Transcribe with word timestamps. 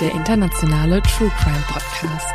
Der 0.00 0.12
internationale 0.12 1.02
True 1.02 1.30
Crime 1.38 1.62
Podcast. 1.68 2.34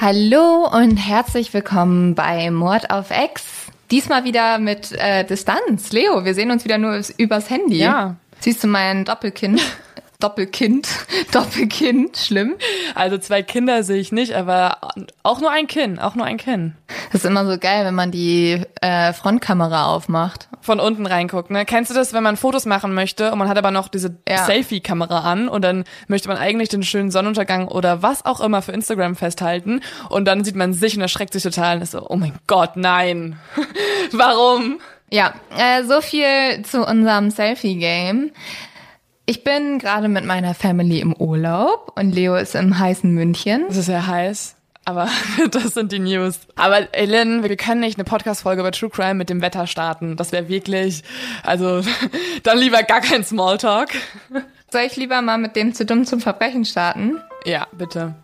Hallo 0.00 0.68
und 0.72 0.96
herzlich 0.96 1.54
willkommen 1.54 2.14
bei 2.14 2.50
Mord 2.50 2.90
auf 2.90 3.06
X. 3.10 3.42
Diesmal 3.90 4.24
wieder 4.24 4.58
mit 4.58 4.92
äh, 4.92 5.24
Distanz. 5.24 5.92
Leo, 5.92 6.24
wir 6.24 6.34
sehen 6.34 6.50
uns 6.50 6.64
wieder 6.64 6.78
nur 6.78 6.92
übers- 6.92 7.14
übers 7.16 7.50
Handy. 7.50 7.78
Ja. 7.78 8.16
Siehst 8.40 8.62
du 8.62 8.68
mein 8.68 9.04
Doppelkind? 9.04 9.60
Doppelkind? 10.20 10.88
Doppelkind? 11.32 12.16
Schlimm. 12.16 12.54
Also 12.94 13.18
zwei 13.18 13.42
Kinder 13.42 13.82
sehe 13.82 13.98
ich 13.98 14.12
nicht, 14.12 14.34
aber 14.34 14.78
auch 15.22 15.40
nur 15.40 15.50
ein 15.50 15.66
Kinn, 15.66 15.98
auch 15.98 16.14
nur 16.14 16.24
ein 16.24 16.38
Kinn. 16.38 16.74
Das 17.12 17.22
ist 17.22 17.26
immer 17.26 17.46
so 17.46 17.58
geil, 17.58 17.84
wenn 17.84 17.94
man 17.94 18.10
die 18.10 18.62
äh, 18.80 19.12
Frontkamera 19.12 19.86
aufmacht. 19.86 20.48
Von 20.60 20.80
unten 20.80 21.06
reinguckt, 21.06 21.50
ne? 21.50 21.64
Kennst 21.64 21.90
du 21.90 21.94
das, 21.94 22.12
wenn 22.12 22.22
man 22.22 22.36
Fotos 22.36 22.66
machen 22.66 22.92
möchte 22.94 23.30
und 23.30 23.38
man 23.38 23.48
hat 23.48 23.58
aber 23.58 23.70
noch 23.70 23.88
diese 23.88 24.16
Ja. 24.28 24.44
Selfie-Kamera 24.44 25.20
an 25.20 25.48
und 25.48 25.62
dann 25.62 25.84
möchte 26.08 26.28
man 26.28 26.38
eigentlich 26.38 26.68
den 26.70 26.82
schönen 26.82 27.10
Sonnenuntergang 27.10 27.68
oder 27.68 28.02
was 28.02 28.24
auch 28.26 28.40
immer 28.40 28.62
für 28.62 28.72
Instagram 28.72 29.14
festhalten 29.14 29.80
und 30.08 30.24
dann 30.24 30.42
sieht 30.44 30.56
man 30.56 30.72
sich 30.72 30.96
und 30.96 31.02
erschreckt 31.02 31.32
sich 31.34 31.42
total 31.42 31.76
und 31.76 31.82
ist 31.82 31.92
so, 31.92 32.04
oh 32.08 32.16
mein 32.16 32.32
Gott, 32.48 32.76
nein. 32.76 33.38
Warum? 34.12 34.80
Ja, 35.08 35.34
äh, 35.56 35.84
so 35.84 36.00
viel 36.00 36.62
zu 36.64 36.84
unserem 36.84 37.30
Selfie-Game. 37.30 38.32
Ich 39.28 39.42
bin 39.42 39.80
gerade 39.80 40.08
mit 40.08 40.24
meiner 40.24 40.54
Family 40.54 41.00
im 41.00 41.12
Urlaub 41.12 41.92
und 41.96 42.12
Leo 42.12 42.36
ist 42.36 42.54
im 42.54 42.78
heißen 42.78 43.10
München. 43.10 43.64
Es 43.68 43.76
ist 43.76 43.86
sehr 43.86 44.06
heiß. 44.06 44.54
Aber 44.84 45.08
das 45.50 45.74
sind 45.74 45.90
die 45.90 45.98
News. 45.98 46.38
Aber 46.54 46.94
Ellen, 46.94 47.42
wir 47.42 47.56
können 47.56 47.80
nicht 47.80 47.98
eine 47.98 48.04
Podcast-Folge 48.04 48.60
über 48.60 48.70
True 48.70 48.88
Crime 48.88 49.14
mit 49.14 49.28
dem 49.28 49.42
Wetter 49.42 49.66
starten. 49.66 50.16
Das 50.16 50.30
wäre 50.30 50.48
wirklich, 50.48 51.02
also 51.42 51.80
dann 52.44 52.58
lieber 52.58 52.84
gar 52.84 53.00
kein 53.00 53.24
Smalltalk. 53.24 53.90
Soll 54.70 54.82
ich 54.82 54.94
lieber 54.94 55.20
mal 55.22 55.38
mit 55.38 55.56
dem 55.56 55.74
zu 55.74 55.84
dumm 55.84 56.04
zum 56.04 56.20
Verbrechen 56.20 56.64
starten? 56.64 57.20
Ja, 57.44 57.66
bitte. 57.72 58.14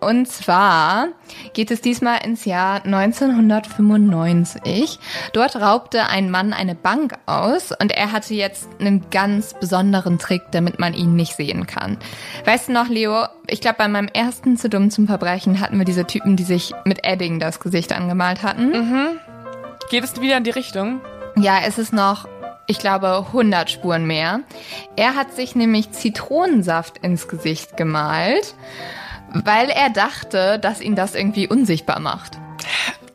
Und 0.00 0.28
zwar 0.28 1.08
geht 1.54 1.70
es 1.70 1.80
diesmal 1.80 2.24
ins 2.24 2.44
Jahr 2.44 2.84
1995. 2.84 4.98
Dort 5.32 5.56
raubte 5.56 6.06
ein 6.06 6.30
Mann 6.30 6.52
eine 6.52 6.74
Bank 6.74 7.14
aus 7.26 7.72
und 7.72 7.92
er 7.92 8.12
hatte 8.12 8.34
jetzt 8.34 8.68
einen 8.78 9.08
ganz 9.10 9.54
besonderen 9.54 10.18
Trick, 10.18 10.42
damit 10.52 10.78
man 10.78 10.94
ihn 10.94 11.16
nicht 11.16 11.36
sehen 11.36 11.66
kann. 11.66 11.98
Weißt 12.44 12.68
du 12.68 12.72
noch, 12.72 12.88
Leo, 12.88 13.26
ich 13.46 13.60
glaube, 13.60 13.78
bei 13.78 13.88
meinem 13.88 14.08
ersten 14.08 14.56
zu 14.56 14.68
dumm 14.68 14.90
zum 14.90 15.06
Verbrechen 15.06 15.60
hatten 15.60 15.78
wir 15.78 15.84
diese 15.84 16.06
Typen, 16.06 16.36
die 16.36 16.44
sich 16.44 16.72
mit 16.84 17.04
Edding 17.04 17.40
das 17.40 17.60
Gesicht 17.60 17.92
angemalt 17.92 18.42
hatten. 18.42 19.18
Geht 19.90 20.04
es 20.04 20.20
wieder 20.20 20.36
in 20.36 20.44
die 20.44 20.50
Richtung? 20.50 21.00
Ja, 21.36 21.58
es 21.64 21.78
ist 21.78 21.92
noch, 21.92 22.26
ich 22.66 22.78
glaube, 22.78 23.26
100 23.28 23.70
Spuren 23.70 24.06
mehr. 24.06 24.40
Er 24.96 25.14
hat 25.14 25.34
sich 25.34 25.54
nämlich 25.54 25.92
Zitronensaft 25.92 26.98
ins 26.98 27.28
Gesicht 27.28 27.76
gemalt, 27.76 28.54
weil 29.32 29.68
er 29.70 29.90
dachte, 29.90 30.58
dass 30.58 30.80
ihn 30.80 30.94
das 30.96 31.14
irgendwie 31.14 31.48
unsichtbar 31.48 32.00
macht. 32.00 32.38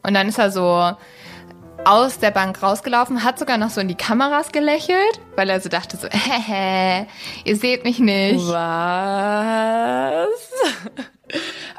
Und 0.03 0.13
dann 0.13 0.27
ist 0.27 0.37
er 0.39 0.51
so 0.51 0.91
aus 1.83 2.19
der 2.19 2.29
Bank 2.31 2.61
rausgelaufen, 2.61 3.23
hat 3.23 3.39
sogar 3.39 3.57
noch 3.57 3.69
so 3.71 3.81
in 3.81 3.87
die 3.87 3.95
Kameras 3.95 4.51
gelächelt, 4.51 5.19
weil 5.35 5.49
er 5.49 5.59
so 5.61 5.69
dachte 5.69 5.97
so, 5.97 6.07
hehe, 6.11 7.07
ihr 7.43 7.55
seht 7.55 7.83
mich 7.83 7.97
nicht. 7.99 8.45
Was? 8.47 10.27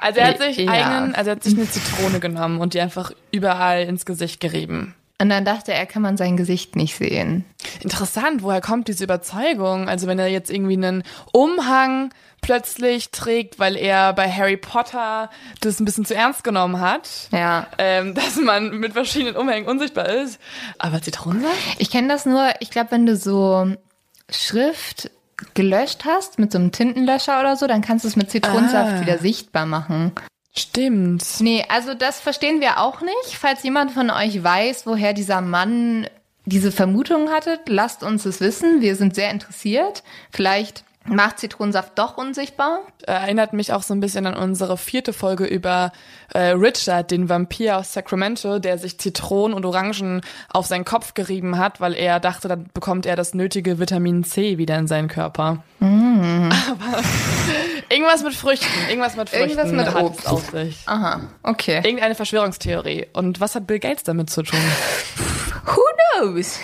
Also 0.00 0.20
er 0.20 0.26
hat 0.28 0.38
sich 0.38 0.56
Ja. 0.59 0.72
einen, 0.72 1.14
also 1.14 1.31
er 1.31 1.37
hat 1.37 1.44
sich 1.44 1.54
eine 1.56 1.69
Zitrone 1.69 2.20
genommen 2.20 2.60
und 2.60 2.75
die 2.75 2.81
einfach 2.81 3.12
überall 3.31 3.82
ins 3.82 4.04
Gesicht 4.04 4.41
gerieben. 4.41 4.94
Und 5.22 5.28
dann 5.28 5.44
dachte 5.44 5.72
er, 5.72 5.87
kann 5.87 6.03
man 6.03 6.16
sein 6.16 6.37
Gesicht 6.37 6.75
nicht 6.75 6.97
sehen. 6.97 7.44
Interessant, 7.81 8.43
woher 8.43 8.60
kommt 8.60 8.88
diese 8.88 9.05
Überzeugung? 9.05 9.88
Also 9.88 10.09
wenn 10.09 10.19
er 10.19 10.27
jetzt 10.27 10.50
irgendwie 10.50 10.72
einen 10.75 11.05
Umhang 11.33 12.10
plötzlich 12.41 13.12
trägt, 13.12 13.61
weil 13.61 13.77
er 13.77 14.15
bei 14.15 14.28
Harry 14.28 14.56
Potter 14.56 15.31
das 15.61 15.78
ein 15.78 15.84
bisschen 15.84 16.05
zu 16.05 16.16
ernst 16.16 16.43
genommen 16.43 16.81
hat, 16.81 17.09
Ja. 17.31 17.69
ähm, 17.78 18.15
dass 18.16 18.34
man 18.34 18.71
mit 18.81 18.94
verschiedenen 18.94 19.37
Umhängen 19.37 19.69
unsichtbar 19.69 20.09
ist. 20.09 20.41
Aber 20.78 21.00
Zitronensaft? 21.00 21.55
Ich 21.78 21.93
kenne 21.93 22.09
das 22.09 22.27
nur, 22.27 22.49
ich 22.59 22.71
glaube, 22.71 22.91
wenn 22.91 23.06
du 23.06 23.15
so 23.16 23.72
Schrift 24.28 25.09
gelöscht 25.55 26.05
hast 26.05 26.41
mit 26.41 26.50
so 26.50 26.59
einem 26.59 26.72
Tintenlöscher 26.72 27.38
oder 27.38 27.55
so, 27.56 27.69
dann 27.69 27.81
kannst 27.81 28.05
du 28.05 28.09
es 28.09 28.16
mit 28.16 28.28
Zitronensaft 28.28 28.94
Ah. 28.94 29.00
wieder 29.03 29.19
sichtbar 29.19 29.66
machen. 29.66 30.11
Stimmt. 30.55 31.25
Nee, 31.41 31.65
also 31.69 31.95
das 31.95 32.21
verstehen 32.21 32.61
wir 32.61 32.79
auch 32.79 33.01
nicht. 33.01 33.39
Falls 33.39 33.63
jemand 33.63 33.91
von 33.91 34.11
euch 34.11 34.43
weiß, 34.43 34.87
woher 34.87 35.15
dieser 35.15 35.41
Mann 35.41 36.07
diese 36.45 36.73
Vermutung 36.73 37.31
hatte, 37.31 37.59
lasst 37.67 38.03
uns 38.03 38.27
es 38.27 38.41
wissen. 38.41 38.81
Wir 38.81 38.97
sind 38.97 39.15
sehr 39.15 39.31
interessiert. 39.31 40.03
Vielleicht 40.31 40.85
macht 41.05 41.39
Zitronensaft 41.39 41.99
doch 41.99 42.17
unsichtbar. 42.17 42.81
erinnert 43.05 43.53
mich 43.53 43.73
auch 43.73 43.83
so 43.83 43.95
ein 43.95 44.01
bisschen 44.01 44.27
an 44.27 44.35
unsere 44.35 44.77
vierte 44.77 45.12
Folge 45.12 45.45
über 45.45 45.93
äh, 46.33 46.51
Richard, 46.51 47.11
den 47.11 47.29
Vampir 47.29 47.79
aus 47.79 47.93
Sacramento, 47.93 48.59
der 48.59 48.79
sich 48.79 48.99
Zitronen 48.99 49.57
und 49.57 49.65
Orangen 49.65 50.21
auf 50.49 50.67
seinen 50.67 50.85
Kopf 50.85 51.15
gerieben 51.15 51.59
hat, 51.59 51.81
weil 51.81 51.95
er 51.95 52.21
dachte, 52.21 52.49
dann 52.49 52.67
bekommt 52.73 53.07
er 53.07 53.17
das 53.17 53.35
nötige 53.35 53.79
Vitamin 53.79 54.23
C 54.23 54.59
wieder 54.59 54.79
in 54.79 54.87
seinen 54.87 55.09
Körper. 55.09 55.65
Aber 55.81 57.03
irgendwas 57.88 58.22
mit 58.22 58.34
Früchten, 58.34 58.66
irgendwas 58.88 59.16
mit 59.16 59.28
Früchten 59.31 59.59
Irgendwas 59.59 59.94
mit 59.94 60.03
Obst. 60.03 60.28
auf 60.28 60.50
sich. 60.50 60.82
Aha, 60.87 61.20
okay. 61.43 61.81
Irgendeine 61.84 62.15
Verschwörungstheorie. 62.15 63.06
Und 63.12 63.41
was 63.41 63.54
hat 63.54 63.66
Bill 63.66 63.78
Gates 63.78 64.03
damit 64.04 64.31
zu 64.31 64.43
tun? 64.43 64.60
Who 65.66 65.82
knows? 66.19 66.59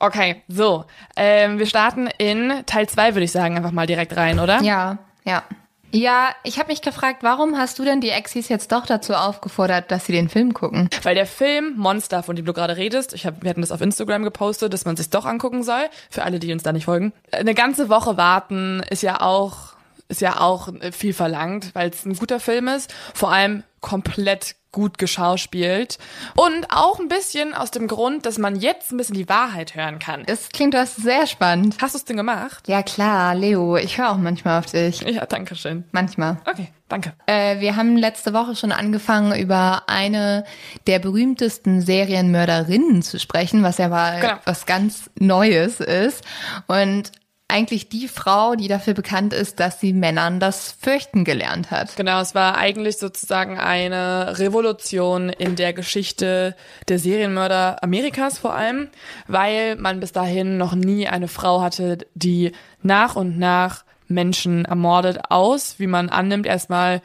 Okay, 0.00 0.42
so. 0.48 0.84
Ähm, 1.16 1.58
wir 1.58 1.66
starten 1.66 2.08
in 2.18 2.62
Teil 2.66 2.88
zwei, 2.88 3.14
würde 3.14 3.24
ich 3.24 3.32
sagen, 3.32 3.56
einfach 3.56 3.72
mal 3.72 3.86
direkt 3.86 4.16
rein, 4.16 4.38
oder? 4.38 4.62
Ja, 4.62 4.98
ja. 5.24 5.42
Ja, 5.90 6.30
ich 6.42 6.58
habe 6.58 6.72
mich 6.72 6.82
gefragt, 6.82 7.18
warum 7.22 7.56
hast 7.56 7.78
du 7.78 7.84
denn 7.84 8.00
die 8.00 8.10
Exis 8.10 8.48
jetzt 8.48 8.72
doch 8.72 8.84
dazu 8.84 9.14
aufgefordert, 9.14 9.92
dass 9.92 10.06
sie 10.06 10.12
den 10.12 10.28
Film 10.28 10.52
gucken? 10.52 10.88
Weil 11.04 11.14
der 11.14 11.24
Film 11.26 11.74
Monster, 11.76 12.24
von 12.24 12.34
dem 12.34 12.44
du 12.44 12.52
gerade 12.52 12.76
redest, 12.76 13.12
ich 13.14 13.26
hab, 13.26 13.44
wir 13.44 13.50
hatten 13.50 13.60
das 13.60 13.70
auf 13.70 13.80
Instagram 13.80 14.24
gepostet, 14.24 14.72
dass 14.72 14.86
man 14.86 14.96
sich 14.96 15.10
doch 15.10 15.24
angucken 15.24 15.62
soll, 15.62 15.84
für 16.10 16.24
alle, 16.24 16.40
die 16.40 16.52
uns 16.52 16.64
da 16.64 16.72
nicht 16.72 16.86
folgen. 16.86 17.12
Eine 17.30 17.54
ganze 17.54 17.88
Woche 17.90 18.16
warten 18.16 18.82
ist 18.90 19.04
ja 19.04 19.20
auch, 19.20 19.73
ist 20.14 20.20
ja 20.20 20.40
auch 20.40 20.68
äh, 20.80 20.92
viel 20.92 21.12
verlangt, 21.12 21.70
weil 21.74 21.90
es 21.90 22.04
ein 22.04 22.14
guter 22.16 22.40
Film 22.40 22.68
ist. 22.68 22.92
Vor 23.14 23.32
allem 23.32 23.64
komplett 23.80 24.54
gut 24.72 24.98
geschauspielt. 24.98 25.98
Und 26.34 26.66
auch 26.70 26.98
ein 26.98 27.06
bisschen 27.08 27.54
aus 27.54 27.70
dem 27.70 27.86
Grund, 27.86 28.26
dass 28.26 28.38
man 28.38 28.56
jetzt 28.56 28.90
ein 28.90 28.96
bisschen 28.96 29.14
die 29.16 29.28
Wahrheit 29.28 29.76
hören 29.76 30.00
kann. 30.00 30.24
Das 30.26 30.48
klingt 30.48 30.74
das 30.74 30.96
sehr 30.96 31.28
spannend. 31.28 31.76
Hast 31.80 31.94
du 31.94 31.98
es 31.98 32.04
denn 32.04 32.16
gemacht? 32.16 32.66
Ja 32.66 32.82
klar, 32.82 33.34
Leo, 33.36 33.76
ich 33.76 33.98
höre 33.98 34.10
auch 34.10 34.16
manchmal 34.16 34.58
auf 34.58 34.66
dich. 34.66 35.00
Ja, 35.02 35.26
danke 35.26 35.54
schön. 35.54 35.84
Manchmal. 35.92 36.38
Okay, 36.50 36.72
danke. 36.88 37.12
Äh, 37.26 37.60
wir 37.60 37.76
haben 37.76 37.96
letzte 37.96 38.32
Woche 38.32 38.56
schon 38.56 38.72
angefangen, 38.72 39.38
über 39.40 39.82
eine 39.86 40.44
der 40.88 40.98
berühmtesten 40.98 41.80
Serienmörderinnen 41.80 43.02
zu 43.02 43.20
sprechen, 43.20 43.62
was 43.62 43.78
ja 43.78 43.88
mal 43.88 44.20
Genau. 44.20 44.34
was 44.44 44.66
ganz 44.66 45.08
Neues 45.20 45.78
ist. 45.78 46.24
Und 46.66 47.12
eigentlich 47.48 47.88
die 47.88 48.08
Frau, 48.08 48.54
die 48.54 48.68
dafür 48.68 48.94
bekannt 48.94 49.32
ist, 49.32 49.60
dass 49.60 49.78
sie 49.78 49.92
Männern 49.92 50.40
das 50.40 50.76
Fürchten 50.80 51.24
gelernt 51.24 51.70
hat. 51.70 51.94
Genau, 51.96 52.20
es 52.20 52.34
war 52.34 52.56
eigentlich 52.56 52.98
sozusagen 52.98 53.58
eine 53.58 54.38
Revolution 54.38 55.28
in 55.28 55.54
der 55.54 55.72
Geschichte 55.72 56.56
der 56.88 56.98
Serienmörder 56.98 57.82
Amerikas 57.82 58.38
vor 58.38 58.54
allem, 58.54 58.88
weil 59.28 59.76
man 59.76 60.00
bis 60.00 60.12
dahin 60.12 60.56
noch 60.56 60.74
nie 60.74 61.06
eine 61.06 61.28
Frau 61.28 61.60
hatte, 61.60 61.98
die 62.14 62.52
nach 62.82 63.14
und 63.14 63.38
nach 63.38 63.84
Menschen 64.08 64.64
ermordet 64.64 65.30
aus, 65.30 65.78
wie 65.78 65.86
man 65.86 66.08
annimmt, 66.08 66.46
erstmal 66.46 67.02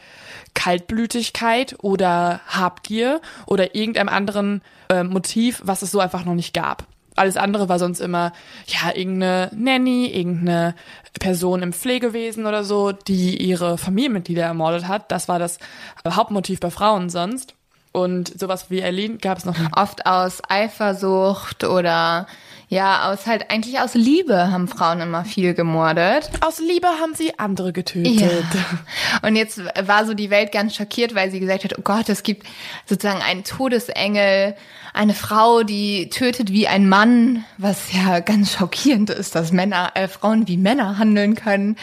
Kaltblütigkeit 0.53 1.75
oder 1.81 2.41
Habgier 2.47 3.21
oder 3.45 3.75
irgendeinem 3.75 4.09
anderen 4.09 4.61
äh, 4.89 5.03
Motiv, 5.03 5.61
was 5.63 5.81
es 5.81 5.91
so 5.91 5.99
einfach 5.99 6.25
noch 6.25 6.35
nicht 6.35 6.53
gab. 6.53 6.85
Alles 7.19 7.37
andere 7.37 7.67
war 7.67 7.79
sonst 7.79 7.99
immer, 7.99 8.31
ja, 8.67 8.95
irgendeine 8.95 9.51
Nanny, 9.53 10.07
irgendeine 10.07 10.73
Person 11.19 11.61
im 11.61 11.73
Pflegewesen 11.73 12.45
oder 12.45 12.63
so, 12.63 12.93
die 12.93 13.37
ihre 13.37 13.77
Familienmitglieder 13.77 14.43
ermordet 14.43 14.87
hat. 14.87 15.11
Das 15.11 15.27
war 15.27 15.37
das 15.37 15.59
Hauptmotiv 16.07 16.59
bei 16.59 16.71
Frauen 16.71 17.09
sonst. 17.09 17.55
Und 17.91 18.39
sowas 18.39 18.69
wie 18.69 18.83
Eileen 18.83 19.17
gab 19.17 19.37
es 19.37 19.45
noch. 19.45 19.55
Oft 19.75 20.05
aus 20.05 20.41
Eifersucht 20.47 21.63
oder 21.63 22.27
ja, 22.71 23.11
aus 23.11 23.25
halt 23.25 23.49
eigentlich 23.49 23.79
aus 23.79 23.95
Liebe 23.95 24.51
haben 24.51 24.67
Frauen 24.67 25.01
immer 25.01 25.25
viel 25.25 25.55
gemordet. 25.55 26.29
Aus 26.41 26.59
Liebe 26.59 26.87
haben 26.87 27.15
sie 27.15 27.39
andere 27.39 27.73
getötet. 27.73 28.21
Ja. 28.21 29.27
Und 29.27 29.35
jetzt 29.35 29.59
war 29.87 30.05
so 30.05 30.13
die 30.13 30.29
Welt 30.29 30.51
ganz 30.51 30.75
schockiert, 30.75 31.15
weil 31.15 31.31
sie 31.31 31.39
gesagt 31.39 31.63
hat, 31.63 31.79
oh 31.79 31.81
Gott, 31.81 32.09
es 32.09 32.21
gibt 32.21 32.45
sozusagen 32.85 33.23
einen 33.23 33.43
Todesengel, 33.43 34.55
eine 34.93 35.15
Frau, 35.15 35.63
die 35.63 36.09
tötet 36.09 36.51
wie 36.51 36.67
ein 36.67 36.87
Mann, 36.87 37.43
was 37.57 37.91
ja 37.91 38.19
ganz 38.19 38.53
schockierend 38.53 39.09
ist, 39.09 39.33
dass 39.33 39.51
Männer, 39.51 39.93
äh, 39.95 40.07
Frauen 40.07 40.47
wie 40.47 40.57
Männer 40.57 40.99
handeln 40.99 41.33
können. 41.33 41.75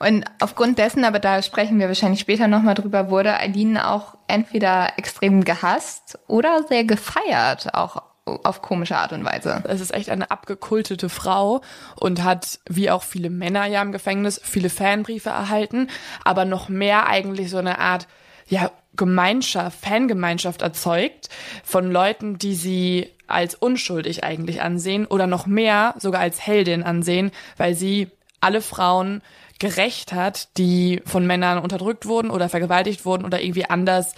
Und 0.00 0.24
aufgrund 0.40 0.78
dessen, 0.78 1.04
aber 1.04 1.20
da 1.20 1.42
sprechen 1.42 1.78
wir 1.78 1.86
wahrscheinlich 1.86 2.18
später 2.18 2.48
nochmal 2.48 2.74
drüber, 2.74 3.08
wurde 3.08 3.38
Eileen 3.38 3.78
auch 3.78 4.16
entweder 4.26 4.98
extrem 4.98 5.44
gehasst 5.44 6.18
oder 6.26 6.64
sehr 6.68 6.82
gefeiert, 6.82 7.72
auch 7.72 8.02
auf 8.26 8.62
komische 8.62 8.96
Art 8.96 9.12
und 9.12 9.24
Weise. 9.24 9.62
Es 9.68 9.80
ist 9.80 9.92
echt 9.92 10.08
eine 10.08 10.30
abgekultete 10.30 11.08
Frau 11.08 11.60
und 11.96 12.22
hat, 12.22 12.58
wie 12.68 12.90
auch 12.90 13.02
viele 13.02 13.30
Männer 13.30 13.66
ja 13.66 13.82
im 13.82 13.92
Gefängnis, 13.92 14.40
viele 14.42 14.70
Fanbriefe 14.70 15.30
erhalten, 15.30 15.88
aber 16.24 16.44
noch 16.44 16.68
mehr 16.68 17.06
eigentlich 17.06 17.50
so 17.50 17.58
eine 17.58 17.78
Art, 17.78 18.06
ja, 18.46 18.70
Gemeinschaft, 18.96 19.84
Fangemeinschaft 19.84 20.62
erzeugt 20.62 21.28
von 21.64 21.90
Leuten, 21.90 22.38
die 22.38 22.54
sie 22.54 23.10
als 23.26 23.54
unschuldig 23.54 24.22
eigentlich 24.22 24.62
ansehen 24.62 25.06
oder 25.06 25.26
noch 25.26 25.46
mehr 25.46 25.94
sogar 25.98 26.20
als 26.20 26.46
Heldin 26.46 26.82
ansehen, 26.82 27.32
weil 27.56 27.74
sie 27.74 28.10
alle 28.40 28.60
Frauen 28.60 29.22
gerecht 29.58 30.12
hat, 30.12 30.56
die 30.58 31.00
von 31.06 31.26
Männern 31.26 31.58
unterdrückt 31.58 32.06
wurden 32.06 32.30
oder 32.30 32.48
vergewaltigt 32.48 33.04
wurden 33.04 33.24
oder 33.24 33.40
irgendwie 33.40 33.64
anders 33.64 34.14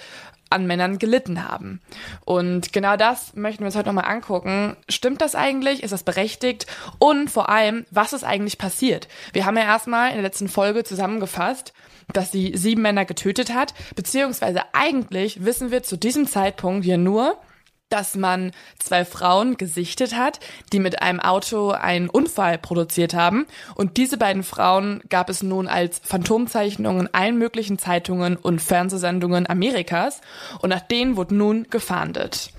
an 0.50 0.66
Männern 0.66 0.98
gelitten 0.98 1.48
haben. 1.48 1.80
Und 2.24 2.72
genau 2.72 2.96
das 2.96 3.34
möchten 3.34 3.60
wir 3.60 3.66
uns 3.66 3.76
heute 3.76 3.88
nochmal 3.88 4.10
angucken. 4.10 4.76
Stimmt 4.88 5.20
das 5.20 5.34
eigentlich? 5.34 5.82
Ist 5.82 5.92
das 5.92 6.04
berechtigt? 6.04 6.66
Und 6.98 7.30
vor 7.30 7.48
allem, 7.48 7.84
was 7.90 8.12
ist 8.12 8.24
eigentlich 8.24 8.58
passiert? 8.58 9.08
Wir 9.32 9.44
haben 9.44 9.56
ja 9.56 9.64
erstmal 9.64 10.08
in 10.08 10.14
der 10.14 10.22
letzten 10.22 10.48
Folge 10.48 10.84
zusammengefasst, 10.84 11.72
dass 12.12 12.30
sie 12.30 12.56
sieben 12.56 12.82
Männer 12.82 13.04
getötet 13.04 13.52
hat, 13.52 13.74
beziehungsweise 13.96 14.62
eigentlich 14.72 15.44
wissen 15.44 15.70
wir 15.70 15.82
zu 15.82 15.96
diesem 15.96 16.26
Zeitpunkt 16.26 16.86
ja 16.86 16.96
nur, 16.96 17.36
dass 17.88 18.16
man 18.16 18.50
zwei 18.78 19.04
Frauen 19.04 19.56
gesichtet 19.56 20.16
hat, 20.16 20.40
die 20.72 20.80
mit 20.80 21.02
einem 21.02 21.20
Auto 21.20 21.70
einen 21.70 22.08
Unfall 22.08 22.58
produziert 22.58 23.14
haben. 23.14 23.46
Und 23.74 23.96
diese 23.96 24.18
beiden 24.18 24.42
Frauen 24.42 25.02
gab 25.08 25.30
es 25.30 25.42
nun 25.42 25.68
als 25.68 26.00
Phantomzeichnungen 26.02 27.06
in 27.06 27.14
allen 27.14 27.38
möglichen 27.38 27.78
Zeitungen 27.78 28.36
und 28.36 28.60
Fernsehsendungen 28.60 29.48
Amerikas. 29.48 30.20
Und 30.60 30.70
nach 30.70 30.80
denen 30.80 31.16
wurde 31.16 31.34
nun 31.34 31.68
gefahndet. 31.70 32.50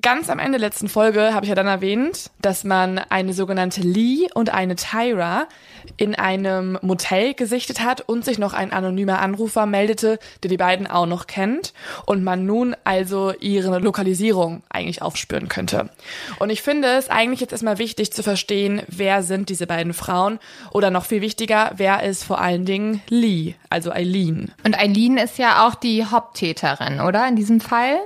Ganz 0.00 0.30
am 0.30 0.38
Ende 0.38 0.58
der 0.58 0.68
letzten 0.68 0.88
Folge 0.88 1.34
habe 1.34 1.44
ich 1.44 1.48
ja 1.48 1.56
dann 1.56 1.66
erwähnt, 1.66 2.30
dass 2.40 2.62
man 2.62 2.98
eine 2.98 3.32
sogenannte 3.32 3.80
Lee 3.80 4.28
und 4.32 4.54
eine 4.54 4.76
Tyra 4.76 5.48
in 5.96 6.14
einem 6.14 6.78
Motel 6.82 7.34
gesichtet 7.34 7.80
hat 7.80 8.00
und 8.02 8.24
sich 8.24 8.38
noch 8.38 8.52
ein 8.52 8.72
anonymer 8.72 9.20
Anrufer 9.20 9.66
meldete, 9.66 10.18
der 10.42 10.50
die 10.50 10.56
beiden 10.56 10.86
auch 10.86 11.06
noch 11.06 11.26
kennt 11.26 11.72
und 12.06 12.22
man 12.24 12.46
nun 12.46 12.76
also 12.84 13.32
ihre 13.40 13.78
Lokalisierung 13.78 14.62
eigentlich 14.68 15.02
aufspüren 15.02 15.48
könnte. 15.48 15.90
Und 16.38 16.50
ich 16.50 16.62
finde 16.62 16.88
es 16.88 17.10
eigentlich 17.10 17.40
jetzt 17.40 17.52
erstmal 17.52 17.78
wichtig 17.78 18.12
zu 18.12 18.22
verstehen, 18.22 18.82
wer 18.88 19.22
sind 19.22 19.48
diese 19.48 19.66
beiden 19.66 19.92
Frauen 19.92 20.38
oder 20.72 20.90
noch 20.90 21.04
viel 21.04 21.20
wichtiger, 21.20 21.72
wer 21.76 22.02
ist 22.02 22.24
vor 22.24 22.40
allen 22.40 22.64
Dingen 22.64 23.02
Lee, 23.08 23.54
also 23.70 23.90
Eileen. 23.90 24.52
Und 24.64 24.78
Eileen 24.78 25.16
ist 25.16 25.38
ja 25.38 25.66
auch 25.66 25.74
die 25.74 26.04
Haupttäterin, 26.04 27.00
oder? 27.00 27.26
In 27.28 27.36
diesem 27.36 27.60
Fall? 27.60 27.98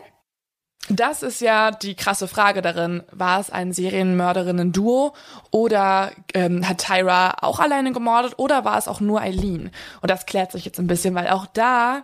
Das 0.89 1.23
ist 1.23 1.41
ja 1.41 1.71
die 1.71 1.95
krasse 1.95 2.27
Frage 2.27 2.61
darin. 2.61 3.03
War 3.13 3.39
es 3.39 3.51
ein 3.51 3.73
Serienmörderinnen-Duo 3.73 5.15
oder 5.51 6.11
ähm, 6.35 6.69
hat 6.69 6.79
Tyra 6.79 7.37
auch 7.41 7.61
alleine 7.61 7.93
gemordet 7.93 8.35
oder 8.37 8.65
war 8.65 8.79
es 8.79 8.89
auch 8.89 9.01
nur 9.01 9.21
Eileen? 9.21 9.71
Und 10.01 10.11
das 10.11 10.27
klärt 10.27 10.51
sich 10.53 10.65
jetzt 10.65 10.81
ein 10.81 10.89
bisschen, 10.89 11.15
weil 11.15 11.29
auch 11.29 11.47
da, 11.47 12.03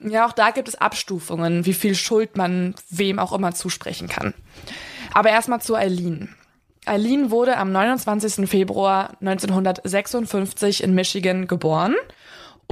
ja, 0.00 0.26
auch 0.26 0.32
da 0.32 0.50
gibt 0.50 0.68
es 0.68 0.74
Abstufungen, 0.74 1.64
wie 1.64 1.72
viel 1.72 1.94
Schuld 1.94 2.36
man 2.36 2.74
wem 2.90 3.18
auch 3.18 3.32
immer 3.32 3.54
zusprechen 3.54 4.08
kann. 4.08 4.34
Aber 5.14 5.30
erstmal 5.30 5.62
zu 5.62 5.74
Eileen. 5.74 6.34
Eileen 6.84 7.30
wurde 7.30 7.56
am 7.56 7.72
29. 7.72 8.48
Februar 8.48 9.16
1956 9.20 10.82
in 10.82 10.94
Michigan 10.94 11.46
geboren. 11.46 11.94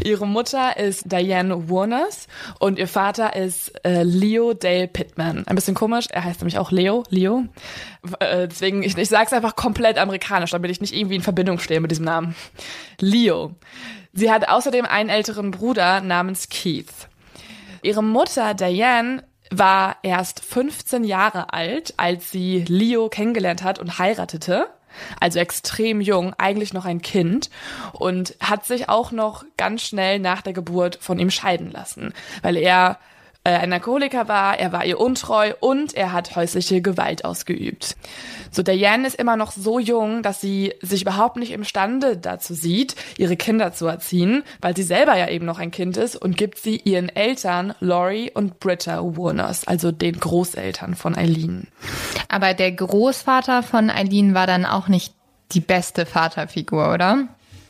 Ihre 0.04 0.26
Mutter 0.26 0.76
ist 0.76 1.10
Diane 1.10 1.68
Warners 1.68 2.28
und 2.58 2.78
ihr 2.78 2.88
Vater 2.88 3.34
ist 3.34 3.72
äh, 3.84 4.02
Leo 4.02 4.54
Dale 4.54 4.88
Pittman. 4.88 5.46
Ein 5.46 5.54
bisschen 5.54 5.74
komisch, 5.74 6.06
er 6.10 6.24
heißt 6.24 6.40
nämlich 6.40 6.58
auch 6.58 6.70
Leo, 6.70 7.04
Leo. 7.10 7.44
Äh, 8.20 8.48
deswegen, 8.48 8.82
ich, 8.82 8.96
ich 8.96 9.08
sage 9.08 9.26
es 9.26 9.32
einfach 9.32 9.56
komplett 9.56 9.98
amerikanisch, 9.98 10.50
damit 10.50 10.70
ich 10.70 10.80
nicht 10.80 10.94
irgendwie 10.94 11.16
in 11.16 11.22
Verbindung 11.22 11.58
stehe 11.58 11.80
mit 11.80 11.90
diesem 11.90 12.04
Namen. 12.04 12.34
Leo. 13.00 13.54
Sie 14.12 14.30
hat 14.30 14.48
außerdem 14.48 14.86
einen 14.86 15.10
älteren 15.10 15.50
Bruder 15.50 16.00
namens 16.00 16.48
Keith. 16.48 17.08
Ihre 17.82 18.02
Mutter 18.02 18.54
Diane 18.54 19.24
war 19.50 19.96
erst 20.02 20.40
15 20.40 21.04
Jahre 21.04 21.52
alt, 21.52 21.94
als 21.96 22.30
sie 22.30 22.64
Leo 22.68 23.08
kennengelernt 23.08 23.62
hat 23.62 23.78
und 23.78 23.98
heiratete 23.98 24.68
also 25.20 25.38
extrem 25.38 26.00
jung, 26.00 26.34
eigentlich 26.38 26.72
noch 26.72 26.84
ein 26.84 27.02
Kind 27.02 27.50
und 27.92 28.34
hat 28.40 28.64
sich 28.64 28.88
auch 28.88 29.12
noch 29.12 29.44
ganz 29.56 29.82
schnell 29.82 30.18
nach 30.18 30.42
der 30.42 30.52
Geburt 30.52 30.98
von 31.00 31.18
ihm 31.18 31.30
scheiden 31.30 31.70
lassen, 31.70 32.12
weil 32.42 32.56
er 32.56 32.98
äh, 33.48 33.58
ein 33.58 33.72
Alkoholiker 33.72 34.28
war, 34.28 34.58
er 34.58 34.72
war 34.72 34.84
ihr 34.84 35.00
untreu 35.00 35.52
und 35.60 35.94
er 35.94 36.12
hat 36.12 36.36
häusliche 36.36 36.82
Gewalt 36.82 37.24
ausgeübt. 37.24 37.96
So, 38.50 38.62
Diane 38.62 39.06
ist 39.06 39.16
immer 39.16 39.36
noch 39.36 39.52
so 39.52 39.78
jung, 39.78 40.22
dass 40.22 40.40
sie 40.40 40.74
sich 40.80 41.02
überhaupt 41.02 41.36
nicht 41.36 41.52
imstande 41.52 42.16
dazu 42.16 42.54
sieht, 42.54 42.96
ihre 43.16 43.36
Kinder 43.36 43.72
zu 43.72 43.86
erziehen, 43.86 44.42
weil 44.60 44.76
sie 44.76 44.82
selber 44.82 45.16
ja 45.16 45.28
eben 45.28 45.44
noch 45.44 45.58
ein 45.58 45.70
Kind 45.70 45.96
ist 45.96 46.16
und 46.16 46.36
gibt 46.36 46.58
sie 46.58 46.76
ihren 46.76 47.08
Eltern, 47.08 47.74
Laurie 47.80 48.30
und 48.32 48.60
Britta 48.60 49.02
Warners, 49.02 49.66
also 49.66 49.92
den 49.92 50.18
Großeltern 50.18 50.94
von 50.94 51.16
Eileen. 51.16 51.68
Aber 52.28 52.54
der 52.54 52.72
Großvater 52.72 53.62
von 53.62 53.90
Eileen 53.90 54.34
war 54.34 54.46
dann 54.46 54.64
auch 54.64 54.88
nicht 54.88 55.14
die 55.52 55.60
beste 55.60 56.06
Vaterfigur, 56.06 56.92
oder? 56.92 57.28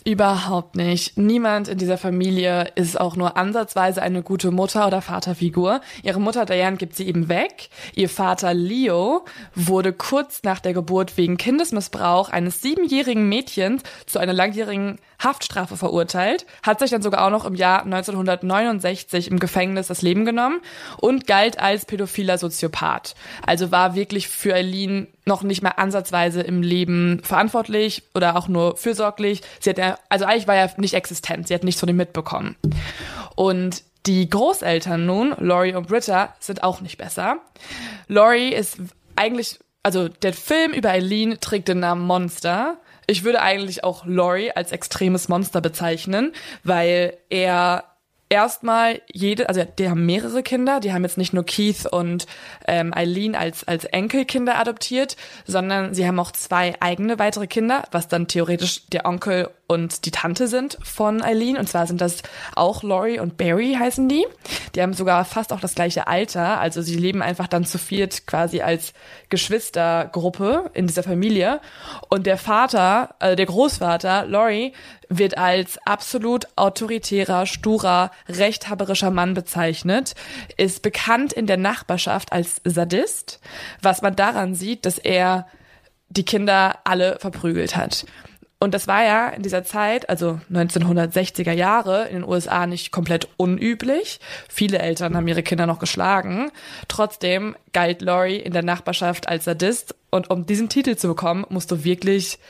Überhaupt 0.08 0.74
nicht. 0.74 1.18
Niemand 1.18 1.68
in 1.68 1.76
dieser 1.76 1.98
Familie 1.98 2.72
ist 2.76 2.98
auch 2.98 3.14
nur 3.14 3.36
ansatzweise 3.36 4.00
eine 4.00 4.22
gute 4.22 4.50
Mutter- 4.50 4.86
oder 4.86 5.02
Vaterfigur. 5.02 5.82
Ihre 6.02 6.18
Mutter 6.18 6.46
Diane 6.46 6.78
gibt 6.78 6.96
sie 6.96 7.06
eben 7.06 7.28
weg. 7.28 7.68
Ihr 7.94 8.08
Vater 8.08 8.54
Leo 8.54 9.26
wurde 9.54 9.92
kurz 9.92 10.42
nach 10.44 10.60
der 10.60 10.72
Geburt 10.72 11.18
wegen 11.18 11.36
Kindesmissbrauch 11.36 12.30
eines 12.30 12.62
siebenjährigen 12.62 13.28
Mädchens 13.28 13.82
zu 14.06 14.18
einer 14.18 14.32
langjährigen 14.32 14.98
Haftstrafe 15.18 15.76
verurteilt, 15.76 16.46
hat 16.62 16.78
sich 16.78 16.90
dann 16.90 17.02
sogar 17.02 17.26
auch 17.26 17.30
noch 17.30 17.44
im 17.44 17.54
Jahr 17.54 17.82
1969 17.82 19.30
im 19.30 19.38
Gefängnis 19.38 19.88
das 19.88 20.02
Leben 20.02 20.24
genommen 20.24 20.60
und 20.98 21.26
galt 21.26 21.58
als 21.58 21.86
pädophiler 21.86 22.38
Soziopath. 22.38 23.14
Also 23.44 23.72
war 23.72 23.94
wirklich 23.94 24.28
für 24.28 24.54
Eileen 24.54 25.08
noch 25.24 25.42
nicht 25.42 25.62
mal 25.62 25.70
ansatzweise 25.70 26.42
im 26.42 26.62
Leben 26.62 27.20
verantwortlich 27.24 28.04
oder 28.14 28.36
auch 28.36 28.48
nur 28.48 28.76
fürsorglich. 28.76 29.42
Sie 29.60 29.70
hat 29.70 29.78
ja, 29.78 29.98
also 30.08 30.24
eigentlich 30.24 30.48
war 30.48 30.56
er 30.56 30.72
nicht 30.76 30.94
existent. 30.94 31.48
Sie 31.48 31.54
hat 31.54 31.64
nichts 31.64 31.80
von 31.80 31.88
ihm 31.88 31.96
mitbekommen. 31.96 32.56
Und 33.34 33.82
die 34.06 34.28
Großeltern 34.30 35.04
nun, 35.04 35.34
Laurie 35.38 35.74
und 35.74 35.88
Britta, 35.88 36.34
sind 36.40 36.62
auch 36.62 36.80
nicht 36.80 36.96
besser. 36.96 37.38
Laurie 38.06 38.54
ist 38.54 38.78
eigentlich, 39.16 39.58
also 39.82 40.08
der 40.08 40.32
Film 40.32 40.72
über 40.72 40.90
Eileen 40.90 41.38
trägt 41.40 41.68
den 41.68 41.80
Namen 41.80 42.06
Monster. 42.06 42.78
Ich 43.10 43.24
würde 43.24 43.40
eigentlich 43.40 43.84
auch 43.84 44.04
Laurie 44.04 44.52
als 44.52 44.70
extremes 44.70 45.28
Monster 45.28 45.62
bezeichnen, 45.62 46.34
weil 46.62 47.16
er 47.30 47.84
erstmal 48.28 49.00
jede, 49.10 49.48
also 49.48 49.64
die 49.64 49.88
haben 49.88 50.04
mehrere 50.04 50.42
Kinder, 50.42 50.80
die 50.80 50.92
haben 50.92 51.04
jetzt 51.04 51.16
nicht 51.16 51.32
nur 51.32 51.44
Keith 51.44 51.86
und 51.90 52.26
ähm, 52.66 52.92
Eileen 52.94 53.34
als, 53.34 53.66
als 53.66 53.86
Enkelkinder 53.86 54.58
adoptiert, 54.58 55.16
sondern 55.46 55.94
sie 55.94 56.06
haben 56.06 56.20
auch 56.20 56.32
zwei 56.32 56.74
eigene 56.80 57.18
weitere 57.18 57.46
Kinder, 57.46 57.84
was 57.90 58.08
dann 58.08 58.28
theoretisch 58.28 58.86
der 58.88 59.06
Onkel 59.06 59.48
und 59.70 60.06
die 60.06 60.10
Tante 60.10 60.48
sind 60.48 60.78
von 60.82 61.22
Eileen. 61.22 61.58
Und 61.58 61.68
zwar 61.68 61.86
sind 61.86 62.00
das 62.00 62.22
auch 62.56 62.82
Laurie 62.82 63.20
und 63.20 63.36
Barry 63.36 63.76
heißen 63.78 64.08
die. 64.08 64.26
Die 64.74 64.80
haben 64.80 64.94
sogar 64.94 65.26
fast 65.26 65.52
auch 65.52 65.60
das 65.60 65.74
gleiche 65.74 66.06
Alter. 66.06 66.58
Also 66.58 66.80
sie 66.80 66.96
leben 66.96 67.20
einfach 67.20 67.46
dann 67.48 67.66
zu 67.66 67.76
viert 67.76 68.26
quasi 68.26 68.62
als 68.62 68.94
Geschwistergruppe 69.28 70.70
in 70.72 70.86
dieser 70.86 71.02
Familie. 71.02 71.60
Und 72.08 72.26
der 72.26 72.38
Vater, 72.38 73.14
äh, 73.20 73.36
der 73.36 73.44
Großvater, 73.44 74.24
Laurie, 74.24 74.72
wird 75.10 75.36
als 75.36 75.78
absolut 75.84 76.48
autoritärer, 76.56 77.44
sturer, 77.44 78.10
rechthaberischer 78.26 79.10
Mann 79.10 79.34
bezeichnet, 79.34 80.14
ist 80.56 80.80
bekannt 80.80 81.34
in 81.34 81.46
der 81.46 81.58
Nachbarschaft 81.58 82.32
als 82.32 82.62
Sadist, 82.64 83.38
was 83.82 84.00
man 84.00 84.16
daran 84.16 84.54
sieht, 84.54 84.86
dass 84.86 84.96
er 84.96 85.46
die 86.08 86.24
Kinder 86.24 86.78
alle 86.84 87.18
verprügelt 87.20 87.76
hat. 87.76 88.06
Und 88.60 88.74
das 88.74 88.88
war 88.88 89.04
ja 89.04 89.28
in 89.28 89.42
dieser 89.42 89.62
Zeit, 89.62 90.08
also 90.08 90.40
1960er 90.52 91.52
Jahre, 91.52 92.08
in 92.08 92.22
den 92.22 92.24
USA 92.24 92.66
nicht 92.66 92.90
komplett 92.90 93.28
unüblich. 93.36 94.18
Viele 94.48 94.80
Eltern 94.80 95.16
haben 95.16 95.28
ihre 95.28 95.44
Kinder 95.44 95.66
noch 95.66 95.78
geschlagen. 95.78 96.50
Trotzdem 96.88 97.54
galt 97.72 98.02
Laurie 98.02 98.38
in 98.38 98.52
der 98.52 98.64
Nachbarschaft 98.64 99.28
als 99.28 99.44
Sadist. 99.44 99.94
Und 100.10 100.30
um 100.30 100.44
diesen 100.44 100.68
Titel 100.68 100.96
zu 100.96 101.06
bekommen, 101.06 101.46
musst 101.50 101.70
du 101.70 101.84
wirklich, 101.84 102.40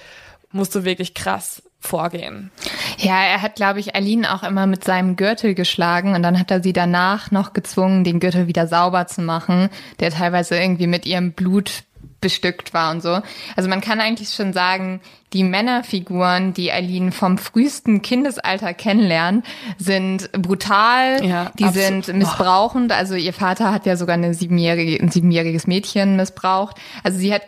musst 0.51 0.75
du 0.75 0.85
wirklich 0.85 1.13
krass 1.13 1.63
vorgehen. 1.81 2.51
Ja, 2.97 3.23
er 3.23 3.43
hat, 3.43 3.57
glaube 3.57 3.79
ich, 3.79 3.95
Aline 3.95 4.33
auch 4.35 4.43
immer 4.43 4.67
mit 4.67 4.85
seinem 4.85 5.15
Gürtel 5.15 5.55
geschlagen 5.55 6.15
und 6.15 6.23
dann 6.23 6.39
hat 6.39 6.51
er 6.51 6.63
sie 6.63 6.73
danach 6.73 7.31
noch 7.31 7.53
gezwungen, 7.53 8.03
den 8.03 8.19
Gürtel 8.19 8.47
wieder 8.47 8.67
sauber 8.67 9.07
zu 9.07 9.23
machen, 9.23 9.69
der 10.01 10.11
teilweise 10.11 10.59
irgendwie 10.59 10.89
mit 10.89 11.07
ihrem 11.07 11.33
Blut 11.33 11.85
bestückt 12.21 12.75
war 12.75 12.91
und 12.91 13.03
so. 13.03 13.21
Also 13.57 13.69
man 13.69 13.81
kann 13.81 14.01
eigentlich 14.01 14.31
schon 14.31 14.53
sagen, 14.53 15.01
die 15.33 15.45
Männerfiguren, 15.45 16.53
die 16.55 16.73
Eileen 16.73 17.13
vom 17.13 17.39
frühesten 17.39 18.03
Kindesalter 18.03 18.75
kennenlernt, 18.75 19.47
sind 19.79 20.31
brutal, 20.33 21.25
ja, 21.25 21.53
die 21.59 21.65
absolut. 21.65 22.05
sind 22.05 22.17
missbrauchend. 22.17 22.93
Also 22.93 23.15
ihr 23.15 23.33
Vater 23.33 23.73
hat 23.73 23.87
ja 23.87 23.97
sogar 23.97 24.15
eine 24.15 24.35
siebenjährige, 24.35 25.03
ein 25.03 25.11
siebenjähriges 25.11 25.67
Mädchen 25.67 26.17
missbraucht. 26.17 26.77
Also 27.05 27.19
sie 27.19 27.33
hat 27.33 27.43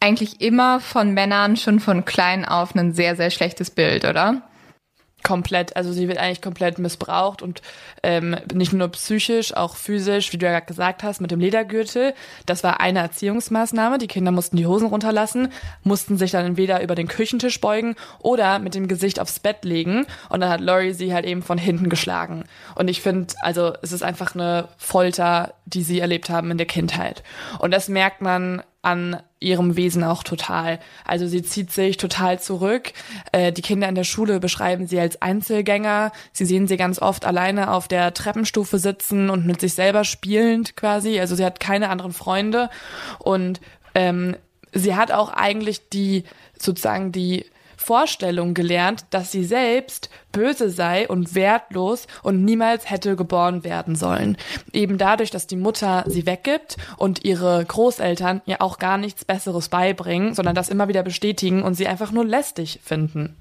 eigentlich 0.00 0.40
immer 0.40 0.80
von 0.80 1.14
Männern 1.14 1.56
schon 1.56 1.78
von 1.78 2.04
klein 2.04 2.44
auf 2.44 2.74
ein 2.74 2.92
sehr, 2.92 3.16
sehr 3.16 3.30
schlechtes 3.30 3.70
Bild, 3.70 4.04
oder? 4.04 4.42
Komplett, 5.22 5.76
also 5.76 5.92
sie 5.92 6.08
wird 6.08 6.18
eigentlich 6.18 6.42
komplett 6.42 6.78
missbraucht 6.78 7.42
und 7.42 7.62
ähm, 8.02 8.36
nicht 8.52 8.72
nur 8.72 8.88
psychisch, 8.88 9.54
auch 9.54 9.76
physisch, 9.76 10.32
wie 10.32 10.38
du 10.38 10.46
ja 10.46 10.52
gerade 10.52 10.66
gesagt 10.66 11.02
hast, 11.02 11.20
mit 11.20 11.30
dem 11.30 11.40
Ledergürtel. 11.40 12.14
Das 12.46 12.64
war 12.64 12.80
eine 12.80 13.00
Erziehungsmaßnahme. 13.00 13.98
Die 13.98 14.08
Kinder 14.08 14.32
mussten 14.32 14.56
die 14.56 14.66
Hosen 14.66 14.88
runterlassen, 14.88 15.52
mussten 15.82 16.18
sich 16.18 16.30
dann 16.30 16.46
entweder 16.46 16.82
über 16.82 16.94
den 16.94 17.08
Küchentisch 17.08 17.60
beugen 17.60 17.94
oder 18.18 18.58
mit 18.58 18.74
dem 18.74 18.88
Gesicht 18.88 19.20
aufs 19.20 19.40
Bett 19.40 19.64
legen. 19.64 20.06
Und 20.28 20.40
dann 20.40 20.50
hat 20.50 20.60
Laurie 20.60 20.92
sie 20.92 21.14
halt 21.14 21.26
eben 21.26 21.42
von 21.42 21.58
hinten 21.58 21.88
geschlagen. 21.88 22.44
Und 22.74 22.88
ich 22.88 23.00
finde, 23.00 23.34
also 23.40 23.72
es 23.82 23.92
ist 23.92 24.02
einfach 24.02 24.34
eine 24.34 24.68
Folter, 24.76 25.54
die 25.66 25.82
sie 25.82 26.00
erlebt 26.00 26.30
haben 26.30 26.50
in 26.50 26.58
der 26.58 26.66
Kindheit. 26.66 27.22
Und 27.58 27.70
das 27.72 27.88
merkt 27.88 28.20
man 28.20 28.62
an 28.82 29.22
ihrem 29.38 29.76
Wesen 29.76 30.02
auch 30.02 30.24
total. 30.24 30.80
Also 31.04 31.26
sie 31.28 31.42
zieht 31.42 31.70
sich 31.70 31.96
total 31.96 32.40
zurück. 32.40 32.92
Äh, 33.30 33.52
die 33.52 33.62
Kinder 33.62 33.88
in 33.88 33.94
der 33.94 34.04
Schule 34.04 34.40
beschreiben 34.40 34.88
sie 34.88 34.98
als 34.98 35.22
Einzelgänger. 35.22 36.12
Sie 36.32 36.44
sehen 36.44 36.66
sie 36.66 36.76
ganz 36.76 37.00
oft 37.00 37.24
alleine 37.24 37.72
auf 37.72 37.86
der 37.86 38.12
Treppenstufe 38.12 38.78
sitzen 38.78 39.30
und 39.30 39.46
mit 39.46 39.60
sich 39.60 39.74
selber 39.74 40.04
spielend 40.04 40.76
quasi. 40.76 41.20
Also 41.20 41.36
sie 41.36 41.44
hat 41.44 41.60
keine 41.60 41.90
anderen 41.90 42.12
Freunde 42.12 42.70
und 43.20 43.60
ähm, 43.94 44.36
sie 44.72 44.96
hat 44.96 45.12
auch 45.12 45.32
eigentlich 45.32 45.88
die 45.88 46.24
sozusagen 46.58 47.12
die 47.12 47.46
Vorstellung 47.82 48.54
gelernt, 48.54 49.04
dass 49.10 49.32
sie 49.32 49.44
selbst 49.44 50.08
böse 50.30 50.70
sei 50.70 51.08
und 51.08 51.34
wertlos 51.34 52.06
und 52.22 52.44
niemals 52.44 52.88
hätte 52.88 53.16
geboren 53.16 53.64
werden 53.64 53.96
sollen. 53.96 54.36
Eben 54.72 54.98
dadurch, 54.98 55.30
dass 55.30 55.46
die 55.46 55.56
Mutter 55.56 56.04
sie 56.06 56.24
weggibt 56.24 56.76
und 56.96 57.24
ihre 57.24 57.64
Großeltern 57.64 58.40
ihr 58.46 58.62
auch 58.62 58.78
gar 58.78 58.98
nichts 58.98 59.24
Besseres 59.24 59.68
beibringen, 59.68 60.34
sondern 60.34 60.54
das 60.54 60.68
immer 60.68 60.88
wieder 60.88 61.02
bestätigen 61.02 61.62
und 61.62 61.74
sie 61.74 61.86
einfach 61.86 62.12
nur 62.12 62.24
lästig 62.24 62.80
finden. 62.82 63.36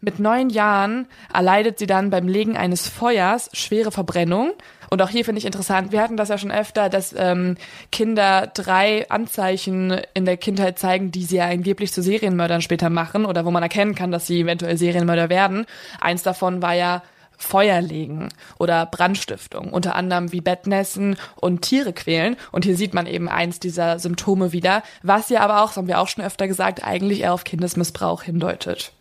Mit 0.00 0.18
neun 0.18 0.50
Jahren 0.50 1.06
erleidet 1.32 1.78
sie 1.78 1.86
dann 1.86 2.10
beim 2.10 2.28
Legen 2.28 2.56
eines 2.56 2.88
Feuers 2.88 3.50
schwere 3.52 3.92
Verbrennung. 3.92 4.52
Und 4.90 5.02
auch 5.02 5.10
hier 5.10 5.24
finde 5.24 5.38
ich 5.38 5.44
interessant, 5.44 5.92
wir 5.92 6.02
hatten 6.02 6.16
das 6.16 6.28
ja 6.28 6.38
schon 6.38 6.50
öfter, 6.50 6.88
dass 6.88 7.14
ähm, 7.16 7.56
Kinder 7.92 8.50
drei 8.52 9.08
Anzeichen 9.10 10.00
in 10.14 10.24
der 10.24 10.36
Kindheit 10.36 10.78
zeigen, 10.78 11.10
die 11.10 11.24
sie 11.24 11.36
ja 11.36 11.46
angeblich 11.46 11.92
zu 11.92 12.02
Serienmördern 12.02 12.62
später 12.62 12.90
machen 12.90 13.24
oder 13.24 13.44
wo 13.44 13.50
man 13.50 13.62
erkennen 13.62 13.94
kann, 13.94 14.10
dass 14.10 14.26
sie 14.26 14.40
eventuell 14.40 14.76
Serienmörder 14.76 15.28
werden. 15.28 15.66
Eins 16.00 16.22
davon 16.22 16.62
war 16.62 16.74
ja 16.74 17.02
Feuer 17.38 17.80
legen 17.80 18.30
oder 18.58 18.84
Brandstiftung, 18.84 19.72
unter 19.72 19.94
anderem 19.94 20.32
wie 20.32 20.40
Bettnässen 20.40 21.16
und 21.36 21.62
Tiere 21.62 21.92
quälen. 21.92 22.36
Und 22.50 22.64
hier 22.64 22.76
sieht 22.76 22.94
man 22.94 23.06
eben 23.06 23.28
eins 23.28 23.60
dieser 23.60 23.98
Symptome 24.00 24.52
wieder, 24.52 24.82
was 25.02 25.30
ja 25.30 25.40
aber 25.40 25.62
auch, 25.62 25.68
das 25.68 25.76
haben 25.76 25.86
wir 25.86 26.00
auch 26.00 26.08
schon 26.08 26.24
öfter 26.24 26.48
gesagt, 26.48 26.84
eigentlich 26.84 27.20
eher 27.20 27.32
auf 27.32 27.44
Kindesmissbrauch 27.44 28.24
hindeutet. 28.24 28.92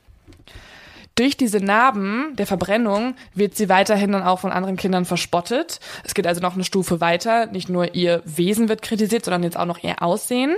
Durch 1.17 1.35
diese 1.35 1.57
Narben 1.57 2.35
der 2.35 2.45
Verbrennung 2.45 3.15
wird 3.33 3.57
sie 3.57 3.69
weiterhin 3.69 4.11
dann 4.11 4.21
auch 4.21 4.39
von 4.39 4.51
anderen 4.51 4.77
Kindern 4.77 5.03
verspottet. 5.03 5.79
Es 6.03 6.13
geht 6.13 6.27
also 6.27 6.41
noch 6.41 6.53
eine 6.53 6.63
Stufe 6.63 7.01
weiter. 7.01 7.47
Nicht 7.47 7.69
nur 7.69 7.95
ihr 7.95 8.21
Wesen 8.23 8.69
wird 8.69 8.83
kritisiert, 8.83 9.25
sondern 9.25 9.41
jetzt 9.41 9.57
auch 9.57 9.65
noch 9.65 9.83
ihr 9.83 10.03
Aussehen. 10.03 10.55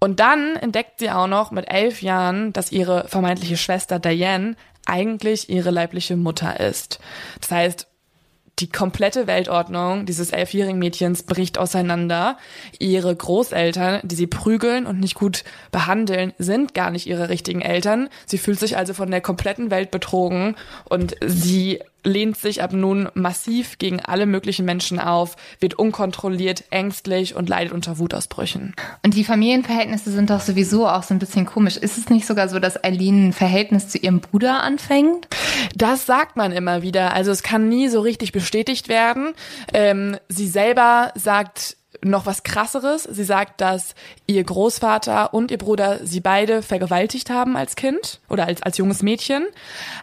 Und 0.00 0.18
dann 0.18 0.56
entdeckt 0.56 0.98
sie 0.98 1.10
auch 1.10 1.28
noch 1.28 1.52
mit 1.52 1.70
elf 1.70 2.02
Jahren, 2.02 2.52
dass 2.52 2.72
ihre 2.72 3.06
vermeintliche 3.06 3.56
Schwester 3.56 4.00
Diane 4.00 4.56
eigentlich 4.86 5.48
ihre 5.50 5.70
leibliche 5.70 6.16
Mutter 6.16 6.58
ist. 6.58 6.98
Das 7.40 7.52
heißt, 7.52 7.86
die 8.58 8.70
komplette 8.70 9.26
Weltordnung 9.26 10.06
dieses 10.06 10.30
elfjährigen 10.30 10.78
Mädchens 10.78 11.24
bricht 11.24 11.58
auseinander. 11.58 12.38
Ihre 12.78 13.14
Großeltern, 13.14 14.00
die 14.02 14.14
sie 14.14 14.26
prügeln 14.26 14.86
und 14.86 14.98
nicht 14.98 15.14
gut 15.14 15.44
behandeln, 15.70 16.32
sind 16.38 16.72
gar 16.72 16.90
nicht 16.90 17.06
ihre 17.06 17.28
richtigen 17.28 17.60
Eltern. 17.60 18.08
Sie 18.24 18.38
fühlt 18.38 18.58
sich 18.58 18.78
also 18.78 18.94
von 18.94 19.10
der 19.10 19.20
kompletten 19.20 19.70
Welt 19.70 19.90
betrogen 19.90 20.56
und 20.84 21.16
sie 21.24 21.80
lehnt 22.06 22.36
sich 22.36 22.62
ab 22.62 22.72
nun 22.72 23.08
massiv 23.14 23.78
gegen 23.78 24.00
alle 24.00 24.26
möglichen 24.26 24.64
Menschen 24.64 25.00
auf, 25.00 25.36
wird 25.60 25.74
unkontrolliert, 25.74 26.64
ängstlich 26.70 27.34
und 27.34 27.48
leidet 27.48 27.72
unter 27.72 27.98
Wutausbrüchen. 27.98 28.74
Und 29.04 29.14
die 29.14 29.24
Familienverhältnisse 29.24 30.10
sind 30.10 30.30
doch 30.30 30.40
sowieso 30.40 30.88
auch 30.88 31.02
so 31.02 31.12
ein 31.12 31.18
bisschen 31.18 31.46
komisch. 31.46 31.76
Ist 31.76 31.98
es 31.98 32.08
nicht 32.08 32.26
sogar 32.26 32.48
so, 32.48 32.58
dass 32.58 32.82
Eileen 32.82 33.28
ein 33.28 33.32
Verhältnis 33.32 33.88
zu 33.88 33.98
ihrem 33.98 34.20
Bruder 34.20 34.62
anfängt? 34.62 35.28
Das 35.74 36.06
sagt 36.06 36.36
man 36.36 36.52
immer 36.52 36.82
wieder. 36.82 37.12
Also 37.12 37.32
es 37.32 37.42
kann 37.42 37.68
nie 37.68 37.88
so 37.88 38.00
richtig 38.00 38.32
bestätigt 38.32 38.88
werden. 38.88 39.34
Ähm, 39.72 40.16
sie 40.28 40.46
selber 40.46 41.12
sagt, 41.16 41.76
noch 42.10 42.26
was 42.26 42.42
krasseres. 42.42 43.04
Sie 43.04 43.24
sagt, 43.24 43.60
dass 43.60 43.94
ihr 44.26 44.42
Großvater 44.42 45.34
und 45.34 45.50
ihr 45.50 45.58
Bruder 45.58 46.00
sie 46.04 46.20
beide 46.20 46.62
vergewaltigt 46.62 47.30
haben 47.30 47.56
als 47.56 47.76
Kind 47.76 48.20
oder 48.28 48.46
als, 48.46 48.62
als 48.62 48.78
junges 48.78 49.02
Mädchen. 49.02 49.46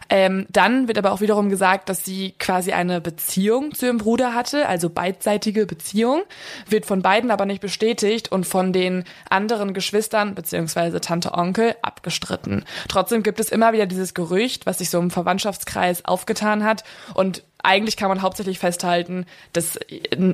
Ähm, 0.08 0.46
dann 0.50 0.88
wird 0.88 0.98
aber 0.98 1.12
auch 1.12 1.20
wiederum 1.20 1.48
gesagt, 1.48 1.88
dass 1.88 2.04
sie 2.04 2.34
quasi 2.38 2.72
eine 2.72 3.00
Beziehung 3.00 3.74
zu 3.74 3.86
ihrem 3.86 3.98
Bruder 3.98 4.34
hatte, 4.34 4.68
also 4.68 4.90
beidseitige 4.90 5.66
Beziehung, 5.66 6.22
wird 6.68 6.86
von 6.86 7.02
beiden 7.02 7.30
aber 7.30 7.46
nicht 7.46 7.60
bestätigt 7.60 8.30
und 8.30 8.46
von 8.46 8.72
den 8.72 9.04
anderen 9.28 9.74
Geschwistern 9.74 10.34
beziehungsweise 10.34 11.00
Tante 11.00 11.34
Onkel 11.34 11.74
abgestritten. 11.82 12.64
Trotzdem 12.88 13.22
gibt 13.22 13.40
es 13.40 13.50
immer 13.50 13.72
wieder 13.72 13.86
dieses 13.86 14.14
Gerücht, 14.14 14.66
was 14.66 14.78
sich 14.78 14.90
so 14.90 14.98
im 14.98 15.10
Verwandtschaftskreis 15.10 16.04
aufgetan 16.04 16.64
hat 16.64 16.84
und 17.14 17.42
eigentlich 17.64 17.96
kann 17.96 18.08
man 18.08 18.22
hauptsächlich 18.22 18.58
festhalten, 18.58 19.26
dass 19.52 19.78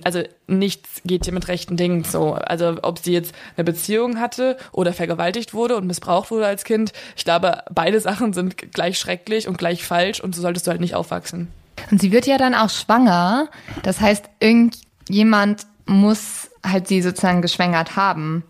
also 0.04 0.22
nichts 0.46 1.00
geht 1.04 1.24
hier 1.24 1.34
mit 1.34 1.48
rechten 1.48 1.76
Dingen 1.76 2.04
so. 2.04 2.34
Also 2.34 2.76
ob 2.82 2.98
sie 2.98 3.12
jetzt 3.12 3.34
eine 3.56 3.64
Beziehung 3.64 4.20
hatte 4.20 4.56
oder 4.72 4.92
vergewaltigt 4.92 5.54
wurde 5.54 5.76
und 5.76 5.86
missbraucht 5.86 6.30
wurde 6.30 6.46
als 6.46 6.64
Kind, 6.64 6.92
ich 7.16 7.24
glaube, 7.24 7.62
beide 7.70 8.00
Sachen 8.00 8.32
sind 8.32 8.72
gleich 8.72 8.98
schrecklich 8.98 9.48
und 9.48 9.58
gleich 9.58 9.84
falsch 9.84 10.20
und 10.20 10.34
so 10.34 10.42
solltest 10.42 10.66
du 10.66 10.72
halt 10.72 10.80
nicht 10.80 10.94
aufwachsen. 10.94 11.48
Und 11.90 12.00
sie 12.00 12.12
wird 12.12 12.26
ja 12.26 12.36
dann 12.36 12.54
auch 12.54 12.70
schwanger. 12.70 13.48
Das 13.82 14.00
heißt, 14.00 14.26
irgendjemand 14.40 15.66
muss 15.86 16.50
halt 16.64 16.88
sie 16.88 17.00
sozusagen 17.02 17.42
geschwängert 17.42 17.96
haben. 17.96 18.44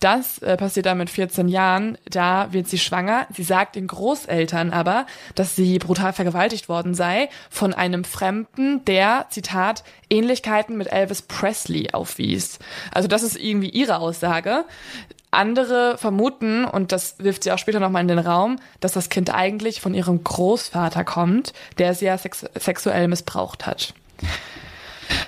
Das 0.00 0.38
äh, 0.38 0.56
passiert 0.56 0.86
dann 0.86 0.98
mit 0.98 1.10
14 1.10 1.48
Jahren. 1.48 1.98
Da 2.08 2.52
wird 2.52 2.68
sie 2.68 2.78
schwanger. 2.78 3.26
Sie 3.34 3.42
sagt 3.42 3.76
den 3.76 3.86
Großeltern 3.86 4.72
aber, 4.72 5.06
dass 5.34 5.56
sie 5.56 5.78
brutal 5.78 6.12
vergewaltigt 6.12 6.68
worden 6.68 6.94
sei 6.94 7.28
von 7.50 7.74
einem 7.74 8.04
Fremden, 8.04 8.84
der, 8.84 9.26
Zitat, 9.30 9.84
Ähnlichkeiten 10.10 10.76
mit 10.76 10.92
Elvis 10.92 11.22
Presley 11.22 11.90
aufwies. 11.92 12.58
Also 12.92 13.08
das 13.08 13.22
ist 13.22 13.36
irgendwie 13.36 13.70
ihre 13.70 13.98
Aussage. 13.98 14.64
Andere 15.30 15.98
vermuten, 15.98 16.64
und 16.64 16.92
das 16.92 17.16
wirft 17.18 17.44
sie 17.44 17.52
auch 17.52 17.58
später 17.58 17.80
nochmal 17.80 18.02
in 18.02 18.08
den 18.08 18.18
Raum, 18.18 18.56
dass 18.80 18.92
das 18.92 19.10
Kind 19.10 19.34
eigentlich 19.34 19.80
von 19.80 19.92
ihrem 19.92 20.22
Großvater 20.22 21.04
kommt, 21.04 21.52
der 21.78 21.94
sie 21.94 22.06
ja 22.06 22.16
sex 22.16 22.46
sexuell 22.58 23.08
missbraucht 23.08 23.66
hat. 23.66 23.92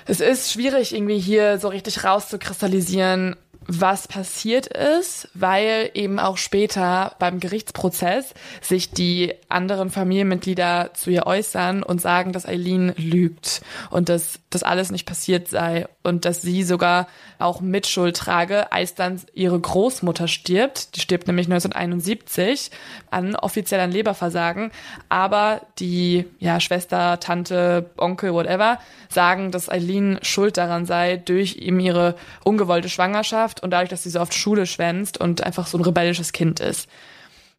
Es 0.05 0.19
ist 0.19 0.51
schwierig, 0.51 0.95
irgendwie 0.95 1.19
hier 1.19 1.59
so 1.59 1.67
richtig 1.67 2.03
rauszukristallisieren, 2.03 3.35
was 3.71 4.07
passiert 4.07 4.65
ist, 4.65 5.29
weil 5.35 5.91
eben 5.93 6.17
auch 6.17 6.37
später 6.37 7.15
beim 7.19 7.39
Gerichtsprozess 7.39 8.33
sich 8.61 8.89
die 8.89 9.35
anderen 9.47 9.91
Familienmitglieder 9.91 10.91
zu 10.95 11.11
ihr 11.11 11.27
äußern 11.27 11.83
und 11.83 12.01
sagen, 12.01 12.33
dass 12.33 12.47
Eileen 12.47 12.93
lügt 12.97 13.61
und 13.91 14.09
dass 14.09 14.39
das 14.49 14.63
alles 14.63 14.91
nicht 14.91 15.05
passiert 15.05 15.47
sei 15.47 15.87
und 16.01 16.25
dass 16.25 16.41
sie 16.41 16.63
sogar 16.63 17.07
auch 17.37 17.61
Mitschuld 17.61 18.17
trage, 18.17 18.71
als 18.71 18.95
dann 18.95 19.21
ihre 19.33 19.59
Großmutter 19.59 20.27
stirbt. 20.27 20.95
Die 20.95 21.01
stirbt 21.01 21.27
nämlich 21.27 21.47
1971 21.47 22.71
an 23.11 23.35
offiziell 23.35 23.79
an 23.79 23.91
Leberversagen, 23.91 24.71
aber 25.07 25.61
die 25.77 26.25
ja 26.39 26.59
Schwester, 26.59 27.19
Tante, 27.19 27.91
Onkel, 27.97 28.33
whatever 28.33 28.79
sagen, 29.09 29.51
dass 29.51 29.69
Eileen 29.69 30.19
schuld 30.23 30.57
daran 30.57 30.85
sei 30.85 31.17
durch 31.17 31.57
eben 31.57 31.79
ihre 31.79 32.15
ungewollte 32.43 32.89
Schwangerschaft 32.89 33.61
und 33.61 33.71
dadurch, 33.71 33.89
dass 33.89 34.03
sie 34.03 34.09
so 34.09 34.19
oft 34.19 34.33
Schule 34.33 34.65
schwänzt 34.65 35.19
und 35.19 35.43
einfach 35.43 35.67
so 35.67 35.77
ein 35.77 35.83
rebellisches 35.83 36.31
Kind 36.31 36.59
ist. 36.59 36.89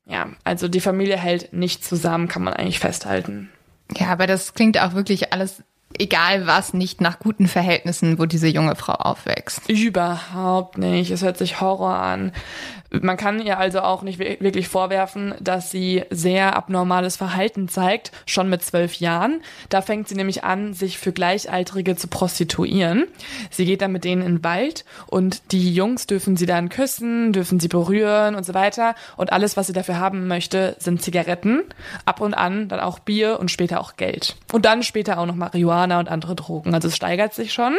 Ja, 0.06 0.28
also 0.42 0.66
die 0.66 0.80
Familie 0.80 1.16
hält 1.16 1.52
nicht 1.52 1.84
zusammen, 1.84 2.26
kann 2.26 2.42
man 2.42 2.54
eigentlich 2.54 2.80
festhalten. 2.80 3.50
Ja, 3.96 4.08
aber 4.08 4.26
das 4.26 4.54
klingt 4.54 4.78
auch 4.80 4.94
wirklich 4.94 5.32
alles 5.32 5.62
egal 5.98 6.46
was, 6.46 6.72
nicht 6.72 7.00
nach 7.00 7.18
guten 7.18 7.48
Verhältnissen, 7.48 8.18
wo 8.18 8.26
diese 8.26 8.48
junge 8.48 8.76
Frau 8.76 8.94
aufwächst. 8.94 9.68
Überhaupt 9.68 10.78
nicht. 10.78 11.10
Es 11.10 11.22
hört 11.22 11.38
sich 11.38 11.60
Horror 11.60 11.94
an. 11.94 12.32
Man 12.90 13.16
kann 13.16 13.40
ihr 13.40 13.58
also 13.58 13.80
auch 13.80 14.02
nicht 14.02 14.18
wirklich 14.18 14.68
vorwerfen, 14.68 15.34
dass 15.40 15.70
sie 15.70 16.02
sehr 16.10 16.56
abnormales 16.56 17.16
Verhalten 17.16 17.68
zeigt, 17.68 18.10
schon 18.26 18.50
mit 18.50 18.64
zwölf 18.64 18.94
Jahren. 18.94 19.42
Da 19.68 19.80
fängt 19.80 20.08
sie 20.08 20.16
nämlich 20.16 20.42
an, 20.42 20.74
sich 20.74 20.98
für 20.98 21.12
Gleichaltrige 21.12 21.94
zu 21.94 22.08
prostituieren. 22.08 23.06
Sie 23.50 23.64
geht 23.64 23.82
dann 23.82 23.92
mit 23.92 24.04
denen 24.04 24.22
in 24.22 24.36
den 24.36 24.44
Wald 24.44 24.84
und 25.06 25.52
die 25.52 25.72
Jungs 25.72 26.08
dürfen 26.08 26.36
sie 26.36 26.46
dann 26.46 26.68
küssen, 26.68 27.32
dürfen 27.32 27.60
sie 27.60 27.68
berühren 27.68 28.34
und 28.34 28.44
so 28.44 28.54
weiter. 28.54 28.96
Und 29.16 29.32
alles, 29.32 29.56
was 29.56 29.68
sie 29.68 29.72
dafür 29.72 30.00
haben 30.00 30.26
möchte, 30.26 30.74
sind 30.80 31.00
Zigaretten, 31.00 31.62
ab 32.04 32.20
und 32.20 32.34
an 32.34 32.68
dann 32.68 32.80
auch 32.80 32.98
Bier 32.98 33.38
und 33.38 33.52
später 33.52 33.80
auch 33.80 33.96
Geld. 33.96 34.34
Und 34.52 34.64
dann 34.64 34.82
später 34.82 35.18
auch 35.18 35.26
noch 35.26 35.36
Marihuana 35.36 36.00
und 36.00 36.08
andere 36.08 36.34
Drogen. 36.34 36.74
Also 36.74 36.88
es 36.88 36.96
steigert 36.96 37.34
sich 37.34 37.52
schon 37.52 37.76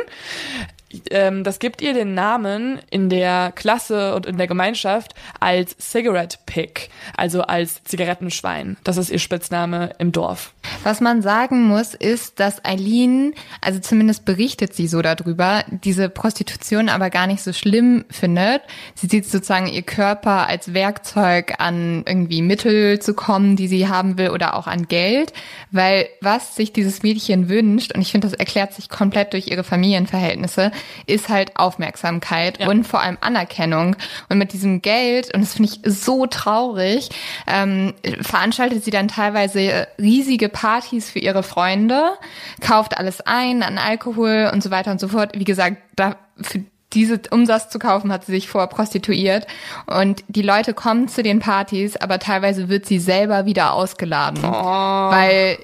ähm, 1.10 1.44
das 1.44 1.60
gibt 1.60 1.82
ihr 1.82 1.94
den 1.94 2.14
Namen 2.14 2.80
in 2.90 3.10
der 3.10 3.52
Klasse 3.54 4.16
und 4.16 4.26
in 4.26 4.38
der 4.38 4.48
Gemeinschaft 4.48 5.14
als 5.40 5.76
Cigarette 5.80 6.38
Pig, 6.46 6.90
also 7.16 7.42
als 7.44 7.84
Zigarettenschwein. 7.84 8.78
Das 8.84 8.98
ist 8.98 9.10
ihr 9.10 9.20
Spitzname 9.20 9.92
im 10.00 10.12
Dorf. 10.12 10.54
Was 10.84 11.02
man 11.02 11.22
sagen 11.22 11.64
muss, 11.64 11.94
ist, 11.94 12.40
dass 12.40 12.64
Eileen, 12.66 13.34
also 13.62 13.80
zumindest 13.80 14.26
berichtet 14.26 14.74
sie 14.74 14.88
so 14.88 15.02
darüber, 15.02 15.64
diese 15.70 16.10
Prostitution 16.10 16.90
aber 16.90 17.10
gar 17.10 17.28
nicht 17.28 17.44
so 17.44 17.54
schlimm 17.54 18.06
findet. 18.10 18.62
Sie 18.96 19.08
sieht 19.08 19.26
sozusagen 19.26 19.68
ihr 19.68 19.84
Körper 19.84 20.48
als 20.48 20.74
Werkzeug 20.74 21.56
an 21.60 22.04
irgendwie 22.08 22.42
Mittel 22.42 23.00
zu 23.00 23.14
kommen, 23.14 23.56
die 23.56 23.68
sie 23.68 23.88
haben 23.88 24.18
will 24.18 24.30
oder 24.30 24.56
auch 24.56 24.68
an 24.68 24.88
Geld, 24.88 25.34
weil 25.72 26.08
was 26.22 26.56
sich 26.56 26.74
dieses 26.74 27.04
Mädchen 27.04 27.50
wünscht, 27.50 27.94
und 27.94 28.02
ich 28.02 28.12
finde, 28.12 28.28
das 28.28 28.38
erklärt 28.38 28.74
sich 28.74 28.90
komplett 28.90 29.34
durch 29.34 29.48
ihre 29.48 29.64
Familienverhältnisse, 29.64 30.72
ist 31.06 31.30
halt 31.30 31.58
Aufmerksamkeit 31.58 32.60
ja. 32.60 32.70
und 32.70 32.88
vor 32.88 33.02
allem 33.02 33.18
Anerkennung. 33.22 33.96
Und 34.30 34.38
mit 34.38 34.54
diesem 34.54 34.82
Geld, 34.82 35.34
und 35.34 35.42
das 35.42 35.54
finde 35.54 35.72
ich 35.72 35.80
so 35.84 36.26
traurig, 36.26 37.10
ähm, 37.48 37.94
veranstaltet 38.22 38.84
sie 38.84 38.92
dann 38.92 39.08
teilweise 39.08 39.88
riesige 40.00 40.50
Partys 40.50 41.10
für 41.10 41.20
ihre 41.20 41.44
Freunde, 41.44 42.14
kauft 42.62 42.98
alles 42.98 43.22
ein 43.22 43.64
an 43.64 43.78
Alkohol 43.78 44.50
und 44.54 44.64
so 44.64 44.72
weiter 44.72 44.92
und 44.92 45.00
so 45.00 45.08
fort. 45.08 45.32
Wie 45.38 45.44
gesagt, 45.44 45.78
da 45.96 46.16
für 46.42 46.64
diese 46.94 47.22
Umsatz 47.30 47.70
zu 47.70 47.80
kaufen, 47.80 48.12
hat 48.12 48.26
sie 48.26 48.34
sich 48.34 48.50
vor 48.50 48.68
prostituiert. 48.68 49.48
Und 49.88 50.24
die 50.28 50.42
Leute 50.42 50.74
kommen 50.74 51.08
zu 51.08 51.24
den 51.24 51.40
Partys, 51.40 51.96
aber 51.98 52.20
teilweise 52.20 52.70
wird 52.70 52.86
sie 52.86 53.00
selber 53.00 53.46
wieder 53.46 53.74
ausgeladen, 53.74 54.44
oh. 54.44 54.52
weil 54.52 55.58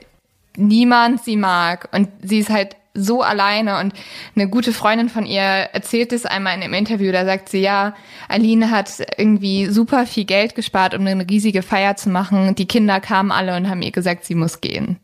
niemand 0.55 1.23
sie 1.23 1.35
mag. 1.35 1.89
Und 1.91 2.09
sie 2.21 2.39
ist 2.39 2.49
halt 2.49 2.75
so 2.97 3.21
alleine 3.21 3.79
und 3.79 3.93
eine 4.35 4.49
gute 4.49 4.73
Freundin 4.73 5.09
von 5.09 5.25
ihr 5.25 5.41
erzählt 5.41 6.11
es 6.11 6.25
einmal 6.25 6.55
in 6.55 6.63
einem 6.63 6.73
Interview, 6.73 7.11
da 7.11 7.25
sagt 7.25 7.49
sie, 7.49 7.59
ja, 7.59 7.95
Aline 8.27 8.71
hat 8.71 8.91
irgendwie 9.17 9.67
super 9.67 10.05
viel 10.05 10.25
Geld 10.25 10.55
gespart, 10.55 10.93
um 10.93 11.05
eine 11.05 11.29
riesige 11.29 11.61
Feier 11.61 11.95
zu 11.95 12.09
machen. 12.09 12.55
Die 12.55 12.67
Kinder 12.67 12.99
kamen 12.99 13.31
alle 13.31 13.55
und 13.55 13.69
haben 13.69 13.81
ihr 13.81 13.91
gesagt, 13.91 14.25
sie 14.25 14.35
muss 14.35 14.61
gehen. 14.61 14.97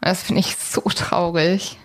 das 0.00 0.22
finde 0.22 0.40
ich 0.40 0.56
so 0.56 0.80
traurig. 0.82 1.76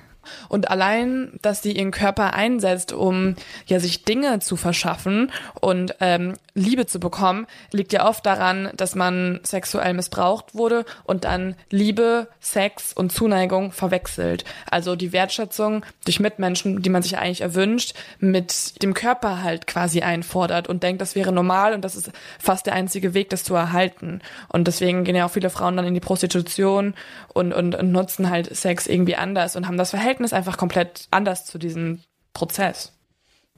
Und 0.55 0.71
allein, 0.71 1.37
dass 1.41 1.61
sie 1.61 1.73
ihren 1.73 1.91
Körper 1.91 2.33
einsetzt, 2.33 2.93
um 2.93 3.35
ja 3.67 3.81
sich 3.81 4.05
Dinge 4.05 4.39
zu 4.39 4.55
verschaffen 4.55 5.29
und 5.59 5.95
ähm, 5.99 6.35
Liebe 6.53 6.85
zu 6.85 7.01
bekommen, 7.01 7.45
liegt 7.73 7.91
ja 7.91 8.07
oft 8.07 8.25
daran, 8.25 8.69
dass 8.77 8.95
man 8.95 9.41
sexuell 9.43 9.93
missbraucht 9.93 10.55
wurde 10.55 10.85
und 11.03 11.25
dann 11.25 11.55
Liebe, 11.69 12.29
Sex 12.39 12.93
und 12.93 13.11
Zuneigung 13.11 13.73
verwechselt. 13.73 14.45
Also 14.71 14.95
die 14.95 15.11
Wertschätzung 15.11 15.83
durch 16.05 16.21
Mitmenschen, 16.21 16.81
die 16.81 16.89
man 16.89 17.01
sich 17.01 17.17
eigentlich 17.17 17.41
erwünscht, 17.41 17.93
mit 18.19 18.81
dem 18.81 18.93
Körper 18.93 19.43
halt 19.43 19.67
quasi 19.67 20.03
einfordert 20.03 20.69
und 20.69 20.83
denkt, 20.83 21.01
das 21.01 21.15
wäre 21.15 21.33
normal 21.33 21.73
und 21.73 21.83
das 21.83 21.97
ist 21.97 22.13
fast 22.39 22.65
der 22.65 22.75
einzige 22.75 23.13
Weg, 23.13 23.29
das 23.29 23.43
zu 23.43 23.55
erhalten. 23.55 24.21
Und 24.47 24.67
deswegen 24.67 25.03
gehen 25.03 25.17
ja 25.17 25.25
auch 25.25 25.31
viele 25.31 25.49
Frauen 25.49 25.75
dann 25.75 25.85
in 25.85 25.95
die 25.95 25.99
Prostitution 25.99 26.93
und, 27.33 27.51
und, 27.51 27.75
und 27.75 27.91
nutzen 27.91 28.29
halt 28.29 28.55
Sex 28.55 28.87
irgendwie 28.87 29.17
anders 29.17 29.57
und 29.57 29.67
haben 29.67 29.75
das 29.75 29.89
Verhältnis 29.89 30.05
Verhältnis 30.05 30.33
einfach 30.45 30.57
komplett 30.57 31.07
anders 31.11 31.45
zu 31.45 31.57
diesem 31.57 32.01
Prozess. 32.33 32.91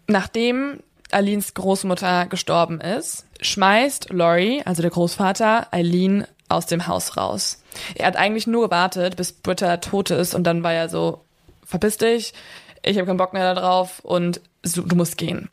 Nachdem 0.08 0.80
Alins 1.12 1.54
Großmutter 1.54 2.28
gestorben 2.28 2.80
ist, 2.80 3.26
schmeißt 3.42 4.10
Laurie, 4.12 4.62
also 4.66 4.82
der 4.82 4.92
Großvater, 4.92 5.68
Eileen 5.72 6.26
aus 6.50 6.66
dem 6.66 6.88
Haus 6.88 7.18
raus. 7.18 7.62
Er 7.96 8.08
hat 8.08 8.16
eigentlich 8.16 8.48
nur 8.48 8.66
gewartet, 8.66 9.18
bis 9.18 9.34
Britta 9.34 9.78
tot 9.78 10.12
ist 10.12 10.34
und 10.34 10.46
dann 10.46 10.64
war 10.64 10.74
er 10.74 10.88
so, 10.90 11.22
verpiss 11.66 11.98
dich, 11.98 12.34
ich 12.84 12.98
habe 12.98 13.06
keinen 13.06 13.18
Bock 13.18 13.34
mehr 13.34 13.54
darauf 13.54 14.00
und 14.00 14.40
du 14.64 14.96
musst 14.96 15.18
gehen. 15.18 15.50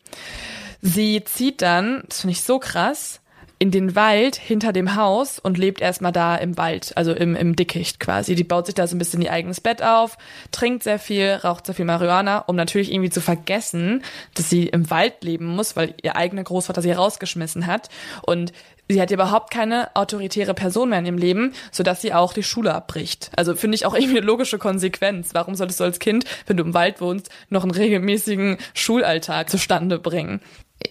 Sie 0.81 1.25
zieht 1.25 1.63
dann, 1.63 2.05
das 2.09 2.21
finde 2.21 2.33
ich 2.33 2.43
so 2.43 2.59
krass, 2.59 3.21
in 3.59 3.71
den 3.71 3.95
Wald 3.95 4.37
hinter 4.37 4.73
dem 4.73 4.97
Haus 4.97 5.39
und 5.39 5.59
lebt 5.59 5.81
erstmal 5.81 6.13
da 6.13 6.37
im 6.37 6.57
Wald, 6.57 6.93
also 6.97 7.13
im, 7.13 7.37
im 7.37 7.57
Dickicht 7.57 8.01
quasi. 8.01 8.35
Die 8.35 8.45
baut 8.45 8.67
sich 8.67 8.75
da 8.75 8.87
so 8.87 8.97
ein 8.97 8.99
bisschen 8.99 9.23
ihr 9.23 9.33
eigenes 9.33 9.61
Bett 9.61 9.83
auf, 9.83 10.19
trinkt 10.51 10.83
sehr 10.83 10.99
viel, 10.99 11.35
raucht 11.35 11.67
sehr 11.67 11.75
viel 11.75 11.85
Marihuana, 11.85 12.39
um 12.39 12.57
natürlich 12.57 12.93
irgendwie 12.93 13.11
zu 13.11 13.21
vergessen, 13.21 14.03
dass 14.35 14.51
sie 14.51 14.67
im 14.67 14.91
Wald 14.91 15.23
leben 15.23 15.47
muss, 15.47 15.77
weil 15.77 15.95
ihr 16.03 16.17
eigener 16.17 16.43
Großvater 16.43 16.83
sie 16.83 16.93
rausgeschmissen 16.93 17.67
hat. 17.67 17.89
Und 18.23 18.53
sie 18.89 19.01
hat 19.01 19.11
überhaupt 19.11 19.53
keine 19.53 19.95
autoritäre 19.95 20.55
Person 20.55 20.91
mehr 20.91 20.99
in 20.99 21.07
ihrem 21.07 21.19
Leben, 21.19 21.55
sodass 21.71 22.03
sie 22.03 22.13
auch 22.13 22.33
die 22.33 22.43
Schule 22.43 22.75
abbricht. 22.75 23.31
Also 23.37 23.55
finde 23.55 23.77
ich 23.77 23.87
auch 23.87 23.95
irgendwie 23.95 24.19
eine 24.19 24.27
logische 24.27 24.59
Konsequenz. 24.59 25.31
Warum 25.33 25.55
solltest 25.55 25.81
du 25.81 25.85
als 25.85 26.01
Kind, 26.01 26.25
wenn 26.47 26.57
du 26.57 26.65
im 26.65 26.75
Wald 26.75 27.01
wohnst, 27.01 27.31
noch 27.51 27.63
einen 27.63 27.73
regelmäßigen 27.73 28.59
Schulalltag 28.75 29.49
zustande 29.49 29.99
bringen? 29.99 30.41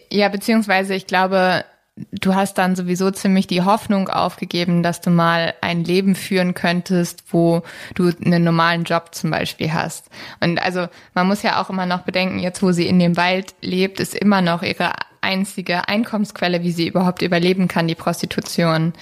Ja, 0.10 0.30
beziehungsweise 0.30 0.95
ich 0.95 1.08
glaube, 1.08 1.65
du 1.96 2.34
hast 2.34 2.58
dann 2.58 2.76
sowieso 2.76 3.12
ziemlich 3.12 3.48
die 3.48 3.62
Hoffnung 3.62 4.10
aufgegeben, 4.10 4.84
dass 4.84 5.02
du 5.02 5.10
mal 5.10 5.54
ein 5.62 5.84
Leben 5.84 6.16
führen 6.16 6.54
könntest, 6.54 7.24
wo 7.32 7.62
du 7.96 8.12
einen 8.26 8.44
normalen 8.44 8.84
Job 8.84 9.14
zum 9.14 9.32
Beispiel 9.32 9.74
hast. 9.74 10.10
Und 10.40 10.62
also 10.62 10.88
man 11.14 11.28
muss 11.28 11.44
ja 11.44 11.62
auch 11.62 11.70
immer 11.70 11.86
noch 11.86 12.02
bedenken, 12.02 12.40
jetzt 12.40 12.64
wo 12.64 12.72
sie 12.72 12.88
in 12.88 13.00
dem 13.00 13.18
Wald 13.18 13.54
lebt, 13.62 14.00
ist 14.00 14.16
immer 14.16 14.42
noch 14.42 14.64
ihre 14.64 14.94
einzige 15.22 15.88
Einkommensquelle, 15.88 16.64
wie 16.64 16.72
sie 16.72 16.88
überhaupt 16.88 17.22
überleben 17.22 17.68
kann, 17.68 17.88
die 17.88 17.96
Prostitution. 17.96 18.94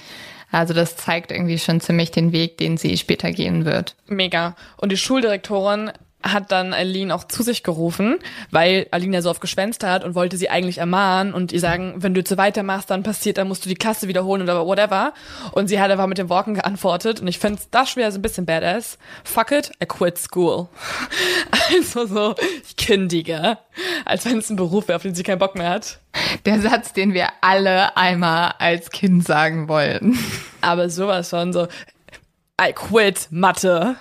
Also 0.50 0.74
das 0.74 0.96
zeigt 0.96 1.32
irgendwie 1.32 1.58
schon 1.58 1.80
ziemlich 1.80 2.10
den 2.10 2.32
Weg, 2.32 2.58
den 2.58 2.76
sie 2.76 2.98
später 2.98 3.32
gehen 3.32 3.64
wird. 3.64 3.96
Mega. 4.06 4.54
Und 4.76 4.92
die 4.92 4.98
Schuldirektorin 4.98 5.92
hat 6.22 6.52
dann 6.52 6.72
Aline 6.72 7.14
auch 7.14 7.24
zu 7.24 7.42
sich 7.42 7.62
gerufen, 7.62 8.18
weil 8.50 8.86
Aline 8.90 9.16
ja 9.16 9.22
so 9.22 9.30
oft 9.30 9.40
geschwänzt 9.40 9.84
hat 9.84 10.04
und 10.04 10.14
wollte 10.14 10.36
sie 10.36 10.50
eigentlich 10.50 10.78
ermahnen 10.78 11.34
und 11.34 11.52
ihr 11.52 11.60
sagen, 11.60 11.94
wenn 11.96 12.14
du 12.14 12.20
jetzt 12.20 12.30
so 12.30 12.36
weitermachst, 12.36 12.90
dann 12.90 13.02
passiert, 13.02 13.38
dann 13.38 13.48
musst 13.48 13.64
du 13.64 13.68
die 13.68 13.74
Klasse 13.74 14.08
wiederholen 14.08 14.42
oder 14.42 14.64
whatever. 14.66 15.12
Und 15.52 15.68
sie 15.68 15.80
hat 15.80 15.90
einfach 15.90 16.06
mit 16.06 16.18
dem 16.18 16.28
Walken 16.28 16.54
geantwortet 16.54 17.20
und 17.20 17.28
ich 17.28 17.38
finde 17.38 17.60
das 17.70 17.90
schwer 17.90 18.10
so 18.12 18.18
ein 18.18 18.22
bisschen 18.22 18.46
badass. 18.46 18.98
Fuck 19.24 19.52
it, 19.52 19.72
I 19.82 19.86
quit 19.86 20.18
school. 20.18 20.68
Also 21.74 22.06
so, 22.06 22.34
ich 22.66 22.76
kündige. 22.76 23.56
Als 24.04 24.26
wenn 24.26 24.38
es 24.38 24.50
ein 24.50 24.56
Beruf 24.56 24.88
wäre, 24.88 24.96
auf 24.96 25.02
den 25.02 25.14
sie 25.14 25.22
keinen 25.22 25.38
Bock 25.38 25.54
mehr 25.54 25.70
hat. 25.70 26.00
Der 26.44 26.60
Satz, 26.60 26.92
den 26.92 27.14
wir 27.14 27.28
alle 27.40 27.96
einmal 27.96 28.54
als 28.58 28.90
Kind 28.90 29.24
sagen 29.24 29.68
wollten. 29.68 30.18
Aber 30.60 30.90
sowas 30.90 31.30
von 31.30 31.52
so, 31.52 31.68
I 32.60 32.72
quit 32.72 33.28
Mathe. 33.30 33.96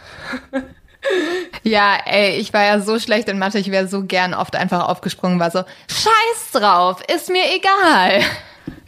Ja, 1.63 1.97
ey, 2.05 2.37
ich 2.37 2.53
war 2.53 2.63
ja 2.63 2.79
so 2.79 2.99
schlecht 2.99 3.27
in 3.29 3.39
Mathe, 3.39 3.59
ich 3.59 3.71
wäre 3.71 3.87
so 3.87 4.03
gern 4.03 4.33
oft 4.33 4.55
einfach 4.55 4.87
aufgesprungen, 4.87 5.39
war 5.39 5.51
so, 5.51 5.63
scheiß 5.87 6.51
drauf, 6.53 7.01
ist 7.13 7.29
mir 7.29 7.43
egal. 7.55 8.23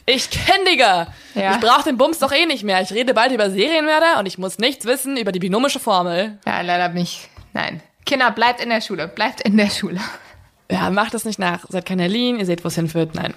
Ich 0.05 0.29
kündige. 0.29 1.07
Ja. 1.33 1.53
Ich 1.53 1.59
brauche 1.59 1.83
den 1.83 1.97
Bums 1.97 2.19
doch 2.19 2.31
eh 2.31 2.45
nicht 2.45 2.63
mehr. 2.63 2.81
Ich 2.81 2.91
rede 2.91 3.13
bald 3.13 3.31
über 3.31 3.49
Serienmörder 3.49 4.19
und 4.19 4.25
ich 4.25 4.37
muss 4.37 4.57
nichts 4.57 4.85
wissen 4.85 5.15
über 5.15 5.31
die 5.31 5.39
binomische 5.39 5.79
Formel. 5.79 6.37
Ja, 6.45 6.61
leider 6.61 6.89
bin 6.89 7.03
ich, 7.03 7.29
nein. 7.53 7.81
Kinder, 8.05 8.31
bleibt 8.31 8.61
in 8.61 8.69
der 8.69 8.81
Schule, 8.81 9.07
bleibt 9.07 9.41
in 9.41 9.55
der 9.55 9.69
Schule. 9.69 10.01
Ja, 10.69 10.89
macht 10.89 11.13
das 11.13 11.23
nicht 11.23 11.39
nach. 11.39 11.65
Seid 11.69 11.85
keine 11.85 12.07
Lean, 12.07 12.39
ihr 12.39 12.45
seht, 12.45 12.63
wo 12.63 12.67
es 12.67 12.75
hinführt. 12.75 13.15
Nein. 13.15 13.33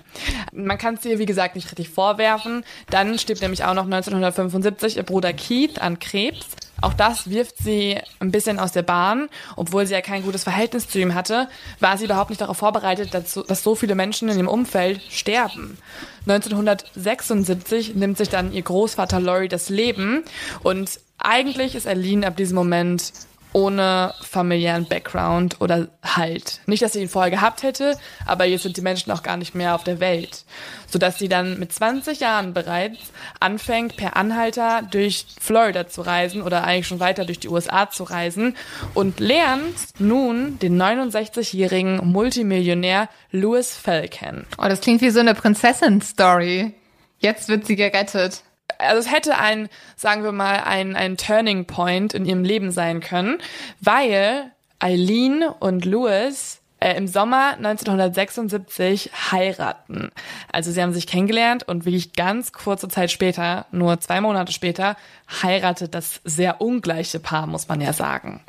Man 0.53 0.79
kann 0.79 0.95
es 0.95 1.05
ihr, 1.05 1.19
wie 1.19 1.27
gesagt, 1.27 1.55
nicht 1.55 1.71
richtig 1.71 1.91
vorwerfen. 1.91 2.65
Dann 2.91 3.19
stirbt 3.19 3.43
nämlich 3.43 3.65
auch 3.65 3.75
noch 3.75 3.85
1975 3.85 4.97
ihr 4.97 5.03
Bruder 5.03 5.33
Keith 5.33 5.79
an 5.79 5.99
Krebs. 5.99 6.47
Auch 6.81 6.95
das 6.95 7.31
wirft 7.31 7.59
sie 7.59 7.99
ein 8.21 8.31
bisschen 8.31 8.59
aus 8.59 8.73
der 8.73 8.83
Bahn. 8.83 9.29
Obwohl 9.57 9.87
sie 9.87 9.95
ja 9.95 10.01
kein 10.01 10.23
gutes 10.23 10.45
Verhältnis 10.45 10.89
zu 10.89 10.99
ihm 10.99 11.15
hatte, 11.15 11.49
war 11.81 11.97
sie 11.97 12.05
überhaupt 12.05 12.31
nicht 12.31 12.41
darauf 12.41 12.59
vorbereitet, 12.59 13.15
dass 13.15 13.33
so, 13.33 13.43
dass 13.43 13.63
so 13.63 13.75
viele 13.75 13.95
Menschen 13.95 14.29
in 14.29 14.37
ihrem 14.37 14.49
Umfeld 14.49 15.01
sterben. 15.11 15.79
1976 16.27 17.95
nimmt 17.95 18.19
sich 18.19 18.29
dann 18.29 18.53
ihr 18.53 18.63
Großvater 18.63 19.21
Laurie 19.21 19.49
das 19.49 19.69
Leben 19.69 20.25
und 20.63 21.01
eigentlich 21.19 21.75
ist 21.75 21.87
Aline 21.87 22.27
ab 22.27 22.37
diesem 22.37 22.57
Moment 22.57 23.13
ohne 23.57 24.13
familiären 24.21 24.85
Background 24.87 25.63
oder 25.63 25.89
Halt. 26.05 26.61
Nicht, 26.67 26.83
dass 26.83 26.93
sie 26.93 27.01
ihn 27.01 27.09
vorher 27.09 27.31
gehabt 27.31 27.63
hätte, 27.63 27.99
aber 28.27 28.45
jetzt 28.45 28.65
sind 28.65 28.77
die 28.77 28.83
Menschen 28.83 29.11
auch 29.13 29.23
gar 29.23 29.39
nicht 29.39 29.55
mehr 29.55 29.75
auf 29.75 29.83
der 29.83 29.99
Welt. 29.99 30.45
Sodass 30.87 31.19
sie 31.19 31.31
dann 31.31 31.59
mit 31.59 31.73
20 31.73 32.21
Jahren 32.21 32.53
bereits 32.53 32.99
anfängt, 33.41 33.97
per 33.97 34.15
Anhalter 34.15 34.83
durch 34.91 35.25
Florida 35.41 35.89
zu 35.89 36.03
reisen 36.03 36.43
oder 36.43 36.65
eigentlich 36.65 36.87
schon 36.87 37.01
weiter 37.01 37.25
durch 37.25 37.39
die 37.39 37.49
USA 37.49 37.89
zu 37.89 38.05
reisen 38.05 38.55
und 38.93 39.21
lernt 39.21 39.75
nun 39.99 40.59
den 40.59 40.81
69-jährigen 40.81 42.07
Multimillionär 42.07 43.09
Louis 43.31 43.75
Fell 43.75 44.09
kennen. 44.09 44.47
Oh, 44.59 44.69
das 44.69 44.83
klingt 44.83 45.01
wie 45.01 45.09
so 45.09 45.21
eine 45.21 45.35
Prinzessin-Story. 45.35 46.75
Jetzt 47.21 47.49
wird 47.49 47.67
sie 47.67 47.77
gerettet. 47.77 48.43
Also 48.79 49.01
es 49.01 49.13
hätte 49.13 49.39
ein, 49.39 49.69
sagen 49.97 50.25
wir 50.25 50.33
mal, 50.33 50.61
ein, 50.65 50.97
ein 50.97 51.17
Turning 51.17 51.67
Point 51.67 52.15
in 52.15 52.25
ihrem 52.27 52.45
Leben 52.45 52.71
sein 52.71 53.01
können, 53.01 53.39
weil 53.81 54.53
Eileen 54.79 55.43
und 55.43 55.85
Louis 55.85 56.61
äh, 56.81 56.97
im 56.97 57.07
Sommer 57.09 57.55
1976 57.57 59.11
heiraten. 59.33 60.11
Also 60.53 60.71
sie 60.71 60.83
haben 60.83 60.93
sich 60.93 61.07
kennengelernt 61.07 61.67
und 61.67 61.85
wirklich 61.85 62.13
ganz 62.13 62.53
kurze 62.53 62.89
Zeit 62.89 63.11
später, 63.11 63.67
nur 63.71 63.99
zwei 64.01 64.21
Monate 64.21 64.53
später, 64.53 64.97
heiratet 65.43 65.95
das 65.95 66.21
sehr 66.25 66.61
ungleiche 66.61 67.19
Paar, 67.19 67.47
muss 67.47 67.69
man 67.69 67.81
ja 67.81 67.93
sagen. 67.93 68.41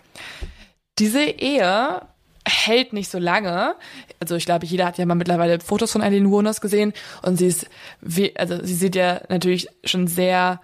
Diese 0.99 1.23
Ehe 1.23 2.01
hält 2.47 2.93
nicht 2.93 3.11
so 3.11 3.19
lange. 3.19 3.75
Also 4.19 4.35
ich 4.35 4.45
glaube, 4.45 4.65
jeder 4.65 4.85
hat 4.85 4.97
ja 4.97 5.05
mal 5.05 5.15
mittlerweile 5.15 5.59
Fotos 5.59 5.91
von 5.91 6.01
Eileen 6.01 6.29
Wuornos 6.29 6.61
gesehen 6.61 6.93
und 7.21 7.37
sie 7.37 7.47
ist, 7.47 7.67
wie, 8.01 8.35
also 8.35 8.63
sie 8.63 8.75
sieht 8.75 8.95
ja 8.95 9.21
natürlich 9.29 9.67
schon 9.83 10.07
sehr 10.07 10.61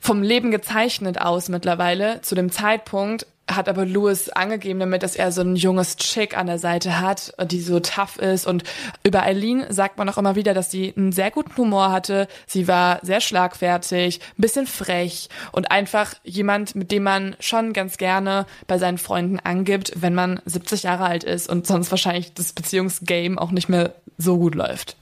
vom 0.00 0.22
Leben 0.22 0.50
gezeichnet 0.50 1.20
aus 1.20 1.48
mittlerweile. 1.48 2.20
Zu 2.22 2.34
dem 2.34 2.50
Zeitpunkt 2.50 3.26
hat 3.56 3.68
aber 3.68 3.84
Louis 3.86 4.28
angegeben 4.30 4.80
damit, 4.80 5.02
dass 5.02 5.16
er 5.16 5.32
so 5.32 5.42
ein 5.42 5.56
junges 5.56 5.96
Chick 5.96 6.36
an 6.36 6.46
der 6.46 6.58
Seite 6.58 7.00
hat, 7.00 7.34
die 7.50 7.60
so 7.60 7.80
tough 7.80 8.18
ist. 8.18 8.46
Und 8.46 8.64
über 9.04 9.22
Eileen 9.22 9.64
sagt 9.70 9.98
man 9.98 10.08
auch 10.08 10.18
immer 10.18 10.34
wieder, 10.36 10.54
dass 10.54 10.70
sie 10.70 10.92
einen 10.96 11.12
sehr 11.12 11.30
guten 11.30 11.56
Humor 11.56 11.90
hatte. 11.90 12.28
Sie 12.46 12.68
war 12.68 13.00
sehr 13.02 13.20
schlagfertig, 13.20 14.20
ein 14.38 14.42
bisschen 14.42 14.66
frech 14.66 15.28
und 15.52 15.70
einfach 15.70 16.14
jemand, 16.24 16.74
mit 16.74 16.90
dem 16.90 17.02
man 17.02 17.36
schon 17.40 17.72
ganz 17.72 17.96
gerne 17.96 18.46
bei 18.66 18.78
seinen 18.78 18.98
Freunden 18.98 19.40
angibt, 19.40 19.92
wenn 19.96 20.14
man 20.14 20.40
70 20.44 20.84
Jahre 20.84 21.04
alt 21.04 21.24
ist 21.24 21.48
und 21.48 21.66
sonst 21.66 21.90
wahrscheinlich 21.90 22.34
das 22.34 22.52
Beziehungsgame 22.52 23.40
auch 23.40 23.50
nicht 23.50 23.68
mehr 23.68 23.94
so 24.18 24.38
gut 24.38 24.54
läuft. 24.54 24.96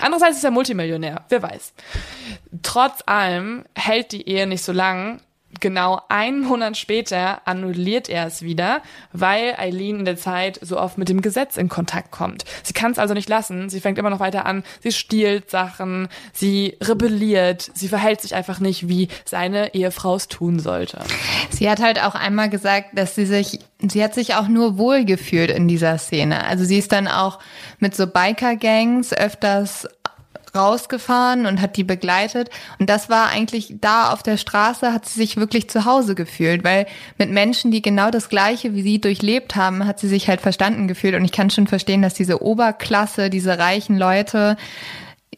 Andererseits 0.00 0.38
ist 0.38 0.44
er 0.44 0.50
Multimillionär, 0.50 1.24
wer 1.28 1.42
weiß. 1.42 1.72
Trotz 2.62 3.02
allem 3.06 3.64
hält 3.74 4.12
die 4.12 4.28
Ehe 4.28 4.46
nicht 4.46 4.62
so 4.62 4.72
lang. 4.72 5.20
Genau 5.60 6.00
einen 6.08 6.40
Monat 6.40 6.76
später 6.76 7.46
annulliert 7.46 8.08
er 8.08 8.26
es 8.26 8.42
wieder, 8.42 8.80
weil 9.12 9.54
Eileen 9.58 10.00
in 10.00 10.04
der 10.04 10.16
Zeit 10.16 10.58
so 10.62 10.78
oft 10.78 10.96
mit 10.96 11.08
dem 11.08 11.20
Gesetz 11.20 11.56
in 11.56 11.68
Kontakt 11.68 12.10
kommt. 12.10 12.44
Sie 12.62 12.72
kann 12.72 12.92
es 12.92 12.98
also 12.98 13.12
nicht 13.12 13.28
lassen. 13.28 13.68
Sie 13.68 13.80
fängt 13.80 13.98
immer 13.98 14.10
noch 14.10 14.20
weiter 14.20 14.46
an. 14.46 14.64
Sie 14.80 14.92
stiehlt 14.92 15.50
Sachen. 15.50 16.08
Sie 16.32 16.76
rebelliert. 16.80 17.70
Sie 17.74 17.88
verhält 17.88 18.22
sich 18.22 18.34
einfach 18.34 18.60
nicht, 18.60 18.88
wie 18.88 19.08
seine 19.24 19.74
Ehefrau 19.74 20.16
es 20.16 20.28
tun 20.28 20.58
sollte. 20.58 21.00
Sie 21.50 21.68
hat 21.68 21.80
halt 21.80 22.02
auch 22.02 22.14
einmal 22.14 22.48
gesagt, 22.48 22.98
dass 22.98 23.14
sie 23.14 23.26
sich, 23.26 23.60
sie 23.86 24.02
hat 24.02 24.14
sich 24.14 24.34
auch 24.34 24.48
nur 24.48 24.78
wohl 24.78 25.04
gefühlt 25.04 25.50
in 25.50 25.68
dieser 25.68 25.98
Szene. 25.98 26.44
Also 26.44 26.64
sie 26.64 26.78
ist 26.78 26.92
dann 26.92 27.08
auch 27.08 27.38
mit 27.78 27.94
so 27.94 28.06
Biker-Gangs 28.06 29.12
öfters 29.12 29.86
rausgefahren 30.54 31.46
und 31.46 31.60
hat 31.60 31.76
die 31.76 31.84
begleitet. 31.84 32.50
Und 32.78 32.88
das 32.88 33.10
war 33.10 33.28
eigentlich 33.28 33.74
da 33.80 34.12
auf 34.12 34.22
der 34.22 34.36
Straße, 34.36 34.92
hat 34.92 35.06
sie 35.06 35.18
sich 35.18 35.36
wirklich 35.36 35.68
zu 35.68 35.84
Hause 35.84 36.14
gefühlt, 36.14 36.62
weil 36.62 36.86
mit 37.18 37.30
Menschen, 37.30 37.70
die 37.70 37.82
genau 37.82 38.10
das 38.10 38.28
Gleiche 38.28 38.74
wie 38.74 38.82
sie 38.82 39.00
durchlebt 39.00 39.56
haben, 39.56 39.86
hat 39.86 39.98
sie 39.98 40.08
sich 40.08 40.28
halt 40.28 40.40
verstanden 40.40 40.88
gefühlt. 40.88 41.14
Und 41.14 41.24
ich 41.24 41.32
kann 41.32 41.50
schon 41.50 41.66
verstehen, 41.66 42.02
dass 42.02 42.14
diese 42.14 42.42
Oberklasse, 42.42 43.30
diese 43.30 43.58
reichen 43.58 43.98
Leute, 43.98 44.56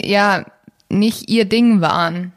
ja, 0.00 0.44
nicht 0.90 1.30
ihr 1.30 1.46
Ding 1.46 1.80
waren 1.80 2.33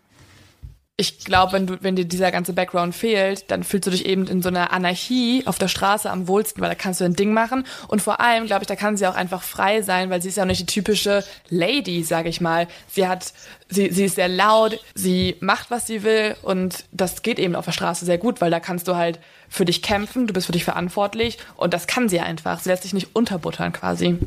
ich 0.99 1.19
glaube, 1.19 1.53
wenn 1.53 1.67
du, 1.67 1.77
wenn 1.81 1.95
dir 1.95 2.05
dieser 2.05 2.31
ganze 2.31 2.53
Background 2.53 2.95
fehlt, 2.95 3.51
dann 3.51 3.63
fühlst 3.63 3.85
du 3.85 3.91
dich 3.91 4.07
eben 4.07 4.25
in 4.25 4.41
so 4.41 4.49
einer 4.49 4.73
Anarchie 4.73 5.43
auf 5.45 5.59
der 5.59 5.67
Straße 5.67 6.09
am 6.09 6.27
wohlsten, 6.27 6.59
weil 6.59 6.69
da 6.69 6.75
kannst 6.75 6.99
du 6.99 7.05
ein 7.05 7.13
Ding 7.13 7.33
machen. 7.33 7.67
Und 7.87 8.01
vor 8.01 8.19
allem, 8.19 8.47
glaube 8.47 8.63
ich, 8.63 8.67
da 8.67 8.75
kann 8.75 8.97
sie 8.97 9.05
auch 9.05 9.13
einfach 9.13 9.43
frei 9.43 9.83
sein, 9.83 10.09
weil 10.09 10.23
sie 10.23 10.29
ist 10.29 10.37
ja 10.37 10.43
auch 10.43 10.47
nicht 10.47 10.61
die 10.61 10.65
typische 10.65 11.23
Lady, 11.49 12.03
sage 12.03 12.29
ich 12.29 12.41
mal. 12.41 12.67
Sie 12.89 13.07
hat, 13.07 13.31
sie, 13.69 13.91
sie 13.91 14.05
ist 14.05 14.15
sehr 14.15 14.27
laut, 14.27 14.79
sie 14.95 15.35
macht, 15.39 15.69
was 15.69 15.85
sie 15.85 16.01
will 16.01 16.35
und 16.41 16.85
das 16.91 17.21
geht 17.21 17.37
eben 17.37 17.55
auf 17.55 17.65
der 17.65 17.73
Straße 17.73 18.03
sehr 18.03 18.17
gut, 18.17 18.41
weil 18.41 18.49
da 18.49 18.59
kannst 18.59 18.87
du 18.87 18.95
halt 18.95 19.19
für 19.49 19.65
dich 19.65 19.83
kämpfen, 19.83 20.25
du 20.25 20.33
bist 20.33 20.47
für 20.47 20.51
dich 20.51 20.65
verantwortlich 20.65 21.37
und 21.57 21.75
das 21.75 21.85
kann 21.85 22.09
sie 22.09 22.21
einfach. 22.21 22.59
Sie 22.59 22.69
lässt 22.69 22.81
sich 22.81 22.93
nicht 22.93 23.15
unterbuttern 23.15 23.71
quasi. 23.71 24.17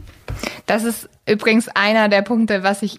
Das 0.67 0.85
ist 0.85 1.09
übrigens 1.27 1.67
einer 1.67 2.09
der 2.09 2.23
Punkte, 2.23 2.63
was 2.63 2.83
ich 2.83 2.99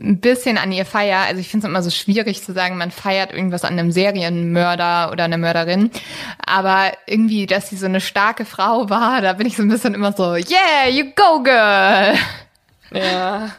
ein 0.00 0.20
bisschen 0.20 0.58
an 0.58 0.72
ihr 0.72 0.84
feier. 0.84 1.20
Also 1.20 1.40
ich 1.40 1.48
finde 1.48 1.66
es 1.66 1.70
immer 1.70 1.82
so 1.82 1.90
schwierig 1.90 2.42
zu 2.42 2.52
sagen, 2.52 2.76
man 2.76 2.90
feiert 2.90 3.32
irgendwas 3.32 3.64
an 3.64 3.78
einem 3.78 3.92
Serienmörder 3.92 5.10
oder 5.12 5.24
einer 5.24 5.38
Mörderin. 5.38 5.90
Aber 6.44 6.92
irgendwie, 7.06 7.46
dass 7.46 7.70
sie 7.70 7.76
so 7.76 7.86
eine 7.86 8.00
starke 8.00 8.44
Frau 8.44 8.90
war, 8.90 9.20
da 9.20 9.32
bin 9.34 9.46
ich 9.46 9.56
so 9.56 9.62
ein 9.62 9.68
bisschen 9.68 9.94
immer 9.94 10.12
so, 10.12 10.34
yeah, 10.34 10.88
you 10.90 11.04
go 11.14 11.42
girl. 11.42 12.14
Ja. 12.92 13.50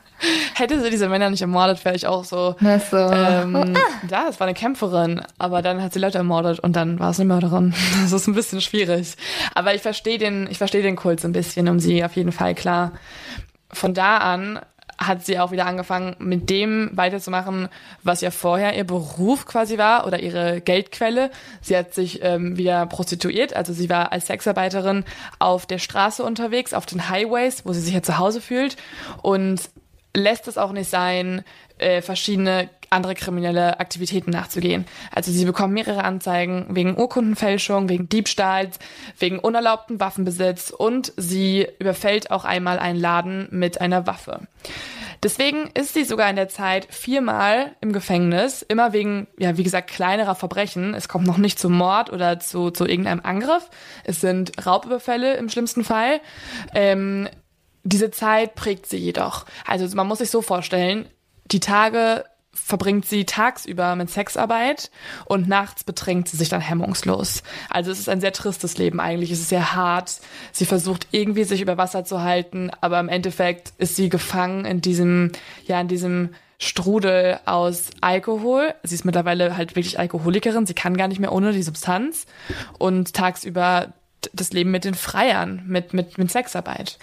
Hätte 0.54 0.82
sie 0.82 0.90
diese 0.90 1.10
Männer 1.10 1.30
nicht 1.30 1.42
ermordet, 1.42 1.84
wäre 1.84 1.96
ich 1.96 2.08
auch 2.08 2.24
so. 2.24 2.56
Das 2.62 2.90
so. 2.90 2.98
Ähm, 2.98 3.76
ja, 4.10 4.28
es 4.30 4.40
war 4.40 4.48
eine 4.48 4.54
Kämpferin, 4.54 5.22
aber 5.38 5.62
dann 5.62 5.82
hat 5.82 5.94
sie 5.94 6.00
Leute 6.00 6.18
ermordet 6.18 6.60
und 6.60 6.76
dann 6.76 7.00
war 7.00 7.12
es 7.12 7.20
eine 7.20 7.28
Mörderin. 7.28 7.74
Das 8.04 8.12
ist 8.12 8.28
ein 8.28 8.34
bisschen 8.34 8.62
schwierig. 8.62 9.16
Aber 9.54 9.74
ich 9.74 9.82
verstehe 9.82 10.18
den, 10.18 10.48
ich 10.50 10.58
verstehe 10.58 10.82
den 10.82 10.96
Kult 10.96 11.20
so 11.20 11.28
ein 11.28 11.34
bisschen 11.34 11.68
um 11.68 11.80
sie 11.80 12.04
auf 12.04 12.16
jeden 12.16 12.32
Fall 12.32 12.56
klar. 12.56 12.94
Von 13.72 13.94
da 13.94 14.18
an 14.18 14.60
hat 14.98 15.26
sie 15.26 15.40
auch 15.40 15.52
wieder 15.52 15.66
angefangen, 15.66 16.16
mit 16.20 16.50
dem 16.50 16.90
weiterzumachen, 16.94 17.70
was 18.04 18.22
ja 18.22 18.32
vorher 18.32 18.76
ihr 18.76 18.84
Beruf 18.84 19.46
quasi 19.46 19.78
war 19.78 20.06
oder 20.08 20.20
ihre 20.20 20.62
Geldquelle. 20.62 21.32
Sie 21.62 21.76
hat 21.76 21.94
sich 21.94 22.24
ähm, 22.24 22.58
wieder 22.58 22.86
prostituiert, 22.86 23.56
also 23.56 23.74
sie 23.74 23.90
war 23.90 24.12
als 24.12 24.28
Sexarbeiterin 24.28 25.04
auf 25.40 25.66
der 25.66 25.80
Straße 25.80 26.24
unterwegs, 26.24 26.74
auf 26.74 26.86
den 26.86 27.10
Highways, 27.10 27.66
wo 27.66 27.74
sie 27.74 27.82
sich 27.82 27.94
ja 27.94 28.02
zu 28.02 28.18
Hause 28.18 28.42
fühlt 28.42 28.78
und 29.22 29.62
lässt 30.16 30.48
es 30.48 30.58
auch 30.58 30.72
nicht 30.72 30.90
sein, 30.90 31.44
äh, 31.78 32.02
verschiedene 32.02 32.70
andere 32.94 33.16
kriminelle 33.16 33.80
Aktivitäten 33.80 34.30
nachzugehen. 34.30 34.86
Also 35.12 35.32
sie 35.32 35.46
bekommen 35.46 35.74
mehrere 35.74 36.04
Anzeigen 36.04 36.68
wegen 36.70 36.96
Urkundenfälschung, 36.96 37.90
wegen 37.90 38.08
Diebstahls, 38.08 38.80
wegen 39.18 39.40
unerlaubten 39.40 40.00
Waffenbesitz 40.00 40.70
und 40.70 41.12
sie 41.18 41.68
überfällt 41.80 42.32
auch 42.32 42.46
einmal 42.46 42.80
einen 42.80 43.00
Laden 43.00 43.48
mit 43.52 43.82
einer 43.82 44.08
Waffe. 44.08 44.42
Deswegen 45.24 45.70
ist 45.74 45.94
sie 45.94 46.04
sogar 46.04 46.30
in 46.30 46.36
der 46.36 46.50
Zeit 46.50 46.86
viermal 46.94 47.72
im 47.80 47.94
Gefängnis, 47.94 48.62
immer 48.62 48.92
wegen, 48.92 49.28
ja, 49.38 49.58
wie 49.58 49.64
gesagt, 49.64 49.90
kleinerer 49.90 50.36
Verbrechen. 50.36 50.94
Es 50.94 51.08
kommt 51.08 51.26
noch 51.26 51.38
nicht 51.38 51.58
zu 51.58 51.70
Mord 51.70 52.12
oder 52.12 52.42
zu, 52.42 52.72
zu 52.72 52.86
irgendeinem 52.86 53.22
Angriff. 53.24 53.70
Es 54.04 54.20
sind 54.20 54.66
Raubüberfälle 54.66 55.36
im 55.36 55.48
schlimmsten 55.48 55.86
Fall. 55.86 56.20
Ähm, 56.76 57.30
diese 57.84 58.12
Zeit 58.12 58.56
prägt 58.56 58.88
sie 58.88 58.98
jedoch. 58.98 59.46
Also 59.66 59.94
man 59.96 60.08
muss 60.08 60.20
sich 60.20 60.30
so 60.30 60.42
vorstellen, 60.42 61.08
die 61.52 61.60
Tage 61.60 62.26
verbringt 62.54 63.06
sie 63.06 63.26
tagsüber 63.26 63.96
mit 63.96 64.10
Sexarbeit 64.10 64.92
und 65.26 65.48
nachts 65.48 65.84
betrinkt 65.84 66.30
sie 66.30 66.38
sich 66.38 66.50
dann 66.50 66.62
hemmungslos. 66.62 67.42
Also 67.70 67.92
es 67.92 68.00
ist 68.00 68.10
ein 68.10 68.22
sehr 68.22 68.32
tristes 68.32 68.78
Leben 68.78 69.00
eigentlich. 69.00 69.32
Es 69.32 69.40
ist 69.40 69.50
sehr 69.50 69.76
hart. 69.76 70.20
Sie 70.52 70.66
versucht 70.66 71.08
irgendwie 71.12 71.44
sich 71.44 71.62
über 71.62 71.78
Wasser 71.78 72.06
zu 72.06 72.22
halten, 72.22 72.72
aber 72.80 73.00
im 73.00 73.10
Endeffekt 73.10 73.74
ist 73.80 73.96
sie 73.96 74.10
gefangen 74.10 74.66
in 74.66 74.82
diesem, 74.82 75.32
ja, 75.66 75.82
in 75.82 75.88
diesem 75.88 76.30
Strudel 76.60 77.40
aus 77.46 77.90
Alkohol. 78.02 78.74
Sie 78.84 78.96
ist 78.96 79.04
mittlerweile 79.04 79.58
halt 79.58 79.76
wirklich 79.76 80.00
Alkoholikerin. 80.00 80.68
Sie 80.68 80.76
kann 80.76 80.96
gar 80.96 81.08
nicht 81.08 81.20
mehr 81.20 81.34
ohne 81.34 81.52
die 81.52 81.64
Substanz 81.64 82.28
und 82.78 83.14
tagsüber 83.14 83.94
das 84.34 84.54
Leben 84.54 84.72
mit 84.72 84.86
den 84.86 84.96
Freiern, 84.96 85.64
mit, 85.68 85.94
mit, 85.94 86.18
mit 86.18 86.32
Sexarbeit. 86.32 86.98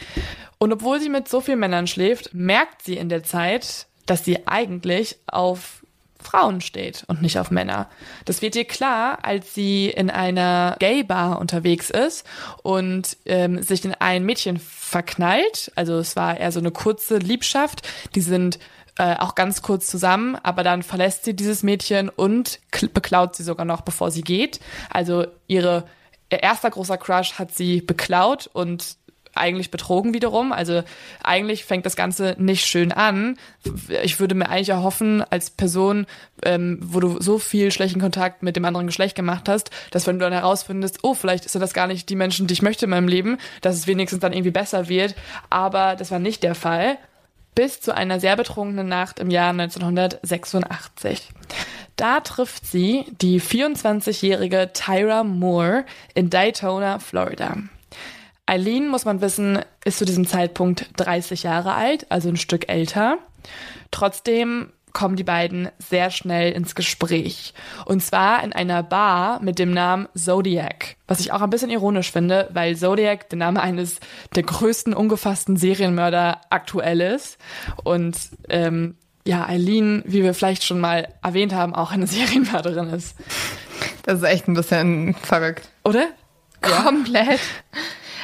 Und 0.59 0.73
obwohl 0.73 1.01
sie 1.01 1.09
mit 1.09 1.29
so 1.29 1.41
vielen 1.41 1.61
Männern 1.61 1.87
schläft, 1.87 2.35
merkt 2.35 2.83
sie 2.83 2.97
in 2.97 3.09
der 3.09 3.23
Zeit, 3.23 3.87
dass 4.07 4.25
sie 4.25 4.47
eigentlich 4.47 5.17
auf 5.27 5.81
Frauen 6.23 6.61
steht 6.61 7.05
und 7.07 7.23
nicht 7.23 7.39
auf 7.39 7.51
Männer. 7.51 7.89
Das 8.25 8.43
wird 8.43 8.55
ihr 8.57 8.67
klar, 8.67 9.19
als 9.23 9.55
sie 9.55 9.89
in 9.89 10.11
einer 10.11 10.77
Gay-Bar 10.79 11.39
unterwegs 11.39 11.91
ist 11.91 12.27
und 12.63 13.17
ähm, 13.25 13.63
sich 13.63 13.85
in 13.85 13.95
ein 13.95 14.25
Mädchen 14.25 14.59
verknallt. 14.59 15.73
Also 15.77 15.95
es 15.95 16.17
war 16.17 16.39
eher 16.39 16.53
so 16.53 16.61
eine 16.61 16.71
kurze 16.71 17.19
Liebschaft. 17.19 17.89
Die 18.15 18.21
sind 18.21 18.59
äh, 18.99 19.17
auch 19.17 19.35
ganz 19.35 19.63
kurz 19.63 19.87
zusammen, 19.87 20.37
aber 20.43 20.63
dann 20.63 20.83
verlässt 20.83 21.25
sie 21.25 21.35
dieses 21.35 21.63
Mädchen 21.63 22.09
und 22.09 22.61
beklaut 22.93 23.35
sie 23.37 23.43
sogar 23.43 23.65
noch, 23.65 23.81
bevor 23.81 24.11
sie 24.11 24.23
geht. 24.23 24.61
Also 24.91 25.27
ihre 25.47 25.87
ihr 26.31 26.43
erster 26.43 26.71
großer 26.71 26.99
Crush 26.99 27.35
hat 27.39 27.53
sie 27.53 27.81
beklaut 27.81 28.49
und 28.53 28.97
eigentlich 29.35 29.71
betrogen 29.71 30.15
wiederum. 30.15 30.53
Also 30.53 30.83
eigentlich 31.23 31.65
fängt 31.65 31.87
das 31.87 31.97
Ganze 31.97 32.37
nicht 32.39 32.67
schön 32.67 32.93
an. 32.93 33.37
Ich 34.03 34.21
würde 34.21 34.35
mir 34.35 34.49
eigentlich 34.49 34.71
erhoffen, 34.71 35.23
als 35.23 35.51
Person, 35.51 36.07
ähm, 36.45 36.79
wo 36.83 37.01
du 37.01 37.21
so 37.21 37.39
viel 37.39 37.71
schlechten 37.71 38.01
Kontakt 38.01 38.43
mit 38.43 38.57
dem 38.57 38.65
anderen 38.65 38.87
Geschlecht 38.87 39.15
gemacht 39.15 39.49
hast, 39.49 39.71
dass 39.91 40.07
wenn 40.07 40.19
du 40.19 40.25
dann 40.25 40.33
herausfindest, 40.33 41.01
oh, 41.03 41.15
vielleicht 41.15 41.49
sind 41.49 41.61
das 41.61 41.75
gar 41.75 41.87
nicht 41.87 42.09
die 42.09 42.17
Menschen, 42.17 42.47
die 42.47 42.55
ich 42.55 42.63
möchte 42.63 42.87
in 42.87 42.91
meinem 42.91 43.09
Leben, 43.09 43.39
dass 43.61 43.77
es 43.77 43.87
wenigstens 43.87 44.21
dann 44.21 44.33
irgendwie 44.33 44.51
besser 44.51 44.89
wird. 44.89 45.15
Aber 45.49 45.97
das 45.97 46.11
war 46.11 46.19
nicht 46.19 46.43
der 46.43 46.55
Fall. 46.55 46.99
Bis 47.61 47.79
zu 47.79 47.95
einer 47.95 48.21
sehr 48.21 48.37
betrunkenen 48.37 48.89
Nacht 48.89 49.19
im 49.19 49.29
Jahr 49.29 49.51
1986. 49.51 51.29
Da 51.95 52.21
trifft 52.21 52.65
sie 52.65 53.05
die 53.21 53.39
24-jährige 53.39 54.71
Tyra 54.73 55.25
Moore 55.25 55.85
in 56.15 56.31
Daytona, 56.31 56.99
Florida. 57.01 57.59
Eileen, 58.47 58.89
muss 58.89 59.05
man 59.05 59.21
wissen, 59.21 59.59
ist 59.85 59.99
zu 59.99 60.07
diesem 60.07 60.27
Zeitpunkt 60.27 60.89
30 60.97 61.43
Jahre 61.43 61.75
alt, 61.75 62.11
also 62.11 62.31
ein 62.31 62.39
Stück 62.39 62.67
älter. 62.71 63.19
Trotzdem 63.91 64.73
kommen 64.93 65.17
die 65.17 65.25
beiden 65.25 65.69
sehr 65.79 66.11
schnell 66.11 66.53
ins 66.53 66.75
Gespräch. 66.75 67.55
Und 67.85 68.03
zwar 68.03 68.43
in 68.45 68.53
einer 68.53 68.83
Bar 68.83 69.41
mit 69.43 69.59
dem 69.59 69.73
Namen 69.73 70.09
Zodiac. 70.15 70.97
Was 71.07 71.21
ich 71.21 71.33
auch 71.33 71.43
ein 71.43 71.51
bisschen 71.51 71.71
ironisch 71.71 72.13
finde, 72.13 72.49
weil 72.53 72.77
Zodiac 72.77 73.29
der 73.29 73.39
Name 73.39 73.61
eines 73.61 74.01
der 74.35 74.43
größten 74.43 74.95
ungefassten 74.95 75.57
Serienmörder 75.57 76.41
aktuell 76.51 77.01
ist. 77.01 77.39
Und 77.85 78.17
ähm, 78.49 78.97
ja, 79.27 79.47
Eileen, 79.47 80.03
wie 80.07 80.23
wir 80.23 80.35
vielleicht 80.35 80.65
schon 80.65 80.81
mal 80.81 81.09
erwähnt 81.23 81.55
haben, 81.55 81.75
auch 81.75 81.93
eine 81.93 82.07
Serienmörderin 82.09 82.91
ist. 82.91 83.17
Das 84.03 84.19
ist 84.19 84.25
echt 84.25 84.49
ein 84.49 84.55
bisschen 84.55 85.15
verrückt. 85.15 85.69
Oder? 85.85 86.09
Ja. 86.65 86.85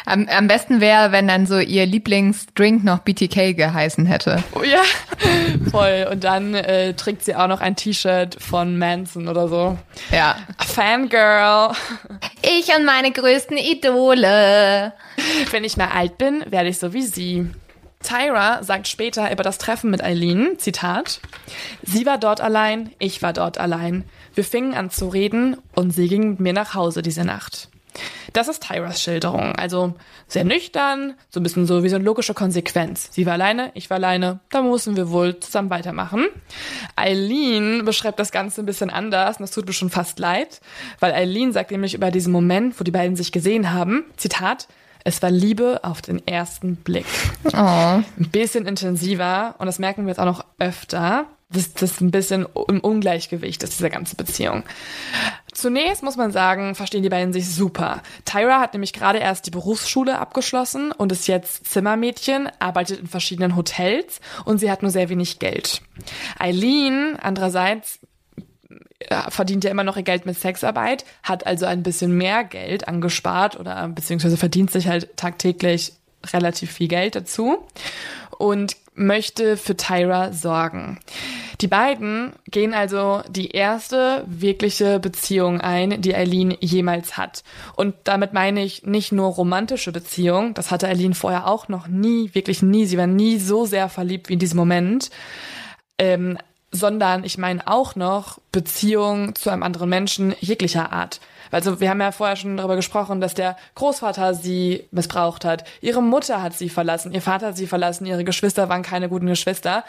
Am, 0.06 0.28
am 0.28 0.46
besten 0.46 0.80
wäre, 0.80 1.10
wenn 1.10 1.26
dann 1.26 1.46
so 1.46 1.58
ihr 1.58 1.84
Lieblingsdrink 1.84 2.84
noch 2.84 3.00
BTK 3.00 3.56
geheißen 3.56 4.06
hätte. 4.06 4.42
Oh 4.54 4.62
ja, 4.62 4.82
voll. 5.70 6.06
Und 6.10 6.22
dann 6.22 6.54
äh, 6.54 6.94
trägt 6.94 7.24
sie 7.24 7.34
auch 7.34 7.48
noch 7.48 7.60
ein 7.60 7.74
T-Shirt 7.74 8.36
von 8.40 8.78
Manson 8.78 9.26
oder 9.26 9.48
so. 9.48 9.76
Ja. 10.12 10.36
Fangirl. 10.64 11.72
Ich 12.42 12.74
und 12.76 12.84
meine 12.84 13.10
größten 13.10 13.58
Idole. 13.58 14.92
Wenn 15.50 15.64
ich 15.64 15.76
mal 15.76 15.88
alt 15.88 16.18
bin, 16.18 16.44
werde 16.48 16.68
ich 16.68 16.78
so 16.78 16.92
wie 16.92 17.02
sie. 17.02 17.50
Tyra 18.02 18.62
sagt 18.62 18.86
später 18.86 19.32
über 19.32 19.42
das 19.42 19.58
Treffen 19.58 19.90
mit 19.90 20.04
Eileen, 20.04 20.58
Zitat, 20.58 21.20
Sie 21.82 22.06
war 22.06 22.18
dort 22.18 22.40
allein, 22.40 22.92
ich 23.00 23.22
war 23.22 23.32
dort 23.32 23.58
allein. 23.58 24.04
Wir 24.34 24.44
fingen 24.44 24.74
an 24.74 24.90
zu 24.90 25.08
reden 25.08 25.56
und 25.74 25.90
sie 25.90 26.06
ging 26.06 26.30
mit 26.30 26.40
mir 26.40 26.52
nach 26.52 26.74
Hause 26.74 27.02
diese 27.02 27.24
Nacht. 27.24 27.68
Das 28.32 28.48
ist 28.48 28.62
Tyras 28.62 29.02
Schilderung. 29.02 29.54
Also 29.56 29.94
sehr 30.28 30.44
nüchtern, 30.44 31.14
so 31.30 31.40
ein 31.40 31.42
bisschen 31.42 31.66
so 31.66 31.82
wie 31.82 31.88
so 31.88 31.96
eine 31.96 32.04
logische 32.04 32.34
Konsequenz. 32.34 33.08
Sie 33.12 33.26
war 33.26 33.34
alleine, 33.34 33.70
ich 33.74 33.90
war 33.90 33.96
alleine, 33.96 34.40
da 34.50 34.62
mussten 34.62 34.96
wir 34.96 35.10
wohl 35.10 35.38
zusammen 35.40 35.70
weitermachen. 35.70 36.26
Eileen 36.96 37.84
beschreibt 37.84 38.18
das 38.18 38.32
Ganze 38.32 38.62
ein 38.62 38.66
bisschen 38.66 38.90
anders 38.90 39.38
und 39.38 39.42
das 39.42 39.50
tut 39.50 39.66
mir 39.66 39.72
schon 39.72 39.90
fast 39.90 40.18
leid, 40.18 40.60
weil 41.00 41.12
Eileen 41.12 41.52
sagt 41.52 41.70
nämlich 41.70 41.94
über 41.94 42.10
diesen 42.10 42.32
Moment, 42.32 42.78
wo 42.78 42.84
die 42.84 42.90
beiden 42.90 43.16
sich 43.16 43.32
gesehen 43.32 43.72
haben, 43.72 44.04
Zitat, 44.16 44.68
es 45.04 45.22
war 45.22 45.30
Liebe 45.30 45.80
auf 45.84 46.02
den 46.02 46.26
ersten 46.26 46.76
Blick. 46.76 47.06
Oh. 47.52 47.56
Ein 47.56 48.04
bisschen 48.32 48.66
intensiver 48.66 49.54
und 49.58 49.66
das 49.66 49.78
merken 49.78 50.02
wir 50.02 50.08
jetzt 50.08 50.18
auch 50.18 50.24
noch 50.24 50.44
öfter 50.58 51.26
dass 51.48 51.74
das 51.74 52.00
ein 52.00 52.10
bisschen 52.10 52.46
im 52.68 52.80
Ungleichgewicht 52.80 53.62
ist, 53.62 53.78
diese 53.78 53.90
ganze 53.90 54.16
Beziehung. 54.16 54.64
Zunächst 55.52 56.02
muss 56.02 56.16
man 56.16 56.32
sagen, 56.32 56.74
verstehen 56.74 57.02
die 57.02 57.08
beiden 57.08 57.32
sich 57.32 57.48
super. 57.48 58.02
Tyra 58.24 58.60
hat 58.60 58.74
nämlich 58.74 58.92
gerade 58.92 59.18
erst 59.18 59.46
die 59.46 59.50
Berufsschule 59.50 60.18
abgeschlossen 60.18 60.92
und 60.92 61.12
ist 61.12 61.28
jetzt 61.28 61.66
Zimmermädchen, 61.66 62.48
arbeitet 62.58 63.00
in 63.00 63.06
verschiedenen 63.06 63.56
Hotels 63.56 64.20
und 64.44 64.58
sie 64.58 64.70
hat 64.70 64.82
nur 64.82 64.90
sehr 64.90 65.08
wenig 65.08 65.38
Geld. 65.38 65.82
Eileen, 66.38 67.16
andererseits, 67.20 68.00
verdient 69.28 69.64
ja 69.64 69.70
immer 69.70 69.84
noch 69.84 69.96
ihr 69.96 70.02
Geld 70.02 70.26
mit 70.26 70.38
Sexarbeit, 70.38 71.04
hat 71.22 71.46
also 71.46 71.66
ein 71.66 71.82
bisschen 71.82 72.16
mehr 72.16 72.44
Geld 72.44 72.88
angespart 72.88 73.58
oder 73.58 73.88
beziehungsweise 73.88 74.36
verdient 74.36 74.70
sich 74.70 74.88
halt 74.88 75.16
tagtäglich 75.16 75.92
relativ 76.32 76.72
viel 76.72 76.88
Geld 76.88 77.14
dazu 77.14 77.58
und 78.38 78.76
möchte 78.96 79.56
für 79.56 79.76
Tyra 79.76 80.32
sorgen. 80.32 80.98
Die 81.60 81.68
beiden 81.68 82.32
gehen 82.50 82.74
also 82.74 83.22
die 83.28 83.50
erste 83.50 84.24
wirkliche 84.26 84.98
Beziehung 84.98 85.60
ein, 85.60 86.02
die 86.02 86.14
Eileen 86.14 86.54
jemals 86.60 87.16
hat. 87.16 87.44
Und 87.76 87.94
damit 88.04 88.32
meine 88.32 88.62
ich 88.62 88.84
nicht 88.84 89.12
nur 89.12 89.28
romantische 89.28 89.92
Beziehung, 89.92 90.52
das 90.54 90.70
hatte 90.70 90.88
Eileen 90.88 91.14
vorher 91.14 91.46
auch 91.46 91.68
noch 91.68 91.88
nie, 91.88 92.34
wirklich 92.34 92.62
nie, 92.62 92.84
sie 92.84 92.98
war 92.98 93.06
nie 93.06 93.38
so 93.38 93.64
sehr 93.64 93.88
verliebt 93.88 94.28
wie 94.28 94.34
in 94.34 94.38
diesem 94.38 94.58
Moment, 94.58 95.10
ähm, 95.98 96.38
sondern 96.72 97.24
ich 97.24 97.38
meine 97.38 97.66
auch 97.66 97.96
noch 97.96 98.38
Beziehung 98.52 99.34
zu 99.34 99.50
einem 99.50 99.62
anderen 99.62 99.88
Menschen 99.88 100.34
jeglicher 100.40 100.92
Art. 100.92 101.20
Also 101.50 101.80
wir 101.80 101.90
haben 101.90 102.00
ja 102.00 102.12
vorher 102.12 102.36
schon 102.36 102.56
darüber 102.56 102.76
gesprochen, 102.76 103.20
dass 103.20 103.34
der 103.34 103.56
Großvater 103.74 104.34
sie 104.34 104.84
missbraucht 104.90 105.44
hat. 105.44 105.64
Ihre 105.80 106.02
Mutter 106.02 106.42
hat 106.42 106.54
sie 106.54 106.68
verlassen, 106.68 107.12
ihr 107.12 107.22
Vater 107.22 107.48
hat 107.48 107.56
sie 107.56 107.66
verlassen, 107.66 108.06
ihre 108.06 108.24
Geschwister 108.24 108.68
waren 108.68 108.82
keine 108.82 109.08
guten 109.08 109.26
Geschwister. 109.26 109.84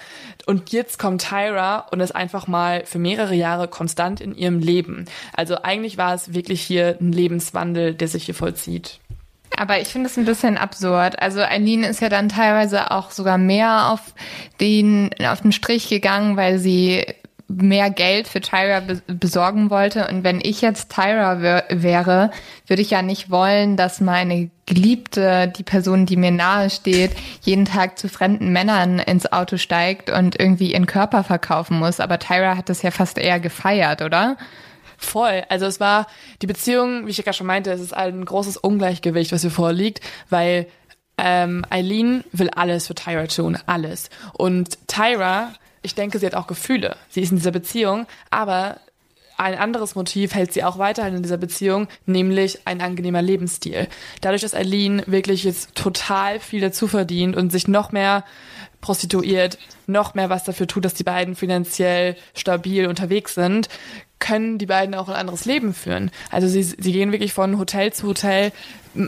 Und 0.45 0.71
jetzt 0.71 0.99
kommt 0.99 1.27
Tyra 1.27 1.87
und 1.91 1.99
ist 1.99 2.15
einfach 2.15 2.47
mal 2.47 2.83
für 2.85 2.99
mehrere 2.99 3.35
Jahre 3.35 3.67
konstant 3.67 4.21
in 4.21 4.35
ihrem 4.35 4.59
Leben. 4.59 5.05
Also 5.33 5.57
eigentlich 5.63 5.97
war 5.97 6.13
es 6.13 6.33
wirklich 6.33 6.61
hier 6.61 6.97
ein 6.99 7.11
Lebenswandel, 7.11 7.93
der 7.93 8.07
sich 8.07 8.25
hier 8.25 8.35
vollzieht. 8.35 8.99
Aber 9.55 9.81
ich 9.81 9.87
finde 9.87 10.07
es 10.07 10.17
ein 10.17 10.25
bisschen 10.25 10.57
absurd. 10.57 11.19
Also 11.19 11.41
Eileen 11.41 11.83
ist 11.83 11.99
ja 11.99 12.09
dann 12.09 12.29
teilweise 12.29 12.91
auch 12.91 13.09
sogar 13.09 13.39
mehr 13.39 13.91
auf 13.91 14.13
den, 14.59 15.09
auf 15.25 15.41
den 15.41 15.51
Strich 15.51 15.89
gegangen, 15.89 16.37
weil 16.37 16.59
sie 16.59 17.05
mehr 17.47 17.89
Geld 17.89 18.27
für 18.27 18.41
Tyra 18.41 18.81
besorgen 19.07 19.69
wollte. 19.69 20.07
Und 20.07 20.23
wenn 20.23 20.41
ich 20.41 20.61
jetzt 20.61 20.91
Tyra 20.93 21.41
wäre, 21.69 22.31
würde 22.67 22.81
ich 22.81 22.91
ja 22.91 23.01
nicht 23.01 23.29
wollen, 23.29 23.77
dass 23.77 24.01
meine 24.01 24.49
Geliebte, 24.65 25.47
die 25.55 25.63
Person, 25.63 26.05
die 26.05 26.17
mir 26.17 26.31
nahe 26.31 26.69
steht, 26.69 27.11
jeden 27.41 27.63
Tag 27.63 27.97
zu 27.97 28.09
fremden 28.09 28.51
Männern 28.51 28.99
ins 28.99 29.31
Auto 29.31 29.55
steigt 29.55 30.09
und 30.09 30.37
irgendwie 30.37 30.73
ihren 30.73 30.87
Körper 30.87 31.23
verkaufen 31.23 31.79
muss. 31.79 32.01
Aber 32.01 32.19
Tyra 32.19 32.57
hat 32.57 32.67
das 32.67 32.81
ja 32.81 32.91
fast 32.91 33.17
eher 33.17 33.39
gefeiert, 33.39 34.01
oder? 34.01 34.35
Voll. 34.97 35.43
Also 35.47 35.67
es 35.67 35.79
war 35.79 36.07
die 36.41 36.47
Beziehung, 36.47 37.05
wie 37.05 37.11
ich 37.11 37.17
ja 37.17 37.23
gerade 37.23 37.37
schon 37.37 37.47
meinte, 37.47 37.71
es 37.71 37.79
ist 37.79 37.95
ein 37.95 38.25
großes 38.25 38.57
Ungleichgewicht, 38.57 39.31
was 39.31 39.41
hier 39.41 39.51
vorliegt, 39.51 40.01
weil 40.29 40.67
ähm, 41.17 41.65
Eileen 41.69 42.23
will 42.31 42.49
alles 42.49 42.87
für 42.87 42.95
Tyra 42.95 43.27
tun, 43.27 43.57
alles. 43.67 44.09
Und 44.33 44.77
Tyra, 44.87 45.53
ich 45.87 45.95
denke, 45.95 46.19
sie 46.19 46.25
hat 46.25 46.35
auch 46.35 46.47
Gefühle. 46.47 46.95
Sie 47.09 47.21
ist 47.21 47.31
in 47.31 47.37
dieser 47.37 47.51
Beziehung, 47.51 48.05
aber 48.29 48.79
ein 49.37 49.55
anderes 49.55 49.95
Motiv 49.95 50.33
hält 50.33 50.51
sie 50.51 50.63
auch 50.63 50.79
weiterhin 50.79 51.15
in 51.15 51.23
dieser 51.23 51.37
Beziehung, 51.37 51.87
nämlich 52.07 52.59
ein 52.65 52.81
angenehmer 52.81 53.21
Lebensstil. 53.21 53.87
Dadurch, 54.21 54.41
dass 54.41 54.55
Eileen 54.55 55.03
wirklich 55.05 55.43
jetzt 55.43 55.75
total 55.75 56.39
viel 56.39 56.59
dazu 56.59 56.87
verdient 56.87 57.35
und 57.35 57.51
sich 57.51 57.67
noch 57.67 57.91
mehr 57.91 58.25
prostituiert, 58.81 59.59
noch 59.85 60.15
mehr 60.15 60.29
was 60.29 60.43
dafür 60.43 60.67
tut, 60.67 60.85
dass 60.85 60.95
die 60.95 61.03
beiden 61.03 61.35
finanziell 61.35 62.15
stabil 62.33 62.87
unterwegs 62.87 63.35
sind, 63.35 63.69
können 64.19 64.57
die 64.57 64.65
beiden 64.65 64.95
auch 64.95 65.07
ein 65.07 65.15
anderes 65.15 65.45
Leben 65.45 65.73
führen. 65.73 66.09
Also 66.31 66.47
sie, 66.47 66.63
sie 66.63 66.91
gehen 66.91 67.11
wirklich 67.11 67.33
von 67.33 67.59
Hotel 67.59 67.93
zu 67.93 68.07
Hotel. 68.07 68.51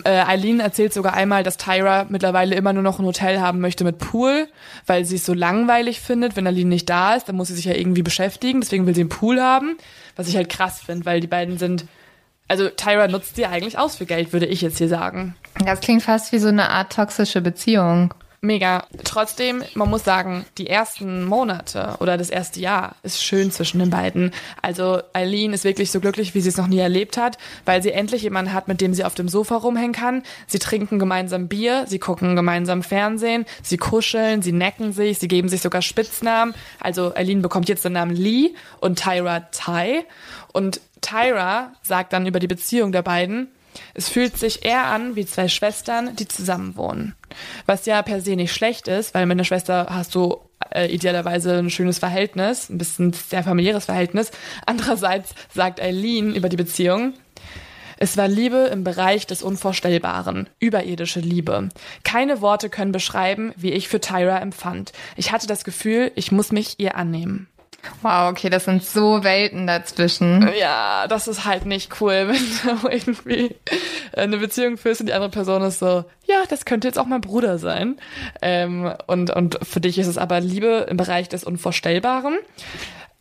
Äh, 0.04 0.10
Eileen 0.10 0.60
erzählt 0.60 0.94
sogar 0.94 1.14
einmal, 1.14 1.44
dass 1.44 1.58
Tyra 1.58 2.06
mittlerweile 2.10 2.56
immer 2.56 2.74
nur 2.74 2.84
noch 2.84 3.00
ein 3.00 3.06
Hotel 3.06 3.40
haben 3.40 3.60
möchte 3.60 3.84
mit 3.84 3.98
Pool, 3.98 4.48
weil 4.86 5.06
sie 5.06 5.16
es 5.16 5.26
so 5.26 5.34
langweilig 5.34 6.00
findet, 6.00 6.36
wenn 6.36 6.48
Eileen 6.48 6.70
nicht 6.70 6.90
da 6.90 7.16
ist. 7.16 7.28
Dann 7.28 7.36
muss 7.36 7.48
sie 7.50 7.56
sich 7.56 7.66
ja 7.66 7.74
irgendwie 7.74 8.04
beschäftigen. 8.04 8.62
Deswegen 8.62 8.86
will 8.86 8.96
sie 8.96 9.02
einen 9.02 9.10
Pool 9.10 9.42
haben, 9.42 9.78
was 10.16 10.28
ich 10.28 10.36
halt 10.36 10.50
krass 10.50 10.80
finde, 10.80 11.06
weil 11.06 11.20
die 11.20 11.28
beiden 11.28 11.58
sind 11.58 11.86
also 12.50 12.68
Tyra 12.68 13.08
nutzt 13.08 13.36
sie 13.36 13.46
eigentlich 13.46 13.78
aus 13.78 13.96
für 13.96 14.08
Geld, 14.08 14.34
würde 14.34 14.48
ich 14.48 14.62
jetzt 14.62 14.80
hier 14.80 14.90
sagen. 14.90 15.36
Das 15.64 15.82
klingt 15.82 16.02
fast 16.02 16.32
wie 16.32 16.40
so 16.40 16.48
eine 16.48 16.70
Art 16.70 16.92
toxische 16.92 17.42
Beziehung. 17.42 18.14
Mega. 18.42 18.86
Trotzdem, 19.04 19.64
man 19.74 19.90
muss 19.90 20.06
sagen, 20.06 20.46
die 20.58 20.68
ersten 20.68 21.26
Monate 21.26 21.98
oder 22.00 22.18
das 22.18 22.30
erste 22.30 22.62
Jahr 22.62 22.96
ist 23.04 23.22
schön 23.22 23.52
zwischen 23.52 23.80
den 23.80 23.90
beiden. 23.90 24.32
Also 24.62 25.02
Eileen 25.12 25.52
ist 25.52 25.66
wirklich 25.66 25.92
so 25.92 26.00
glücklich, 26.00 26.36
wie 26.36 26.42
sie 26.42 26.48
es 26.48 26.56
noch 26.56 26.68
nie 26.68 26.80
erlebt 26.80 27.18
hat, 27.18 27.38
weil 27.66 27.84
sie 27.84 27.92
endlich 27.92 28.22
jemanden 28.22 28.54
hat, 28.54 28.70
mit 28.70 28.80
dem 28.80 28.94
sie 28.94 29.04
auf 29.04 29.14
dem 29.14 29.28
Sofa 29.28 29.58
rumhängen 29.58 29.92
kann. 29.92 30.24
Sie 30.48 30.60
trinken 30.60 31.00
gemeinsam 31.00 31.50
Bier, 31.50 31.84
sie 31.88 32.00
gucken 32.00 32.38
gemeinsam 32.38 32.82
Fernsehen, 32.82 33.46
sie 33.62 33.78
kuscheln, 33.78 34.42
sie 34.42 34.54
necken 34.54 34.94
sich, 34.94 35.20
sie 35.20 35.28
geben 35.28 35.50
sich 35.50 35.62
sogar 35.62 35.82
Spitznamen. 35.82 36.54
Also 36.80 37.14
Eileen 37.16 37.42
bekommt 37.42 37.68
jetzt 37.68 37.84
den 37.84 37.94
Namen 37.94 38.16
Lee 38.16 38.54
und 38.80 39.00
Tyra 39.00 39.42
Ty. 39.52 40.06
Und 40.54 40.80
Tyra 41.02 41.74
sagt 41.82 42.14
dann 42.14 42.26
über 42.26 42.40
die 42.40 42.48
Beziehung 42.48 42.94
der 42.94 43.02
beiden, 43.02 43.50
es 43.94 44.10
fühlt 44.10 44.38
sich 44.38 44.66
eher 44.66 44.86
an 44.86 45.16
wie 45.16 45.26
zwei 45.26 45.48
Schwestern, 45.48 46.16
die 46.16 46.28
zusammenwohnen. 46.28 47.16
Was 47.66 47.86
ja 47.86 48.02
per 48.02 48.22
se 48.22 48.36
nicht 48.36 48.54
schlecht 48.54 48.88
ist, 48.88 49.14
weil 49.14 49.26
mit 49.26 49.36
einer 49.36 49.44
Schwester 49.44 49.88
hast 49.90 50.16
du 50.16 50.38
äh, 50.74 50.88
idealerweise 50.88 51.58
ein 51.58 51.70
schönes 51.70 52.00
Verhältnis, 52.00 52.70
ein 52.70 52.78
bisschen 52.78 53.14
sehr 53.14 53.44
familiäres 53.44 53.86
Verhältnis. 53.86 54.32
Andererseits 54.66 55.34
sagt 55.54 55.82
Eileen 55.82 56.36
über 56.36 56.50
die 56.50 56.58
Beziehung, 56.58 57.14
es 58.02 58.16
war 58.16 58.30
Liebe 58.30 58.70
im 58.72 58.86
Bereich 58.86 59.28
des 59.28 59.44
Unvorstellbaren, 59.44 60.48
überirdische 60.62 61.20
Liebe. 61.20 61.68
Keine 62.06 62.40
Worte 62.40 62.70
können 62.70 62.94
beschreiben, 62.94 63.52
wie 63.58 63.72
ich 63.72 63.90
für 63.90 64.00
Tyra 64.00 64.40
empfand. 64.40 64.94
Ich 65.18 65.34
hatte 65.34 65.48
das 65.48 65.66
Gefühl, 65.66 66.14
ich 66.16 66.32
muss 66.32 66.54
mich 66.54 66.80
ihr 66.80 66.96
annehmen. 66.96 67.50
Wow, 68.02 68.32
okay, 68.32 68.50
das 68.50 68.66
sind 68.66 68.84
so 68.84 69.24
Welten 69.24 69.68
dazwischen. 69.68 70.50
Ja, 70.60 71.08
das 71.08 71.28
ist 71.28 71.46
halt 71.46 71.66
nicht 71.66 72.02
cool, 72.02 72.28
wenn 72.30 72.80
du 72.82 72.88
irgendwie 72.88 73.56
eine 74.16 74.38
Beziehung 74.38 74.78
führst 74.78 75.02
und 75.02 75.08
die 75.08 75.14
andere 75.14 75.32
Person 75.32 75.62
ist 75.64 75.80
so, 75.80 76.06
ja, 76.26 76.44
das 76.50 76.66
könnte 76.66 76.88
jetzt 76.88 76.98
auch 76.98 77.06
mein 77.06 77.22
Bruder 77.22 77.58
sein. 77.58 77.98
Ähm, 78.42 78.94
und, 79.08 79.32
und 79.32 79.60
für 79.64 79.82
dich 79.82 79.98
ist 79.98 80.08
es 80.08 80.18
aber 80.18 80.40
Liebe 80.40 80.88
im 80.90 80.98
Bereich 80.98 81.30
des 81.30 81.44
Unvorstellbaren. 81.44 82.38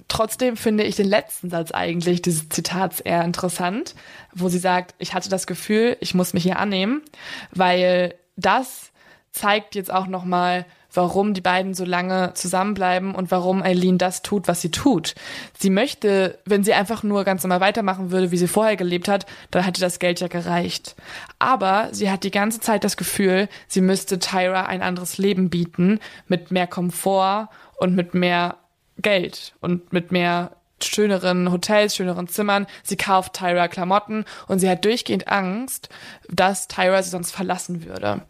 Trotzdem 0.08 0.56
finde 0.56 0.84
ich 0.84 0.96
den 0.96 1.08
letzten 1.08 1.50
Satz 1.50 1.70
eigentlich 1.70 2.22
dieses 2.22 2.48
Zitats 2.48 3.00
eher 3.00 3.24
interessant, 3.24 3.94
wo 4.34 4.48
sie 4.48 4.58
sagt, 4.58 4.94
ich 4.98 5.12
hatte 5.12 5.28
das 5.28 5.46
Gefühl, 5.46 5.96
ich 6.00 6.14
muss 6.14 6.32
mich 6.32 6.44
hier 6.44 6.58
annehmen, 6.58 7.02
weil 7.50 8.14
das 8.36 8.90
zeigt 9.32 9.74
jetzt 9.74 9.92
auch 9.92 10.06
nochmal, 10.06 10.64
warum 10.92 11.34
die 11.34 11.40
beiden 11.40 11.74
so 11.74 11.84
lange 11.84 12.32
zusammenbleiben 12.34 13.14
und 13.14 13.30
warum 13.30 13.62
Eileen 13.62 13.98
das 13.98 14.22
tut, 14.22 14.48
was 14.48 14.60
sie 14.60 14.70
tut. 14.70 15.14
Sie 15.58 15.70
möchte, 15.70 16.38
wenn 16.44 16.64
sie 16.64 16.74
einfach 16.74 17.02
nur 17.02 17.24
ganz 17.24 17.42
normal 17.42 17.60
weitermachen 17.60 18.10
würde, 18.10 18.30
wie 18.30 18.38
sie 18.38 18.48
vorher 18.48 18.76
gelebt 18.76 19.08
hat, 19.08 19.26
dann 19.50 19.64
hätte 19.64 19.80
das 19.80 19.98
Geld 19.98 20.20
ja 20.20 20.28
gereicht. 20.28 20.96
Aber 21.38 21.88
sie 21.92 22.10
hat 22.10 22.24
die 22.24 22.30
ganze 22.30 22.60
Zeit 22.60 22.84
das 22.84 22.96
Gefühl, 22.96 23.48
sie 23.66 23.80
müsste 23.80 24.18
Tyra 24.18 24.66
ein 24.66 24.82
anderes 24.82 25.18
Leben 25.18 25.50
bieten, 25.50 26.00
mit 26.26 26.50
mehr 26.50 26.66
Komfort 26.66 27.48
und 27.76 27.94
mit 27.94 28.14
mehr 28.14 28.56
Geld 29.00 29.54
und 29.60 29.92
mit 29.92 30.10
mehr 30.10 30.52
schöneren 30.84 31.50
Hotels, 31.50 31.96
schöneren 31.96 32.28
Zimmern. 32.28 32.66
Sie 32.82 32.96
kauft 32.96 33.34
Tyra 33.34 33.68
Klamotten 33.68 34.24
und 34.46 34.58
sie 34.58 34.68
hat 34.68 34.84
durchgehend 34.84 35.28
Angst, 35.28 35.88
dass 36.28 36.68
Tyra 36.68 37.02
sie 37.02 37.10
sonst 37.10 37.32
verlassen 37.32 37.84
würde. 37.84 38.22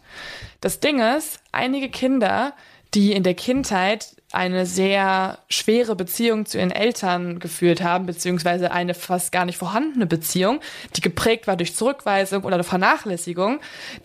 Das 0.62 0.80
Ding 0.80 1.02
ist, 1.02 1.42
einige 1.52 1.90
Kinder, 1.90 2.54
die 2.94 3.12
in 3.12 3.24
der 3.24 3.36
Kindheit 3.36 4.16
eine 4.38 4.68
sehr 4.68 5.40
schwere 5.50 5.96
Beziehung 5.96 6.46
zu 6.46 6.60
ihren 6.60 6.70
Eltern 6.70 7.40
geführt 7.40 7.82
haben, 7.82 8.06
beziehungsweise 8.06 8.72
eine 8.72 8.94
fast 8.94 9.32
gar 9.32 9.46
nicht 9.46 9.58
vorhandene 9.58 10.06
Beziehung, 10.06 10.62
die 10.96 11.02
geprägt 11.02 11.48
war 11.48 11.58
durch 11.58 11.76
Zurückweisung 11.76 12.44
oder 12.44 12.64
Vernachlässigung, 12.64 13.60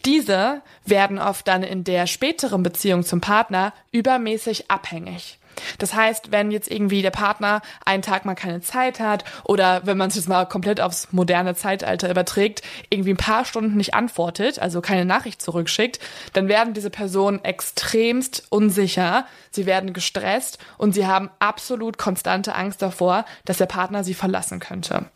diese 0.07 0.63
werden 0.87 1.19
oft 1.19 1.47
dann 1.47 1.63
in 1.63 1.85
der 1.85 2.07
späteren 2.07 2.63
Beziehung 2.63 3.05
zum 3.05 3.21
Partner 3.21 3.75
übermäßig 3.93 4.71
abhängig. 4.71 5.39
Das 5.79 5.95
heißt, 5.95 6.33
wenn 6.33 6.51
jetzt 6.51 6.71
irgendwie 6.71 7.03
der 7.03 7.11
Partner 7.11 7.63
einen 7.85 8.03
Tag 8.03 8.25
mal 8.25 8.35
keine 8.35 8.61
Zeit 8.61 9.01
hat 9.01 9.25
oder 9.45 9.83
wenn 9.85 9.97
man 9.97 10.09
es 10.09 10.17
jetzt 10.17 10.29
mal 10.29 10.47
komplett 10.47 10.81
aufs 10.81 11.13
moderne 11.13 11.55
Zeitalter 11.55 12.11
überträgt, 12.11 12.63
irgendwie 12.91 13.11
ein 13.11 13.17
paar 13.17 13.45
Stunden 13.45 13.77
nicht 13.77 13.95
antwortet, 13.95 14.59
also 14.59 14.81
keine 14.81 15.05
Nachricht 15.05 15.43
zurückschickt, 15.43 16.01
dann 16.33 16.49
werden 16.49 16.75
diese 16.75 16.91
Personen 16.91 17.45
extremst 17.45 18.45
unsicher, 18.51 19.27
sie 19.51 19.67
werden 19.67 19.93
gestresst 19.93 20.59
und 20.79 20.93
sie 20.93 21.07
haben 21.07 21.31
absolut 21.39 21.99
konstante 21.99 22.55
Angst 22.55 22.83
davor, 22.83 23.25
dass 23.45 23.59
der 23.59 23.67
Partner 23.67 24.05
sie 24.05 24.15
verlassen 24.15 24.61
könnte. 24.61 25.07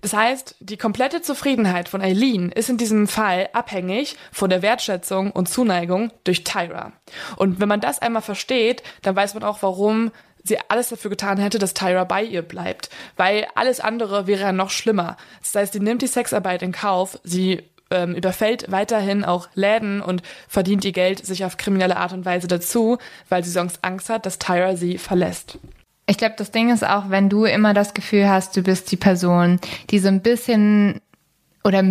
Das 0.00 0.14
heißt, 0.14 0.56
die 0.60 0.76
komplette 0.76 1.22
Zufriedenheit 1.22 1.88
von 1.88 2.00
Eileen 2.00 2.52
ist 2.52 2.70
in 2.70 2.78
diesem 2.78 3.06
Fall 3.06 3.48
abhängig 3.52 4.16
von 4.32 4.50
der 4.50 4.62
Wertschätzung 4.62 5.30
und 5.30 5.48
Zuneigung 5.48 6.10
durch 6.24 6.44
Tyra. 6.44 6.92
Und 7.36 7.60
wenn 7.60 7.68
man 7.68 7.80
das 7.80 8.00
einmal 8.00 8.22
versteht, 8.22 8.82
dann 9.02 9.16
weiß 9.16 9.34
man 9.34 9.42
auch, 9.42 9.62
warum 9.62 10.10
sie 10.42 10.58
alles 10.68 10.88
dafür 10.88 11.10
getan 11.10 11.38
hätte, 11.38 11.58
dass 11.58 11.74
Tyra 11.74 12.04
bei 12.04 12.22
ihr 12.22 12.42
bleibt. 12.42 12.88
Weil 13.16 13.46
alles 13.54 13.80
andere 13.80 14.26
wäre 14.26 14.42
ja 14.42 14.52
noch 14.52 14.70
schlimmer. 14.70 15.16
Das 15.40 15.54
heißt, 15.54 15.72
sie 15.74 15.80
nimmt 15.80 16.02
die 16.02 16.06
Sexarbeit 16.06 16.62
in 16.62 16.72
Kauf, 16.72 17.18
sie 17.24 17.62
ähm, 17.90 18.14
überfällt 18.14 18.70
weiterhin 18.70 19.24
auch 19.24 19.48
Läden 19.54 20.00
und 20.00 20.22
verdient 20.48 20.84
ihr 20.84 20.92
Geld 20.92 21.24
sich 21.26 21.44
auf 21.44 21.56
kriminelle 21.56 21.96
Art 21.96 22.12
und 22.12 22.24
Weise 22.24 22.46
dazu, 22.46 22.98
weil 23.28 23.44
sie 23.44 23.50
sonst 23.50 23.80
Angst 23.82 24.08
hat, 24.08 24.26
dass 24.26 24.38
Tyra 24.38 24.76
sie 24.76 24.98
verlässt. 24.98 25.58
Ich 26.10 26.18
glaube, 26.18 26.34
das 26.36 26.50
Ding 26.50 26.72
ist 26.72 26.84
auch, 26.84 27.08
wenn 27.08 27.28
du 27.28 27.44
immer 27.44 27.72
das 27.72 27.94
Gefühl 27.94 28.28
hast, 28.28 28.56
du 28.56 28.62
bist 28.62 28.90
die 28.90 28.96
Person, 28.96 29.60
die 29.90 30.00
so 30.00 30.08
ein 30.08 30.22
bisschen 30.22 31.00
oder 31.62 31.84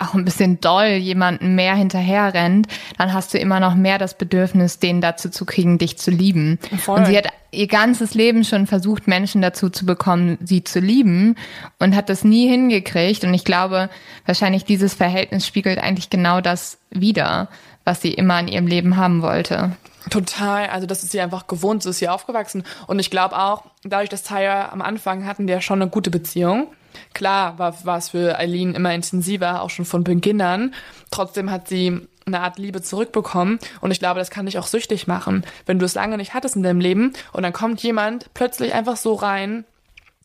auch 0.00 0.12
ein 0.12 0.24
bisschen 0.26 0.60
doll 0.60 0.88
jemanden 0.88 1.54
mehr 1.54 1.74
hinterher 1.74 2.34
rennt, 2.34 2.66
dann 2.98 3.14
hast 3.14 3.32
du 3.32 3.38
immer 3.38 3.60
noch 3.60 3.74
mehr 3.74 3.96
das 3.96 4.18
Bedürfnis, 4.18 4.80
den 4.80 5.00
dazu 5.00 5.30
zu 5.30 5.46
kriegen, 5.46 5.78
dich 5.78 5.96
zu 5.96 6.10
lieben. 6.10 6.58
Voll. 6.78 6.98
Und 6.98 7.06
sie 7.06 7.16
hat 7.16 7.28
ihr 7.52 7.68
ganzes 7.68 8.12
Leben 8.12 8.44
schon 8.44 8.66
versucht, 8.66 9.08
Menschen 9.08 9.40
dazu 9.40 9.70
zu 9.70 9.86
bekommen, 9.86 10.36
sie 10.42 10.62
zu 10.62 10.80
lieben 10.80 11.36
und 11.78 11.96
hat 11.96 12.10
das 12.10 12.22
nie 12.22 12.48
hingekriegt. 12.48 13.24
Und 13.24 13.32
ich 13.32 13.44
glaube, 13.44 13.88
wahrscheinlich 14.26 14.64
dieses 14.64 14.92
Verhältnis 14.92 15.46
spiegelt 15.46 15.78
eigentlich 15.78 16.10
genau 16.10 16.42
das 16.42 16.76
wider, 16.90 17.48
was 17.84 18.02
sie 18.02 18.12
immer 18.12 18.38
in 18.40 18.48
ihrem 18.48 18.66
Leben 18.66 18.98
haben 18.98 19.22
wollte. 19.22 19.72
Total, 20.10 20.66
also 20.68 20.86
das 20.86 21.02
ist 21.02 21.12
sie 21.12 21.20
einfach 21.20 21.46
gewohnt, 21.46 21.82
so 21.82 21.90
ist 21.90 21.98
sie 21.98 22.08
aufgewachsen. 22.08 22.64
Und 22.86 22.98
ich 22.98 23.10
glaube 23.10 23.38
auch, 23.38 23.64
dadurch, 23.84 24.10
dass 24.10 24.22
Tyra 24.22 24.70
am 24.70 24.82
Anfang 24.82 25.26
hatten 25.26 25.48
ja 25.48 25.60
schon 25.60 25.80
eine 25.80 25.90
gute 25.90 26.10
Beziehung. 26.10 26.68
Klar 27.12 27.58
war, 27.58 27.84
war 27.84 27.98
es 27.98 28.10
für 28.10 28.38
Eileen 28.38 28.74
immer 28.74 28.94
intensiver, 28.94 29.62
auch 29.62 29.70
schon 29.70 29.84
von 29.84 30.04
Beginn 30.04 30.40
an. 30.40 30.74
Trotzdem 31.10 31.50
hat 31.50 31.68
sie 31.68 32.06
eine 32.26 32.40
Art 32.40 32.58
Liebe 32.58 32.82
zurückbekommen. 32.82 33.58
Und 33.80 33.90
ich 33.90 33.98
glaube, 33.98 34.20
das 34.20 34.30
kann 34.30 34.46
dich 34.46 34.58
auch 34.58 34.66
süchtig 34.66 35.06
machen, 35.06 35.44
wenn 35.66 35.78
du 35.78 35.84
es 35.84 35.94
lange 35.94 36.16
nicht 36.16 36.34
hattest 36.34 36.56
in 36.56 36.62
deinem 36.62 36.80
Leben 36.80 37.12
und 37.32 37.42
dann 37.42 37.52
kommt 37.52 37.82
jemand 37.82 38.32
plötzlich 38.34 38.72
einfach 38.74 38.96
so 38.96 39.14
rein 39.14 39.64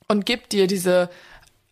und 0.07 0.25
gibt 0.25 0.53
dir 0.53 0.67
diese 0.67 1.09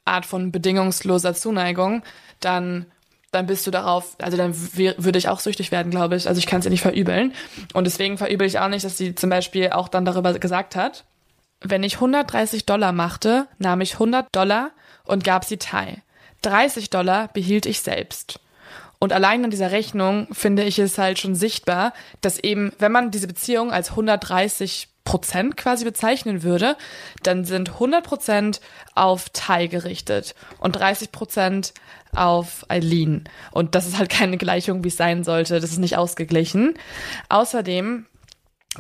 Art 0.06 0.26
von 0.26 0.52
bedingungsloser 0.52 1.34
Zuneigung, 1.34 2.04
dann 2.40 2.86
dann 3.32 3.46
bist 3.46 3.68
du 3.68 3.72
darauf, 3.72 4.16
also 4.22 4.38
dann 4.38 4.56
würde 4.56 5.20
ich 5.20 5.30
auch 5.30 5.40
süchtig 5.40 5.72
werden, 5.72 5.92
glaube 5.92 6.16
ich. 6.16 6.28
Also 6.28 6.40
ich 6.40 6.46
kann 6.46 6.60
es 6.60 6.66
ihr 6.66 6.72
nicht 6.72 6.82
verübeln. 6.82 7.34
Und 7.74 7.84
deswegen 7.84 8.18
verübel 8.18 8.48
ich 8.48 8.60
auch 8.60 8.70
nicht, 8.70 8.86
dass 8.86 8.98
sie 8.98 9.16
zum 9.16 9.30
Beispiel 9.30 9.70
auch 9.72 9.90
dann 9.90 10.06
darüber 10.06 10.38
gesagt 10.40 10.76
hat, 10.76 11.04
wenn 11.62 11.84
ich 11.84 11.96
130 11.96 12.66
Dollar 12.66 12.92
machte, 12.92 13.48
nahm 13.58 13.82
ich 13.82 13.94
100 13.94 14.28
Dollar 14.32 14.72
und 15.04 15.24
gab 15.24 15.44
sie 15.44 15.58
Tai. 15.58 16.02
30 16.44 16.90
Dollar 16.90 17.30
behielt 17.30 17.66
ich 17.66 17.82
selbst. 17.82 18.40
Und 19.00 19.14
allein 19.14 19.44
an 19.44 19.52
dieser 19.52 19.72
Rechnung 19.72 20.28
finde 20.32 20.64
ich 20.64 20.80
es 20.80 20.98
halt 20.98 21.20
schon 21.20 21.36
sichtbar, 21.36 21.94
dass 22.22 22.40
eben, 22.40 22.72
wenn 22.80 22.92
man 22.92 23.12
diese 23.12 23.28
Beziehung 23.28 23.72
als 23.72 23.92
130 23.92 24.90
Prozent 25.08 25.56
quasi 25.56 25.86
bezeichnen 25.86 26.44
würde, 26.44 26.76
dann 27.24 27.46
sind 27.46 27.70
100 27.70 28.04
Prozent 28.04 28.60
auf 28.94 29.30
Tai 29.32 29.68
gerichtet 29.68 30.36
und 30.60 30.74
30 30.74 31.14
Prozent 31.14 31.74
auf 32.14 32.66
Eileen. 32.68 33.24
Und 33.52 33.74
das 33.74 33.88
ist 33.88 33.98
halt 33.98 34.10
keine 34.10 34.38
Gleichung, 34.38 34.84
wie 34.84 34.90
es 34.90 34.98
sein 34.98 35.24
sollte. 35.24 35.62
Das 35.62 35.72
ist 35.72 35.78
nicht 35.78 35.96
ausgeglichen. 35.96 36.74
Außerdem 37.30 38.06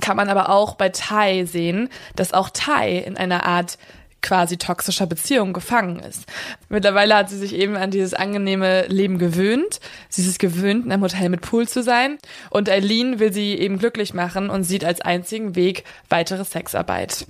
kann 0.01 0.17
man 0.17 0.27
aber 0.27 0.49
auch 0.49 0.75
bei 0.75 0.89
Tai 0.89 1.45
sehen, 1.45 1.87
dass 2.17 2.33
auch 2.33 2.49
Tai 2.49 2.97
in 2.97 3.15
einer 3.15 3.45
Art 3.45 3.77
quasi 4.21 4.57
toxischer 4.57 5.05
Beziehung 5.05 5.53
gefangen 5.53 5.99
ist. 5.99 6.25
Mittlerweile 6.69 7.15
hat 7.15 7.29
sie 7.29 7.37
sich 7.37 7.53
eben 7.53 7.75
an 7.75 7.91
dieses 7.91 8.13
angenehme 8.13 8.87
Leben 8.87 9.19
gewöhnt. 9.19 9.79
Sie 10.09 10.21
ist 10.21 10.27
es 10.27 10.37
gewöhnt, 10.37 10.85
in 10.85 10.91
einem 10.91 11.03
Hotel 11.03 11.29
mit 11.29 11.41
Pool 11.41 11.67
zu 11.67 11.83
sein. 11.83 12.17
Und 12.49 12.69
Eileen 12.69 13.19
will 13.19 13.31
sie 13.31 13.53
eben 13.53 13.79
glücklich 13.79 14.13
machen 14.13 14.49
und 14.49 14.63
sieht 14.63 14.83
als 14.83 15.01
einzigen 15.01 15.55
Weg 15.55 15.83
weitere 16.09 16.43
Sexarbeit. 16.43 17.25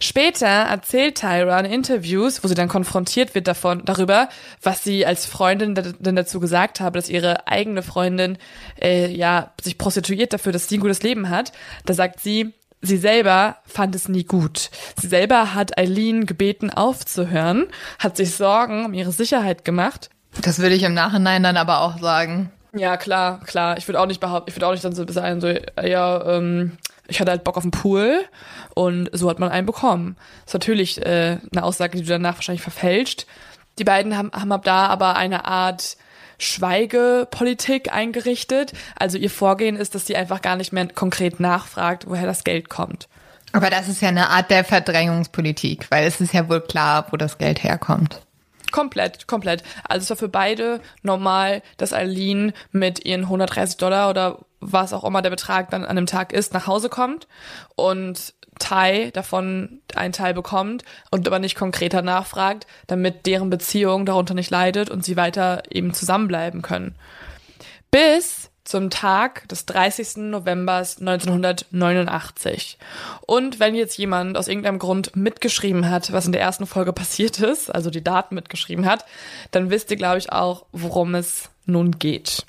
Später 0.00 0.46
erzählt 0.46 1.20
Tyra 1.20 1.60
in 1.60 1.66
Interviews, 1.70 2.42
wo 2.42 2.48
sie 2.48 2.54
dann 2.54 2.68
konfrontiert 2.68 3.34
wird 3.34 3.46
davon, 3.46 3.84
darüber, 3.84 4.28
was 4.62 4.82
sie 4.82 5.06
als 5.06 5.26
Freundin 5.26 5.74
denn 5.74 6.16
dazu 6.16 6.40
gesagt 6.40 6.80
habe, 6.80 6.98
dass 6.98 7.08
ihre 7.08 7.46
eigene 7.46 7.82
Freundin 7.82 8.38
äh, 8.80 9.10
ja 9.14 9.52
sich 9.60 9.78
prostituiert 9.78 10.32
dafür, 10.32 10.52
dass 10.52 10.68
sie 10.68 10.78
ein 10.78 10.80
gutes 10.80 11.02
Leben 11.02 11.28
hat. 11.28 11.52
Da 11.84 11.94
sagt 11.94 12.20
sie, 12.20 12.54
sie 12.82 12.96
selber 12.96 13.56
fand 13.66 13.94
es 13.94 14.08
nie 14.08 14.24
gut. 14.24 14.70
Sie 15.00 15.08
selber 15.08 15.54
hat 15.54 15.78
Eileen 15.78 16.26
gebeten 16.26 16.70
aufzuhören, 16.70 17.66
hat 17.98 18.16
sich 18.16 18.34
Sorgen 18.34 18.84
um 18.84 18.94
ihre 18.94 19.12
Sicherheit 19.12 19.64
gemacht. 19.64 20.10
Das 20.42 20.58
würde 20.58 20.74
ich 20.74 20.82
im 20.82 20.94
Nachhinein 20.94 21.42
dann 21.42 21.56
aber 21.56 21.80
auch 21.80 21.98
sagen. 21.98 22.50
Ja, 22.72 22.96
klar, 22.96 23.40
klar. 23.40 23.76
Ich 23.78 23.88
würde 23.88 24.00
auch 24.00 24.06
nicht 24.06 24.20
behaupten, 24.20 24.50
ich 24.50 24.56
würde 24.56 24.68
auch 24.68 24.72
nicht 24.72 24.84
dann 24.84 24.94
so 24.94 25.06
sagen, 25.06 25.40
so, 25.40 25.48
ja, 25.82 26.36
ähm, 26.36 26.78
ich 27.08 27.20
hatte 27.20 27.32
halt 27.32 27.44
Bock 27.44 27.56
auf 27.56 27.64
den 27.64 27.72
Pool 27.72 28.20
und 28.74 29.10
so 29.12 29.28
hat 29.28 29.40
man 29.40 29.50
einen 29.50 29.66
bekommen. 29.66 30.16
Das 30.44 30.50
ist 30.50 30.54
natürlich 30.54 31.04
äh, 31.04 31.38
eine 31.52 31.64
Aussage, 31.64 31.98
die 31.98 32.04
du 32.04 32.10
danach 32.10 32.36
wahrscheinlich 32.36 32.62
verfälscht. 32.62 33.26
Die 33.78 33.84
beiden 33.84 34.16
haben, 34.16 34.30
haben 34.32 34.52
ab 34.52 34.64
da 34.64 34.86
aber 34.86 35.16
eine 35.16 35.46
Art 35.46 35.96
Schweigepolitik 36.40 37.92
eingerichtet. 37.92 38.72
Also 38.96 39.18
ihr 39.18 39.30
Vorgehen 39.30 39.76
ist, 39.76 39.94
dass 39.94 40.06
sie 40.06 40.16
einfach 40.16 40.42
gar 40.42 40.56
nicht 40.56 40.72
mehr 40.72 40.88
konkret 40.88 41.38
nachfragt, 41.38 42.06
woher 42.08 42.26
das 42.26 42.44
Geld 42.44 42.68
kommt. 42.68 43.08
Aber 43.52 43.70
das 43.70 43.88
ist 43.88 44.00
ja 44.00 44.08
eine 44.08 44.30
Art 44.30 44.50
der 44.50 44.64
Verdrängungspolitik, 44.64 45.90
weil 45.90 46.06
es 46.06 46.20
ist 46.20 46.32
ja 46.32 46.48
wohl 46.48 46.60
klar, 46.60 47.06
wo 47.10 47.16
das 47.16 47.38
Geld 47.38 47.62
herkommt. 47.62 48.20
Komplett, 48.70 49.26
komplett. 49.26 49.64
Also 49.88 50.04
es 50.04 50.10
war 50.10 50.16
für 50.16 50.28
beide 50.28 50.80
normal, 51.02 51.62
dass 51.76 51.92
Aline 51.92 52.52
mit 52.70 53.04
ihren 53.04 53.22
130 53.22 53.76
Dollar 53.78 54.08
oder 54.10 54.38
was 54.60 54.92
auch 54.92 55.04
immer 55.04 55.22
der 55.22 55.30
Betrag 55.30 55.70
dann 55.70 55.84
an 55.84 55.96
dem 55.96 56.06
Tag 56.06 56.32
ist, 56.32 56.54
nach 56.54 56.66
Hause 56.66 56.88
kommt 56.88 57.26
und 57.74 58.34
Teil 58.60 59.10
davon 59.10 59.80
einen 59.96 60.12
Teil 60.12 60.34
bekommt 60.34 60.84
und 61.10 61.26
aber 61.26 61.40
nicht 61.40 61.56
konkreter 61.56 62.02
nachfragt, 62.02 62.68
damit 62.86 63.26
deren 63.26 63.50
Beziehung 63.50 64.06
darunter 64.06 64.34
nicht 64.34 64.50
leidet 64.50 64.90
und 64.90 65.04
sie 65.04 65.16
weiter 65.16 65.64
eben 65.70 65.92
zusammenbleiben 65.92 66.62
können. 66.62 66.94
Bis 67.90 68.50
zum 68.70 68.88
Tag 68.88 69.48
des 69.48 69.66
30. 69.66 70.18
November 70.18 70.76
1989. 70.76 72.78
Und 73.26 73.58
wenn 73.58 73.74
jetzt 73.74 73.98
jemand 73.98 74.38
aus 74.38 74.46
irgendeinem 74.46 74.78
Grund 74.78 75.16
mitgeschrieben 75.16 75.90
hat, 75.90 76.12
was 76.12 76.26
in 76.26 76.32
der 76.32 76.40
ersten 76.40 76.66
Folge 76.66 76.92
passiert 76.92 77.40
ist, 77.40 77.74
also 77.74 77.90
die 77.90 78.04
Daten 78.04 78.36
mitgeschrieben 78.36 78.86
hat, 78.86 79.04
dann 79.50 79.70
wisst 79.70 79.90
ihr, 79.90 79.96
glaube 79.96 80.18
ich, 80.18 80.30
auch, 80.30 80.66
worum 80.70 81.16
es 81.16 81.50
nun 81.66 81.98
geht. 81.98 82.46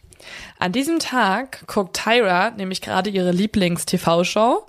An 0.59 0.71
diesem 0.71 0.99
Tag 0.99 1.65
guckt 1.65 1.99
Tyra 2.03 2.51
nämlich 2.51 2.81
gerade 2.81 3.09
ihre 3.09 3.31
Lieblings-TV-Show, 3.31 4.67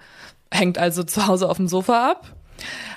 hängt 0.53 0.79
also 0.79 1.03
zu 1.03 1.27
Hause 1.27 1.49
auf 1.49 1.57
dem 1.57 1.69
Sofa 1.69 2.11
ab, 2.11 2.33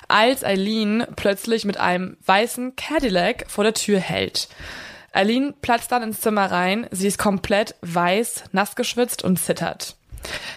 als 0.08 0.44
Eileen 0.44 1.06
plötzlich 1.16 1.64
mit 1.64 1.78
einem 1.78 2.16
weißen 2.24 2.76
Cadillac 2.76 3.46
vor 3.48 3.64
der 3.64 3.74
Tür 3.74 3.98
hält. 3.98 4.48
Eileen 5.12 5.54
platzt 5.62 5.90
dann 5.90 6.02
ins 6.02 6.20
Zimmer 6.20 6.50
rein, 6.50 6.86
sie 6.90 7.08
ist 7.08 7.18
komplett 7.18 7.74
weiß, 7.80 8.44
nass 8.52 8.76
geschwitzt 8.76 9.24
und 9.24 9.38
zittert. 9.38 9.96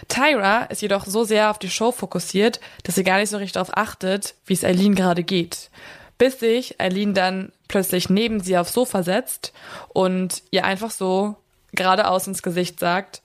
Tyra 0.08 0.64
ist 0.64 0.82
jedoch 0.82 1.06
so 1.06 1.24
sehr 1.24 1.50
auf 1.50 1.58
die 1.58 1.70
Show 1.70 1.92
fokussiert, 1.92 2.60
dass 2.82 2.96
sie 2.96 3.04
gar 3.04 3.18
nicht 3.18 3.30
so 3.30 3.36
richtig 3.36 3.52
darauf 3.52 3.76
achtet, 3.76 4.34
wie 4.44 4.52
es 4.52 4.64
Eileen 4.64 4.94
gerade 4.94 5.22
geht. 5.22 5.70
Bis 6.18 6.40
sich 6.40 6.80
Eileen 6.80 7.14
dann 7.14 7.52
plötzlich 7.68 8.10
neben 8.10 8.40
sie 8.40 8.58
aufs 8.58 8.72
Sofa 8.72 9.02
setzt 9.02 9.52
und 9.88 10.42
ihr 10.50 10.64
einfach 10.64 10.90
so 10.90 11.36
geradeaus 11.72 12.26
ins 12.26 12.42
Gesicht 12.42 12.80
sagt, 12.80 13.22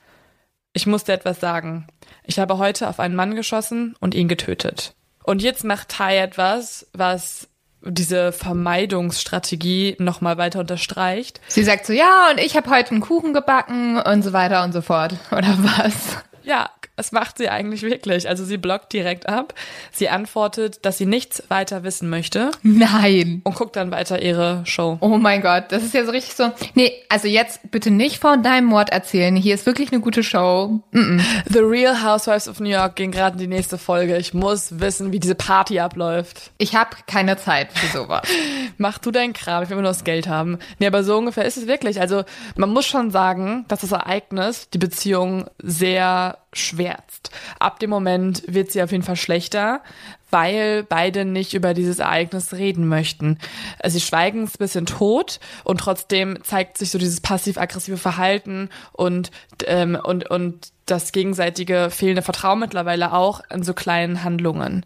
ich 0.73 0.87
muss 0.87 1.03
dir 1.03 1.13
etwas 1.13 1.39
sagen. 1.39 1.87
Ich 2.27 2.39
habe 2.39 2.57
heute 2.57 2.87
auf 2.87 2.99
einen 2.99 3.15
Mann 3.15 3.35
geschossen 3.35 3.95
und 3.99 4.15
ihn 4.15 4.27
getötet. 4.27 4.93
Und 5.23 5.41
jetzt 5.41 5.63
macht 5.63 5.89
Tai 5.89 6.17
etwas, 6.17 6.87
was 6.93 7.47
diese 7.81 8.31
Vermeidungsstrategie 8.31 9.95
nochmal 9.99 10.37
weiter 10.37 10.59
unterstreicht. 10.59 11.39
Sie 11.47 11.63
sagt 11.63 11.85
so, 11.85 11.93
ja, 11.93 12.29
und 12.31 12.39
ich 12.39 12.57
habe 12.57 12.69
heute 12.69 12.91
einen 12.91 13.01
Kuchen 13.01 13.33
gebacken 13.33 13.99
und 13.99 14.23
so 14.23 14.33
weiter 14.33 14.63
und 14.63 14.71
so 14.71 14.81
fort. 14.81 15.15
Oder 15.31 15.55
was? 15.59 16.17
Ja, 16.43 16.69
es 16.97 17.11
macht 17.11 17.37
sie 17.37 17.49
eigentlich 17.49 17.81
wirklich. 17.81 18.27
Also 18.29 18.45
sie 18.45 18.57
blockt 18.57 18.93
direkt 18.93 19.27
ab. 19.27 19.53
Sie 19.91 20.09
antwortet, 20.09 20.85
dass 20.85 20.97
sie 20.97 21.05
nichts 21.05 21.43
weiter 21.49 21.83
wissen 21.83 22.09
möchte. 22.09 22.51
Nein. 22.63 23.41
Und 23.43 23.55
guckt 23.55 23.75
dann 23.75 23.91
weiter 23.91 24.21
ihre 24.21 24.61
Show. 24.65 24.97
Oh 25.01 25.17
mein 25.17 25.41
Gott, 25.41 25.65
das 25.69 25.83
ist 25.83 25.93
ja 25.93 26.05
so 26.05 26.11
richtig 26.11 26.35
so. 26.35 26.51
Nee, 26.73 26.93
also 27.09 27.27
jetzt 27.27 27.71
bitte 27.71 27.91
nicht 27.91 28.19
von 28.19 28.43
deinem 28.43 28.65
Mord 28.65 28.89
erzählen. 28.89 29.35
Hier 29.35 29.55
ist 29.55 29.65
wirklich 29.65 29.91
eine 29.91 30.01
gute 30.01 30.23
Show. 30.23 30.81
Mm 30.91 30.99
-mm. 30.99 31.21
The 31.51 31.59
Real 31.59 32.03
Housewives 32.03 32.47
of 32.47 32.59
New 32.59 32.69
York 32.69 32.95
ging 32.95 33.11
gerade 33.11 33.33
in 33.33 33.39
die 33.39 33.55
nächste 33.55 33.77
Folge. 33.77 34.17
Ich 34.17 34.33
muss 34.33 34.79
wissen, 34.79 35.11
wie 35.11 35.19
diese 35.19 35.35
Party 35.35 35.79
abläuft. 35.79 36.51
Ich 36.57 36.75
habe 36.75 36.95
keine 37.07 37.37
Zeit 37.37 37.73
für 37.73 37.87
sowas. 37.87 38.27
Mach 38.77 38.97
du 38.99 39.11
deinen 39.11 39.33
Kram, 39.33 39.63
ich 39.63 39.69
will 39.69 39.75
nur 39.77 39.83
das 39.83 40.03
Geld 40.03 40.27
haben. 40.27 40.59
Nee, 40.79 40.87
aber 40.87 41.03
so 41.03 41.17
ungefähr 41.17 41.45
ist 41.45 41.57
es 41.57 41.67
wirklich. 41.67 41.99
Also 41.99 42.23
man 42.55 42.69
muss 42.69 42.85
schon 42.85 43.11
sagen, 43.11 43.65
dass 43.67 43.81
das 43.81 43.91
Ereignis 43.91 44.69
die 44.69 44.77
Beziehung 44.77 45.45
sehr 45.61 46.37
schwärzt. 46.57 47.31
Ab 47.59 47.79
dem 47.79 47.89
Moment 47.89 48.43
wird 48.47 48.71
sie 48.71 48.81
auf 48.81 48.91
jeden 48.91 49.03
Fall 49.03 49.15
schlechter, 49.15 49.81
weil 50.31 50.83
beide 50.83 51.25
nicht 51.25 51.53
über 51.53 51.73
dieses 51.73 51.99
Ereignis 51.99 52.53
reden 52.53 52.87
möchten. 52.87 53.39
Also 53.79 53.97
sie 53.99 54.05
schweigen 54.05 54.43
es 54.43 54.55
ein 54.55 54.59
bisschen 54.59 54.85
tot 54.85 55.39
und 55.63 55.79
trotzdem 55.79 56.43
zeigt 56.43 56.77
sich 56.77 56.91
so 56.91 56.97
dieses 56.97 57.21
passiv-aggressive 57.21 57.97
Verhalten 57.97 58.69
und, 58.93 59.31
ähm, 59.65 59.97
und, 60.01 60.29
und 60.29 60.71
das 60.85 61.11
gegenseitige 61.11 61.89
fehlende 61.89 62.21
Vertrauen 62.21 62.59
mittlerweile 62.59 63.13
auch 63.13 63.41
in 63.51 63.63
so 63.63 63.73
kleinen 63.73 64.23
Handlungen. 64.23 64.85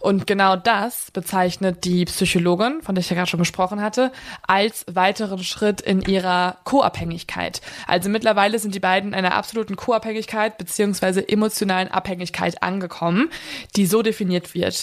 Und 0.00 0.26
genau 0.26 0.56
das 0.56 1.10
bezeichnet 1.10 1.84
die 1.84 2.06
Psychologin, 2.06 2.80
von 2.82 2.94
der 2.94 3.02
ich 3.02 3.10
ja 3.10 3.16
gerade 3.16 3.28
schon 3.28 3.40
gesprochen 3.40 3.82
hatte, 3.82 4.10
als 4.46 4.86
weiteren 4.90 5.44
Schritt 5.44 5.80
in 5.82 6.00
ihrer 6.02 6.58
Co-Abhängigkeit. 6.64 7.60
Also 7.86 8.08
mittlerweile 8.08 8.58
sind 8.58 8.74
die 8.74 8.80
beiden 8.80 9.10
in 9.10 9.14
einer 9.14 9.34
absoluten 9.34 9.76
Co-Abhängigkeit 9.76 10.56
beziehungsweise 10.56 11.26
emotionalen 11.28 11.88
Abhängigkeit 11.88 12.62
angekommen, 12.62 13.30
die 13.76 13.86
so 13.86 14.02
definiert 14.02 14.54
wird. 14.54 14.73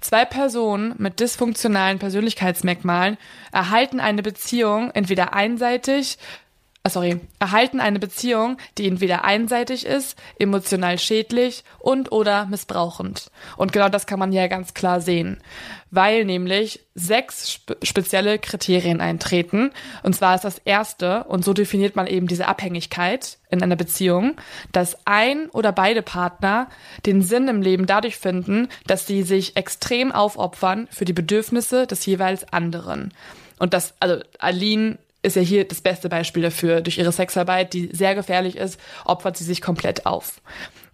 Zwei 0.00 0.24
Personen 0.24 0.94
mit 0.98 1.20
dysfunktionalen 1.20 1.98
Persönlichkeitsmerkmalen 1.98 3.18
erhalten 3.52 4.00
eine 4.00 4.22
Beziehung 4.22 4.90
entweder 4.92 5.32
einseitig 5.34 6.18
sorry, 6.88 7.20
erhalten 7.38 7.80
eine 7.80 7.98
Beziehung, 7.98 8.56
die 8.76 8.86
entweder 8.88 9.24
einseitig 9.24 9.86
ist, 9.86 10.18
emotional 10.38 10.98
schädlich 10.98 11.64
und 11.78 12.12
oder 12.12 12.46
missbrauchend. 12.46 13.30
Und 13.56 13.72
genau 13.72 13.88
das 13.88 14.06
kann 14.06 14.18
man 14.18 14.32
ja 14.32 14.46
ganz 14.46 14.74
klar 14.74 15.00
sehen, 15.00 15.38
weil 15.90 16.24
nämlich 16.24 16.84
sechs 16.94 17.50
spe 17.50 17.76
spezielle 17.82 18.38
Kriterien 18.38 19.00
eintreten. 19.00 19.70
Und 20.02 20.14
zwar 20.14 20.34
ist 20.34 20.44
das 20.44 20.58
erste, 20.58 21.24
und 21.24 21.44
so 21.44 21.52
definiert 21.52 21.96
man 21.96 22.06
eben 22.06 22.26
diese 22.26 22.48
Abhängigkeit 22.48 23.38
in 23.50 23.62
einer 23.62 23.76
Beziehung, 23.76 24.36
dass 24.72 25.06
ein 25.06 25.48
oder 25.50 25.72
beide 25.72 26.02
Partner 26.02 26.68
den 27.06 27.22
Sinn 27.22 27.48
im 27.48 27.62
Leben 27.62 27.86
dadurch 27.86 28.16
finden, 28.16 28.68
dass 28.86 29.06
sie 29.06 29.22
sich 29.22 29.56
extrem 29.56 30.12
aufopfern 30.12 30.88
für 30.90 31.04
die 31.04 31.12
Bedürfnisse 31.12 31.86
des 31.86 32.04
jeweils 32.06 32.52
anderen. 32.52 33.12
Und 33.58 33.74
das, 33.74 33.94
also 34.00 34.22
Aline 34.38 34.98
ist 35.22 35.36
ja 35.36 35.42
hier 35.42 35.66
das 35.66 35.80
beste 35.80 36.08
Beispiel 36.08 36.42
dafür. 36.42 36.80
Durch 36.80 36.98
ihre 36.98 37.12
Sexarbeit, 37.12 37.72
die 37.72 37.90
sehr 37.92 38.14
gefährlich 38.14 38.56
ist, 38.56 38.80
opfert 39.04 39.36
sie 39.36 39.44
sich 39.44 39.60
komplett 39.60 40.06
auf. 40.06 40.40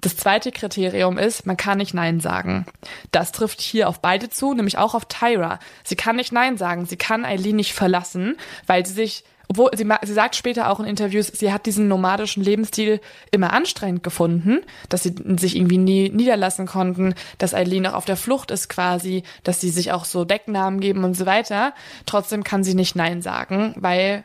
Das 0.00 0.16
zweite 0.16 0.52
Kriterium 0.52 1.16
ist, 1.18 1.46
man 1.46 1.56
kann 1.56 1.78
nicht 1.78 1.94
Nein 1.94 2.20
sagen. 2.20 2.66
Das 3.10 3.32
trifft 3.32 3.60
hier 3.60 3.88
auf 3.88 4.00
beide 4.00 4.28
zu, 4.28 4.52
nämlich 4.52 4.76
auch 4.76 4.94
auf 4.94 5.06
Tyra. 5.06 5.58
Sie 5.82 5.96
kann 5.96 6.16
nicht 6.16 6.32
Nein 6.32 6.56
sagen. 6.56 6.86
Sie 6.86 6.96
kann 6.96 7.24
Eileen 7.24 7.56
nicht 7.56 7.74
verlassen, 7.74 8.36
weil 8.66 8.84
sie 8.84 8.92
sich 8.92 9.24
obwohl 9.48 9.70
sie, 9.74 9.86
sie 10.02 10.12
sagt 10.12 10.36
später 10.36 10.70
auch 10.70 10.80
in 10.80 10.86
Interviews, 10.86 11.26
sie 11.26 11.52
hat 11.52 11.66
diesen 11.66 11.88
nomadischen 11.88 12.42
Lebensstil 12.42 13.00
immer 13.30 13.52
anstrengend 13.52 14.02
gefunden, 14.02 14.60
dass 14.88 15.02
sie 15.02 15.14
sich 15.38 15.56
irgendwie 15.56 15.78
nie 15.78 16.10
niederlassen 16.10 16.66
konnten, 16.66 17.14
dass 17.38 17.54
Eileen 17.54 17.86
auch 17.86 17.94
auf 17.94 18.04
der 18.04 18.16
Flucht 18.16 18.50
ist 18.50 18.68
quasi, 18.68 19.22
dass 19.42 19.60
sie 19.60 19.70
sich 19.70 19.92
auch 19.92 20.04
so 20.04 20.24
Decknamen 20.24 20.80
geben 20.80 21.04
und 21.04 21.14
so 21.16 21.26
weiter. 21.26 21.74
Trotzdem 22.06 22.44
kann 22.44 22.64
sie 22.64 22.74
nicht 22.74 22.96
Nein 22.96 23.22
sagen, 23.22 23.74
weil 23.76 24.24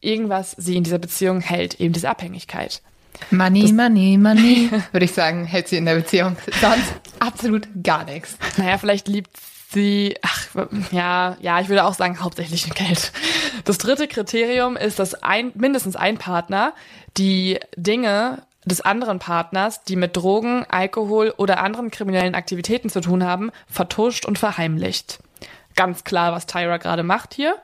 irgendwas 0.00 0.52
sie 0.52 0.76
in 0.76 0.84
dieser 0.84 0.98
Beziehung 0.98 1.40
hält, 1.40 1.80
eben 1.80 1.92
diese 1.92 2.08
Abhängigkeit. 2.08 2.82
Money, 3.30 3.62
das, 3.62 3.72
money, 3.72 4.18
money, 4.18 4.70
würde 4.92 5.04
ich 5.04 5.12
sagen, 5.12 5.44
hält 5.44 5.68
sie 5.68 5.76
in 5.76 5.84
der 5.84 5.96
Beziehung. 5.96 6.36
Sonst 6.60 6.92
absolut 7.20 7.68
gar 7.82 8.04
nichts. 8.04 8.36
Naja, 8.56 8.78
vielleicht 8.78 9.08
liebt 9.08 9.30
sie, 9.72 10.16
ach, 10.22 10.48
ja, 10.90 11.36
ja, 11.40 11.60
ich 11.60 11.68
würde 11.68 11.84
auch 11.84 11.94
sagen, 11.94 12.22
hauptsächlich 12.22 12.72
Geld. 12.74 13.12
Das 13.64 13.78
dritte 13.78 14.08
Kriterium 14.08 14.76
ist, 14.76 14.98
dass 14.98 15.14
ein, 15.22 15.52
mindestens 15.54 15.96
ein 15.96 16.18
Partner 16.18 16.72
die 17.16 17.58
Dinge 17.76 18.42
des 18.64 18.80
anderen 18.80 19.18
Partners, 19.18 19.82
die 19.84 19.96
mit 19.96 20.16
Drogen, 20.16 20.64
Alkohol 20.68 21.34
oder 21.36 21.60
anderen 21.60 21.90
kriminellen 21.90 22.34
Aktivitäten 22.34 22.88
zu 22.90 23.00
tun 23.00 23.24
haben, 23.24 23.50
vertuscht 23.66 24.24
und 24.24 24.38
verheimlicht. 24.38 25.18
Ganz 25.74 26.04
klar, 26.04 26.32
was 26.32 26.46
Tyra 26.46 26.76
gerade 26.76 27.02
macht 27.02 27.34
hier. 27.34 27.56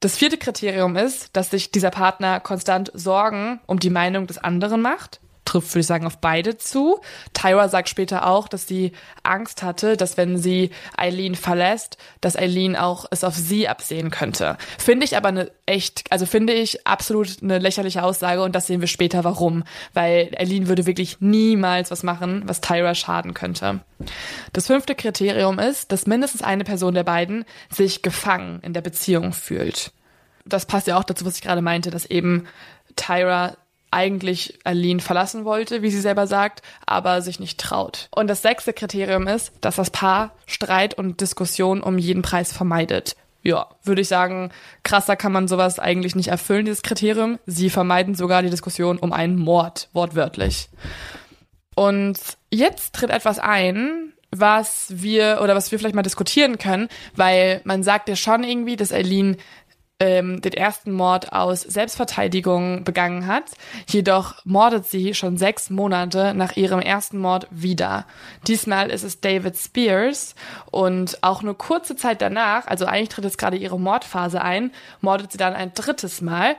Das 0.00 0.16
vierte 0.16 0.38
Kriterium 0.38 0.96
ist, 0.96 1.36
dass 1.36 1.50
sich 1.50 1.72
dieser 1.72 1.90
Partner 1.90 2.40
konstant 2.40 2.90
Sorgen 2.94 3.60
um 3.66 3.78
die 3.78 3.90
Meinung 3.90 4.26
des 4.26 4.38
anderen 4.38 4.80
macht. 4.80 5.20
Trifft, 5.50 5.70
würde 5.70 5.80
ich 5.80 5.86
sagen, 5.86 6.06
auf 6.06 6.18
beide 6.18 6.56
zu. 6.58 7.00
Tyra 7.32 7.68
sagt 7.68 7.88
später 7.88 8.26
auch, 8.26 8.46
dass 8.46 8.68
sie 8.68 8.92
Angst 9.24 9.64
hatte, 9.64 9.96
dass 9.96 10.16
wenn 10.16 10.38
sie 10.38 10.70
Eileen 10.96 11.34
verlässt, 11.34 11.98
dass 12.20 12.36
Eileen 12.36 12.76
auch 12.76 13.06
es 13.10 13.24
auf 13.24 13.34
sie 13.34 13.66
absehen 13.66 14.12
könnte. 14.12 14.56
Finde 14.78 15.04
ich 15.04 15.16
aber 15.16 15.28
eine 15.28 15.50
echt, 15.66 16.04
also 16.10 16.24
finde 16.24 16.52
ich 16.52 16.86
absolut 16.86 17.42
eine 17.42 17.58
lächerliche 17.58 18.04
Aussage 18.04 18.44
und 18.44 18.54
das 18.54 18.68
sehen 18.68 18.80
wir 18.80 18.86
später 18.86 19.24
warum. 19.24 19.64
Weil 19.92 20.30
Eileen 20.38 20.68
würde 20.68 20.86
wirklich 20.86 21.20
niemals 21.20 21.90
was 21.90 22.04
machen, 22.04 22.42
was 22.46 22.60
Tyra 22.60 22.94
schaden 22.94 23.34
könnte. 23.34 23.80
Das 24.52 24.68
fünfte 24.68 24.94
Kriterium 24.94 25.58
ist, 25.58 25.90
dass 25.90 26.06
mindestens 26.06 26.42
eine 26.42 26.62
Person 26.62 26.94
der 26.94 27.04
beiden 27.04 27.44
sich 27.70 28.02
gefangen 28.02 28.60
in 28.62 28.72
der 28.72 28.82
Beziehung 28.82 29.32
fühlt. 29.32 29.90
Das 30.44 30.66
passt 30.66 30.86
ja 30.86 30.96
auch 30.96 31.04
dazu, 31.04 31.24
was 31.24 31.34
ich 31.34 31.42
gerade 31.42 31.60
meinte, 31.60 31.90
dass 31.90 32.06
eben 32.06 32.46
Tyra 32.94 33.56
eigentlich 33.90 34.58
Aline 34.64 35.00
verlassen 35.00 35.44
wollte, 35.44 35.82
wie 35.82 35.90
sie 35.90 36.00
selber 36.00 36.26
sagt, 36.26 36.62
aber 36.86 37.22
sich 37.22 37.40
nicht 37.40 37.58
traut. 37.58 38.08
Und 38.14 38.28
das 38.28 38.42
sechste 38.42 38.72
Kriterium 38.72 39.26
ist, 39.26 39.52
dass 39.60 39.76
das 39.76 39.90
Paar 39.90 40.32
Streit 40.46 40.94
und 40.94 41.20
Diskussion 41.20 41.82
um 41.82 41.98
jeden 41.98 42.22
Preis 42.22 42.52
vermeidet. 42.52 43.16
Ja, 43.42 43.68
würde 43.84 44.02
ich 44.02 44.08
sagen, 44.08 44.50
krasser 44.82 45.16
kann 45.16 45.32
man 45.32 45.48
sowas 45.48 45.78
eigentlich 45.78 46.14
nicht 46.14 46.28
erfüllen, 46.28 46.66
dieses 46.66 46.82
Kriterium. 46.82 47.38
Sie 47.46 47.70
vermeiden 47.70 48.14
sogar 48.14 48.42
die 48.42 48.50
Diskussion 48.50 48.98
um 48.98 49.12
einen 49.12 49.38
Mord, 49.38 49.88
wortwörtlich. 49.92 50.68
Und 51.74 52.18
jetzt 52.50 52.94
tritt 52.94 53.10
etwas 53.10 53.38
ein, 53.38 54.12
was 54.30 54.86
wir 54.90 55.40
oder 55.42 55.56
was 55.56 55.72
wir 55.72 55.78
vielleicht 55.78 55.94
mal 55.94 56.02
diskutieren 56.02 56.58
können, 56.58 56.88
weil 57.16 57.62
man 57.64 57.82
sagt 57.82 58.08
ja 58.08 58.16
schon 58.16 58.44
irgendwie, 58.44 58.76
dass 58.76 58.92
Eileen 58.92 59.36
ähm, 60.00 60.40
den 60.40 60.54
ersten 60.54 60.92
Mord 60.92 61.32
aus 61.32 61.60
Selbstverteidigung 61.60 62.84
begangen 62.84 63.26
hat. 63.26 63.44
Jedoch 63.86 64.44
mordet 64.44 64.86
sie 64.86 65.14
schon 65.14 65.36
sechs 65.36 65.70
Monate 65.70 66.34
nach 66.34 66.56
ihrem 66.56 66.80
ersten 66.80 67.18
Mord 67.18 67.46
wieder. 67.50 68.06
Diesmal 68.48 68.90
ist 68.90 69.04
es 69.04 69.20
David 69.20 69.56
Spears 69.56 70.34
und 70.70 71.22
auch 71.22 71.42
nur 71.42 71.56
kurze 71.56 71.96
Zeit 71.96 72.22
danach, 72.22 72.66
also 72.66 72.86
eigentlich 72.86 73.10
tritt 73.10 73.24
jetzt 73.24 73.38
gerade 73.38 73.58
ihre 73.58 73.78
Mordphase 73.78 74.40
ein, 74.40 74.72
mordet 75.00 75.32
sie 75.32 75.38
dann 75.38 75.54
ein 75.54 75.72
drittes 75.74 76.22
Mal 76.22 76.56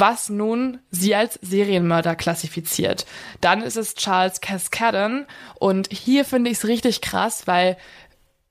was 0.00 0.28
nun 0.28 0.80
sie 0.90 1.14
als 1.14 1.38
Serienmörder 1.40 2.16
klassifiziert. 2.16 3.06
Dann 3.40 3.62
ist 3.62 3.76
es 3.76 3.94
Charles 3.94 4.40
Cascadden 4.40 5.26
und 5.60 5.88
hier 5.92 6.24
finde 6.24 6.50
ich 6.50 6.58
es 6.58 6.66
richtig 6.66 7.00
krass, 7.00 7.46
weil 7.46 7.76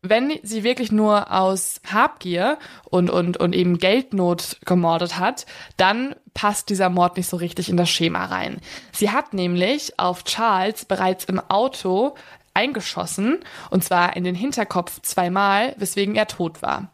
wenn 0.04 0.38
sie 0.44 0.64
wirklich 0.64 0.92
nur 0.92 1.32
aus 1.32 1.80
Habgier 1.92 2.60
und, 2.90 3.10
und, 3.10 3.38
und 3.38 3.56
eben 3.56 3.78
Geldnot 3.80 4.58
gemordet 4.66 5.18
hat, 5.18 5.46
dann 5.78 6.14
passt 6.34 6.70
dieser 6.70 6.90
Mord 6.90 7.16
nicht 7.16 7.30
so 7.30 7.38
richtig 7.38 7.70
in 7.70 7.78
das 7.78 7.90
Schema 7.90 8.26
rein. 8.26 8.58
Sie 8.92 9.12
hat 9.12 9.34
nämlich 9.34 9.98
auf 9.98 10.26
Charles 10.26 10.84
bereits 10.86 11.24
im 11.24 11.40
Auto 11.40 12.16
eingeschossen, 12.54 13.40
und 13.70 13.84
zwar 13.84 14.16
in 14.16 14.24
den 14.24 14.36
Hinterkopf 14.36 15.02
zweimal, 15.02 15.74
weswegen 15.78 16.16
er 16.16 16.28
tot 16.28 16.62
war. 16.62 16.90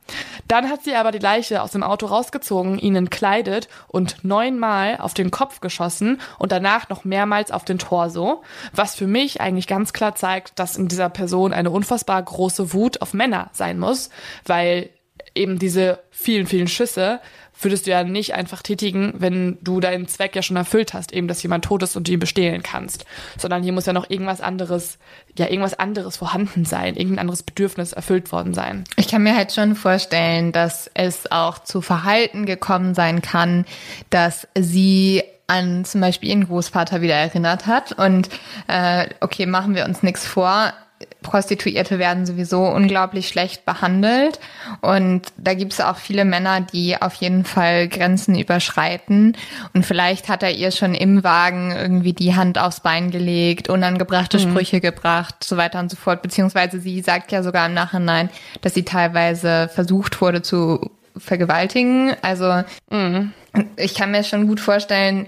Dann 0.48 0.70
hat 0.70 0.84
sie 0.84 0.96
aber 0.96 1.12
die 1.12 1.20
Leiche 1.20 1.62
aus 1.62 1.72
dem 1.72 1.84
Auto 1.84 2.06
rausgezogen, 2.06 2.80
ihn 2.80 2.96
entkleidet 2.96 3.68
und 3.88 4.24
neunmal 4.24 4.98
auf 4.98 5.14
den 5.14 5.32
Kopf 5.32 5.60
geschossen 5.60 6.22
und 6.38 6.52
danach 6.52 6.90
noch 6.90 7.04
mehrmals 7.04 7.52
auf 7.52 7.66
den 7.66 7.80
Torso, 7.80 8.44
was 8.74 8.96
für 8.96 9.08
mich 9.08 9.42
eigentlich 9.42 9.68
ganz 9.68 9.94
klar 9.94 10.16
zeigt, 10.16 10.60
dass 10.60 10.78
in 10.78 10.88
dieser 10.88 11.10
Person 11.10 11.54
eine 11.54 11.72
unfassbar 11.72 12.22
große 12.22 12.74
Wut 12.74 13.02
auf 13.02 13.14
Männer 13.14 13.50
sein 13.54 13.80
muss, 13.80 14.10
weil 14.46 14.90
eben 15.36 15.60
diese 15.60 16.00
vielen, 16.10 16.48
vielen 16.48 16.68
Schüsse 16.68 17.20
würdest 17.62 17.86
du 17.86 17.92
ja 17.92 18.04
nicht 18.04 18.34
einfach 18.34 18.62
tätigen, 18.62 19.14
wenn 19.18 19.58
du 19.62 19.80
deinen 19.80 20.08
Zweck 20.08 20.36
ja 20.36 20.42
schon 20.42 20.58
erfüllt 20.58 20.94
hast, 20.94 21.12
eben, 21.12 21.28
dass 21.28 21.44
jemand 21.44 21.66
tot 21.66 21.84
ist 21.84 21.96
und 21.96 22.08
du 22.08 22.12
ihn 22.12 22.20
bestehlen 22.20 22.64
kannst. 22.64 23.06
Sondern 23.38 23.64
hier 23.64 23.74
muss 23.74 23.86
ja 23.86 23.94
noch 23.94 24.10
irgendwas 24.10 24.42
anderes, 24.42 24.98
ja, 25.38 25.48
irgendwas 25.48 25.78
anderes 25.78 26.18
vorhanden 26.18 26.66
sein, 26.66 26.96
irgendein 26.96 27.20
anderes 27.20 27.44
Bedürfnis 27.44 27.94
erfüllt 27.94 28.32
worden 28.32 28.54
sein. 28.54 28.84
Ich 28.96 29.08
kann 29.08 29.24
mir 29.24 29.36
halt 29.36 29.52
schon 29.52 29.76
vorstellen, 29.76 30.52
dass 30.52 30.90
es 30.94 31.32
auch 31.32 31.60
zu 31.60 31.82
Verhalten 31.82 32.46
gekommen 32.46 32.94
sein 32.94 33.22
kann, 33.22 33.66
dass 34.10 34.48
sie 34.58 35.24
an 35.48 35.84
zum 35.84 36.02
Beispiel 36.02 36.30
ihren 36.30 36.48
Großvater 36.48 37.02
wieder 37.02 37.16
erinnert 37.16 37.66
hat. 37.66 37.92
Und 37.94 38.30
äh, 38.68 39.08
okay, 39.20 39.46
machen 39.46 39.76
wir 39.76 39.86
uns 39.86 40.04
nichts 40.04 40.26
vor 40.26 40.74
Prostituierte 41.22 42.00
werden 42.00 42.26
sowieso 42.26 42.64
unglaublich 42.64 43.28
schlecht 43.28 43.66
behandelt. 43.66 44.40
Und 44.80 45.24
da 45.38 45.54
gibt 45.54 45.74
es 45.74 45.82
auch 45.82 45.98
viele 45.98 46.24
Männer, 46.24 46.62
die 46.62 47.02
auf 47.02 47.14
jeden 47.16 47.44
Fall 47.44 47.90
Grenzen 47.90 48.40
überschreiten. 48.40 49.36
Und 49.74 49.86
vielleicht 49.86 50.30
hat 50.30 50.44
er 50.44 50.52
ihr 50.52 50.72
schon 50.72 50.96
im 50.96 51.24
Wagen 51.24 51.72
irgendwie 51.76 52.14
die 52.14 52.36
Hand 52.36 52.58
aufs 52.58 52.80
Bein 52.80 53.12
gelegt, 53.12 53.70
unangebrachte 53.70 54.38
mhm. 54.38 54.50
Sprüche 54.50 54.80
gebracht, 54.80 55.44
so 55.44 55.58
weiter 55.58 55.80
und 55.80 55.92
so 55.92 55.98
fort. 55.98 56.22
Beziehungsweise 56.22 56.80
sie 56.80 57.02
sagt 57.02 57.34
ja 57.34 57.44
sogar 57.44 57.66
im 57.68 57.74
Nachhinein, 57.74 58.30
dass 58.62 58.74
sie 58.74 58.84
teilweise 58.84 59.70
versucht 59.74 60.22
wurde 60.22 60.42
zu 60.42 60.90
vergewaltigen. 61.18 62.16
Also 62.22 62.64
mhm. 62.90 63.34
ich 63.76 63.94
kann 63.94 64.12
mir 64.12 64.24
schon 64.24 64.48
gut 64.48 64.62
vorstellen, 64.62 65.28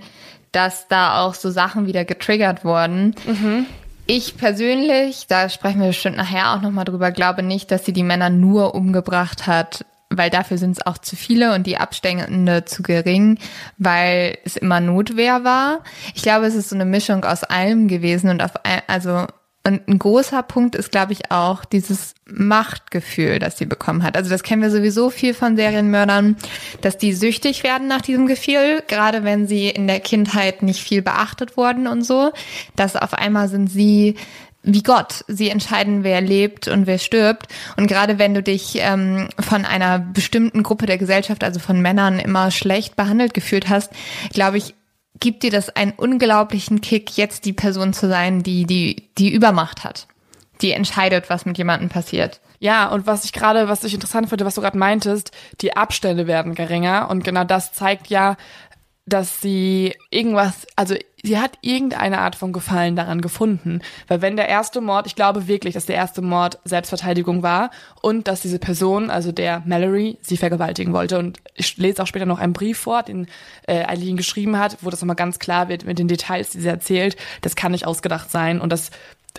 dass 0.53 0.87
da 0.87 1.21
auch 1.21 1.33
so 1.33 1.49
Sachen 1.49 1.85
wieder 1.85 2.05
getriggert 2.05 2.63
wurden. 2.63 3.13
Mhm 3.25 3.65
ich 4.11 4.35
persönlich, 4.35 5.27
da 5.27 5.47
sprechen 5.47 5.79
wir 5.79 5.87
bestimmt 5.87 6.17
nachher 6.17 6.53
auch 6.53 6.61
nochmal 6.61 6.83
drüber, 6.83 7.11
glaube 7.11 7.43
nicht, 7.43 7.71
dass 7.71 7.85
sie 7.85 7.93
die 7.93 8.03
Männer 8.03 8.29
nur 8.29 8.75
umgebracht 8.75 9.47
hat, 9.47 9.85
weil 10.09 10.29
dafür 10.29 10.57
sind 10.57 10.71
es 10.71 10.85
auch 10.85 10.97
zu 10.97 11.15
viele 11.15 11.55
und 11.55 11.65
die 11.65 11.77
Abstände 11.77 12.65
zu 12.65 12.83
gering, 12.83 13.39
weil 13.77 14.37
es 14.43 14.57
immer 14.57 14.81
Notwehr 14.81 15.45
war. 15.45 15.79
Ich 16.13 16.23
glaube, 16.23 16.45
es 16.45 16.55
ist 16.55 16.69
so 16.69 16.75
eine 16.75 16.83
Mischung 16.83 17.23
aus 17.23 17.45
allem 17.45 17.87
gewesen 17.87 18.29
und 18.29 18.43
auf, 18.43 18.51
also 18.87 19.27
und 19.63 19.87
ein 19.87 19.99
großer 19.99 20.41
Punkt 20.41 20.75
ist, 20.75 20.91
glaube 20.91 21.13
ich, 21.13 21.29
auch 21.29 21.65
dieses 21.65 22.15
Machtgefühl, 22.25 23.37
das 23.37 23.59
sie 23.59 23.67
bekommen 23.67 24.01
hat. 24.01 24.17
Also 24.17 24.29
das 24.29 24.41
kennen 24.41 24.63
wir 24.63 24.71
sowieso 24.71 25.11
viel 25.11 25.35
von 25.35 25.55
Serienmördern, 25.55 26.35
dass 26.81 26.97
die 26.97 27.13
süchtig 27.13 27.63
werden 27.63 27.87
nach 27.87 28.01
diesem 28.01 28.25
Gefühl, 28.25 28.83
gerade 28.87 29.23
wenn 29.23 29.47
sie 29.47 29.69
in 29.69 29.85
der 29.85 29.99
Kindheit 29.99 30.63
nicht 30.63 30.81
viel 30.81 31.03
beachtet 31.03 31.57
wurden 31.57 31.85
und 31.85 32.01
so, 32.01 32.31
dass 32.75 32.95
auf 32.95 33.13
einmal 33.13 33.49
sind 33.49 33.67
sie 33.67 34.15
wie 34.63 34.83
Gott. 34.83 35.25
Sie 35.27 35.49
entscheiden, 35.49 36.03
wer 36.03 36.21
lebt 36.21 36.67
und 36.67 36.85
wer 36.85 36.99
stirbt. 36.99 37.47
Und 37.77 37.87
gerade 37.87 38.19
wenn 38.19 38.33
du 38.33 38.43
dich 38.43 38.75
ähm, 38.75 39.29
von 39.39 39.65
einer 39.65 39.99
bestimmten 39.99 40.63
Gruppe 40.63 40.85
der 40.85 40.97
Gesellschaft, 40.97 41.43
also 41.43 41.59
von 41.59 41.81
Männern, 41.81 42.19
immer 42.19 42.51
schlecht 42.51 42.95
behandelt 42.95 43.33
gefühlt 43.33 43.69
hast, 43.69 43.91
glaube 44.33 44.57
ich, 44.57 44.75
gibt 45.19 45.43
dir 45.43 45.51
das 45.51 45.69
einen 45.69 45.91
unglaublichen 45.91 46.81
Kick, 46.81 47.17
jetzt 47.17 47.45
die 47.45 47.53
Person 47.53 47.93
zu 47.93 48.07
sein, 48.07 48.43
die 48.43 48.65
die 48.65 49.09
die 49.17 49.31
Übermacht 49.33 49.83
hat, 49.83 50.07
die 50.61 50.71
entscheidet, 50.71 51.29
was 51.29 51.45
mit 51.45 51.57
jemandem 51.57 51.89
passiert. 51.89 52.41
Ja, 52.59 52.89
und 52.89 53.07
was 53.07 53.25
ich 53.25 53.33
gerade, 53.33 53.67
was 53.69 53.83
ich 53.83 53.93
interessant 53.95 54.29
finde, 54.29 54.45
was 54.45 54.55
du 54.55 54.61
gerade 54.61 54.77
meintest, 54.77 55.31
die 55.61 55.75
Abstände 55.75 56.27
werden 56.27 56.53
geringer 56.53 57.09
und 57.09 57.23
genau 57.23 57.43
das 57.43 57.73
zeigt 57.73 58.07
ja, 58.07 58.37
dass 59.07 59.41
sie 59.41 59.95
irgendwas, 60.11 60.67
also 60.75 60.95
sie 61.23 61.39
hat 61.39 61.57
irgendeine 61.61 62.19
Art 62.19 62.35
von 62.35 62.53
Gefallen 62.53 62.95
daran 62.95 63.21
gefunden. 63.21 63.81
Weil 64.07 64.21
wenn 64.21 64.35
der 64.35 64.49
erste 64.49 64.81
Mord, 64.81 65.07
ich 65.07 65.15
glaube 65.15 65.47
wirklich, 65.47 65.73
dass 65.73 65.85
der 65.85 65.95
erste 65.95 66.21
Mord 66.21 66.59
Selbstverteidigung 66.65 67.43
war 67.43 67.71
und 68.01 68.27
dass 68.27 68.41
diese 68.41 68.59
Person, 68.59 69.09
also 69.09 69.31
der 69.31 69.61
Mallory, 69.65 70.17
sie 70.21 70.37
vergewaltigen 70.37 70.93
wollte. 70.93 71.19
Und 71.19 71.39
ich 71.55 71.77
lese 71.77 72.01
auch 72.01 72.07
später 72.07 72.25
noch 72.25 72.39
einen 72.39 72.53
Brief 72.53 72.77
vor, 72.77 73.03
den 73.03 73.27
äh, 73.67 73.85
Eileen 73.85 74.17
geschrieben 74.17 74.57
hat, 74.57 74.77
wo 74.81 74.89
das 74.89 75.01
nochmal 75.01 75.15
ganz 75.15 75.39
klar 75.39 75.69
wird 75.69 75.85
mit 75.85 75.99
den 75.99 76.07
Details, 76.07 76.49
die 76.51 76.61
sie 76.61 76.67
erzählt. 76.67 77.15
Das 77.41 77.55
kann 77.55 77.71
nicht 77.71 77.85
ausgedacht 77.85 78.31
sein 78.31 78.61
und 78.61 78.71
das 78.71 78.91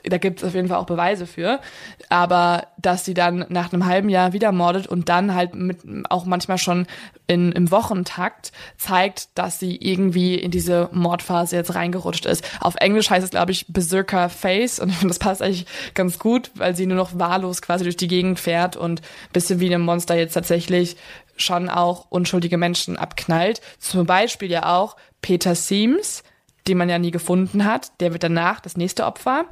da 0.04 0.18
gibt 0.18 0.40
es 0.40 0.44
auf 0.48 0.54
jeden 0.54 0.68
Fall 0.68 0.78
auch 0.78 0.86
Beweise 0.86 1.26
für. 1.26 1.60
Aber 2.08 2.66
dass 2.78 3.04
sie 3.04 3.14
dann 3.14 3.46
nach 3.48 3.72
einem 3.72 3.86
halben 3.86 4.08
Jahr 4.08 4.32
wieder 4.32 4.52
mordet 4.52 4.86
und 4.86 5.08
dann 5.08 5.34
halt 5.34 5.54
mit 5.54 5.78
auch 6.10 6.24
manchmal 6.24 6.58
schon 6.58 6.86
in, 7.26 7.52
im 7.52 7.70
Wochentakt 7.70 8.52
zeigt, 8.76 9.28
dass 9.36 9.58
sie 9.58 9.76
irgendwie 9.76 10.34
in 10.34 10.50
diese 10.50 10.88
Mordphase 10.92 11.56
jetzt 11.56 11.74
reingerutscht 11.74 12.26
ist. 12.26 12.44
Auf 12.60 12.74
Englisch 12.76 13.10
heißt 13.10 13.24
es, 13.24 13.30
glaube 13.30 13.52
ich, 13.52 13.66
Berserker 13.68 14.28
Face 14.28 14.80
und 14.80 14.90
ich 14.90 14.96
finde, 14.96 15.14
das 15.14 15.18
passt 15.18 15.42
eigentlich 15.42 15.66
ganz 15.94 16.18
gut, 16.18 16.50
weil 16.54 16.74
sie 16.76 16.86
nur 16.86 16.96
noch 16.96 17.18
wahllos 17.18 17.62
quasi 17.62 17.84
durch 17.84 17.96
die 17.96 18.08
Gegend 18.08 18.38
fährt 18.38 18.76
und 18.76 19.02
bisschen 19.32 19.60
wie 19.60 19.72
ein 19.72 19.80
Monster 19.80 20.14
jetzt 20.14 20.34
tatsächlich 20.34 20.96
schon 21.36 21.68
auch 21.68 22.06
unschuldige 22.10 22.58
Menschen 22.58 22.96
abknallt. 22.96 23.60
Zum 23.78 24.06
Beispiel 24.06 24.50
ja 24.50 24.78
auch 24.78 24.96
Peter 25.22 25.54
Seams, 25.54 26.22
den 26.68 26.78
man 26.78 26.88
ja 26.88 26.98
nie 26.98 27.10
gefunden 27.10 27.64
hat. 27.64 28.00
Der 28.00 28.12
wird 28.12 28.22
danach 28.22 28.60
das 28.60 28.76
nächste 28.76 29.04
Opfer. 29.04 29.46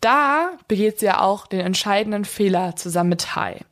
Da 0.00 0.52
begeht 0.68 1.00
sie 1.00 1.06
ja 1.06 1.20
auch 1.20 1.46
den 1.46 1.60
entscheidenden 1.60 2.24
Fehler 2.24 2.76
zusammen 2.76 3.10
mit 3.10 3.26
Ty. 3.32 3.64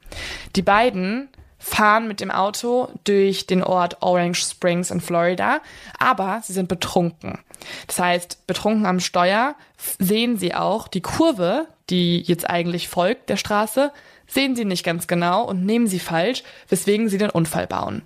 Die 0.57 0.62
beiden 0.62 1.29
fahren 1.59 2.07
mit 2.07 2.20
dem 2.20 2.31
Auto 2.31 2.89
durch 3.05 3.47
den 3.47 3.62
Ort 3.62 3.99
Orange 4.01 4.43
Springs 4.43 4.91
in 4.91 5.01
Florida, 5.01 5.61
aber 5.99 6.41
sie 6.45 6.53
sind 6.53 6.68
betrunken. 6.68 7.39
Das 7.87 7.99
heißt, 7.99 8.47
betrunken 8.47 8.87
am 8.87 9.01
Steuer 9.01 9.57
sehen 9.99 10.39
sie 10.39 10.55
auch 10.55 10.89
die 10.89 11.01
Kurve, 11.01 11.66
die 11.91 12.20
jetzt 12.20 12.49
eigentlich 12.49 12.89
folgt 12.89 13.29
der 13.29 13.37
Straße, 13.37 13.93
sehen 14.26 14.55
sie 14.55 14.64
nicht 14.64 14.85
ganz 14.85 15.07
genau 15.09 15.45
und 15.45 15.64
nehmen 15.64 15.87
sie 15.87 15.99
falsch, 15.99 16.45
weswegen 16.68 17.09
sie 17.09 17.18
den 17.18 17.31
Unfall 17.31 17.66
bauen. 17.66 18.03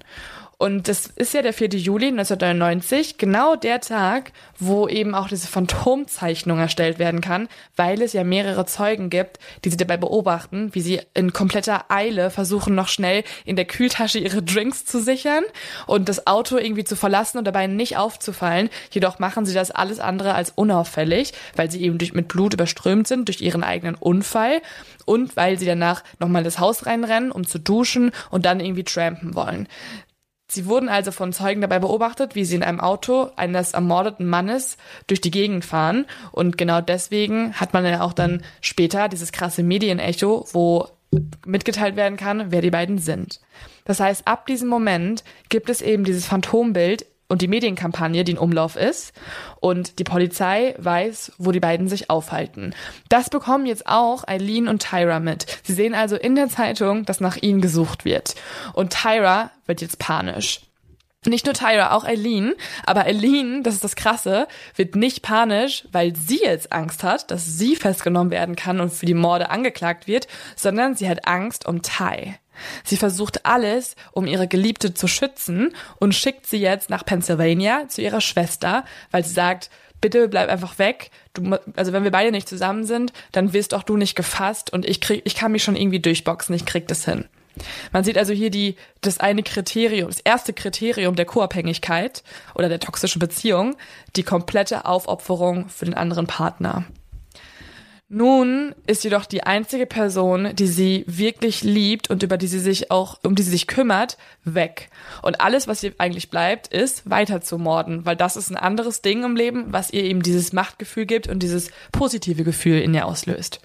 Und 0.63 0.87
das 0.87 1.09
ist 1.09 1.35
ja 1.35 1.43
der 1.43 1.55
4. 1.55 1.71
Juli 1.71 2.07
1999, 2.07 3.19
genau 3.19 3.57
der 3.57 3.81
Tag, 3.81 4.31
wo 4.61 4.87
eben 4.87 5.13
auch 5.13 5.27
diese 5.27 5.49
Phantomzeichnung 5.49 6.61
erstellt 6.61 7.01
werden 7.01 7.21
kann, 7.21 7.49
weil 7.75 8.01
es 8.01 8.13
ja 8.13 8.23
mehrere 8.23 8.65
Zeugen 8.65 9.11
gibt, 9.11 9.41
die 9.65 9.71
sie 9.71 9.77
dabei 9.77 9.97
beobachten, 9.97 10.73
wie 10.73 10.81
sie 10.81 11.01
in 11.15 11.33
kompletter 11.33 11.87
Eile 11.89 12.31
versuchen, 12.31 12.77
noch 12.77 12.87
schnell 12.87 13.25
in 13.45 13.57
der 13.57 13.65
Kühltasche 13.65 14.21
ihre 14.21 14.41
Drinks 14.41 14.85
zu 14.85 15.03
sichern 15.03 15.43
und 15.89 16.09
das 16.09 16.29
Auto 16.29 16.59
irgendwie 16.59 16.85
zu 16.85 16.95
verlassen 16.95 17.39
und 17.39 17.45
dabei 17.45 17.67
nicht 17.67 17.97
aufzufallen. 17.97 18.71
Jedoch 18.93 19.19
machen 19.19 19.45
sie 19.45 19.55
das 19.55 19.73
alles 19.73 19.99
andere 19.99 20.35
als 20.35 20.51
unauffällig, 20.55 21.33
weil 21.57 21.73
sie 21.73 21.83
eben 21.83 21.99
durch, 21.99 22.15
mit 22.15 22.29
Blut 22.29 22.55
überströmt 22.55 23.09
sind 23.09 23.27
durch 23.27 23.41
ihren 23.41 23.65
eigenen 23.65 23.97
Unfall 23.97 24.63
und 25.07 25.35
weil 25.35 25.59
sie 25.59 25.67
danach 25.67 26.05
nochmal 26.21 26.45
das 26.45 26.61
Haus 26.61 26.87
reinrennen, 26.87 27.33
um 27.33 27.49
zu 27.49 27.59
duschen 27.59 28.13
und 28.31 28.47
dann 28.47 28.61
irgendwie 28.61 28.85
trampen 28.85 29.35
wollen. 29.35 29.67
Sie 30.53 30.67
wurden 30.67 30.91
also 30.91 31.13
von 31.13 31.33
Zeugen 31.33 31.63
dabei 31.63 31.79
beobachtet, 31.79 32.35
wie 32.35 32.45
sie 32.45 32.57
in 32.57 32.63
einem 32.63 32.79
Auto 32.79 33.31
eines 33.37 33.73
ermordeten 33.73 34.27
Mannes 34.27 34.77
durch 35.07 35.23
die 35.23 35.31
Gegend 35.31 35.65
fahren. 35.65 36.05
Und 36.31 36.59
genau 36.59 36.83
deswegen 36.83 37.55
hat 37.55 37.73
man 37.73 37.87
ja 37.87 38.03
auch 38.03 38.13
dann 38.13 38.43
später 38.61 39.09
dieses 39.09 39.33
krasse 39.33 39.63
Medienecho, 39.63 40.47
wo 40.53 40.89
mitgeteilt 41.47 41.97
werden 41.97 42.19
kann, 42.19 42.51
wer 42.51 42.61
die 42.61 42.71
beiden 42.71 42.99
sind. 42.99 43.41
Das 43.87 43.99
heißt, 43.99 44.29
ab 44.29 44.47
diesem 44.47 44.69
Moment 44.69 45.25
gibt 45.49 45.71
es 45.71 45.81
eben 45.81 46.05
dieses 46.05 46.27
Phantombild 46.27 47.07
und 47.33 47.41
die 47.41 47.49
Medienkampagne, 47.49 48.25
die 48.25 48.33
in 48.33 48.39
Umlauf 48.39 48.77
ist. 48.77 49.15
Und 49.59 49.99
die 49.99 50.05
Polizei 50.05 50.75
weiß, 50.77 51.33
wo 51.39 51.51
die 51.51 51.61
beiden 51.61 51.89
sich 51.89 52.11
aufhalten. 52.11 52.75
Das 53.09 53.31
bekommen 53.31 53.65
jetzt 53.65 53.87
auch 53.87 54.29
Eileen 54.29 54.69
und 54.69 54.83
Tyra 54.83 55.19
mit. 55.19 55.47
Sie 55.63 55.73
sehen 55.73 55.95
also 55.95 56.17
in 56.17 56.37
der 56.37 56.51
Zeitung, 56.51 57.07
dass 57.07 57.21
nach 57.21 57.39
ihnen 57.39 57.63
gesucht 57.63 58.05
wird. 58.05 58.35
Und 58.75 58.93
Tyra 58.93 59.51
wird 59.65 59.81
jetzt 59.81 59.99
panisch. 59.99 60.61
Nicht 61.25 61.47
nur 61.47 61.55
Tyra, 61.55 61.93
auch 61.93 62.05
Eileen. 62.05 62.53
Aber 62.85 63.07
Eileen, 63.07 63.63
das 63.63 63.75
ist 63.77 63.85
das 63.85 63.97
Krasse, 63.97 64.47
wird 64.77 64.95
nicht 64.95 65.23
panisch, 65.23 65.89
weil 65.91 66.15
sie 66.15 66.41
jetzt 66.43 66.71
Angst 66.71 67.03
hat, 67.03 67.31
dass 67.31 67.57
sie 67.57 67.77
festgenommen 67.77 68.31
werden 68.31 68.57
kann 68.57 68.79
und 68.79 68.93
für 68.93 69.07
die 69.07 69.15
Morde 69.15 69.49
angeklagt 69.49 70.07
wird, 70.07 70.29
sondern 70.55 70.97
sie 70.97 71.09
hat 71.09 71.27
Angst 71.27 71.67
um 71.67 71.81
Ty. 71.81 72.35
Sie 72.85 72.97
versucht 72.97 73.47
alles, 73.47 73.97
um 74.13 74.27
ihre 74.27 74.49
Geliebte 74.49 74.95
zu 74.95 75.09
schützen 75.09 75.75
und 75.99 76.15
schickt 76.15 76.47
sie 76.47 76.59
jetzt 76.59 76.91
nach 76.91 77.05
Pennsylvania 77.05 77.89
zu 77.89 78.03
ihrer 78.03 78.21
Schwester, 78.21 78.85
weil 79.11 79.25
sie 79.25 79.33
sagt, 79.33 79.71
bitte 80.01 80.29
bleib 80.29 80.51
einfach 80.51 80.79
weg. 80.79 81.11
Du, 81.33 81.57
also 81.77 81.93
wenn 81.93 82.05
wir 82.05 82.11
beide 82.11 82.31
nicht 82.31 82.49
zusammen 82.49 82.85
sind, 82.85 83.13
dann 83.33 83.55
wirst 83.55 83.73
auch 83.73 83.83
du 83.83 83.97
nicht 83.97 84.15
gefasst 84.15 84.73
und 84.73 84.85
ich 84.85 85.01
krieg, 85.01 85.23
ich 85.25 85.35
kann 85.35 85.53
mich 85.53 85.65
schon 85.65 85.77
irgendwie 85.77 86.01
durchboxen, 86.01 86.55
ich 86.55 86.67
krieg 86.67 86.87
das 86.89 87.07
hin. 87.07 87.25
Man 87.93 88.05
sieht 88.05 88.19
also 88.19 88.33
hier 88.33 88.51
die, 88.51 88.77
das 89.03 89.19
eine 89.19 89.43
Kriterium, 89.43 90.09
das 90.09 90.21
erste 90.21 90.53
Kriterium 90.53 91.17
der 91.17 91.27
Co-Abhängigkeit 91.27 92.23
oder 92.55 92.69
der 92.69 92.81
toxischen 92.81 93.19
Beziehung, 93.19 93.77
die 94.17 94.23
komplette 94.23 94.87
Aufopferung 94.87 95.69
für 95.69 95.85
den 95.85 95.95
anderen 95.95 96.27
Partner. 96.27 96.85
Nun 98.15 98.75
ist 98.87 99.05
jedoch 99.05 99.25
die 99.25 99.45
einzige 99.45 99.87
Person, 99.87 100.55
die 100.55 100.67
sie 100.67 101.03
wirklich 101.07 101.63
liebt 101.63 102.11
und 102.11 102.23
über 102.23 102.37
die 102.37 102.47
sie 102.47 102.59
sich 102.59 102.91
auch, 102.91 103.19
um 103.25 103.35
die 103.35 103.43
sie 103.43 103.53
sich 103.53 103.67
kümmert, 103.67 104.19
weg. 104.45 104.91
Und 105.23 105.41
alles, 105.41 105.67
was 105.67 105.83
ihr 105.83 105.95
eigentlich 105.97 106.29
bleibt, 106.29 106.69
ist 106.69 107.09
weiter 107.09 107.41
zu 107.41 107.57
morden, 107.57 108.05
weil 108.05 108.15
das 108.15 108.37
ist 108.37 108.51
ein 108.51 108.59
anderes 108.59 109.01
Ding 109.01 109.25
im 109.25 109.35
Leben, 109.35 109.73
was 109.73 109.95
ihr 109.95 110.05
eben 110.05 110.23
dieses 110.23 110.53
Machtgefühl 110.53 111.07
gibt 111.07 111.27
und 111.27 111.43
dieses 111.43 111.71
positive 111.91 112.45
Gefühl 112.45 112.83
in 112.83 112.93
ihr 112.93 113.07
auslöst. 113.07 113.63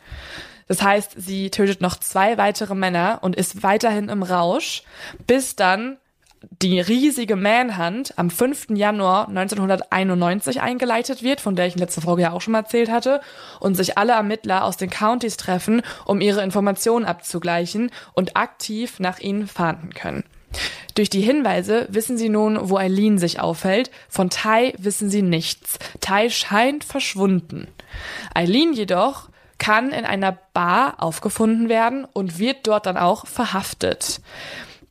Das 0.69 0.81
heißt, 0.81 1.15
sie 1.17 1.49
tötet 1.49 1.81
noch 1.81 1.97
zwei 1.97 2.37
weitere 2.37 2.73
Männer 2.73 3.19
und 3.23 3.35
ist 3.35 3.63
weiterhin 3.63 4.07
im 4.07 4.23
Rausch, 4.23 4.83
bis 5.27 5.57
dann 5.57 5.97
die 6.49 6.79
riesige 6.79 7.35
Manhunt 7.35 8.17
am 8.17 8.29
5. 8.29 8.67
Januar 8.71 9.27
1991 9.27 10.61
eingeleitet 10.61 11.21
wird, 11.23 11.41
von 11.41 11.55
der 11.55 11.67
ich 11.67 11.73
in 11.73 11.79
letzter 11.79 12.01
Folge 12.01 12.23
ja 12.23 12.31
auch 12.31 12.41
schon 12.41 12.53
mal 12.53 12.59
erzählt 12.59 12.89
hatte, 12.89 13.21
und 13.59 13.75
sich 13.75 13.97
alle 13.97 14.13
Ermittler 14.13 14.63
aus 14.63 14.77
den 14.77 14.89
Countys 14.89 15.37
treffen, 15.37 15.81
um 16.05 16.21
ihre 16.21 16.43
Informationen 16.43 17.05
abzugleichen 17.05 17.91
und 18.13 18.37
aktiv 18.37 18.99
nach 18.99 19.19
ihnen 19.19 19.47
fahnden 19.47 19.93
können. 19.93 20.23
Durch 20.95 21.09
die 21.09 21.21
Hinweise 21.21 21.87
wissen 21.91 22.17
sie 22.17 22.29
nun, 22.29 22.69
wo 22.69 22.77
Eileen 22.77 23.19
sich 23.19 23.39
aufhält. 23.39 23.91
Von 24.09 24.29
Tai 24.29 24.73
wissen 24.77 25.09
sie 25.09 25.21
nichts. 25.21 25.77
Tai 26.01 26.29
scheint 26.29 26.83
verschwunden. 26.83 27.67
Eileen 28.33 28.73
jedoch 28.73 29.29
kann 29.59 29.91
in 29.91 30.05
einer 30.05 30.37
Bar 30.53 30.95
aufgefunden 30.97 31.69
werden 31.69 32.05
und 32.05 32.39
wird 32.39 32.67
dort 32.67 32.85
dann 32.85 32.97
auch 32.97 33.27
verhaftet. 33.27 34.21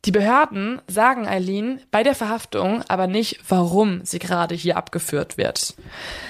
Die 0.07 0.13
Behörden 0.13 0.81
sagen 0.87 1.27
Eileen 1.27 1.81
bei 1.91 2.01
der 2.01 2.15
Verhaftung 2.15 2.81
aber 2.87 3.07
nicht, 3.07 3.41
warum 3.49 4.05
sie 4.05 4.19
gerade 4.19 4.55
hier 4.55 4.77
abgeführt 4.77 5.37
wird. 5.37 5.73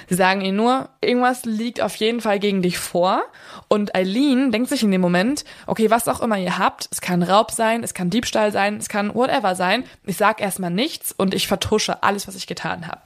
Sie 0.10 0.16
sagen 0.16 0.42
ihr 0.42 0.52
nur, 0.52 0.90
irgendwas 1.00 1.46
liegt 1.46 1.80
auf 1.82 1.96
jeden 1.98 2.20
Fall 2.20 2.40
gegen 2.40 2.64
dich 2.64 2.80
vor. 2.80 3.22
Und 3.68 3.94
Eileen 3.94 4.52
denkt 4.52 4.70
sich 4.70 4.82
in 4.82 4.90
dem 4.90 5.02
Moment, 5.02 5.46
okay, 5.68 5.92
was 5.92 6.08
auch 6.08 6.22
immer 6.22 6.40
ihr 6.40 6.58
habt, 6.58 6.90
es 6.92 7.02
kann 7.02 7.22
Raub 7.22 7.52
sein, 7.52 7.84
es 7.84 7.94
kann 7.94 8.10
Diebstahl 8.10 8.52
sein, 8.52 8.78
es 8.78 8.90
kann 8.90 9.14
whatever 9.14 9.54
sein. 9.54 9.84
Ich 10.08 10.18
sag 10.18 10.42
erstmal 10.42 10.72
nichts 10.72 11.12
und 11.12 11.36
ich 11.36 11.48
vertusche 11.48 12.02
alles, 12.02 12.28
was 12.28 12.36
ich 12.36 12.48
getan 12.48 12.88
habe. 12.88 13.02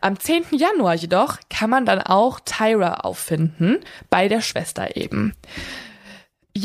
Am 0.00 0.18
10. 0.18 0.46
Januar 0.50 0.94
jedoch 0.94 1.38
kann 1.48 1.70
man 1.70 1.86
dann 1.86 2.02
auch 2.02 2.40
Tyra 2.40 2.94
auffinden, 2.94 3.78
bei 4.10 4.26
der 4.26 4.40
Schwester 4.40 4.96
eben. 4.96 5.34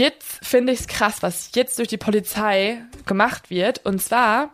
Jetzt 0.01 0.43
finde 0.43 0.73
ich 0.73 0.79
es 0.79 0.87
krass, 0.87 1.17
was 1.21 1.51
jetzt 1.53 1.77
durch 1.77 1.87
die 1.87 1.97
Polizei 1.97 2.81
gemacht 3.05 3.51
wird. 3.51 3.85
Und 3.85 4.01
zwar 4.01 4.49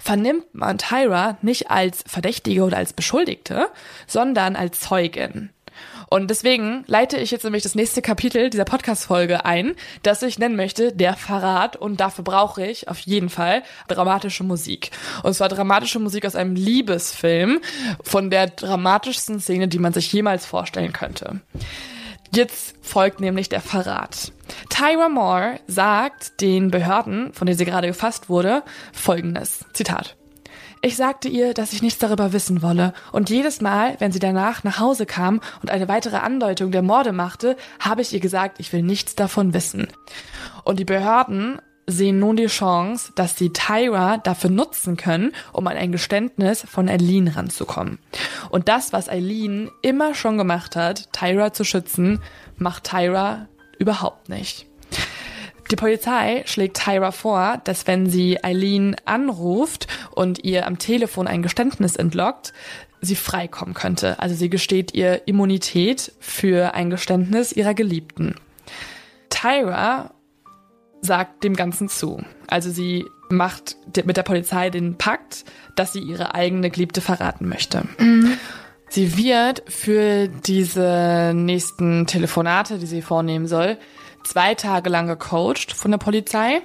vernimmt 0.00 0.52
man 0.52 0.78
Tyra 0.78 1.38
nicht 1.42 1.70
als 1.70 2.02
Verdächtige 2.04 2.64
oder 2.64 2.78
als 2.78 2.92
Beschuldigte, 2.92 3.68
sondern 4.08 4.56
als 4.56 4.80
Zeugin. 4.80 5.50
Und 6.10 6.28
deswegen 6.28 6.82
leite 6.88 7.18
ich 7.18 7.30
jetzt 7.30 7.44
nämlich 7.44 7.62
das 7.62 7.76
nächste 7.76 8.02
Kapitel 8.02 8.50
dieser 8.50 8.64
Podcast-Folge 8.64 9.44
ein, 9.44 9.76
das 10.02 10.22
ich 10.24 10.40
nennen 10.40 10.56
möchte, 10.56 10.92
der 10.92 11.14
Verrat. 11.14 11.76
Und 11.76 12.00
dafür 12.00 12.24
brauche 12.24 12.66
ich 12.66 12.88
auf 12.88 12.98
jeden 12.98 13.28
Fall 13.28 13.62
dramatische 13.86 14.42
Musik. 14.42 14.90
Und 15.22 15.34
zwar 15.34 15.50
dramatische 15.50 16.00
Musik 16.00 16.26
aus 16.26 16.34
einem 16.34 16.56
Liebesfilm 16.56 17.60
von 18.02 18.28
der 18.28 18.48
dramatischsten 18.48 19.38
Szene, 19.38 19.68
die 19.68 19.78
man 19.78 19.92
sich 19.92 20.12
jemals 20.12 20.46
vorstellen 20.46 20.92
könnte. 20.92 21.42
Jetzt 22.30 22.76
folgt 22.82 23.20
nämlich 23.20 23.48
der 23.48 23.60
Verrat. 23.60 24.32
Tyra 24.68 25.08
Moore 25.08 25.60
sagt 25.66 26.40
den 26.40 26.70
Behörden, 26.70 27.32
von 27.32 27.46
denen 27.46 27.58
sie 27.58 27.64
gerade 27.64 27.86
gefasst 27.86 28.28
wurde, 28.28 28.62
folgendes. 28.92 29.64
Zitat. 29.72 30.16
Ich 30.80 30.96
sagte 30.96 31.28
ihr, 31.28 31.54
dass 31.54 31.72
ich 31.72 31.82
nichts 31.82 31.98
darüber 31.98 32.32
wissen 32.32 32.62
wolle, 32.62 32.92
und 33.10 33.30
jedes 33.30 33.60
Mal, 33.60 33.96
wenn 33.98 34.12
sie 34.12 34.20
danach 34.20 34.62
nach 34.62 34.78
Hause 34.78 35.06
kam 35.06 35.40
und 35.60 35.70
eine 35.70 35.88
weitere 35.88 36.18
Andeutung 36.18 36.70
der 36.70 36.82
Morde 36.82 37.12
machte, 37.12 37.56
habe 37.80 38.02
ich 38.02 38.12
ihr 38.12 38.20
gesagt, 38.20 38.60
ich 38.60 38.72
will 38.72 38.82
nichts 38.82 39.16
davon 39.16 39.54
wissen. 39.54 39.88
Und 40.62 40.78
die 40.78 40.84
Behörden 40.84 41.60
sehen 41.88 42.18
nun 42.18 42.36
die 42.36 42.46
Chance, 42.46 43.12
dass 43.16 43.36
sie 43.36 43.52
Tyra 43.52 44.18
dafür 44.18 44.50
nutzen 44.50 44.96
können, 44.96 45.32
um 45.52 45.66
an 45.66 45.76
ein 45.76 45.90
Geständnis 45.90 46.64
von 46.68 46.88
Eileen 46.88 47.28
ranzukommen. 47.28 47.98
Und 48.50 48.68
das, 48.68 48.92
was 48.92 49.08
Eileen 49.08 49.70
immer 49.82 50.14
schon 50.14 50.38
gemacht 50.38 50.76
hat, 50.76 51.12
Tyra 51.12 51.52
zu 51.52 51.64
schützen, 51.64 52.20
macht 52.56 52.84
Tyra 52.84 53.48
überhaupt 53.78 54.28
nicht. 54.28 54.66
Die 55.70 55.76
Polizei 55.76 56.44
schlägt 56.46 56.82
Tyra 56.82 57.10
vor, 57.10 57.60
dass 57.64 57.86
wenn 57.86 58.08
sie 58.08 58.42
Eileen 58.42 58.96
anruft 59.04 59.86
und 60.10 60.44
ihr 60.44 60.66
am 60.66 60.78
Telefon 60.78 61.26
ein 61.26 61.42
Geständnis 61.42 61.96
entlockt, 61.96 62.52
sie 63.00 63.16
freikommen 63.16 63.74
könnte. 63.74 64.18
Also 64.18 64.34
sie 64.34 64.50
gesteht 64.50 64.94
ihr 64.94 65.26
Immunität 65.26 66.12
für 66.20 66.74
ein 66.74 66.90
Geständnis 66.90 67.52
ihrer 67.52 67.74
Geliebten. 67.74 68.34
Tyra 69.28 70.10
sagt 71.00 71.44
dem 71.44 71.54
Ganzen 71.54 71.88
zu. 71.88 72.22
Also 72.46 72.70
sie 72.70 73.04
macht 73.30 73.76
mit 74.04 74.16
der 74.16 74.22
Polizei 74.22 74.70
den 74.70 74.96
Pakt, 74.96 75.44
dass 75.76 75.92
sie 75.92 76.00
ihre 76.00 76.34
eigene 76.34 76.70
Geliebte 76.70 77.00
verraten 77.00 77.48
möchte. 77.48 77.84
Mhm. 77.98 78.38
Sie 78.90 79.18
wird 79.18 79.62
für 79.68 80.28
diese 80.28 81.32
nächsten 81.34 82.06
Telefonate, 82.06 82.78
die 82.78 82.86
sie 82.86 83.02
vornehmen 83.02 83.46
soll, 83.46 83.76
zwei 84.24 84.54
Tage 84.54 84.88
lang 84.88 85.06
gecoacht 85.06 85.72
von 85.72 85.90
der 85.90 85.98
Polizei 85.98 86.62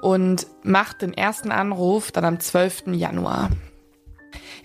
und 0.00 0.46
macht 0.62 1.02
den 1.02 1.14
ersten 1.14 1.52
Anruf 1.52 2.10
dann 2.10 2.24
am 2.24 2.40
12. 2.40 2.88
Januar. 2.88 3.50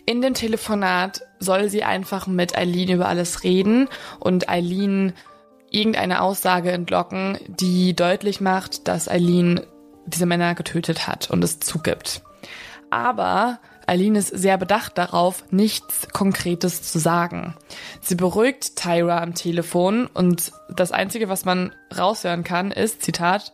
In 0.08 0.22
dem 0.22 0.34
Telefonat 0.34 1.22
soll 1.40 1.70
sie 1.70 1.84
einfach 1.84 2.28
mit 2.28 2.58
Eileen 2.58 2.90
über 2.90 3.08
alles 3.08 3.44
reden 3.44 3.88
und 4.20 4.50
Eileen 4.50 5.14
irgendeine 5.76 6.22
Aussage 6.22 6.72
entlocken, 6.72 7.38
die 7.48 7.96
deutlich 7.96 8.42
macht, 8.42 8.88
dass 8.88 9.10
Eileen 9.10 9.62
diese 10.06 10.26
Männer 10.26 10.56
getötet 10.56 11.08
hat 11.08 11.30
und 11.30 11.44
es 11.44 11.60
zugibt. 11.60 12.22
Aber 12.90 13.60
Eileen 13.88 14.16
ist 14.16 14.30
sehr 14.30 14.58
bedacht 14.58 14.98
darauf, 14.98 15.44
nichts 15.52 16.08
Konkretes 16.12 16.82
zu 16.82 17.00
sagen. 17.00 17.56
Sie 18.02 18.16
beruhigt 18.16 18.76
Tyra 18.76 19.22
am 19.22 19.36
Telefon 19.36 20.08
und 20.08 20.52
das 20.70 20.92
Einzige, 20.92 21.30
was 21.30 21.46
man 21.46 21.72
raushören 21.96 22.44
kann, 22.44 22.72
ist, 22.72 23.04
Zitat, 23.04 23.54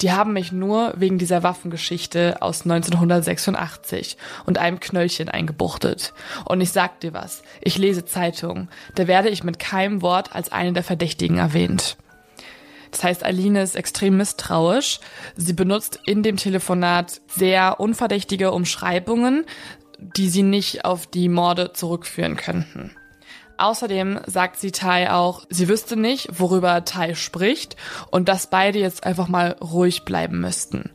die 0.00 0.12
haben 0.12 0.32
mich 0.32 0.52
nur 0.52 0.92
wegen 0.96 1.18
dieser 1.18 1.42
Waffengeschichte 1.42 2.42
aus 2.42 2.62
1986 2.62 4.16
und 4.44 4.58
einem 4.58 4.80
Knöllchen 4.80 5.28
eingebuchtet. 5.28 6.12
Und 6.44 6.60
ich 6.60 6.72
sag 6.72 7.00
dir 7.00 7.12
was, 7.14 7.42
ich 7.60 7.78
lese 7.78 8.04
Zeitungen, 8.04 8.68
da 8.96 9.06
werde 9.06 9.28
ich 9.28 9.44
mit 9.44 9.58
keinem 9.58 10.02
Wort 10.02 10.34
als 10.34 10.50
eine 10.50 10.72
der 10.72 10.82
Verdächtigen 10.82 11.38
erwähnt. 11.38 11.96
Das 12.90 13.02
heißt, 13.02 13.24
Aline 13.24 13.62
ist 13.62 13.74
extrem 13.74 14.16
misstrauisch. 14.16 15.00
Sie 15.36 15.52
benutzt 15.52 15.98
in 16.06 16.22
dem 16.22 16.36
Telefonat 16.36 17.20
sehr 17.26 17.80
unverdächtige 17.80 18.52
Umschreibungen, 18.52 19.44
die 19.98 20.28
sie 20.28 20.44
nicht 20.44 20.84
auf 20.84 21.06
die 21.06 21.28
Morde 21.28 21.72
zurückführen 21.72 22.36
könnten. 22.36 22.94
Außerdem 23.56 24.20
sagt 24.26 24.58
sie 24.58 24.72
Tai 24.72 25.12
auch, 25.12 25.44
sie 25.48 25.68
wüsste 25.68 25.96
nicht, 25.96 26.40
worüber 26.40 26.84
Tai 26.84 27.14
spricht 27.14 27.76
und 28.10 28.28
dass 28.28 28.48
beide 28.48 28.78
jetzt 28.78 29.04
einfach 29.04 29.28
mal 29.28 29.56
ruhig 29.60 30.04
bleiben 30.04 30.40
müssten. 30.40 30.90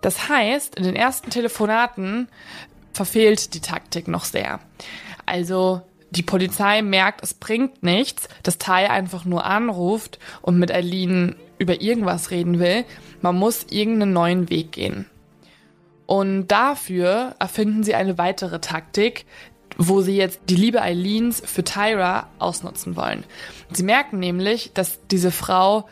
Das 0.00 0.28
heißt, 0.28 0.76
in 0.76 0.84
den 0.84 0.96
ersten 0.96 1.30
Telefonaten 1.30 2.28
verfehlt 2.92 3.54
die 3.54 3.60
Taktik 3.60 4.08
noch 4.08 4.24
sehr. 4.24 4.60
Also 5.26 5.82
die 6.10 6.22
Polizei 6.22 6.82
merkt, 6.82 7.22
es 7.22 7.34
bringt 7.34 7.82
nichts, 7.82 8.28
dass 8.42 8.58
Tai 8.58 8.90
einfach 8.90 9.24
nur 9.24 9.44
anruft 9.44 10.18
und 10.42 10.58
mit 10.58 10.72
Eileen 10.72 11.36
über 11.58 11.80
irgendwas 11.80 12.30
reden 12.30 12.58
will. 12.58 12.84
Man 13.20 13.36
muss 13.36 13.66
irgendeinen 13.70 14.12
neuen 14.12 14.50
Weg 14.50 14.72
gehen. 14.72 15.06
Und 16.06 16.48
dafür 16.48 17.34
erfinden 17.38 17.82
sie 17.82 17.94
eine 17.94 18.16
weitere 18.16 18.60
Taktik, 18.60 19.26
wo 19.78 20.00
sie 20.00 20.16
jetzt 20.16 20.40
die 20.48 20.56
Liebe 20.56 20.82
Eileens 20.82 21.40
für 21.44 21.64
Tyra 21.64 22.26
ausnutzen 22.38 22.96
wollen. 22.96 23.24
Sie 23.72 23.84
merken 23.84 24.18
nämlich, 24.18 24.72
dass 24.74 24.98
diese 25.06 25.30
Frau 25.30 25.88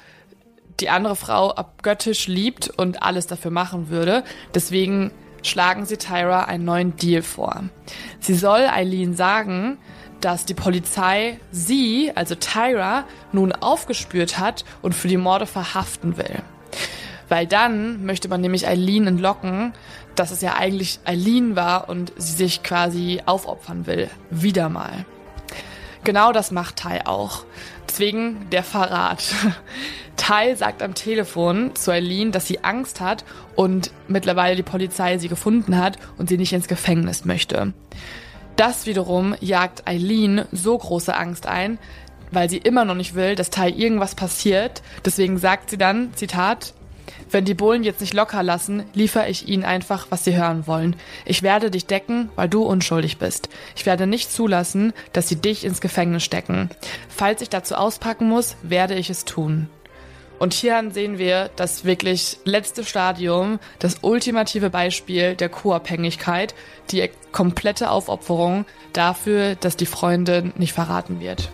die 0.80 0.90
andere 0.90 1.16
Frau 1.16 1.52
abgöttisch 1.52 2.26
liebt 2.26 2.68
und 2.68 3.02
alles 3.02 3.26
dafür 3.26 3.50
machen 3.50 3.88
würde. 3.88 4.24
Deswegen 4.54 5.10
schlagen 5.42 5.86
sie 5.86 5.96
Tyra 5.96 6.44
einen 6.44 6.64
neuen 6.64 6.96
Deal 6.96 7.22
vor. 7.22 7.64
Sie 8.20 8.34
soll 8.34 8.66
Eileen 8.66 9.14
sagen, 9.14 9.78
dass 10.20 10.44
die 10.44 10.54
Polizei 10.54 11.38
sie, 11.52 12.10
also 12.14 12.34
Tyra, 12.34 13.04
nun 13.32 13.52
aufgespürt 13.52 14.38
hat 14.38 14.64
und 14.82 14.94
für 14.94 15.08
die 15.08 15.16
Morde 15.16 15.46
verhaften 15.46 16.16
will. 16.16 16.42
Weil 17.28 17.46
dann 17.46 18.04
möchte 18.04 18.28
man 18.28 18.40
nämlich 18.40 18.66
Eileen 18.66 19.06
entlocken, 19.06 19.72
dass 20.16 20.30
es 20.30 20.40
ja 20.40 20.54
eigentlich 20.54 21.00
Eileen 21.04 21.56
war 21.56 21.88
und 21.88 22.12
sie 22.16 22.32
sich 22.32 22.62
quasi 22.62 23.22
aufopfern 23.26 23.86
will. 23.86 24.10
Wieder 24.30 24.68
mal. 24.68 25.04
Genau 26.04 26.32
das 26.32 26.50
macht 26.50 26.76
Tai 26.76 27.06
auch. 27.06 27.44
Deswegen 27.88 28.48
der 28.50 28.62
Verrat. 28.62 29.24
Tai 30.16 30.54
sagt 30.54 30.82
am 30.82 30.94
Telefon 30.94 31.74
zu 31.74 31.90
Eileen, 31.90 32.32
dass 32.32 32.46
sie 32.46 32.64
Angst 32.64 33.00
hat 33.00 33.24
und 33.54 33.90
mittlerweile 34.08 34.56
die 34.56 34.62
Polizei 34.62 35.18
sie 35.18 35.28
gefunden 35.28 35.76
hat 35.76 35.98
und 36.16 36.28
sie 36.28 36.38
nicht 36.38 36.52
ins 36.52 36.68
Gefängnis 36.68 37.24
möchte. 37.24 37.72
Das 38.56 38.86
wiederum 38.86 39.34
jagt 39.40 39.86
Eileen 39.86 40.46
so 40.50 40.78
große 40.78 41.14
Angst 41.14 41.46
ein, 41.46 41.78
weil 42.30 42.48
sie 42.48 42.58
immer 42.58 42.84
noch 42.84 42.94
nicht 42.94 43.14
will, 43.14 43.34
dass 43.34 43.50
Tai 43.50 43.68
irgendwas 43.68 44.14
passiert. 44.14 44.82
Deswegen 45.04 45.38
sagt 45.38 45.70
sie 45.70 45.78
dann, 45.78 46.14
Zitat, 46.14 46.72
wenn 47.30 47.44
die 47.44 47.54
Bullen 47.54 47.84
jetzt 47.84 48.00
nicht 48.00 48.14
locker 48.14 48.42
lassen, 48.42 48.84
liefere 48.94 49.28
ich 49.28 49.48
ihnen 49.48 49.64
einfach, 49.64 50.06
was 50.10 50.24
sie 50.24 50.36
hören 50.36 50.66
wollen. 50.66 50.96
Ich 51.24 51.42
werde 51.42 51.70
dich 51.70 51.86
decken, 51.86 52.30
weil 52.36 52.48
du 52.48 52.62
unschuldig 52.62 53.18
bist. 53.18 53.48
Ich 53.74 53.86
werde 53.86 54.06
nicht 54.06 54.32
zulassen, 54.32 54.92
dass 55.12 55.28
sie 55.28 55.36
dich 55.36 55.64
ins 55.64 55.80
Gefängnis 55.80 56.24
stecken. 56.24 56.70
Falls 57.08 57.42
ich 57.42 57.50
dazu 57.50 57.74
auspacken 57.74 58.28
muss, 58.28 58.56
werde 58.62 58.94
ich 58.94 59.10
es 59.10 59.24
tun. 59.24 59.68
Und 60.38 60.52
hier 60.52 60.82
sehen 60.90 61.18
wir 61.18 61.50
das 61.56 61.84
wirklich 61.84 62.38
letzte 62.44 62.84
Stadium, 62.84 63.58
das 63.78 63.98
ultimative 64.02 64.68
Beispiel 64.68 65.34
der 65.34 65.48
Co-Abhängigkeit, 65.48 66.54
die 66.90 67.08
komplette 67.32 67.90
Aufopferung 67.90 68.66
dafür, 68.92 69.54
dass 69.54 69.76
die 69.76 69.86
Freundin 69.86 70.52
nicht 70.56 70.74
verraten 70.74 71.20
wird 71.20 71.50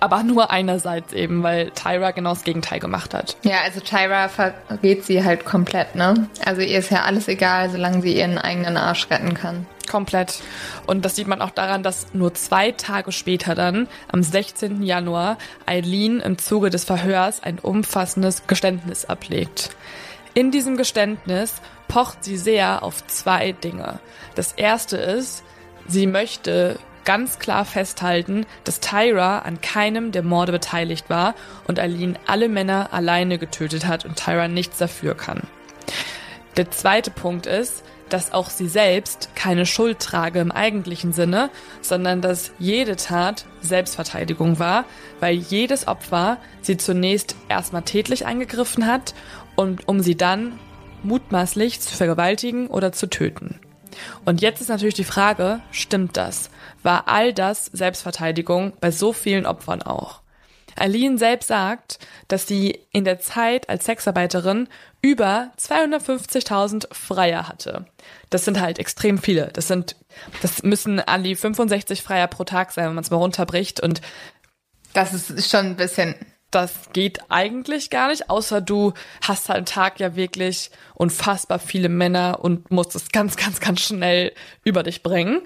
aber 0.00 0.22
nur 0.22 0.50
einerseits 0.50 1.12
eben, 1.12 1.42
weil 1.42 1.70
Tyra 1.70 2.12
genau 2.12 2.30
das 2.30 2.44
Gegenteil 2.44 2.80
gemacht 2.80 3.14
hat. 3.14 3.36
Ja, 3.42 3.62
also 3.64 3.80
Tyra 3.80 4.28
verrät 4.28 5.04
sie 5.04 5.24
halt 5.24 5.44
komplett, 5.44 5.94
ne? 5.94 6.28
Also 6.44 6.62
ihr 6.62 6.78
ist 6.78 6.90
ja 6.90 7.02
alles 7.02 7.28
egal, 7.28 7.70
solange 7.70 8.02
sie 8.02 8.16
ihren 8.16 8.38
eigenen 8.38 8.76
Arsch 8.76 9.10
retten 9.10 9.34
kann. 9.34 9.66
Komplett. 9.88 10.42
Und 10.86 11.04
das 11.04 11.16
sieht 11.16 11.26
man 11.26 11.40
auch 11.40 11.50
daran, 11.50 11.82
dass 11.82 12.12
nur 12.12 12.34
zwei 12.34 12.72
Tage 12.72 13.10
später 13.10 13.54
dann, 13.54 13.88
am 14.12 14.22
16. 14.22 14.82
Januar, 14.82 15.38
Eileen 15.66 16.20
im 16.20 16.38
Zuge 16.38 16.70
des 16.70 16.84
Verhörs 16.84 17.42
ein 17.42 17.58
umfassendes 17.58 18.46
Geständnis 18.46 19.06
ablegt. 19.06 19.70
In 20.34 20.50
diesem 20.50 20.76
Geständnis 20.76 21.54
pocht 21.88 22.22
sie 22.22 22.36
sehr 22.36 22.82
auf 22.82 23.06
zwei 23.06 23.52
Dinge. 23.52 23.98
Das 24.34 24.52
erste 24.52 24.98
ist, 24.98 25.42
sie 25.88 26.06
möchte 26.06 26.78
ganz 27.08 27.38
klar 27.38 27.64
festhalten, 27.64 28.44
dass 28.64 28.80
Tyra 28.80 29.38
an 29.38 29.62
keinem 29.62 30.12
der 30.12 30.22
Morde 30.22 30.52
beteiligt 30.52 31.08
war 31.08 31.34
und 31.66 31.80
Aline 31.80 32.20
alle 32.26 32.50
Männer 32.50 32.92
alleine 32.92 33.38
getötet 33.38 33.86
hat 33.86 34.04
und 34.04 34.16
Tyra 34.16 34.46
nichts 34.46 34.76
dafür 34.76 35.14
kann. 35.14 35.40
Der 36.58 36.70
zweite 36.70 37.10
Punkt 37.10 37.46
ist, 37.46 37.82
dass 38.10 38.34
auch 38.34 38.50
sie 38.50 38.68
selbst 38.68 39.30
keine 39.34 39.64
Schuld 39.64 40.00
trage 40.00 40.40
im 40.40 40.52
eigentlichen 40.52 41.14
Sinne, 41.14 41.48
sondern 41.80 42.20
dass 42.20 42.52
jede 42.58 42.96
Tat 42.96 43.46
Selbstverteidigung 43.62 44.58
war, 44.58 44.84
weil 45.18 45.34
jedes 45.34 45.88
Opfer 45.88 46.36
sie 46.60 46.76
zunächst 46.76 47.36
erstmal 47.48 47.84
tätlich 47.84 48.26
eingegriffen 48.26 48.86
hat 48.86 49.14
und 49.56 49.88
um 49.88 50.00
sie 50.00 50.18
dann 50.18 50.58
mutmaßlich 51.02 51.80
zu 51.80 51.96
vergewaltigen 51.96 52.66
oder 52.66 52.92
zu 52.92 53.08
töten. 53.08 53.60
Und 54.26 54.42
jetzt 54.42 54.60
ist 54.60 54.68
natürlich 54.68 54.94
die 54.94 55.04
Frage, 55.04 55.60
stimmt 55.70 56.18
das? 56.18 56.50
War 56.82 57.08
all 57.08 57.32
das 57.32 57.66
Selbstverteidigung 57.66 58.72
bei 58.80 58.90
so 58.90 59.12
vielen 59.12 59.46
Opfern 59.46 59.82
auch? 59.82 60.22
Aline 60.76 61.18
selbst 61.18 61.48
sagt, 61.48 61.98
dass 62.28 62.46
sie 62.46 62.78
in 62.92 63.04
der 63.04 63.18
Zeit 63.18 63.68
als 63.68 63.84
Sexarbeiterin 63.84 64.68
über 65.02 65.50
250.000 65.58 66.94
Freier 66.94 67.48
hatte. 67.48 67.86
Das 68.30 68.44
sind 68.44 68.60
halt 68.60 68.78
extrem 68.78 69.18
viele. 69.18 69.50
Das 69.52 69.66
sind, 69.66 69.96
das 70.40 70.62
müssen 70.62 71.00
an 71.00 71.24
die 71.24 71.34
65 71.34 72.02
Freier 72.02 72.28
pro 72.28 72.44
Tag 72.44 72.72
sein, 72.72 72.86
wenn 72.86 72.94
man 72.94 73.04
es 73.04 73.10
mal 73.10 73.16
runterbricht. 73.16 73.80
Und 73.80 74.00
das 74.92 75.12
ist 75.12 75.50
schon 75.50 75.66
ein 75.66 75.76
bisschen 75.76 76.14
das 76.50 76.90
geht 76.92 77.20
eigentlich 77.28 77.90
gar 77.90 78.08
nicht, 78.08 78.30
außer 78.30 78.60
du 78.60 78.94
hast 79.20 79.48
halt 79.48 79.58
einen 79.58 79.66
Tag 79.66 80.00
ja 80.00 80.16
wirklich 80.16 80.70
unfassbar 80.94 81.58
viele 81.58 81.88
Männer 81.88 82.38
und 82.42 82.70
musst 82.70 82.96
es 82.96 83.10
ganz, 83.10 83.36
ganz, 83.36 83.60
ganz 83.60 83.80
schnell 83.80 84.32
über 84.64 84.82
dich 84.82 85.02
bringen. 85.02 85.42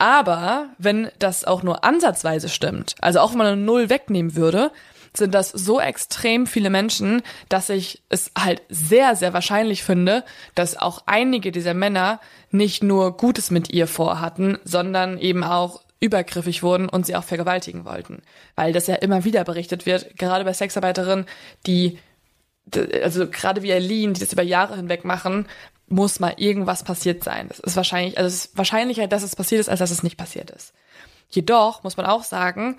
Aber 0.00 0.70
wenn 0.78 1.10
das 1.18 1.44
auch 1.44 1.62
nur 1.62 1.84
ansatzweise 1.84 2.48
stimmt, 2.48 2.94
also 3.02 3.20
auch 3.20 3.32
wenn 3.32 3.38
man 3.38 3.46
eine 3.48 3.56
Null 3.58 3.90
wegnehmen 3.90 4.34
würde, 4.34 4.72
sind 5.14 5.34
das 5.34 5.50
so 5.50 5.78
extrem 5.78 6.46
viele 6.46 6.70
Menschen, 6.70 7.20
dass 7.50 7.68
ich 7.68 8.00
es 8.08 8.30
halt 8.38 8.62
sehr, 8.70 9.14
sehr 9.14 9.34
wahrscheinlich 9.34 9.84
finde, 9.84 10.24
dass 10.54 10.78
auch 10.78 11.02
einige 11.04 11.52
dieser 11.52 11.74
Männer 11.74 12.18
nicht 12.50 12.82
nur 12.82 13.14
Gutes 13.18 13.50
mit 13.50 13.68
ihr 13.68 13.86
vorhatten, 13.86 14.58
sondern 14.64 15.18
eben 15.18 15.44
auch 15.44 15.82
übergriffig 16.00 16.62
wurden 16.62 16.88
und 16.88 17.04
sie 17.04 17.14
auch 17.14 17.24
vergewaltigen 17.24 17.84
wollten. 17.84 18.22
Weil 18.56 18.72
das 18.72 18.86
ja 18.86 18.94
immer 18.94 19.24
wieder 19.26 19.44
berichtet 19.44 19.84
wird, 19.84 20.16
gerade 20.16 20.46
bei 20.46 20.54
Sexarbeiterinnen, 20.54 21.26
die, 21.66 21.98
also 23.02 23.28
gerade 23.28 23.62
wie 23.62 23.72
Aline, 23.74 24.14
die 24.14 24.20
das 24.20 24.32
über 24.32 24.42
Jahre 24.42 24.76
hinweg 24.76 25.04
machen, 25.04 25.46
muss 25.90 26.20
mal 26.20 26.34
irgendwas 26.36 26.84
passiert 26.84 27.22
sein. 27.22 27.48
Das 27.48 27.58
ist 27.58 27.76
wahrscheinlich, 27.76 28.16
also 28.16 28.28
es 28.28 28.46
ist 28.46 28.56
wahrscheinlicher, 28.56 29.06
dass 29.08 29.22
es 29.22 29.36
passiert 29.36 29.60
ist, 29.60 29.68
als 29.68 29.80
dass 29.80 29.90
es 29.90 30.02
nicht 30.02 30.16
passiert 30.16 30.50
ist. 30.50 30.72
Jedoch 31.28 31.82
muss 31.82 31.96
man 31.96 32.06
auch 32.06 32.24
sagen, 32.24 32.76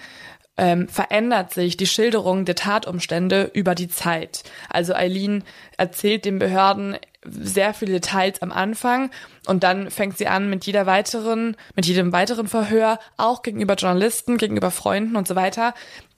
ähm, 0.57 0.87
verändert 0.87 1.53
sich 1.53 1.77
die 1.77 1.87
Schilderung 1.87 2.45
der 2.45 2.55
Tatumstände 2.55 3.49
über 3.53 3.75
die 3.75 3.87
Zeit. 3.87 4.43
Also 4.69 4.93
Eileen 4.93 5.43
erzählt 5.77 6.25
den 6.25 6.39
Behörden 6.39 6.97
sehr 7.23 7.73
viele 7.73 7.93
Details 7.93 8.41
am 8.41 8.51
Anfang 8.51 9.11
und 9.45 9.63
dann 9.63 9.91
fängt 9.91 10.17
sie 10.17 10.27
an 10.27 10.49
mit 10.49 10.65
jeder 10.65 10.85
weiteren, 10.85 11.55
mit 11.75 11.85
jedem 11.85 12.11
weiteren 12.11 12.47
Verhör, 12.47 12.99
auch 13.17 13.43
gegenüber 13.43 13.75
Journalisten, 13.75 14.37
gegenüber 14.37 14.71
Freunden 14.71 15.15
und 15.15 15.27
so 15.27 15.35
weiter, 15.35 15.73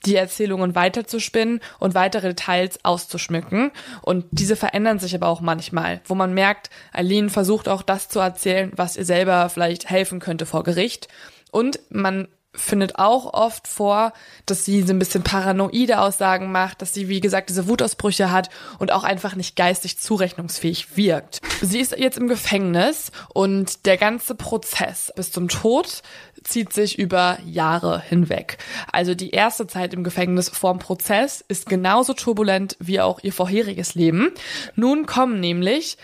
die 0.06 0.16
Erzählungen 0.16 0.74
weiterzuspinnen 0.74 1.60
und 1.78 1.94
weitere 1.94 2.28
Details 2.28 2.84
auszuschmücken. 2.84 3.70
Und 4.02 4.26
diese 4.30 4.56
verändern 4.56 4.98
sich 4.98 5.14
aber 5.14 5.28
auch 5.28 5.40
manchmal, 5.40 6.00
wo 6.06 6.14
man 6.14 6.32
merkt, 6.32 6.70
Eileen 6.92 7.30
versucht 7.30 7.68
auch 7.68 7.82
das 7.82 8.08
zu 8.08 8.20
erzählen, 8.20 8.72
was 8.76 8.96
ihr 8.96 9.04
selber 9.04 9.48
vielleicht 9.48 9.90
helfen 9.90 10.20
könnte 10.20 10.46
vor 10.46 10.64
Gericht. 10.64 11.08
Und 11.50 11.80
man 11.90 12.28
findet 12.54 12.98
auch 12.98 13.32
oft 13.34 13.66
vor, 13.68 14.12
dass 14.46 14.64
sie 14.64 14.82
so 14.82 14.92
ein 14.92 14.98
bisschen 14.98 15.22
paranoide 15.22 15.98
Aussagen 15.98 16.52
macht, 16.52 16.82
dass 16.82 16.94
sie, 16.94 17.08
wie 17.08 17.20
gesagt, 17.20 17.48
diese 17.48 17.68
Wutausbrüche 17.68 18.30
hat 18.30 18.50
und 18.78 18.92
auch 18.92 19.04
einfach 19.04 19.34
nicht 19.34 19.56
geistig 19.56 19.98
zurechnungsfähig 19.98 20.96
wirkt. 20.96 21.40
Sie 21.60 21.80
ist 21.80 21.96
jetzt 21.96 22.18
im 22.18 22.28
Gefängnis 22.28 23.10
und 23.32 23.86
der 23.86 23.96
ganze 23.96 24.34
Prozess 24.34 25.12
bis 25.16 25.32
zum 25.32 25.48
Tod 25.48 26.02
zieht 26.44 26.72
sich 26.72 26.98
über 26.98 27.38
Jahre 27.44 28.00
hinweg. 28.00 28.58
Also 28.92 29.14
die 29.14 29.30
erste 29.30 29.66
Zeit 29.66 29.94
im 29.94 30.04
Gefängnis 30.04 30.48
vorm 30.48 30.78
Prozess 30.78 31.44
ist 31.48 31.68
genauso 31.68 32.12
turbulent 32.12 32.76
wie 32.80 33.00
auch 33.00 33.20
ihr 33.22 33.32
vorheriges 33.32 33.94
Leben. 33.94 34.30
Nun 34.76 35.06
kommen 35.06 35.40
nämlich 35.40 35.96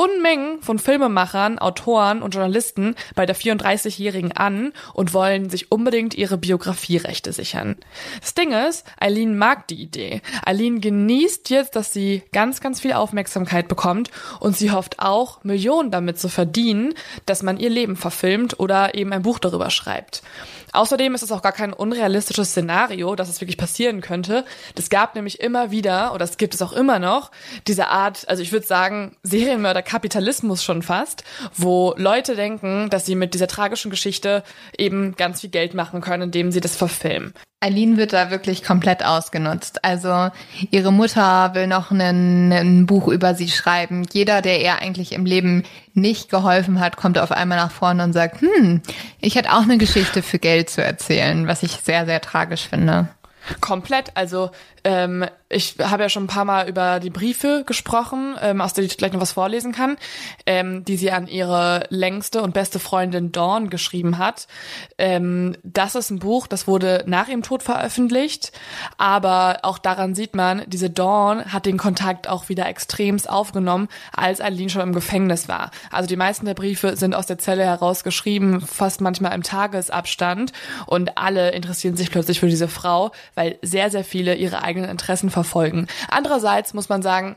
Unmengen 0.00 0.62
von 0.62 0.78
Filmemachern, 0.78 1.58
Autoren 1.58 2.22
und 2.22 2.34
Journalisten 2.34 2.94
bei 3.14 3.26
der 3.26 3.36
34-Jährigen 3.36 4.32
an 4.32 4.72
und 4.94 5.12
wollen 5.12 5.50
sich 5.50 5.70
unbedingt 5.70 6.14
ihre 6.14 6.38
Biografierechte 6.38 7.34
sichern. 7.34 7.76
Das 8.22 8.32
Ding 8.32 8.52
ist, 8.52 8.86
Eileen 8.98 9.36
mag 9.36 9.68
die 9.68 9.74
Idee. 9.74 10.22
Eileen 10.42 10.80
genießt 10.80 11.50
jetzt, 11.50 11.76
dass 11.76 11.92
sie 11.92 12.22
ganz, 12.32 12.62
ganz 12.62 12.80
viel 12.80 12.94
Aufmerksamkeit 12.94 13.68
bekommt 13.68 14.10
und 14.38 14.56
sie 14.56 14.70
hofft 14.70 15.00
auch, 15.00 15.44
Millionen 15.44 15.90
damit 15.90 16.18
zu 16.18 16.30
verdienen, 16.30 16.94
dass 17.26 17.42
man 17.42 17.58
ihr 17.58 17.68
Leben 17.68 17.96
verfilmt 17.96 18.58
oder 18.58 18.94
eben 18.94 19.12
ein 19.12 19.20
Buch 19.20 19.38
darüber 19.38 19.68
schreibt. 19.68 20.22
Außerdem 20.72 21.14
ist 21.14 21.22
es 21.22 21.32
auch 21.32 21.42
gar 21.42 21.52
kein 21.52 21.72
unrealistisches 21.72 22.50
Szenario, 22.50 23.14
dass 23.16 23.28
es 23.28 23.40
wirklich 23.40 23.56
passieren 23.56 24.00
könnte. 24.00 24.44
Das 24.74 24.90
gab 24.90 25.14
nämlich 25.14 25.40
immer 25.40 25.70
wieder, 25.70 26.14
oder 26.14 26.24
es 26.24 26.36
gibt 26.36 26.54
es 26.54 26.62
auch 26.62 26.72
immer 26.72 26.98
noch, 26.98 27.30
diese 27.66 27.88
Art, 27.88 28.28
also 28.28 28.42
ich 28.42 28.52
würde 28.52 28.66
sagen, 28.66 29.16
Serienmörder-Kapitalismus 29.22 30.62
schon 30.62 30.82
fast, 30.82 31.24
wo 31.56 31.94
Leute 31.96 32.36
denken, 32.36 32.90
dass 32.90 33.06
sie 33.06 33.14
mit 33.14 33.34
dieser 33.34 33.48
tragischen 33.48 33.90
Geschichte 33.90 34.42
eben 34.76 35.16
ganz 35.16 35.40
viel 35.40 35.50
Geld 35.50 35.74
machen 35.74 36.00
können, 36.00 36.24
indem 36.24 36.52
sie 36.52 36.60
das 36.60 36.76
verfilmen. 36.76 37.34
Eileen 37.62 37.98
wird 37.98 38.14
da 38.14 38.30
wirklich 38.30 38.64
komplett 38.64 39.04
ausgenutzt. 39.04 39.84
Also 39.84 40.30
ihre 40.70 40.92
Mutter 40.92 41.54
will 41.54 41.66
noch 41.66 41.90
ein, 41.90 42.50
ein, 42.50 42.86
Buch 42.86 43.08
über 43.08 43.34
sie 43.34 43.50
schreiben. 43.50 44.06
Jeder, 44.10 44.40
der 44.40 44.62
ihr 44.62 44.78
eigentlich 44.78 45.12
im 45.12 45.26
Leben 45.26 45.64
nicht 45.92 46.30
geholfen 46.30 46.80
hat, 46.80 46.96
kommt 46.96 47.18
auf 47.18 47.32
einmal 47.32 47.58
nach 47.58 47.70
vorne 47.70 48.02
und 48.02 48.14
sagt, 48.14 48.40
hm, 48.40 48.80
ich 49.20 49.34
hätte 49.34 49.52
auch 49.52 49.62
eine 49.62 49.76
Geschichte 49.76 50.22
für 50.22 50.38
Geld 50.38 50.70
zu 50.70 50.82
erzählen, 50.82 51.46
was 51.48 51.62
ich 51.62 51.72
sehr, 51.72 52.06
sehr 52.06 52.22
tragisch 52.22 52.66
finde. 52.66 53.08
Komplett. 53.60 54.16
Also 54.16 54.50
ähm, 54.82 55.26
ich 55.52 55.74
habe 55.82 56.04
ja 56.04 56.08
schon 56.08 56.24
ein 56.24 56.28
paar 56.28 56.44
Mal 56.44 56.68
über 56.68 57.00
die 57.00 57.10
Briefe 57.10 57.64
gesprochen, 57.66 58.36
ähm, 58.40 58.60
aus 58.60 58.72
denen 58.72 58.86
ich 58.86 58.96
gleich 58.96 59.12
noch 59.12 59.20
was 59.20 59.32
vorlesen 59.32 59.72
kann, 59.72 59.96
ähm, 60.46 60.84
die 60.84 60.96
sie 60.96 61.10
an 61.10 61.26
ihre 61.26 61.86
längste 61.90 62.42
und 62.42 62.54
beste 62.54 62.78
Freundin 62.78 63.32
Dawn 63.32 63.68
geschrieben 63.68 64.18
hat. 64.18 64.46
Ähm, 64.96 65.56
das 65.64 65.96
ist 65.96 66.10
ein 66.10 66.20
Buch, 66.20 66.46
das 66.46 66.68
wurde 66.68 67.02
nach 67.06 67.26
ihrem 67.26 67.42
Tod 67.42 67.64
veröffentlicht, 67.64 68.52
aber 68.96 69.58
auch 69.62 69.78
daran 69.78 70.14
sieht 70.14 70.36
man, 70.36 70.62
diese 70.68 70.88
Dawn 70.88 71.52
hat 71.52 71.66
den 71.66 71.78
Kontakt 71.78 72.28
auch 72.28 72.48
wieder 72.48 72.66
extremst 72.66 73.28
aufgenommen, 73.28 73.88
als 74.14 74.40
Aline 74.40 74.70
schon 74.70 74.82
im 74.82 74.92
Gefängnis 74.92 75.48
war. 75.48 75.72
Also 75.90 76.06
die 76.06 76.16
meisten 76.16 76.46
der 76.46 76.54
Briefe 76.54 76.96
sind 76.96 77.12
aus 77.12 77.26
der 77.26 77.38
Zelle 77.38 77.64
heraus 77.64 78.04
geschrieben, 78.04 78.60
fast 78.60 79.00
manchmal 79.00 79.34
im 79.34 79.42
Tagesabstand 79.42 80.52
und 80.86 81.18
alle 81.18 81.50
interessieren 81.50 81.96
sich 81.96 82.12
plötzlich 82.12 82.38
für 82.38 82.46
diese 82.46 82.68
Frau, 82.68 83.10
weil 83.34 83.58
sehr, 83.62 83.90
sehr 83.90 84.04
viele 84.04 84.36
ihre 84.36 84.62
eigenen 84.62 84.88
Interessen 84.88 85.30
verfolgen. 85.42 85.86
Andererseits 86.08 86.74
muss 86.74 86.88
man 86.88 87.02
sagen, 87.02 87.36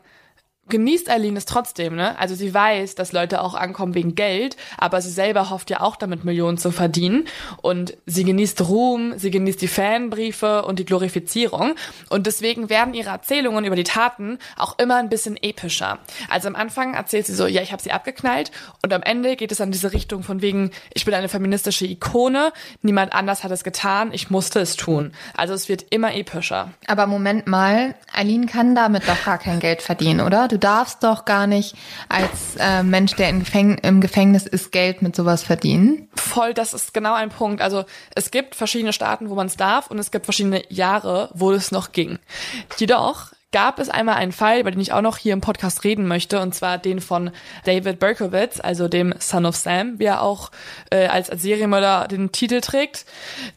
genießt 0.70 1.10
Eileen 1.10 1.36
es 1.36 1.46
trotzdem, 1.46 1.96
ne? 1.96 2.18
Also 2.18 2.36
sie 2.36 2.54
weiß, 2.54 2.96
dass 2.96 3.12
Leute 3.12 3.42
auch 3.42 3.54
ankommen 3.54 3.96
wegen 3.96 4.16
Geld, 4.16 4.56
aber 4.78 5.02
sie 5.02 5.10
selber 5.10 5.50
hofft 5.50 5.70
ja 5.70 5.82
auch 5.82 5.98
damit 5.98 6.24
Millionen 6.24 6.58
zu 6.58 6.72
verdienen 6.72 7.26
und 7.62 7.98
sie 8.06 8.24
genießt 8.24 8.62
Ruhm, 8.62 9.14
sie 9.18 9.30
genießt 9.30 9.62
die 9.62 9.68
Fanbriefe 9.68 10.64
und 10.64 10.80
die 10.80 10.86
Glorifizierung 10.86 11.76
und 12.10 12.28
deswegen 12.28 12.70
werden 12.70 12.94
ihre 12.94 13.10
Erzählungen 13.10 13.66
über 13.66 13.76
die 13.76 13.84
Taten 13.84 14.40
auch 14.56 14.80
immer 14.80 14.96
ein 14.96 15.10
bisschen 15.10 15.38
epischer. 15.42 16.00
Also 16.30 16.48
am 16.48 16.56
Anfang 16.56 16.94
erzählt 16.94 17.26
sie 17.26 17.36
so, 17.36 17.46
ja, 17.46 17.62
ich 17.62 17.74
habe 17.74 17.84
sie 17.84 17.92
abgeknallt 17.92 18.52
und 18.82 18.94
am 18.94 19.04
Ende 19.04 19.36
geht 19.36 19.52
es 19.52 19.60
an 19.60 19.72
diese 19.72 19.92
Richtung 19.92 20.24
von 20.24 20.42
wegen, 20.42 20.72
ich 20.94 21.04
bin 21.04 21.14
eine 21.14 21.30
feministische 21.30 21.86
Ikone, 21.86 22.54
niemand 22.82 23.14
anders 23.14 23.44
hat 23.44 23.52
es 23.52 23.66
getan, 23.66 24.14
ich 24.14 24.30
musste 24.30 24.62
es 24.62 24.78
tun. 24.78 25.12
Also 25.36 25.54
es 25.54 25.68
wird 25.68 25.88
immer 25.90 26.16
epischer. 26.16 26.72
Aber 26.88 27.06
Moment 27.06 27.48
mal, 27.48 27.96
Eileen 28.14 28.48
kann 28.48 28.76
damit 28.76 29.08
doch 29.10 29.26
gar 29.26 29.38
kein 29.38 29.60
Geld 29.60 29.82
verdienen, 29.82 30.22
oder? 30.22 30.53
Du 30.54 30.60
darfst 30.60 31.02
doch 31.02 31.26
gar 31.26 31.48
nicht 31.48 31.76
als 32.10 32.58
äh, 32.60 32.84
Mensch, 32.84 33.16
der 33.16 33.34
Gefäng 33.34 33.80
im 33.80 34.02
Gefängnis 34.02 34.46
ist, 34.46 34.72
Geld 34.72 35.02
mit 35.02 35.16
sowas 35.16 35.42
verdienen. 35.42 36.08
Voll, 36.16 36.54
das 36.54 36.76
ist 36.76 36.94
genau 36.94 37.16
ein 37.16 37.30
Punkt. 37.30 37.60
Also 37.60 37.86
es 38.14 38.30
gibt 38.30 38.54
verschiedene 38.54 38.94
Staaten, 38.94 39.32
wo 39.32 39.34
man 39.34 39.48
es 39.48 39.58
darf 39.58 39.90
und 39.90 39.98
es 39.98 40.12
gibt 40.12 40.28
verschiedene 40.28 40.62
Jahre, 40.70 41.32
wo 41.34 41.52
es 41.52 41.72
noch 41.72 41.92
ging. 41.92 42.20
Jedoch 42.78 43.32
gab 43.54 43.80
es 43.80 43.88
einmal 43.88 44.16
einen 44.16 44.34
Fall, 44.34 44.60
über 44.60 44.72
den 44.72 44.82
ich 44.82 44.92
auch 44.92 45.02
noch 45.02 45.18
hier 45.18 45.32
im 45.32 45.40
Podcast 45.40 45.86
reden 45.86 46.08
möchte, 46.08 46.42
und 46.42 46.54
zwar 46.54 46.78
den 46.78 47.00
von 47.00 47.32
David 47.64 48.00
Berkowitz, 48.00 48.60
also 48.60 48.90
dem 48.90 49.14
Son 49.20 49.46
of 49.46 49.56
Sam, 49.56 50.00
wie 50.00 50.06
er 50.06 50.22
auch 50.22 50.52
äh, 50.90 51.08
als, 51.08 51.30
als 51.30 51.44
Serienmörder 51.44 52.08
den 52.10 52.32
Titel 52.32 52.62
trägt. 52.62 53.06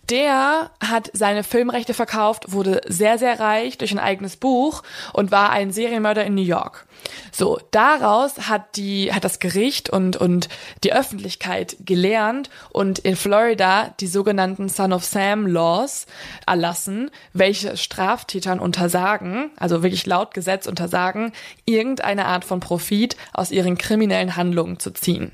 Der 0.09 0.71
hat 0.81 1.11
seine 1.13 1.43
Filmrechte 1.43 1.95
verkauft, 1.95 2.53
wurde 2.53 2.83
sehr, 2.87 3.19
sehr 3.19 3.41
reich 3.41 3.79
durch 3.79 3.91
ein 3.91 3.99
eigenes 3.99 4.37
Buch 4.37 4.83
und 5.13 5.31
war 5.33 5.51
ein 5.51 5.73
Serienmörder 5.73 6.25
in 6.25 6.35
New 6.35 6.43
York. 6.43 6.86
So, 7.33 7.59
daraus 7.71 8.49
hat 8.49 8.77
die, 8.77 9.13
hat 9.13 9.25
das 9.25 9.39
Gericht 9.39 9.91
und, 9.91 10.17
und 10.17 10.49
die 10.85 10.93
Öffentlichkeit 10.93 11.77
gelernt 11.85 12.49
und 12.71 12.99
in 12.99 13.17
Florida 13.17 13.95
die 14.01 14.07
sogenannten 14.07 14.69
Son 14.69 14.93
of 14.93 15.05
Sam 15.05 15.47
Laws 15.47 16.07
erlassen, 16.47 17.11
welche 17.33 17.77
Straftätern 17.77 18.59
untersagen, 18.59 19.51
also 19.57 19.83
wirklich 19.83 20.07
laut 20.07 20.33
Gesetz 20.33 20.67
untersagen, 20.67 21.33
irgendeine 21.67 22.25
Art 22.25 22.45
von 22.45 22.61
Profit 22.61 23.17
aus 23.35 23.51
ihren 23.51 23.77
kriminellen 23.77 24.37
Handlungen 24.37 24.79
zu 24.79 24.91
ziehen. 24.93 25.33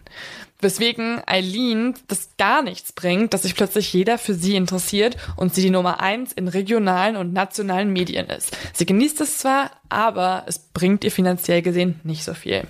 Weswegen 0.62 1.20
Eileen 1.26 1.94
das 2.06 2.30
gar 2.38 2.62
nichts 2.62 2.92
bringt, 2.92 3.34
dass 3.34 3.42
sich 3.42 3.56
plötzlich 3.56 3.92
jeder 3.92 4.16
für 4.16 4.34
sie 4.34 4.54
interessiert 4.54 5.16
und 5.36 5.54
sie 5.54 5.62
die 5.62 5.70
Nummer 5.70 6.00
eins 6.00 6.32
in 6.32 6.48
regionalen 6.48 7.16
und 7.16 7.32
nationalen 7.32 7.92
Medien 7.92 8.28
ist. 8.28 8.56
Sie 8.72 8.86
genießt 8.86 9.20
es 9.20 9.38
zwar, 9.38 9.72
aber 9.88 10.44
es 10.46 10.60
bringt 10.60 11.02
ihr 11.04 11.10
finanziell 11.10 11.62
gesehen 11.62 12.00
nicht 12.04 12.24
so 12.24 12.32
viel. 12.32 12.62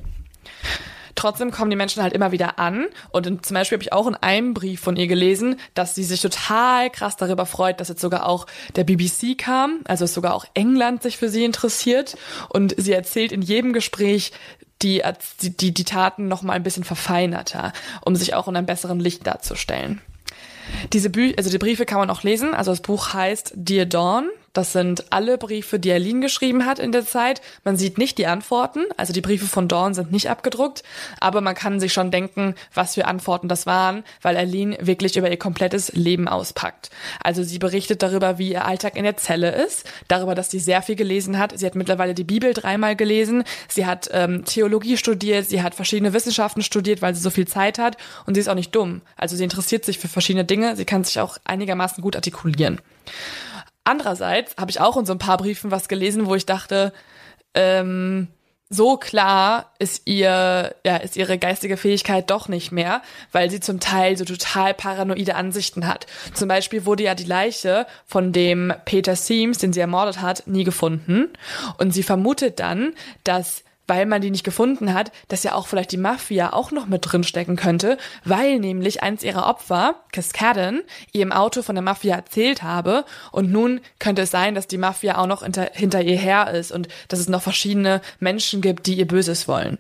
Trotzdem 1.15 1.51
kommen 1.51 1.71
die 1.71 1.77
Menschen 1.77 2.03
halt 2.03 2.15
immer 2.15 2.33
wieder 2.33 2.59
an. 2.59 2.87
Und 3.11 3.27
in, 3.27 3.43
zum 3.43 3.55
Beispiel 3.55 3.77
habe 3.77 3.85
ich 3.85 3.93
auch 3.93 4.07
in 4.07 4.15
einem 4.15 4.55
Brief 4.55 4.81
von 4.81 4.97
ihr 4.97 5.07
gelesen, 5.07 5.57
dass 5.75 5.95
sie 5.95 6.05
sich 6.05 6.21
total 6.21 6.91
krass 6.91 7.17
darüber 7.17 7.47
freut, 7.47 7.81
dass 7.81 7.89
jetzt 7.89 8.01
sogar 8.01 8.27
auch 8.27 8.47
der 8.77 8.85
BBC 8.85 9.37
kam, 9.37 9.81
also 9.85 10.07
sogar 10.07 10.35
auch 10.35 10.47
England 10.55 11.03
sich 11.03 11.19
für 11.19 11.29
sie 11.29 11.45
interessiert. 11.45 12.17
Und 12.49 12.75
sie 12.77 12.93
erzählt 12.93 13.33
in 13.33 13.43
jedem 13.43 13.73
Gespräch, 13.73 14.33
die, 14.83 15.03
die, 15.41 15.73
die 15.73 15.85
Taten 15.85 16.29
noch 16.29 16.43
mal 16.43 16.55
ein 16.55 16.63
bisschen 16.63 16.85
verfeinerter, 16.85 17.73
um 18.03 18.17
sich 18.17 18.35
auch 18.35 18.49
in 18.49 18.57
einem 18.57 18.67
besseren 18.67 19.01
Licht 19.01 19.27
darzustellen. 19.27 20.01
Diese 20.93 21.11
Bü 21.11 21.35
also 21.37 21.51
die 21.51 21.59
Briefe 21.59 21.87
kann 21.87 21.99
man 21.99 22.11
auch 22.11 22.23
lesen. 22.23 22.55
Also 22.55 22.71
das 22.71 22.81
Buch 22.81 23.13
heißt 23.13 23.53
Dear 23.57 23.87
Dawn, 23.87 24.29
Das 24.53 24.73
sind 24.73 25.11
alle 25.11 25.39
Briefe, 25.39 25.79
die 25.79 25.91
Aline 25.91 26.21
geschrieben 26.21 26.67
hat 26.67 26.79
in 26.79 26.93
der 26.93 27.07
Zeit. 27.07 27.41
Man 27.65 27.79
sieht 27.79 27.97
nicht 27.97 28.19
die 28.19 28.27
Antworten, 28.27 28.81
also 28.99 29.15
die 29.15 29.23
Briefe 29.23 29.47
von 29.47 29.67
Dawn 29.67 29.95
sind 29.95 30.13
nicht 30.13 30.29
abgedruckt, 30.29 30.83
aber 31.21 31.41
man 31.41 31.55
kann 31.55 31.81
sich 31.81 31.95
schon 31.95 32.11
denken, 32.11 32.55
was 32.75 32.95
für 32.95 33.07
Antworten 33.07 33.49
das 33.49 33.65
waren, 33.65 34.05
weil 34.21 34.37
Aline 34.37 34.77
wirklich 34.81 35.17
über 35.17 35.31
ihr 35.31 35.39
komplettes 35.39 35.93
Leben 35.93 36.29
auspackt. 36.29 36.91
Also 37.23 37.43
sie 37.43 37.59
berichtet 37.59 38.03
darüber, 38.03 38.37
wie 38.37 38.53
ihr 38.53 38.67
Alltag 38.67 38.97
in 38.97 39.05
der 39.05 39.17
Zelle 39.17 39.53
ist, 39.53 39.89
darüber, 40.09 40.35
dass 40.35 40.51
sie 40.51 40.59
sehr 40.59 40.83
viel 40.83 40.97
gelesen 40.97 41.39
hat. 41.39 41.59
Sie 41.59 41.65
hat 41.65 41.75
mittlerweile 41.75 42.13
die 42.13 42.25
Bibel 42.25 42.53
dreimal 42.53 42.95
gelesen, 42.95 43.45
sie 43.69 43.87
hat 43.87 44.11
ähm, 44.13 44.45
Theologie 44.45 44.99
studiert, 44.99 45.49
sie 45.49 45.63
hat 45.63 45.75
verschiedene 45.75 46.13
Wissenschaften 46.13 46.63
studiert, 46.63 47.01
weil 47.01 47.15
sie 47.15 47.23
so 47.23 47.31
viel 47.31 47.49
Zeit 47.49 47.79
hat 47.79 47.97
und 48.27 48.35
sie 48.35 48.41
ist 48.41 48.49
auch 48.49 48.55
nicht 48.55 48.75
dumm. 48.75 49.01
Also 49.17 49.35
sie 49.35 49.45
interessiert 49.45 49.87
sich 49.87 49.99
für 49.99 50.09
verschiedene 50.09 50.45
Dinge, 50.45 50.77
sie 50.77 50.85
kann 50.85 51.05
sich 51.05 51.21
auch 51.21 51.39
einigermaßen 51.45 52.03
gut 52.03 52.17
artikulieren. 52.17 52.79
Andererseits 53.85 54.57
habe 54.57 54.71
ich 54.71 54.81
auch 54.81 54.97
in 54.97 55.07
so 55.07 55.13
ein 55.13 55.19
paar 55.19 55.39
Briefen 55.39 55.71
was 55.71 55.89
gelesen, 55.89 56.27
wo 56.27 56.35
ich 56.35 56.47
dachte, 56.47 56.93
ähm, 57.55 58.29
so 58.73 58.97
klar 58.97 59.71
ist 59.79 60.03
ihr, 60.07 60.75
ja, 60.85 60.97
ist 60.97 61.17
ihre 61.17 61.37
geistige 61.37 61.77
Fähigkeit 61.77 62.31
doch 62.31 62.49
nicht 62.49 62.73
mehr, 62.73 63.03
weil 63.31 63.51
sie 63.51 63.61
zum 63.61 63.81
Teil 63.81 64.17
so 64.17 64.25
total 64.25 64.73
paranoide 64.73 65.35
Ansichten 65.35 65.87
hat. 65.87 66.07
Zum 66.33 66.49
Beispiel 66.49 66.87
wurde 66.87 67.03
ja 67.03 67.15
die 67.15 67.25
Leiche 67.25 67.87
von 68.07 68.33
dem 68.33 68.73
Peter 68.87 69.15
Seams, 69.15 69.59
den 69.59 69.75
sie 69.75 69.81
ermordet 69.81 70.23
hat, 70.23 70.47
nie 70.47 70.65
gefunden. 70.65 71.29
Und 71.77 71.93
sie 71.93 72.03
vermutet 72.03 72.61
dann, 72.61 72.95
dass 73.25 73.63
weil 73.87 74.07
man 74.07 74.23
die 74.23 74.31
nicht 74.31 74.45
gefunden 74.45 74.95
hat, 74.95 75.13
dass 75.29 75.43
ja 75.43 75.55
auch 75.55 75.67
vielleicht 75.67 75.93
die 75.93 75.97
Mafia 75.97 76.53
auch 76.53 76.71
noch 76.71 76.87
mit 76.87 77.01
drin 77.05 77.25
stecken 77.25 77.57
könnte, 77.57 77.99
weil 78.25 78.59
nämlich 78.59 79.03
eins 79.03 79.23
ihrer 79.23 79.47
Opfer, 79.47 79.97
Cascaden, 80.13 80.83
ihr 81.13 81.23
im 81.23 81.33
Auto 81.33 81.63
von 81.63 81.75
der 81.75 81.83
Mafia 81.83 82.17
erzählt 82.17 82.63
habe 82.63 83.05
und 83.33 83.51
nun 83.51 83.81
könnte 83.99 84.23
es 84.23 84.31
sein, 84.31 84.55
dass 84.55 84.67
die 84.67 84.79
Mafia 84.79 85.19
auch 85.19 85.27
noch 85.27 85.43
hinter, 85.43 85.71
hinter 85.73 86.03
ihr 86.03 86.17
her 86.17 86.51
ist 86.53 86.73
und 86.73 86.89
dass 87.09 87.19
es 87.19 87.29
noch 87.29 87.43
verschiedene 87.43 88.01
Menschen 88.21 88.61
gibt, 88.61 88.87
die 88.87 88.95
ihr 88.95 89.07
Böses 89.07 89.49
wollen. 89.49 89.79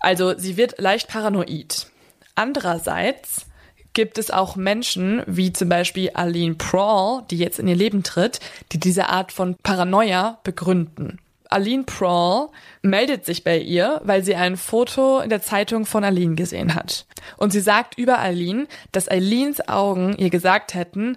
Also 0.00 0.36
sie 0.36 0.56
wird 0.56 0.80
leicht 0.80 1.08
paranoid. 1.08 1.86
Andererseits 2.34 3.46
gibt 3.94 4.18
es 4.18 4.30
auch 4.30 4.56
Menschen, 4.56 5.22
wie 5.26 5.52
zum 5.52 5.68
Beispiel 5.68 6.10
Aline 6.14 6.54
Prawl, 6.54 7.22
die 7.30 7.38
jetzt 7.38 7.58
in 7.58 7.68
ihr 7.68 7.76
Leben 7.76 8.02
tritt, 8.02 8.40
die 8.72 8.80
diese 8.80 9.08
Art 9.08 9.32
von 9.32 9.56
Paranoia 9.62 10.38
begründen. 10.44 11.18
Aline 11.52 11.84
Prawl 11.84 12.48
meldet 12.82 13.24
sich 13.24 13.44
bei 13.44 13.58
ihr, 13.58 14.00
weil 14.04 14.24
sie 14.24 14.34
ein 14.34 14.56
Foto 14.56 15.20
in 15.20 15.30
der 15.30 15.42
Zeitung 15.42 15.86
von 15.86 16.04
Aline 16.04 16.34
gesehen 16.34 16.74
hat. 16.74 17.06
Und 17.36 17.52
sie 17.52 17.60
sagt 17.60 17.98
über 17.98 18.18
Aline, 18.18 18.66
dass 18.92 19.08
Alines 19.08 19.68
Augen 19.68 20.16
ihr 20.16 20.30
gesagt 20.30 20.74
hätten, 20.74 21.16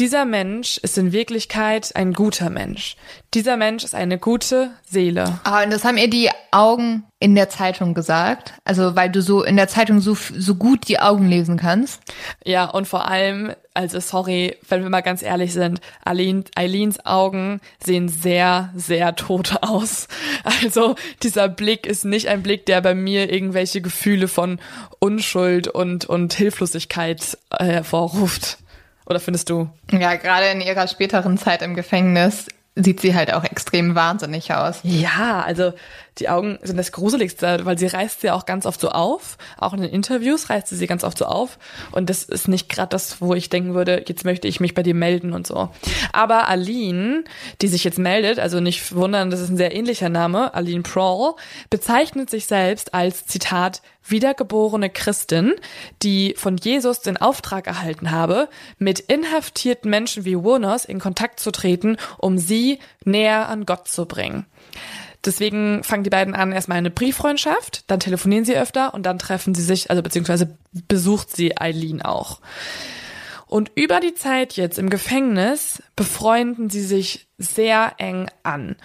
dieser 0.00 0.24
Mensch 0.24 0.78
ist 0.78 0.98
in 0.98 1.12
Wirklichkeit 1.12 1.94
ein 1.94 2.14
guter 2.14 2.50
Mensch. 2.50 2.96
Dieser 3.32 3.56
Mensch 3.56 3.84
ist 3.84 3.94
eine 3.94 4.18
gute 4.18 4.70
Seele. 4.84 5.38
Ah, 5.44 5.62
und 5.62 5.70
das 5.70 5.84
haben 5.84 5.98
ihr 5.98 6.10
die 6.10 6.30
Augen 6.50 7.04
in 7.20 7.36
der 7.36 7.48
Zeitung 7.48 7.94
gesagt? 7.94 8.54
Also, 8.64 8.96
weil 8.96 9.10
du 9.10 9.22
so 9.22 9.44
in 9.44 9.56
der 9.56 9.68
Zeitung 9.68 10.00
so, 10.00 10.14
so 10.14 10.56
gut 10.56 10.88
die 10.88 10.98
Augen 10.98 11.28
lesen 11.28 11.56
kannst? 11.56 12.02
Ja, 12.44 12.64
und 12.64 12.88
vor 12.88 13.08
allem, 13.08 13.52
also 13.72 14.00
sorry, 14.00 14.56
wenn 14.68 14.82
wir 14.82 14.90
mal 14.90 15.00
ganz 15.00 15.22
ehrlich 15.22 15.52
sind, 15.52 15.80
Eileen, 16.04 16.44
Eileens 16.56 17.06
Augen 17.06 17.60
sehen 17.82 18.08
sehr, 18.08 18.70
sehr 18.74 19.14
tot 19.14 19.58
aus. 19.62 20.08
Also, 20.42 20.96
dieser 21.22 21.48
Blick 21.48 21.86
ist 21.86 22.04
nicht 22.04 22.28
ein 22.28 22.42
Blick, 22.42 22.66
der 22.66 22.80
bei 22.80 22.96
mir 22.96 23.32
irgendwelche 23.32 23.80
Gefühle 23.80 24.26
von 24.26 24.58
Unschuld 24.98 25.68
und, 25.68 26.04
und 26.04 26.34
Hilflosigkeit 26.34 27.38
äh, 27.50 27.64
hervorruft. 27.64 28.58
Oder 29.06 29.20
findest 29.20 29.50
du? 29.50 29.68
Ja, 29.90 30.14
gerade 30.16 30.46
in 30.46 30.60
ihrer 30.60 30.88
späteren 30.88 31.38
Zeit 31.38 31.62
im 31.62 31.74
Gefängnis 31.74 32.48
sieht 32.76 33.00
sie 33.00 33.14
halt 33.14 33.32
auch 33.32 33.44
extrem 33.44 33.94
wahnsinnig 33.94 34.52
aus. 34.52 34.80
Ja, 34.82 35.42
also 35.46 35.72
die 36.18 36.28
Augen 36.28 36.58
sind 36.62 36.76
das 36.76 36.92
Gruseligste, 36.92 37.60
weil 37.64 37.78
sie 37.78 37.86
reißt 37.86 38.20
sie 38.20 38.30
auch 38.30 38.46
ganz 38.46 38.66
oft 38.66 38.80
so 38.80 38.90
auf. 38.90 39.36
Auch 39.58 39.72
in 39.72 39.82
den 39.82 39.90
Interviews 39.90 40.48
reißt 40.48 40.68
sie 40.68 40.76
sie 40.76 40.86
ganz 40.86 41.02
oft 41.02 41.18
so 41.18 41.24
auf. 41.26 41.58
Und 41.90 42.08
das 42.08 42.22
ist 42.22 42.46
nicht 42.46 42.68
gerade 42.68 42.90
das, 42.90 43.20
wo 43.20 43.34
ich 43.34 43.50
denken 43.50 43.74
würde, 43.74 44.04
jetzt 44.06 44.24
möchte 44.24 44.46
ich 44.46 44.60
mich 44.60 44.74
bei 44.74 44.82
dir 44.82 44.94
melden 44.94 45.32
und 45.32 45.46
so. 45.46 45.70
Aber 46.12 46.48
Aline, 46.48 47.24
die 47.62 47.68
sich 47.68 47.82
jetzt 47.82 47.98
meldet, 47.98 48.38
also 48.38 48.60
nicht 48.60 48.94
wundern, 48.94 49.30
das 49.30 49.40
ist 49.40 49.50
ein 49.50 49.56
sehr 49.56 49.74
ähnlicher 49.74 50.08
Name, 50.08 50.54
Aline 50.54 50.82
Prawl, 50.82 51.34
bezeichnet 51.70 52.30
sich 52.30 52.46
selbst 52.46 52.94
als, 52.94 53.26
Zitat, 53.26 53.82
wiedergeborene 54.06 54.90
Christin, 54.90 55.54
die 56.02 56.34
von 56.36 56.56
Jesus 56.56 57.00
den 57.00 57.16
Auftrag 57.16 57.66
erhalten 57.66 58.10
habe, 58.10 58.48
mit 58.78 59.00
inhaftierten 59.00 59.90
Menschen 59.90 60.24
wie 60.24 60.36
Warners 60.36 60.84
in 60.84 61.00
Kontakt 61.00 61.40
zu 61.40 61.50
treten, 61.50 61.96
um 62.18 62.38
sie 62.38 62.78
näher 63.04 63.48
an 63.48 63.66
Gott 63.66 63.88
zu 63.88 64.06
bringen. 64.06 64.46
Deswegen 65.24 65.82
fangen 65.84 66.04
die 66.04 66.10
beiden 66.10 66.34
an 66.34 66.52
erstmal 66.52 66.78
eine 66.78 66.90
Brieffreundschaft, 66.90 67.84
dann 67.90 68.00
telefonieren 68.00 68.44
sie 68.44 68.56
öfter 68.56 68.94
und 68.94 69.04
dann 69.04 69.18
treffen 69.18 69.54
sie 69.54 69.62
sich, 69.62 69.90
also 69.90 70.02
beziehungsweise 70.02 70.56
besucht 70.88 71.34
sie 71.34 71.58
Eileen 71.58 72.02
auch. 72.02 72.40
Und 73.46 73.70
über 73.74 74.00
die 74.00 74.14
Zeit 74.14 74.54
jetzt 74.54 74.78
im 74.78 74.90
Gefängnis 74.90 75.82
befreunden 75.96 76.70
sie 76.70 76.82
sich 76.82 77.28
sehr 77.38 77.94
eng 77.98 78.28
an. 78.42 78.76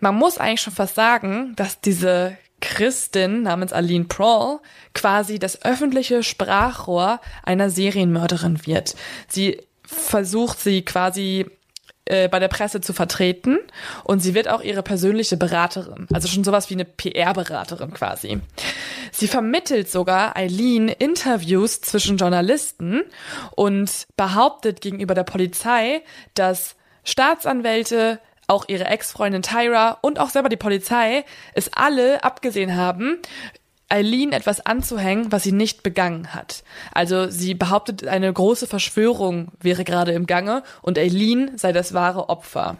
Man 0.00 0.14
muss 0.14 0.38
eigentlich 0.38 0.62
schon 0.62 0.72
fast 0.72 0.94
sagen, 0.94 1.54
dass 1.56 1.80
diese 1.80 2.36
Christin 2.60 3.42
namens 3.42 3.72
Aline 3.72 4.06
Prawl 4.06 4.60
quasi 4.94 5.38
das 5.38 5.62
öffentliche 5.64 6.22
Sprachrohr 6.22 7.20
einer 7.42 7.68
Serienmörderin 7.68 8.66
wird. 8.66 8.96
Sie 9.28 9.60
versucht 9.84 10.60
sie 10.60 10.82
quasi 10.82 11.46
äh, 12.06 12.28
bei 12.28 12.38
der 12.38 12.48
Presse 12.48 12.80
zu 12.80 12.92
vertreten 12.92 13.58
und 14.04 14.20
sie 14.20 14.34
wird 14.34 14.48
auch 14.48 14.62
ihre 14.62 14.82
persönliche 14.82 15.36
Beraterin, 15.36 16.06
also 16.12 16.28
schon 16.28 16.44
sowas 16.44 16.70
wie 16.70 16.74
eine 16.74 16.84
PR-Beraterin 16.84 17.92
quasi. 17.92 18.40
Sie 19.12 19.28
vermittelt 19.28 19.90
sogar 19.90 20.36
Eileen 20.36 20.88
Interviews 20.88 21.80
zwischen 21.80 22.16
Journalisten 22.16 23.02
und 23.56 24.06
behauptet 24.16 24.80
gegenüber 24.80 25.14
der 25.14 25.24
Polizei, 25.24 26.02
dass 26.34 26.76
Staatsanwälte 27.04 28.20
auch 28.46 28.66
ihre 28.68 28.84
Ex-Freundin 28.84 29.42
Tyra 29.42 29.98
und 30.02 30.18
auch 30.18 30.30
selber 30.30 30.48
die 30.48 30.56
Polizei 30.56 31.24
es 31.54 31.72
alle 31.72 32.22
abgesehen 32.22 32.76
haben, 32.76 33.18
Eileen 33.88 34.32
etwas 34.32 34.64
anzuhängen, 34.64 35.30
was 35.30 35.44
sie 35.44 35.52
nicht 35.52 35.82
begangen 35.82 36.34
hat. 36.34 36.64
Also 36.92 37.28
sie 37.28 37.54
behauptet, 37.54 38.06
eine 38.06 38.32
große 38.32 38.66
Verschwörung 38.66 39.52
wäre 39.60 39.84
gerade 39.84 40.12
im 40.12 40.26
Gange 40.26 40.64
und 40.82 40.98
Eileen 40.98 41.56
sei 41.56 41.72
das 41.72 41.94
wahre 41.94 42.28
Opfer. 42.28 42.76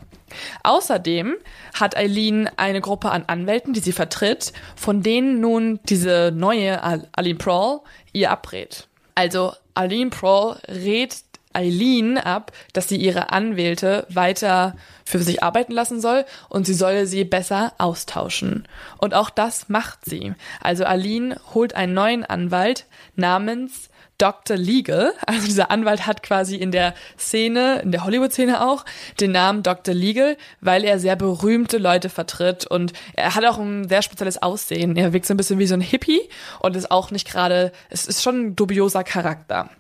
Außerdem 0.65 1.37
hat 1.75 1.97
Eileen 1.97 2.51
eine 2.57 2.81
Gruppe 2.81 3.11
an 3.11 3.25
Anwälten, 3.29 3.73
die 3.73 3.81
sie 3.81 3.93
vertritt, 3.93 4.53
von 4.75 5.03
denen 5.03 5.41
nun 5.41 5.79
diese 5.85 6.33
neue 6.35 6.83
Aline 6.83 7.39
Prawl 7.39 7.81
ihr 8.13 8.33
abrät. 8.33 8.89
Also 9.15 9.53
Aline 9.75 10.11
Prawl 10.11 10.57
rät 10.69 11.26
Eileen 11.57 12.19
ab, 12.19 12.53
dass 12.73 12.89
sie 12.89 12.97
ihre 12.97 13.31
Anwälte 13.31 14.07
weiter 14.11 14.77
für 15.05 15.19
sich 15.21 15.43
arbeiten 15.43 15.73
lassen 15.73 16.01
soll 16.01 16.25
und 16.49 16.67
sie 16.67 16.75
solle 16.75 17.07
sie 17.07 17.25
besser 17.25 17.73
austauschen. 17.79 18.69
Und 18.99 19.15
auch 19.15 19.31
das 19.31 19.69
macht 19.69 20.05
sie. 20.05 20.35
Also 20.61 20.85
Aline 20.85 21.41
holt 21.55 21.75
einen 21.75 21.95
neuen 21.95 22.25
Anwalt 22.25 22.87
namens 23.15 23.89
Dr. 24.19 24.57
Legal. 24.57 25.13
Also 25.27 25.47
dieser 25.47 25.71
Anwalt 25.71 26.07
hat 26.07 26.23
quasi 26.23 26.57
in 26.57 26.73
der 26.73 26.95
Szene, 27.19 27.81
in 27.81 27.93
der 27.93 28.05
Hollywood-Szene 28.05 28.67
auch, 28.67 28.85
den 29.21 29.33
Namen 29.33 29.63
Dr. 29.63 29.95
Legal, 29.95 30.37
weil 30.61 30.85
er 30.85 30.99
sehr 30.99 31.17
berühmte 31.17 31.79
Leute 31.79 32.09
vertritt 32.09 32.67
und 32.67 32.93
er 33.15 33.35
hat 33.35 33.45
auch 33.45 33.59
ein 33.59 33.89
sehr 33.89 34.03
spezielles 34.03 34.43
Aussehen. 34.43 34.97
Er 34.97 35.13
wirkt 35.13 35.27
so 35.27 35.35
ein 35.35 35.37
bisschen 35.37 35.59
wie 35.59 35.67
so 35.67 35.75
ein 35.75 35.81
Hippie 35.81 36.21
und 36.61 36.77
ist 36.77 36.91
auch 36.91 37.11
nicht 37.11 37.29
gerade, 37.29 37.73
es 37.91 38.07
ist 38.07 38.23
schon 38.23 38.47
ein 38.47 38.57
dubioser 38.57 39.05
Charakter. 39.05 39.71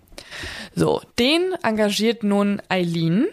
So, 0.74 1.02
den 1.18 1.54
engagiert 1.62 2.22
nun 2.22 2.60
Eileen. 2.68 3.26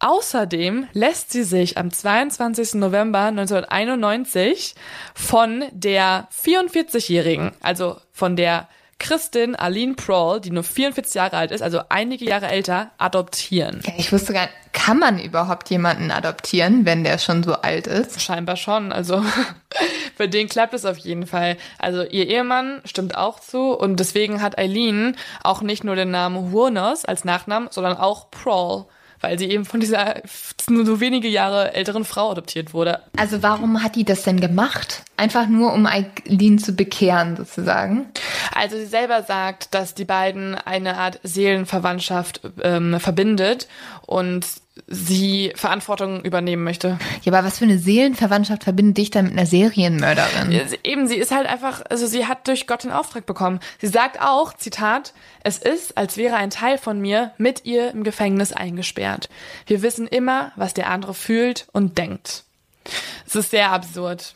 Außerdem 0.00 0.86
lässt 0.92 1.32
sie 1.32 1.42
sich 1.42 1.76
am 1.76 1.92
22. 1.92 2.74
November 2.74 3.24
1991 3.24 4.76
von 5.14 5.64
der 5.72 6.28
44-Jährigen, 6.32 7.52
also 7.60 7.96
von 8.12 8.36
der 8.36 8.68
Christin 8.98 9.54
Aline 9.54 9.94
Prawl, 9.94 10.40
die 10.40 10.50
nur 10.50 10.64
44 10.64 11.14
Jahre 11.14 11.36
alt 11.36 11.50
ist, 11.52 11.62
also 11.62 11.80
einige 11.88 12.24
Jahre 12.24 12.48
älter, 12.48 12.90
adoptieren. 12.98 13.80
Ja, 13.86 13.92
ich 13.96 14.12
wusste 14.12 14.32
gar 14.32 14.42
nicht, 14.42 14.54
kann 14.72 14.98
man 14.98 15.18
überhaupt 15.18 15.70
jemanden 15.70 16.10
adoptieren, 16.10 16.84
wenn 16.84 17.04
der 17.04 17.18
schon 17.18 17.42
so 17.42 17.54
alt 17.54 17.86
ist? 17.86 18.20
Scheinbar 18.20 18.56
schon. 18.56 18.92
Also 18.92 19.24
für 20.16 20.28
den 20.28 20.48
klappt 20.48 20.74
es 20.74 20.84
auf 20.84 20.98
jeden 20.98 21.26
Fall. 21.26 21.56
Also 21.78 22.02
ihr 22.02 22.26
Ehemann 22.26 22.80
stimmt 22.84 23.16
auch 23.16 23.40
zu 23.40 23.72
und 23.72 24.00
deswegen 24.00 24.42
hat 24.42 24.58
Eileen 24.58 25.16
auch 25.42 25.62
nicht 25.62 25.84
nur 25.84 25.94
den 25.94 26.10
Namen 26.10 26.50
Hurnos 26.50 27.04
als 27.04 27.24
Nachnamen, 27.24 27.68
sondern 27.70 27.96
auch 27.96 28.30
Prawl 28.30 28.86
weil 29.20 29.38
sie 29.38 29.50
eben 29.50 29.64
von 29.64 29.80
dieser 29.80 30.22
nur 30.68 30.84
so 30.84 31.00
wenige 31.00 31.28
Jahre 31.28 31.74
älteren 31.74 32.04
Frau 32.04 32.30
adoptiert 32.30 32.74
wurde. 32.74 33.00
Also 33.16 33.42
warum 33.42 33.82
hat 33.82 33.96
die 33.96 34.04
das 34.04 34.22
denn 34.22 34.40
gemacht? 34.40 35.02
Einfach 35.16 35.48
nur, 35.48 35.72
um 35.72 35.86
Eileen 35.86 36.58
zu 36.58 36.72
bekehren, 36.72 37.36
sozusagen? 37.36 38.06
Also 38.54 38.76
sie 38.76 38.86
selber 38.86 39.22
sagt, 39.22 39.74
dass 39.74 39.94
die 39.94 40.04
beiden 40.04 40.54
eine 40.54 40.96
Art 40.96 41.20
Seelenverwandtschaft 41.22 42.40
ähm, 42.62 43.00
verbindet 43.00 43.68
und 44.06 44.46
sie 44.86 45.52
Verantwortung 45.54 46.22
übernehmen 46.22 46.64
möchte. 46.64 46.98
Ja, 47.22 47.32
aber 47.32 47.46
was 47.46 47.58
für 47.58 47.64
eine 47.64 47.78
Seelenverwandtschaft 47.78 48.64
verbindet 48.64 48.98
dich 48.98 49.10
dann 49.10 49.26
mit 49.26 49.32
einer 49.32 49.46
Serienmörderin? 49.46 50.60
Eben, 50.84 51.08
sie 51.08 51.16
ist 51.16 51.30
halt 51.30 51.46
einfach, 51.46 51.82
also 51.88 52.06
sie 52.06 52.26
hat 52.26 52.46
durch 52.46 52.66
Gott 52.66 52.84
den 52.84 52.92
Auftrag 52.92 53.26
bekommen. 53.26 53.60
Sie 53.80 53.88
sagt 53.88 54.20
auch, 54.20 54.52
Zitat, 54.54 55.12
es 55.42 55.58
ist, 55.58 55.96
als 55.98 56.16
wäre 56.16 56.36
ein 56.36 56.50
Teil 56.50 56.78
von 56.78 57.00
mir 57.00 57.32
mit 57.38 57.64
ihr 57.64 57.90
im 57.90 58.04
Gefängnis 58.04 58.52
eingesperrt. 58.52 59.28
Wir 59.66 59.82
wissen 59.82 60.06
immer, 60.06 60.52
was 60.56 60.74
der 60.74 60.90
andere 60.90 61.14
fühlt 61.14 61.66
und 61.72 61.98
denkt. 61.98 62.44
Es 63.26 63.34
ist 63.34 63.50
sehr 63.50 63.72
absurd. 63.72 64.34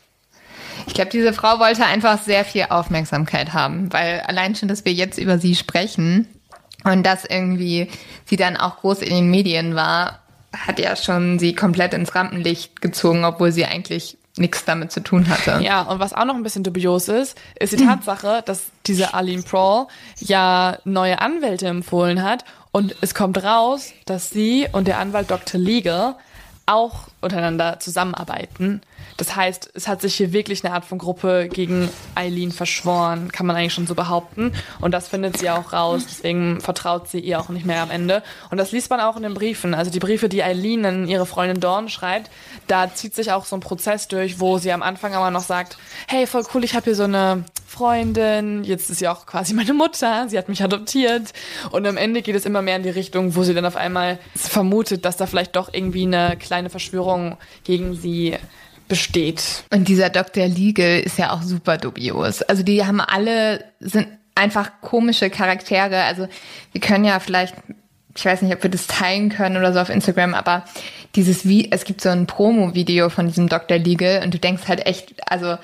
Ich 0.87 0.93
glaube, 0.93 1.11
diese 1.11 1.33
Frau 1.33 1.59
wollte 1.59 1.85
einfach 1.85 2.21
sehr 2.21 2.45
viel 2.45 2.65
Aufmerksamkeit 2.69 3.53
haben, 3.53 3.91
weil 3.93 4.21
allein 4.21 4.55
schon, 4.55 4.69
dass 4.69 4.85
wir 4.85 4.93
jetzt 4.93 5.17
über 5.17 5.37
sie 5.37 5.55
sprechen 5.55 6.27
und 6.83 7.03
dass 7.05 7.25
irgendwie 7.25 7.89
sie 8.25 8.35
dann 8.35 8.57
auch 8.57 8.77
groß 8.77 8.99
in 8.99 9.13
den 9.13 9.29
Medien 9.29 9.75
war, 9.75 10.22
hat 10.53 10.79
ja 10.79 10.95
schon 10.95 11.39
sie 11.39 11.55
komplett 11.55 11.93
ins 11.93 12.15
Rampenlicht 12.15 12.81
gezogen, 12.81 13.25
obwohl 13.25 13.51
sie 13.51 13.65
eigentlich 13.65 14.17
nichts 14.37 14.65
damit 14.65 14.91
zu 14.91 15.01
tun 15.01 15.29
hatte. 15.29 15.59
Ja, 15.63 15.83
und 15.83 15.99
was 15.99 16.13
auch 16.13 16.25
noch 16.25 16.35
ein 16.35 16.43
bisschen 16.43 16.63
dubios 16.63 17.07
ist, 17.07 17.37
ist 17.59 17.73
die 17.73 17.85
Tatsache, 17.85 18.41
dass 18.45 18.63
diese 18.87 19.13
Arlene 19.13 19.43
Prawl 19.43 19.87
ja 20.19 20.77
neue 20.85 21.21
Anwälte 21.21 21.67
empfohlen 21.67 22.23
hat 22.23 22.43
und 22.71 22.95
es 23.01 23.13
kommt 23.13 23.43
raus, 23.43 23.91
dass 24.05 24.31
sie 24.31 24.67
und 24.71 24.87
der 24.87 24.97
Anwalt 24.97 25.29
Dr. 25.29 25.59
Legal 25.59 26.15
auch 26.65 27.07
untereinander 27.21 27.79
zusammenarbeiten. 27.79 28.81
Das 29.17 29.35
heißt, 29.35 29.71
es 29.73 29.87
hat 29.87 30.01
sich 30.01 30.15
hier 30.15 30.33
wirklich 30.33 30.63
eine 30.63 30.73
Art 30.73 30.85
von 30.85 30.97
Gruppe 30.97 31.49
gegen 31.51 31.89
Eileen 32.15 32.51
verschworen, 32.51 33.31
kann 33.31 33.45
man 33.45 33.55
eigentlich 33.55 33.73
schon 33.73 33.87
so 33.87 33.95
behaupten. 33.95 34.53
Und 34.81 34.91
das 34.91 35.07
findet 35.07 35.37
sie 35.37 35.49
auch 35.49 35.73
raus, 35.73 36.03
deswegen 36.07 36.61
vertraut 36.61 37.09
sie 37.09 37.19
ihr 37.19 37.39
auch 37.39 37.49
nicht 37.49 37.65
mehr 37.65 37.81
am 37.81 37.91
Ende. 37.91 38.23
Und 38.49 38.57
das 38.57 38.71
liest 38.71 38.89
man 38.89 38.99
auch 38.99 39.15
in 39.15 39.23
den 39.23 39.33
Briefen. 39.33 39.73
Also 39.73 39.91
die 39.91 39.99
Briefe, 39.99 40.29
die 40.29 40.43
Eileen 40.43 40.85
an 40.85 41.07
ihre 41.07 41.25
Freundin 41.25 41.59
Dawn 41.59 41.89
schreibt, 41.89 42.31
da 42.67 42.93
zieht 42.93 43.15
sich 43.15 43.31
auch 43.31 43.45
so 43.45 43.55
ein 43.55 43.59
Prozess 43.61 44.07
durch, 44.07 44.39
wo 44.39 44.57
sie 44.57 44.71
am 44.71 44.83
Anfang 44.83 45.13
aber 45.13 45.31
noch 45.31 45.43
sagt, 45.43 45.77
hey, 46.07 46.25
voll 46.27 46.43
cool, 46.53 46.63
ich 46.63 46.75
habe 46.75 46.85
hier 46.85 46.95
so 46.95 47.03
eine 47.03 47.45
Freundin, 47.73 48.63
jetzt 48.63 48.91
ist 48.91 48.99
sie 48.99 49.07
auch 49.07 49.25
quasi 49.25 49.53
meine 49.55 49.73
Mutter, 49.73 50.29
sie 50.29 50.37
hat 50.37 50.47
mich 50.47 50.63
adoptiert. 50.63 51.33
Und 51.71 51.87
am 51.87 51.97
Ende 51.97 52.21
geht 52.21 52.35
es 52.35 52.45
immer 52.45 52.61
mehr 52.61 52.75
in 52.75 52.83
die 52.83 52.89
Richtung, 52.89 53.35
wo 53.35 53.43
sie 53.43 53.53
dann 53.53 53.65
auf 53.65 53.75
einmal 53.75 54.19
vermutet, 54.35 55.05
dass 55.05 55.17
da 55.17 55.25
vielleicht 55.25 55.55
doch 55.55 55.73
irgendwie 55.73 56.03
eine 56.03 56.37
kleine 56.37 56.69
Verschwörung 56.69 57.37
gegen 57.63 57.95
sie 57.95 58.37
besteht. 58.87 59.63
Und 59.71 59.87
dieser 59.87 60.09
Dr. 60.09 60.47
Legal 60.47 60.99
ist 60.99 61.17
ja 61.17 61.31
auch 61.31 61.41
super 61.41 61.77
dubios. 61.77 62.41
Also 62.43 62.63
die 62.63 62.85
haben 62.85 63.01
alle, 63.01 63.63
sind 63.79 64.07
einfach 64.35 64.71
komische 64.81 65.29
Charaktere. 65.29 66.03
Also 66.03 66.27
wir 66.71 66.81
können 66.81 67.05
ja 67.05 67.19
vielleicht, 67.19 67.55
ich 68.15 68.25
weiß 68.25 68.41
nicht, 68.41 68.53
ob 68.53 68.63
wir 68.63 68.69
das 68.69 68.87
teilen 68.87 69.29
können 69.29 69.57
oder 69.57 69.73
so 69.73 69.79
auf 69.79 69.89
Instagram, 69.89 70.33
aber 70.33 70.65
dieses 71.15 71.47
wie, 71.47 71.71
es 71.71 71.85
gibt 71.85 72.01
so 72.01 72.09
ein 72.09 72.27
Promo-Video 72.27 73.09
von 73.09 73.27
diesem 73.27 73.47
Dr. 73.47 73.77
Legal 73.77 74.23
und 74.23 74.33
du 74.33 74.39
denkst 74.39 74.67
halt 74.67 74.85
echt, 74.85 75.13
also 75.31 75.57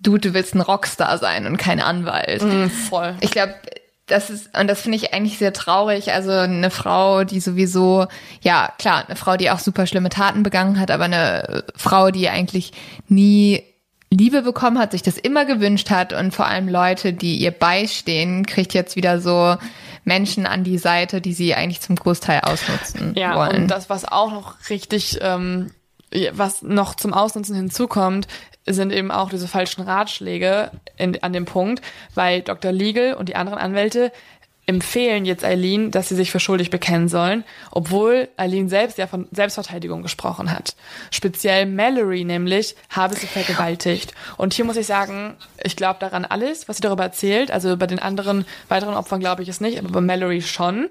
du, 0.00 0.18
du 0.18 0.34
willst 0.34 0.54
ein 0.54 0.60
Rockstar 0.60 1.18
sein 1.18 1.46
und 1.46 1.56
kein 1.56 1.80
Anwalt. 1.80 2.42
Mm, 2.42 2.68
voll. 2.68 3.16
Ich 3.20 3.30
glaube, 3.30 3.54
das 4.06 4.30
ist, 4.30 4.56
und 4.58 4.68
das 4.68 4.80
finde 4.80 4.96
ich 4.98 5.12
eigentlich 5.12 5.38
sehr 5.38 5.52
traurig. 5.52 6.12
Also 6.12 6.30
eine 6.30 6.70
Frau, 6.70 7.24
die 7.24 7.40
sowieso, 7.40 8.06
ja, 8.40 8.72
klar, 8.78 9.04
eine 9.06 9.16
Frau, 9.16 9.36
die 9.36 9.50
auch 9.50 9.58
super 9.58 9.86
schlimme 9.86 10.08
Taten 10.10 10.42
begangen 10.42 10.78
hat, 10.78 10.90
aber 10.90 11.04
eine 11.04 11.64
Frau, 11.76 12.10
die 12.10 12.28
eigentlich 12.28 12.72
nie 13.08 13.62
Liebe 14.10 14.42
bekommen 14.42 14.78
hat, 14.78 14.92
sich 14.92 15.02
das 15.02 15.18
immer 15.18 15.44
gewünscht 15.44 15.90
hat 15.90 16.12
und 16.12 16.32
vor 16.32 16.46
allem 16.46 16.68
Leute, 16.68 17.12
die 17.12 17.36
ihr 17.38 17.50
beistehen, 17.50 18.46
kriegt 18.46 18.72
jetzt 18.72 18.94
wieder 18.94 19.20
so 19.20 19.56
Menschen 20.04 20.46
an 20.46 20.62
die 20.62 20.78
Seite, 20.78 21.20
die 21.20 21.32
sie 21.32 21.56
eigentlich 21.56 21.80
zum 21.80 21.96
Großteil 21.96 22.40
ausnutzen 22.42 23.14
Ja, 23.16 23.34
wollen. 23.36 23.62
und 23.62 23.68
das, 23.68 23.90
was 23.90 24.04
auch 24.04 24.30
noch 24.30 24.54
richtig, 24.70 25.18
ähm, 25.20 25.72
was 26.32 26.62
noch 26.62 26.94
zum 26.94 27.12
Ausnutzen 27.12 27.56
hinzukommt, 27.56 28.28
sind 28.66 28.92
eben 28.92 29.10
auch 29.10 29.30
diese 29.30 29.48
falschen 29.48 29.82
Ratschläge 29.82 30.70
in, 30.96 31.22
an 31.22 31.32
dem 31.32 31.44
Punkt, 31.44 31.82
weil 32.14 32.42
Dr. 32.42 32.72
Legal 32.72 33.14
und 33.14 33.28
die 33.28 33.36
anderen 33.36 33.58
Anwälte 33.58 34.12
empfehlen 34.66 35.24
jetzt 35.24 35.44
Eileen, 35.44 35.92
dass 35.92 36.08
sie 36.08 36.16
sich 36.16 36.32
für 36.32 36.40
schuldig 36.40 36.70
bekennen 36.70 37.08
sollen, 37.08 37.44
obwohl 37.70 38.28
Eileen 38.36 38.68
selbst 38.68 38.98
ja 38.98 39.06
von 39.06 39.28
Selbstverteidigung 39.30 40.02
gesprochen 40.02 40.50
hat. 40.50 40.74
Speziell 41.12 41.66
Mallory 41.66 42.24
nämlich 42.24 42.74
habe 42.90 43.14
sie 43.14 43.28
vergewaltigt. 43.28 44.12
Und 44.36 44.54
hier 44.54 44.64
muss 44.64 44.76
ich 44.76 44.86
sagen, 44.86 45.36
ich 45.62 45.76
glaube 45.76 46.00
daran 46.00 46.24
alles, 46.24 46.68
was 46.68 46.78
sie 46.78 46.82
darüber 46.82 47.04
erzählt. 47.04 47.52
Also 47.52 47.76
bei 47.76 47.86
den 47.86 48.00
anderen 48.00 48.44
weiteren 48.68 48.94
Opfern 48.94 49.20
glaube 49.20 49.42
ich 49.44 49.48
es 49.48 49.60
nicht, 49.60 49.78
aber 49.78 49.88
bei 49.88 50.00
Mallory 50.00 50.42
schon. 50.42 50.90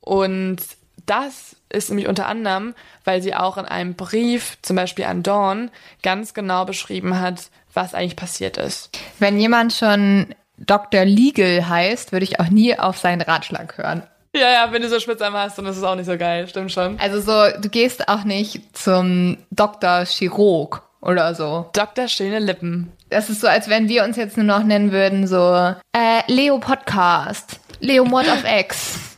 Und 0.00 0.58
das 1.04 1.55
ist 1.68 1.88
nämlich 1.88 2.08
unter 2.08 2.26
anderem, 2.26 2.74
weil 3.04 3.22
sie 3.22 3.34
auch 3.34 3.56
in 3.58 3.64
einem 3.64 3.94
Brief, 3.94 4.58
zum 4.62 4.76
Beispiel 4.76 5.04
an 5.04 5.22
Dawn, 5.22 5.70
ganz 6.02 6.34
genau 6.34 6.64
beschrieben 6.64 7.20
hat, 7.20 7.50
was 7.74 7.94
eigentlich 7.94 8.16
passiert 8.16 8.56
ist. 8.56 8.90
Wenn 9.18 9.38
jemand 9.38 9.72
schon 9.72 10.34
Dr. 10.58 11.04
Legal 11.04 11.68
heißt, 11.68 12.12
würde 12.12 12.24
ich 12.24 12.40
auch 12.40 12.48
nie 12.48 12.78
auf 12.78 12.98
seinen 12.98 13.20
Ratschlag 13.20 13.76
hören. 13.76 14.02
Ja, 14.34 14.50
ja, 14.50 14.72
wenn 14.72 14.82
du 14.82 14.88
so 14.88 15.00
Spitznamen 15.00 15.38
hast, 15.38 15.56
dann 15.56 15.66
ist 15.66 15.78
es 15.78 15.82
auch 15.82 15.94
nicht 15.94 16.06
so 16.06 16.18
geil, 16.18 16.46
stimmt 16.46 16.70
schon. 16.72 16.98
Also 17.00 17.20
so, 17.20 17.58
du 17.58 17.68
gehst 17.68 18.08
auch 18.08 18.24
nicht 18.24 18.76
zum 18.76 19.38
Dr. 19.50 20.04
Chirurg 20.04 20.82
oder 21.00 21.34
so. 21.34 21.70
Dr. 21.72 22.08
Schöne 22.08 22.38
Lippen. 22.38 22.92
Das 23.08 23.30
ist 23.30 23.40
so, 23.40 23.46
als 23.46 23.68
wenn 23.68 23.88
wir 23.88 24.04
uns 24.04 24.16
jetzt 24.16 24.36
nur 24.36 24.44
noch 24.44 24.62
nennen 24.62 24.92
würden, 24.92 25.26
so 25.26 25.74
äh, 25.92 26.20
Leo 26.26 26.58
Podcast, 26.58 27.60
Leo 27.80 28.04
Mod 28.04 28.26
of 28.26 28.44
X. 28.44 29.16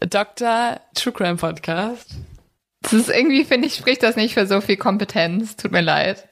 Dr. 0.00 0.80
True 0.94 1.12
Crime 1.12 1.36
Podcast. 1.36 2.14
Das 2.82 2.92
ist 2.92 3.08
irgendwie, 3.08 3.44
finde 3.44 3.66
ich, 3.66 3.74
spricht 3.74 4.02
das 4.02 4.14
nicht 4.14 4.34
für 4.34 4.46
so 4.46 4.60
viel 4.60 4.76
Kompetenz. 4.76 5.56
Tut 5.56 5.72
mir 5.72 5.80
leid. 5.80 6.28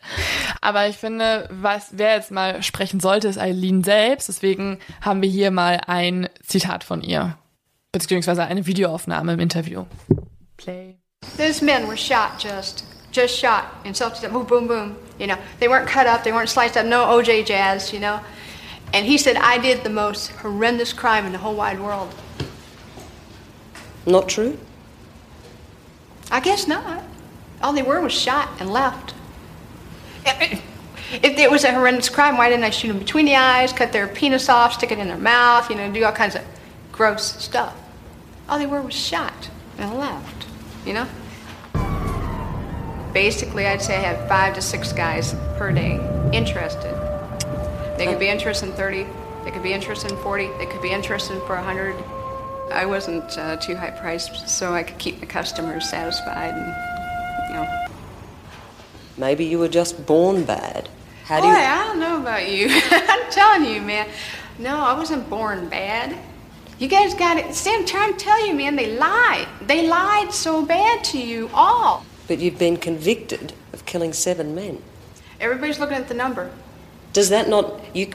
Aber 0.60 0.86
ich 0.86 0.96
finde, 0.96 1.48
was 1.50 1.88
wer 1.92 2.14
jetzt 2.14 2.30
mal 2.30 2.62
sprechen 2.62 3.00
sollte, 3.00 3.26
ist 3.26 3.38
Eileen 3.38 3.82
selbst. 3.82 4.28
Deswegen 4.28 4.78
haben 5.00 5.20
wir 5.20 5.28
hier 5.28 5.50
mal 5.50 5.80
ein 5.86 6.28
Zitat 6.46 6.84
von 6.84 7.02
ihr. 7.02 7.36
Beziehungsweise 7.90 8.44
eine 8.44 8.66
Videoaufnahme 8.66 9.32
im 9.32 9.40
Interview. 9.40 9.86
Play. 10.56 10.96
Those 11.36 11.64
men 11.64 11.88
were 11.88 11.96
shot 11.96 12.38
just, 12.38 12.84
just 13.10 13.36
shot 13.36 13.64
in 13.84 13.94
self-defense. 13.94 14.32
Boom, 14.32 14.46
boom, 14.46 14.68
boom. 14.68 14.96
You 15.18 15.26
know, 15.26 15.36
they 15.58 15.68
weren't 15.68 15.88
cut 15.88 16.06
up, 16.06 16.22
they 16.22 16.32
weren't 16.32 16.48
sliced 16.48 16.76
up. 16.76 16.86
No 16.86 17.04
OJ 17.04 17.46
jazz, 17.46 17.92
you 17.92 17.98
know. 17.98 18.20
And 18.92 19.04
he 19.04 19.18
said 19.18 19.36
I 19.36 19.58
did 19.58 19.82
the 19.82 19.90
most 19.90 20.30
horrendous 20.42 20.92
crime 20.92 21.26
in 21.26 21.32
the 21.32 21.38
whole 21.38 21.56
wide 21.56 21.80
world. 21.80 22.14
Not 24.06 24.28
true? 24.28 24.58
I 26.30 26.40
guess 26.40 26.66
not. 26.66 27.04
All 27.62 27.72
they 27.72 27.82
were 27.82 28.00
was 28.00 28.12
shot 28.12 28.48
and 28.60 28.70
left. 28.70 29.14
If 30.26 31.38
it 31.38 31.50
was 31.50 31.64
a 31.64 31.72
horrendous 31.72 32.08
crime, 32.08 32.36
why 32.36 32.48
didn't 32.48 32.64
I 32.64 32.70
shoot 32.70 32.88
them 32.88 32.98
between 32.98 33.26
the 33.26 33.36
eyes, 33.36 33.72
cut 33.72 33.92
their 33.92 34.08
penis 34.08 34.48
off, 34.48 34.72
stick 34.72 34.90
it 34.90 34.98
in 34.98 35.06
their 35.06 35.18
mouth, 35.18 35.70
you 35.70 35.76
know, 35.76 35.92
do 35.92 36.02
all 36.04 36.12
kinds 36.12 36.34
of 36.34 36.42
gross 36.90 37.40
stuff? 37.42 37.76
All 38.48 38.58
they 38.58 38.66
were 38.66 38.82
was 38.82 38.94
shot 38.94 39.50
and 39.78 39.96
left, 39.96 40.46
you 40.84 40.92
know? 40.92 41.06
Basically, 43.12 43.66
I'd 43.66 43.80
say 43.80 43.96
I 43.96 44.00
had 44.00 44.28
five 44.28 44.54
to 44.54 44.62
six 44.62 44.92
guys 44.92 45.34
per 45.56 45.70
day 45.70 46.00
interested. 46.32 46.94
They 47.96 48.06
could 48.06 48.18
be 48.18 48.28
interested 48.28 48.70
in 48.70 48.74
30, 48.74 49.06
they 49.44 49.50
could 49.52 49.62
be 49.62 49.72
interested 49.72 50.10
in 50.10 50.16
40, 50.18 50.48
they 50.58 50.66
could 50.66 50.82
be 50.82 50.90
interested 50.90 51.38
for 51.42 51.54
100. 51.54 51.94
I 52.74 52.86
wasn't 52.86 53.38
uh, 53.38 53.56
too 53.56 53.76
high 53.76 53.90
priced, 53.90 54.48
so 54.48 54.72
I 54.72 54.82
could 54.82 54.98
keep 54.98 55.20
the 55.20 55.26
customers 55.26 55.88
satisfied 55.88 56.54
and, 56.54 57.48
you 57.48 57.54
know. 57.54 57.86
Maybe 59.16 59.44
you 59.44 59.58
were 59.58 59.68
just 59.68 60.06
born 60.06 60.44
bad. 60.44 60.88
How 61.24 61.36
do 61.36 61.42
Boy, 61.42 61.52
you. 61.52 61.56
I 61.56 61.84
don't 61.84 62.00
know 62.00 62.20
about 62.20 62.50
you. 62.50 62.66
I'm 62.90 63.30
telling 63.30 63.64
you, 63.72 63.80
man. 63.80 64.08
No, 64.58 64.76
I 64.76 64.92
wasn't 64.92 65.30
born 65.30 65.68
bad. 65.68 66.16
You 66.78 66.88
guys 66.88 67.14
got 67.14 67.36
it. 67.36 67.54
See, 67.54 67.72
I'm 67.72 67.86
trying 67.86 68.12
to 68.12 68.18
tell 68.18 68.46
you, 68.46 68.54
man, 68.54 68.76
they 68.76 68.96
lied. 68.96 69.46
They 69.62 69.86
lied 69.86 70.32
so 70.32 70.64
bad 70.64 71.04
to 71.04 71.18
you 71.18 71.48
all. 71.54 72.04
But 72.26 72.40
you've 72.40 72.58
been 72.58 72.76
convicted 72.76 73.52
of 73.72 73.86
killing 73.86 74.12
seven 74.12 74.54
men. 74.54 74.82
Everybody's 75.40 75.78
looking 75.78 75.96
at 75.96 76.08
the 76.08 76.14
number. 76.14 76.50
Does 77.12 77.28
that 77.28 77.48
not. 77.48 77.80
You, 77.94 78.10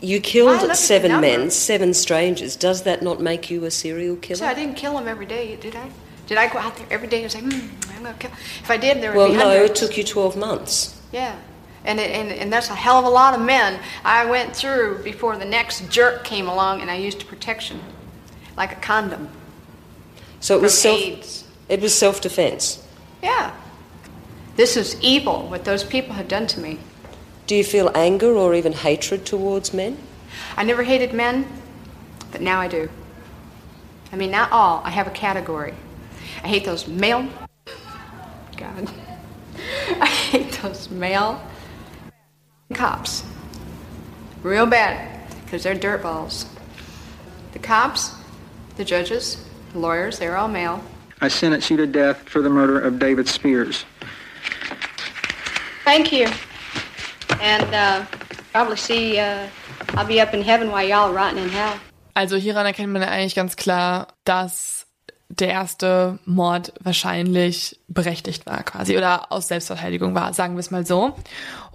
you 0.00 0.20
killed 0.20 0.52
look 0.52 0.62
at 0.62 0.68
the 0.68 0.74
seven 0.74 1.20
men, 1.20 1.50
seven 1.50 1.94
strangers. 1.94 2.56
Does 2.56 2.82
that 2.82 3.02
not 3.02 3.20
make 3.20 3.50
you 3.50 3.64
a 3.64 3.70
serial 3.70 4.16
killer? 4.16 4.38
So 4.38 4.46
I 4.46 4.54
didn't 4.54 4.74
kill 4.74 4.94
them 4.94 5.08
every 5.08 5.26
day, 5.26 5.56
did 5.56 5.74
I? 5.74 5.90
Did 6.26 6.38
I 6.38 6.52
go 6.52 6.58
out 6.58 6.76
there 6.76 6.86
every 6.90 7.08
day 7.08 7.22
and 7.22 7.32
say, 7.32 7.40
hmm, 7.40 7.68
I'm 7.94 8.02
gonna 8.02 8.14
kill? 8.18 8.32
If 8.60 8.70
I 8.70 8.76
did, 8.76 9.00
there 9.00 9.12
would 9.12 9.18
well, 9.18 9.30
be 9.30 9.36
no, 9.36 9.50
it 9.50 9.74
took 9.74 9.96
you 9.96 10.04
12 10.04 10.36
months. 10.36 11.00
Yeah. 11.12 11.36
And, 11.84 12.00
it, 12.00 12.10
and, 12.10 12.32
and 12.32 12.52
that's 12.52 12.68
a 12.68 12.74
hell 12.74 12.98
of 12.98 13.04
a 13.04 13.08
lot 13.08 13.34
of 13.34 13.40
men 13.40 13.78
I 14.04 14.24
went 14.28 14.54
through 14.54 15.02
before 15.04 15.36
the 15.38 15.44
next 15.44 15.88
jerk 15.88 16.24
came 16.24 16.48
along 16.48 16.80
and 16.82 16.90
I 16.90 16.96
used 16.96 17.26
protection, 17.28 17.80
like 18.56 18.72
a 18.72 18.80
condom. 18.80 19.28
So 20.40 20.56
it 20.56 20.62
was 20.62 20.76
self. 20.76 21.00
AIDS. 21.00 21.44
It 21.68 21.80
was 21.80 21.94
self-defense. 21.94 22.84
Yeah. 23.22 23.54
This 24.56 24.76
is 24.76 25.00
evil, 25.00 25.48
what 25.48 25.64
those 25.64 25.84
people 25.84 26.14
had 26.14 26.28
done 26.28 26.46
to 26.48 26.60
me. 26.60 26.78
Do 27.46 27.54
you 27.54 27.64
feel 27.64 27.90
anger 27.94 28.34
or 28.34 28.54
even 28.54 28.72
hatred 28.72 29.24
towards 29.24 29.72
men? 29.72 29.96
I 30.56 30.64
never 30.64 30.82
hated 30.82 31.12
men, 31.12 31.46
but 32.32 32.40
now 32.40 32.60
I 32.60 32.68
do. 32.68 32.88
I 34.12 34.16
mean, 34.16 34.30
not 34.30 34.50
all. 34.50 34.82
I 34.84 34.90
have 34.90 35.06
a 35.06 35.10
category. 35.10 35.74
I 36.42 36.48
hate 36.48 36.64
those 36.64 36.88
male 36.88 37.28
God. 38.56 38.90
I 40.00 40.06
hate 40.06 40.52
those 40.62 40.90
male 40.90 41.40
cops. 42.74 43.24
Real 44.42 44.66
bad, 44.66 45.28
because 45.44 45.62
they're 45.62 45.74
dirtballs. 45.74 46.46
The 47.52 47.58
cops, 47.58 48.14
the 48.76 48.84
judges, 48.84 49.44
the 49.72 49.78
lawyers, 49.78 50.18
they're 50.18 50.36
all 50.36 50.48
male. 50.48 50.82
I 51.20 51.28
sentence 51.28 51.70
you 51.70 51.76
to 51.78 51.86
death 51.86 52.28
for 52.28 52.42
the 52.42 52.50
murder 52.50 52.78
of 52.80 52.98
David 52.98 53.28
Spears. 53.28 53.84
Thank 55.84 56.12
you. 56.12 56.28
And 57.42 57.74
uh, 57.74 58.04
probably 58.52 58.76
see, 58.76 59.18
uh, 59.18 59.46
I'll 59.96 60.06
be 60.06 60.20
up 60.20 60.34
in 60.34 60.42
heaven 60.42 60.70
while 60.70 60.86
y'all 60.86 61.12
rotting 61.12 61.42
in 61.42 61.50
hell. 61.50 61.74
Also 62.14 62.36
hieran 62.36 62.64
erkennt 62.64 62.92
man 62.92 63.02
eigentlich 63.02 63.34
ganz 63.34 63.56
klar, 63.56 64.08
dass 64.24 64.86
der 65.28 65.48
erste 65.48 66.18
Mord 66.24 66.72
wahrscheinlich 66.80 67.78
berechtigt 67.88 68.46
war 68.46 68.62
quasi 68.62 68.96
oder 68.96 69.32
aus 69.32 69.48
Selbstverteidigung 69.48 70.14
war, 70.14 70.32
sagen 70.32 70.54
wir 70.54 70.60
es 70.60 70.70
mal 70.70 70.86
so. 70.86 71.14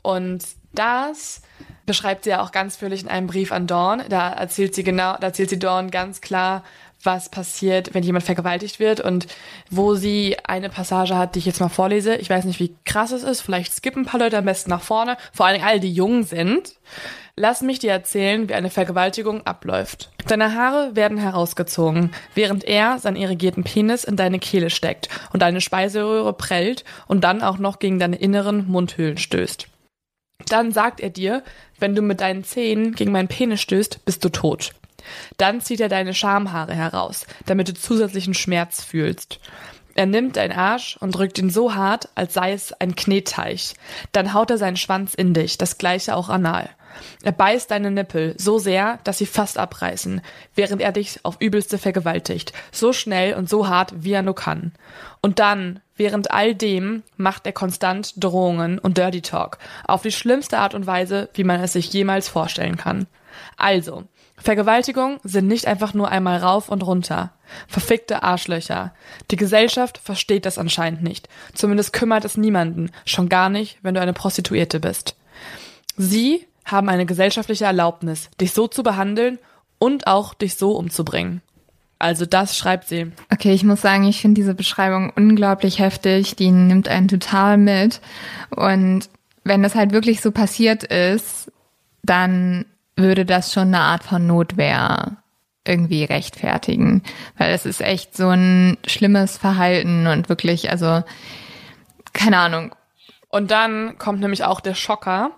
Und 0.02 0.44
das 0.74 1.42
beschreibt 1.86 2.24
sie 2.24 2.32
ja 2.32 2.42
auch 2.42 2.52
ganz 2.52 2.78
führlich 2.78 3.04
in 3.04 3.10
einem 3.10 3.28
Brief 3.28 3.52
an 3.52 3.68
Dawn. 3.68 4.04
Da 4.10 4.30
erzählt 4.32 4.74
sie 4.74 4.84
genau, 4.84 5.18
da 5.20 5.28
erzählt 5.28 5.50
sie 5.50 5.60
Dawn 5.60 5.92
ganz 5.92 6.22
klar, 6.22 6.64
was 7.04 7.30
passiert, 7.30 7.94
wenn 7.94 8.04
jemand 8.04 8.26
vergewaltigt 8.26 8.80
wird 8.80 9.00
und 9.00 9.28
wo 9.70 9.96
sie 9.96 10.38
eine 10.46 10.70
Passage 10.70 11.18
hat, 11.18 11.36
die 11.36 11.40
ich 11.40 11.46
jetzt 11.46 11.60
mal 11.60 11.70
vorlese. 11.70 12.16
Ich 12.16 12.30
weiß 12.30 12.46
nicht, 12.46 12.60
wie 12.60 12.76
krass 12.86 13.12
es 13.12 13.24
ist. 13.24 13.42
Vielleicht 13.42 13.74
skippen 13.74 14.04
ein 14.04 14.06
paar 14.06 14.20
Leute 14.20 14.38
am 14.38 14.46
besten 14.46 14.70
nach 14.70 14.82
vorne. 14.82 15.18
Vor 15.34 15.46
allen 15.46 15.56
Dingen 15.56 15.68
alle, 15.68 15.80
die 15.80 15.94
jung 15.94 16.24
sind. 16.24 16.76
Lass 17.36 17.62
mich 17.62 17.80
dir 17.80 17.92
erzählen, 17.92 18.50
wie 18.50 18.54
eine 18.54 18.70
Vergewaltigung 18.70 19.46
abläuft. 19.48 20.12
Deine 20.28 20.54
Haare 20.54 20.96
werden 20.96 21.18
herausgezogen, 21.18 22.12
während 22.36 22.64
er 22.66 23.00
seinen 23.00 23.16
irrigierten 23.16 23.64
Penis 23.64 24.04
in 24.04 24.18
deine 24.18 24.40
Kehle 24.40 24.70
steckt 24.70 25.10
und 25.32 25.42
deine 25.42 25.62
Speiseröhre 25.62 26.34
prellt 26.34 26.84
und 27.08 27.24
dann 27.24 27.42
auch 27.42 27.58
noch 27.58 27.80
gegen 27.80 28.00
deine 28.00 28.18
inneren 28.18 28.68
Mundhöhlen 28.68 29.18
stößt. 29.18 29.68
Dann 30.48 30.72
sagt 30.72 31.00
er 31.00 31.10
dir, 31.10 31.44
wenn 31.80 31.96
du 31.96 32.02
mit 32.02 32.22
deinen 32.22 32.44
Zähnen 32.44 32.94
gegen 32.94 33.12
meinen 33.12 33.28
Penis 33.28 33.62
stößt, 33.62 34.06
bist 34.06 34.24
du 34.26 34.30
tot. 34.30 34.74
Dann 35.38 35.62
zieht 35.62 35.80
er 35.80 35.90
deine 35.90 36.14
Schamhaare 36.14 36.74
heraus, 36.74 37.26
damit 37.46 37.68
du 37.68 37.74
zusätzlichen 37.74 38.34
Schmerz 38.34 38.84
fühlst. 38.84 39.40
Er 39.96 40.06
nimmt 40.06 40.38
deinen 40.38 40.58
Arsch 40.58 40.98
und 40.98 41.12
drückt 41.12 41.38
ihn 41.38 41.50
so 41.50 41.76
hart, 41.76 42.10
als 42.16 42.34
sei 42.34 42.54
es 42.54 42.74
ein 42.74 42.96
Knetteich. 42.96 43.74
Dann 44.12 44.34
haut 44.34 44.50
er 44.50 44.58
seinen 44.58 44.78
Schwanz 44.78 45.14
in 45.14 45.34
dich, 45.34 45.58
das 45.58 45.78
gleiche 45.78 46.16
auch 46.16 46.30
anal. 46.30 46.70
Er 47.24 47.32
beißt 47.32 47.72
deine 47.72 47.92
Nippel 47.92 48.36
so 48.38 48.60
sehr, 48.60 49.00
dass 49.04 49.18
sie 49.18 49.26
fast 49.26 49.58
abreißen, 49.58 50.22
während 50.56 50.82
er 50.82 50.92
dich 50.92 51.20
auf 51.24 51.38
übelste 51.40 51.78
vergewaltigt, 51.78 52.54
so 52.72 52.94
schnell 52.94 53.36
und 53.36 53.50
so 53.50 53.68
hart, 53.68 53.94
wie 54.04 54.14
er 54.14 54.24
nur 54.24 54.36
kann. 54.36 54.74
Und 55.22 55.40
dann, 55.40 55.80
während 55.96 56.32
all 56.32 56.56
dem, 56.56 57.04
macht 57.18 57.46
er 57.46 57.54
konstant 57.54 58.14
Drohungen 58.18 58.80
und 58.80 58.98
Dirty 58.98 59.22
Talk, 59.22 59.58
auf 59.88 60.02
die 60.02 60.12
schlimmste 60.12 60.58
Art 60.58 60.74
und 60.74 60.88
Weise, 60.88 61.30
wie 61.34 61.44
man 61.44 61.62
es 61.62 61.74
sich 61.74 61.92
jemals 61.94 62.28
vorstellen 62.28 62.78
kann. 62.78 63.08
Also, 63.58 64.04
Vergewaltigung 64.42 65.20
sind 65.24 65.48
nicht 65.48 65.68
einfach 65.68 65.94
nur 65.94 66.10
einmal 66.10 66.38
rauf 66.38 66.70
und 66.70 66.84
runter. 66.84 67.32
Verfickte 67.68 68.24
Arschlöcher. 68.24 68.94
Die 69.30 69.36
Gesellschaft 69.36 69.98
versteht 69.98 70.46
das 70.46 70.58
anscheinend 70.58 71.04
nicht. 71.04 71.30
Zumindest 71.54 71.94
kümmert 71.94 72.26
es 72.26 72.38
niemanden, 72.38 72.92
schon 73.06 73.30
gar 73.30 73.50
nicht, 73.50 73.78
wenn 73.84 73.94
du 73.94 74.02
eine 74.02 74.14
Prostituierte 74.14 74.80
bist. 74.80 75.16
Sie 75.98 76.48
haben 76.66 76.90
eine 76.90 77.06
gesellschaftliche 77.06 77.66
Erlaubnis, 77.66 78.30
dich 78.40 78.54
so 78.54 78.68
zu 78.68 78.84
behandeln 78.84 79.38
und 79.78 80.08
auch 80.08 80.34
dich 80.34 80.56
so 80.56 80.72
umzubringen. 80.72 81.42
Also 82.00 82.26
das 82.26 82.58
schreibt 82.58 82.88
sie. 82.88 83.12
Okay, 83.32 83.54
ich 83.54 83.64
muss 83.64 83.82
sagen, 83.82 84.06
ich 84.06 84.22
finde 84.22 84.42
diese 84.42 84.56
Beschreibung 84.56 85.14
unglaublich 85.16 85.78
heftig. 85.78 86.36
Die 86.36 86.50
nimmt 86.50 86.88
einen 86.88 87.08
total 87.08 87.58
mit. 87.58 88.02
Und 88.50 89.08
wenn 89.44 89.62
das 89.62 89.76
halt 89.76 89.92
wirklich 89.92 90.22
so 90.22 90.32
passiert 90.32 90.84
ist, 90.84 91.52
dann 92.02 92.66
würde 92.96 93.26
das 93.26 93.54
schon 93.54 93.70
eine 93.70 93.80
Art 93.80 94.04
von 94.04 94.28
Notwehr 94.28 95.18
irgendwie 95.66 96.04
rechtfertigen. 96.04 97.04
Weil 97.38 97.54
es 97.54 97.66
ist 97.66 97.82
echt 97.82 98.16
so 98.16 98.30
ein 98.30 98.78
schlimmes 98.86 99.38
Verhalten 99.38 100.08
und 100.08 100.30
wirklich, 100.30 100.70
also, 100.70 101.04
keine 102.14 102.38
Ahnung. 102.38 102.76
Und 103.32 103.50
dann 103.50 103.98
kommt 103.98 104.20
nämlich 104.20 104.44
auch 104.44 104.60
der 104.60 104.76
Schocker. 104.76 105.32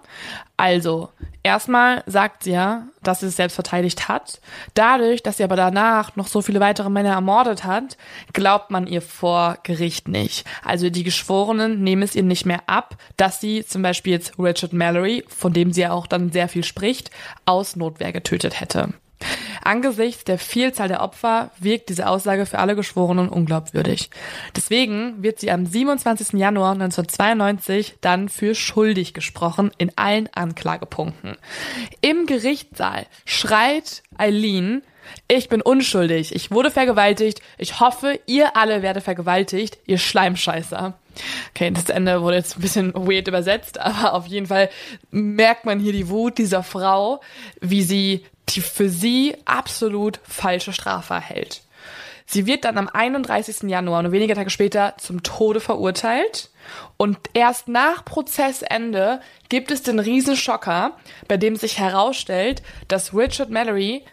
Also, 0.57 1.09
erstmal 1.43 2.03
sagt 2.07 2.43
sie 2.43 2.51
ja, 2.51 2.87
dass 3.03 3.19
sie 3.19 3.27
es 3.27 3.35
selbst 3.35 3.53
verteidigt 3.53 4.07
hat. 4.07 4.39
Dadurch, 4.73 5.21
dass 5.21 5.37
sie 5.37 5.43
aber 5.43 5.55
danach 5.55 6.15
noch 6.15 6.27
so 6.27 6.41
viele 6.41 6.59
weitere 6.59 6.89
Männer 6.89 7.11
ermordet 7.11 7.63
hat, 7.63 7.97
glaubt 8.33 8.71
man 8.71 8.87
ihr 8.87 9.01
vor 9.01 9.57
Gericht 9.63 10.07
nicht. 10.07 10.47
Also 10.63 10.89
die 10.89 11.03
Geschworenen 11.03 11.83
nehmen 11.83 12.01
es 12.01 12.15
ihr 12.15 12.23
nicht 12.23 12.45
mehr 12.45 12.61
ab, 12.65 12.95
dass 13.17 13.39
sie 13.39 13.65
zum 13.65 13.83
Beispiel 13.83 14.13
jetzt 14.13 14.39
Richard 14.39 14.73
Mallory, 14.73 15.23
von 15.27 15.53
dem 15.53 15.71
sie 15.71 15.81
ja 15.81 15.91
auch 15.91 16.07
dann 16.07 16.31
sehr 16.31 16.47
viel 16.47 16.63
spricht, 16.63 17.11
aus 17.45 17.75
Notwehr 17.75 18.11
getötet 18.11 18.59
hätte. 18.59 18.93
Angesichts 19.63 20.23
der 20.23 20.37
Vielzahl 20.37 20.87
der 20.87 21.01
Opfer 21.01 21.51
wirkt 21.59 21.89
diese 21.89 22.07
Aussage 22.07 22.45
für 22.45 22.59
alle 22.59 22.75
Geschworenen 22.75 23.29
unglaubwürdig. 23.29 24.09
Deswegen 24.55 25.21
wird 25.23 25.39
sie 25.39 25.51
am 25.51 25.65
27. 25.65 26.33
Januar 26.39 26.73
1992 26.73 27.95
dann 28.01 28.29
für 28.29 28.55
schuldig 28.55 29.13
gesprochen 29.13 29.71
in 29.77 29.91
allen 29.95 30.29
Anklagepunkten. 30.33 31.37
Im 32.01 32.25
Gerichtssaal 32.25 33.05
schreit 33.25 34.03
Eileen, 34.17 34.83
ich 35.27 35.49
bin 35.49 35.61
unschuldig, 35.61 36.33
ich 36.33 36.51
wurde 36.51 36.71
vergewaltigt, 36.71 37.41
ich 37.57 37.79
hoffe, 37.79 38.19
ihr 38.25 38.55
alle 38.55 38.81
werdet 38.81 39.03
vergewaltigt, 39.03 39.77
ihr 39.85 39.97
Schleimscheißer. 39.97 40.93
Okay, 41.49 41.71
das 41.71 41.89
Ende 41.89 42.21
wurde 42.21 42.37
jetzt 42.37 42.57
ein 42.57 42.61
bisschen 42.61 42.93
weird 42.93 43.27
übersetzt, 43.27 43.79
aber 43.79 44.13
auf 44.13 44.27
jeden 44.27 44.47
Fall 44.47 44.69
merkt 45.11 45.65
man 45.65 45.79
hier 45.79 45.93
die 45.93 46.09
Wut 46.09 46.37
dieser 46.37 46.63
Frau, 46.63 47.21
wie 47.61 47.83
sie 47.83 48.25
die 48.49 48.61
für 48.61 48.89
sie 48.89 49.35
absolut 49.45 50.19
falsche 50.23 50.73
Strafe 50.73 51.13
erhält. 51.15 51.61
Sie 52.25 52.45
wird 52.45 52.65
dann 52.65 52.77
am 52.77 52.87
31. 52.87 53.69
Januar, 53.69 54.01
nur 54.01 54.11
wenige 54.11 54.33
Tage 54.33 54.49
später, 54.49 54.95
zum 54.97 55.23
Tode 55.23 55.59
verurteilt. 55.59 56.49
Und 56.97 57.17
erst 57.33 57.67
nach 57.67 58.05
Prozessende 58.05 59.19
gibt 59.49 59.71
es 59.71 59.83
den 59.83 59.99
Riesenschocker, 59.99 60.97
bei 61.27 61.37
dem 61.37 61.55
sich 61.55 61.79
herausstellt, 61.79 62.63
dass 62.87 63.13
Richard 63.13 63.49
Mallory 63.49 64.03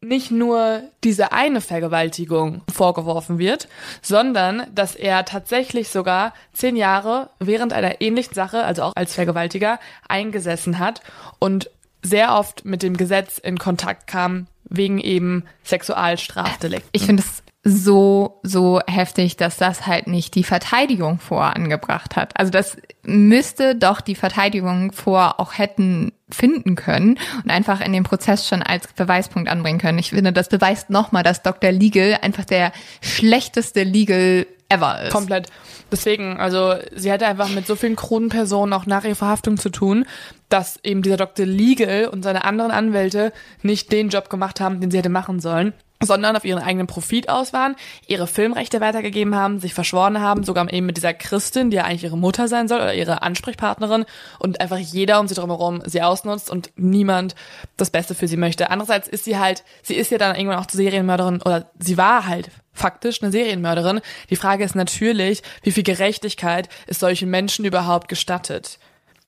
nicht 0.00 0.30
nur 0.30 0.82
diese 1.02 1.32
eine 1.32 1.60
Vergewaltigung 1.60 2.62
vorgeworfen 2.72 3.38
wird, 3.38 3.68
sondern 4.02 4.66
dass 4.74 4.94
er 4.94 5.24
tatsächlich 5.24 5.88
sogar 5.88 6.34
zehn 6.52 6.76
Jahre 6.76 7.30
während 7.38 7.72
einer 7.72 8.00
ähnlichen 8.00 8.34
Sache, 8.34 8.64
also 8.64 8.82
auch 8.82 8.92
als 8.94 9.14
Vergewaltiger, 9.14 9.80
eingesessen 10.08 10.78
hat 10.78 11.00
und 11.38 11.70
sehr 12.06 12.34
oft 12.34 12.64
mit 12.64 12.82
dem 12.82 12.96
Gesetz 12.96 13.38
in 13.38 13.58
Kontakt 13.58 14.06
kam, 14.06 14.46
wegen 14.68 14.98
eben 14.98 15.44
Sexualstrafdelikten. 15.64 16.90
Ich 16.92 17.04
finde 17.04 17.22
es 17.22 17.42
so, 17.68 18.38
so 18.44 18.80
heftig, 18.86 19.36
dass 19.36 19.56
das 19.56 19.88
halt 19.88 20.06
nicht 20.06 20.36
die 20.36 20.44
Verteidigung 20.44 21.18
vorangebracht 21.18 22.14
hat. 22.14 22.38
Also 22.38 22.52
das 22.52 22.76
müsste 23.02 23.74
doch 23.74 24.00
die 24.00 24.14
Verteidigung 24.14 24.92
vor 24.92 25.40
auch 25.40 25.58
hätten 25.58 26.12
finden 26.30 26.76
können 26.76 27.18
und 27.42 27.50
einfach 27.50 27.80
in 27.80 27.92
dem 27.92 28.04
Prozess 28.04 28.48
schon 28.48 28.62
als 28.62 28.92
Beweispunkt 28.92 29.48
anbringen 29.48 29.80
können. 29.80 29.98
Ich 29.98 30.10
finde, 30.10 30.32
das 30.32 30.48
beweist 30.48 30.90
nochmal, 30.90 31.24
dass 31.24 31.42
Dr. 31.42 31.72
Legal 31.72 32.18
einfach 32.22 32.44
der 32.44 32.70
schlechteste 33.00 33.82
Legal 33.82 34.46
ever 34.68 35.02
ist. 35.02 35.12
Komplett. 35.12 35.48
Deswegen, 35.90 36.38
also 36.38 36.74
sie 36.94 37.12
hatte 37.12 37.26
einfach 37.26 37.48
mit 37.48 37.66
so 37.66 37.76
vielen 37.76 37.96
Kronenpersonen 37.96 38.72
auch 38.72 38.86
nach 38.86 39.04
ihrer 39.04 39.14
Verhaftung 39.14 39.56
zu 39.56 39.70
tun, 39.70 40.04
dass 40.48 40.78
eben 40.84 41.02
dieser 41.02 41.16
Dr. 41.16 41.46
Legal 41.46 42.08
und 42.08 42.22
seine 42.22 42.44
anderen 42.44 42.70
Anwälte 42.70 43.32
nicht 43.62 43.90
den 43.92 44.08
Job 44.08 44.30
gemacht 44.30 44.60
haben, 44.60 44.80
den 44.80 44.90
sie 44.90 44.98
hätte 44.98 45.08
machen 45.08 45.40
sollen 45.40 45.74
sondern 46.02 46.36
auf 46.36 46.44
ihren 46.44 46.62
eigenen 46.62 46.86
Profit 46.86 47.28
aus 47.28 47.52
waren, 47.52 47.76
ihre 48.06 48.26
Filmrechte 48.26 48.80
weitergegeben 48.80 49.34
haben, 49.34 49.60
sich 49.60 49.74
verschworen 49.74 50.20
haben, 50.20 50.44
sogar 50.44 50.70
eben 50.72 50.86
mit 50.86 50.96
dieser 50.96 51.14
Christin, 51.14 51.70
die 51.70 51.78
ja 51.78 51.84
eigentlich 51.84 52.04
ihre 52.04 52.18
Mutter 52.18 52.48
sein 52.48 52.68
soll 52.68 52.80
oder 52.80 52.94
ihre 52.94 53.22
Ansprechpartnerin 53.22 54.04
und 54.38 54.60
einfach 54.60 54.78
jeder 54.78 55.20
um 55.20 55.28
sie 55.28 55.34
drumherum 55.34 55.82
sie 55.86 56.02
ausnutzt 56.02 56.50
und 56.50 56.70
niemand 56.76 57.34
das 57.76 57.90
Beste 57.90 58.14
für 58.14 58.28
sie 58.28 58.36
möchte. 58.36 58.70
Andererseits 58.70 59.08
ist 59.08 59.24
sie 59.24 59.38
halt, 59.38 59.64
sie 59.82 59.94
ist 59.94 60.10
ja 60.10 60.18
dann 60.18 60.36
irgendwann 60.36 60.58
auch 60.58 60.66
zur 60.66 60.78
Serienmörderin 60.78 61.40
oder 61.42 61.70
sie 61.78 61.96
war 61.96 62.26
halt 62.26 62.50
faktisch 62.72 63.22
eine 63.22 63.32
Serienmörderin. 63.32 64.00
Die 64.28 64.36
Frage 64.36 64.64
ist 64.64 64.74
natürlich, 64.74 65.42
wie 65.62 65.72
viel 65.72 65.82
Gerechtigkeit 65.82 66.68
ist 66.86 67.00
solchen 67.00 67.30
Menschen 67.30 67.64
überhaupt 67.64 68.08
gestattet? 68.08 68.78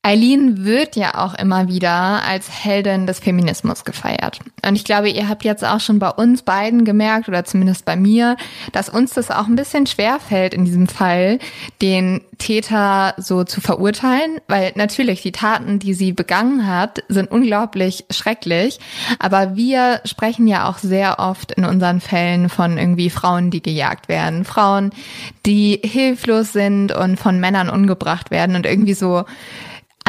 Eileen 0.03 0.65
wird 0.65 0.95
ja 0.95 1.17
auch 1.17 1.35
immer 1.35 1.69
wieder 1.69 2.23
als 2.25 2.65
Heldin 2.65 3.07
des 3.07 3.19
Feminismus 3.19 3.85
gefeiert. 3.85 4.39
Und 4.65 4.77
ich 4.77 4.85
glaube, 4.85 5.11
ihr 5.11 5.29
habt 5.29 5.45
jetzt 5.45 5.65
auch 5.65 5.81
schon 5.81 5.99
bei 5.99 6.09
uns 6.09 6.43
beiden 6.43 6.85
gemerkt, 6.85 7.29
oder 7.29 7.45
zumindest 7.45 7.85
bei 7.85 7.97
mir, 7.97 8.37
dass 8.73 8.89
uns 8.89 9.13
das 9.13 9.31
auch 9.31 9.49
ein 9.49 9.57
bisschen 9.57 9.87
schwer 9.87 10.19
fällt 10.21 10.55
in 10.55 10.65
diesem 10.65 10.87
Fall, 10.87 11.41
den 11.83 12.23
Täter 12.39 13.15
so 13.19 13.43
zu 13.43 13.61
verurteilen, 13.61 14.41
weil 14.47 14.73
natürlich 14.77 15.23
die 15.23 15.33
Taten, 15.33 15.81
die 15.81 15.95
sie 15.95 16.13
begangen 16.13 16.67
hat, 16.67 17.03
sind 17.09 17.31
unglaublich 17.31 18.05
schrecklich. 18.11 18.79
Aber 19.19 19.57
wir 19.57 20.01
sprechen 20.05 20.47
ja 20.47 20.69
auch 20.69 20.79
sehr 20.79 21.19
oft 21.19 21.53
in 21.53 21.65
unseren 21.65 22.01
Fällen 22.01 22.49
von 22.49 22.79
irgendwie 22.79 23.11
Frauen, 23.11 23.51
die 23.51 23.63
gejagt 23.63 24.09
werden, 24.09 24.45
Frauen, 24.45 24.91
die 25.45 25.81
hilflos 25.83 26.53
sind 26.53 26.93
und 26.93 27.19
von 27.19 27.41
Männern 27.41 27.69
umgebracht 27.69 28.31
werden 28.31 28.55
und 28.55 28.65
irgendwie 28.65 28.95
so 28.95 29.25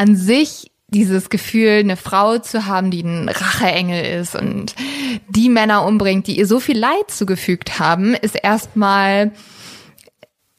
an 0.00 0.16
sich 0.16 0.72
dieses 0.88 1.28
Gefühl, 1.28 1.80
eine 1.80 1.98
Frau 1.98 2.38
zu 2.38 2.64
haben, 2.64 2.90
die 2.90 3.02
ein 3.02 3.28
Racheengel 3.28 4.02
ist 4.18 4.34
und 4.34 4.74
die 5.28 5.50
Männer 5.50 5.84
umbringt, 5.84 6.26
die 6.26 6.38
ihr 6.38 6.46
so 6.46 6.58
viel 6.58 6.78
Leid 6.78 7.10
zugefügt 7.10 7.78
haben, 7.78 8.14
ist 8.14 8.34
erstmal 8.34 9.32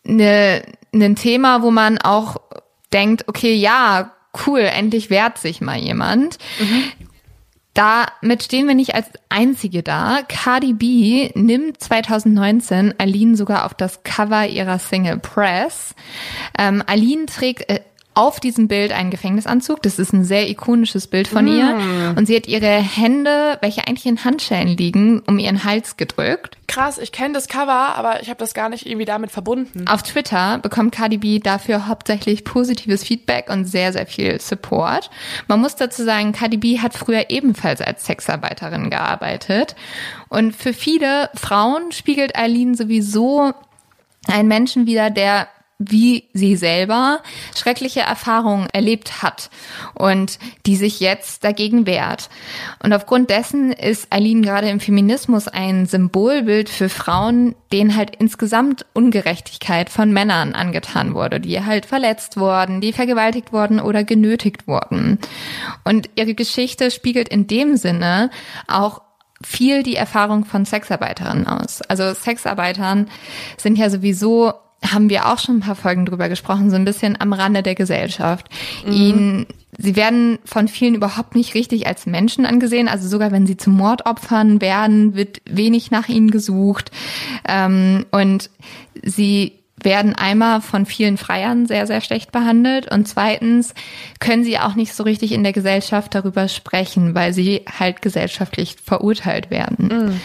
eine, 0.07 0.61
ein 0.93 1.15
Thema, 1.15 1.63
wo 1.63 1.71
man 1.71 1.97
auch 1.97 2.37
denkt, 2.93 3.27
okay, 3.27 3.55
ja, 3.55 4.11
cool, 4.45 4.59
endlich 4.59 5.09
wehrt 5.09 5.39
sich 5.39 5.59
mal 5.59 5.79
jemand. 5.79 6.37
Mhm. 6.59 6.83
Damit 7.73 8.43
stehen 8.43 8.67
wir 8.67 8.75
nicht 8.75 8.93
als 8.93 9.07
einzige 9.29 9.81
da. 9.81 10.19
Cardi 10.27 10.73
B 10.73 11.31
nimmt 11.33 11.81
2019 11.81 12.93
Aline 12.99 13.35
sogar 13.35 13.65
auf 13.65 13.73
das 13.73 14.03
Cover 14.03 14.45
ihrer 14.45 14.77
Single 14.77 15.17
Press. 15.19 15.95
Ähm, 16.59 16.83
Aline 16.85 17.25
trägt 17.25 17.69
äh, 17.69 17.79
auf 18.13 18.39
diesem 18.39 18.67
Bild 18.67 18.91
einen 18.91 19.09
Gefängnisanzug. 19.09 19.81
Das 19.83 19.97
ist 19.97 20.11
ein 20.13 20.25
sehr 20.25 20.49
ikonisches 20.49 21.07
Bild 21.07 21.27
von 21.27 21.45
mm. 21.45 21.47
ihr. 21.47 22.15
Und 22.17 22.25
sie 22.25 22.35
hat 22.35 22.47
ihre 22.47 22.67
Hände, 22.67 23.57
welche 23.61 23.87
eigentlich 23.87 24.05
in 24.05 24.23
Handschellen 24.25 24.67
liegen, 24.67 25.21
um 25.21 25.39
ihren 25.39 25.63
Hals 25.63 25.95
gedrückt. 25.95 26.57
Krass, 26.67 26.97
ich 26.97 27.11
kenne 27.11 27.33
das 27.33 27.47
Cover, 27.47 27.95
aber 27.95 28.21
ich 28.21 28.29
habe 28.29 28.39
das 28.39 28.53
gar 28.53 28.69
nicht 28.69 28.85
irgendwie 28.85 29.05
damit 29.05 29.31
verbunden. 29.31 29.87
Auf 29.87 30.03
Twitter 30.03 30.57
bekommt 30.57 30.93
Cardi 30.93 31.17
B 31.17 31.39
dafür 31.39 31.87
hauptsächlich 31.87 32.43
positives 32.43 33.03
Feedback 33.03 33.49
und 33.49 33.65
sehr, 33.65 33.93
sehr 33.93 34.05
viel 34.05 34.41
Support. 34.41 35.09
Man 35.47 35.61
muss 35.61 35.75
dazu 35.77 36.03
sagen, 36.03 36.33
Cardi 36.33 36.57
B 36.57 36.79
hat 36.79 36.93
früher 36.93 37.29
ebenfalls 37.29 37.81
als 37.81 38.05
Sexarbeiterin 38.05 38.89
gearbeitet. 38.89 39.75
Und 40.27 40.55
für 40.55 40.73
viele 40.73 41.29
Frauen 41.33 41.91
spiegelt 41.91 42.35
Eileen 42.35 42.75
sowieso 42.75 43.53
einen 44.27 44.47
Menschen 44.47 44.85
wieder, 44.85 45.09
der 45.09 45.47
wie 45.89 46.25
sie 46.33 46.55
selber 46.55 47.21
schreckliche 47.55 48.01
Erfahrungen 48.01 48.67
erlebt 48.71 49.23
hat 49.23 49.49
und 49.95 50.37
die 50.65 50.75
sich 50.75 50.99
jetzt 50.99 51.43
dagegen 51.43 51.85
wehrt. 51.85 52.29
Und 52.83 52.93
aufgrund 52.93 53.29
dessen 53.29 53.71
ist 53.71 54.07
Eileen 54.11 54.41
gerade 54.41 54.69
im 54.69 54.79
Feminismus 54.79 55.47
ein 55.47 55.85
Symbolbild 55.87 56.69
für 56.69 56.89
Frauen, 56.89 57.55
denen 57.71 57.95
halt 57.95 58.15
insgesamt 58.17 58.85
Ungerechtigkeit 58.93 59.89
von 59.89 60.11
Männern 60.11 60.53
angetan 60.53 61.13
wurde, 61.13 61.39
die 61.39 61.63
halt 61.63 61.85
verletzt 61.85 62.37
wurden, 62.37 62.81
die 62.81 62.93
vergewaltigt 62.93 63.51
wurden 63.53 63.79
oder 63.79 64.03
genötigt 64.03 64.67
wurden. 64.67 65.17
Und 65.83 66.09
ihre 66.15 66.35
Geschichte 66.35 66.91
spiegelt 66.91 67.29
in 67.29 67.47
dem 67.47 67.77
Sinne 67.77 68.29
auch 68.67 69.01
viel 69.43 69.83
die 69.83 69.95
Erfahrung 69.95 70.45
von 70.45 70.65
Sexarbeiterinnen 70.65 71.47
aus. 71.47 71.81
Also 71.81 72.13
Sexarbeitern 72.13 73.09
sind 73.57 73.77
ja 73.77 73.89
sowieso 73.89 74.53
haben 74.83 75.09
wir 75.09 75.27
auch 75.27 75.39
schon 75.39 75.57
ein 75.57 75.61
paar 75.61 75.75
Folgen 75.75 76.05
drüber 76.05 76.27
gesprochen, 76.29 76.69
so 76.69 76.75
ein 76.75 76.85
bisschen 76.85 77.19
am 77.19 77.33
Rande 77.33 77.61
der 77.63 77.75
Gesellschaft. 77.75 78.47
Mhm. 78.85 78.91
Ihn, 78.91 79.45
sie 79.77 79.95
werden 79.95 80.39
von 80.43 80.67
vielen 80.67 80.95
überhaupt 80.95 81.35
nicht 81.35 81.53
richtig 81.53 81.87
als 81.87 82.05
Menschen 82.05 82.45
angesehen. 82.45 82.87
Also 82.87 83.07
sogar 83.07 83.31
wenn 83.31 83.45
sie 83.45 83.57
zu 83.57 83.69
Mordopfern 83.69 84.59
werden, 84.59 85.15
wird 85.15 85.41
wenig 85.45 85.91
nach 85.91 86.09
ihnen 86.09 86.31
gesucht. 86.31 86.91
Ähm, 87.47 88.05
und 88.11 88.49
sie 89.03 89.53
werden 89.83 90.15
einmal 90.15 90.61
von 90.61 90.85
vielen 90.85 91.17
Freiern 91.17 91.65
sehr, 91.65 91.87
sehr 91.87 92.01
schlecht 92.01 92.31
behandelt 92.31 92.91
und 92.91 93.07
zweitens 93.07 93.73
können 94.19 94.43
sie 94.43 94.59
auch 94.59 94.75
nicht 94.75 94.93
so 94.93 95.03
richtig 95.03 95.31
in 95.31 95.43
der 95.43 95.53
Gesellschaft 95.53 96.13
darüber 96.13 96.47
sprechen, 96.47 97.15
weil 97.15 97.33
sie 97.33 97.61
halt 97.79 98.01
gesellschaftlich 98.03 98.75
verurteilt 98.83 99.49
werden. 99.49 99.87
Mhm. 99.87 100.21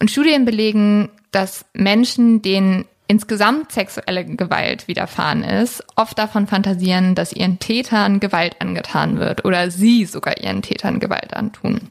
Und 0.00 0.10
Studien 0.10 0.44
belegen, 0.44 1.10
dass 1.30 1.66
Menschen, 1.74 2.40
denen 2.40 2.86
insgesamt 3.08 3.72
sexuelle 3.72 4.24
Gewalt 4.24 4.88
widerfahren 4.88 5.44
ist, 5.44 5.84
oft 5.96 6.18
davon 6.18 6.46
fantasieren, 6.46 7.14
dass 7.14 7.32
ihren 7.32 7.58
Tätern 7.58 8.20
Gewalt 8.20 8.60
angetan 8.60 9.18
wird 9.18 9.44
oder 9.44 9.70
sie 9.70 10.04
sogar 10.04 10.38
ihren 10.38 10.62
Tätern 10.62 11.00
Gewalt 11.00 11.34
antun. 11.34 11.90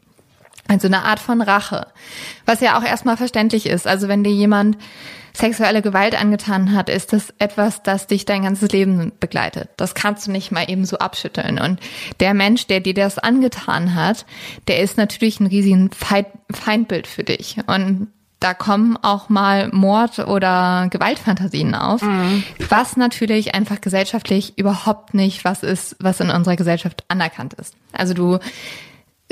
Also 0.67 0.87
eine 0.87 1.03
Art 1.03 1.19
von 1.19 1.41
Rache. 1.41 1.87
Was 2.45 2.59
ja 2.59 2.77
auch 2.77 2.83
erstmal 2.83 3.17
verständlich 3.17 3.67
ist. 3.67 3.85
Also 3.85 4.07
wenn 4.07 4.23
dir 4.23 4.31
jemand 4.31 4.77
sexuelle 5.31 5.81
Gewalt 5.81 6.19
angetan 6.19 6.73
hat, 6.73 6.89
ist 6.89 7.13
das 7.13 7.33
etwas, 7.37 7.83
das 7.83 8.07
dich 8.07 8.25
dein 8.25 8.43
ganzes 8.43 8.71
Leben 8.71 9.11
begleitet. 9.19 9.69
Das 9.77 9.93
kannst 9.93 10.25
du 10.25 10.31
nicht 10.31 10.51
mal 10.51 10.69
eben 10.69 10.85
so 10.85 10.97
abschütteln. 10.97 11.59
Und 11.59 11.79
der 12.19 12.33
Mensch, 12.33 12.67
der 12.67 12.79
dir 12.79 12.93
das 12.93 13.19
angetan 13.19 13.93
hat, 13.93 14.25
der 14.67 14.79
ist 14.79 14.97
natürlich 14.97 15.39
ein 15.39 15.47
riesigen 15.47 15.91
Feindbild 15.91 17.05
für 17.05 17.23
dich. 17.23 17.57
Und 17.67 18.07
da 18.39 18.53
kommen 18.53 18.97
auch 19.01 19.29
mal 19.29 19.69
Mord- 19.71 20.19
oder 20.19 20.87
Gewaltfantasien 20.89 21.73
auf, 21.73 22.01
mhm. 22.01 22.43
was 22.69 22.97
natürlich 22.97 23.55
einfach 23.55 23.81
gesellschaftlich 23.81 24.57
überhaupt 24.57 25.13
nicht 25.13 25.45
was 25.45 25.63
ist, 25.63 25.95
was 25.99 26.19
in 26.19 26.29
unserer 26.29 26.55
Gesellschaft 26.55 27.05
anerkannt 27.07 27.53
ist. 27.53 27.75
Also 27.93 28.13
du 28.13 28.39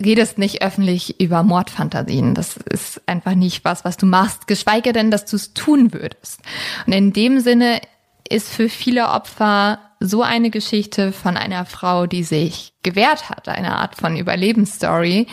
redest 0.02 0.38
nicht 0.38 0.64
öffentlich 0.64 1.20
über 1.20 1.44
Mordfantasien. 1.44 2.34
Das 2.34 2.58
ist 2.58 3.02
einfach 3.06 3.36
nicht 3.36 3.64
was, 3.64 3.86
was 3.86 3.98
du 3.98 4.06
machst, 4.06 4.48
geschweige 4.48 4.94
denn, 4.94 5.12
dass 5.12 5.26
du 5.26 5.36
es 5.36 5.54
tun 5.54 5.94
würdest. 5.94 6.42
Und 6.88 6.94
in 6.94 7.14
dem 7.14 7.40
Sinne 7.40 7.82
ist 8.28 8.50
für 8.50 8.70
viele 8.70 9.10
Opfer 9.10 9.80
so 10.00 10.22
eine 10.24 10.50
Geschichte 10.50 11.12
von 11.12 11.38
einer 11.38 11.66
Frau, 11.66 12.08
die 12.08 12.24
sich 12.24 12.74
gewehrt 12.84 13.30
hat, 13.30 13.48
eine 13.48 13.76
Art 13.78 13.96
von 13.96 14.18
Überlebensstory, 14.18 15.28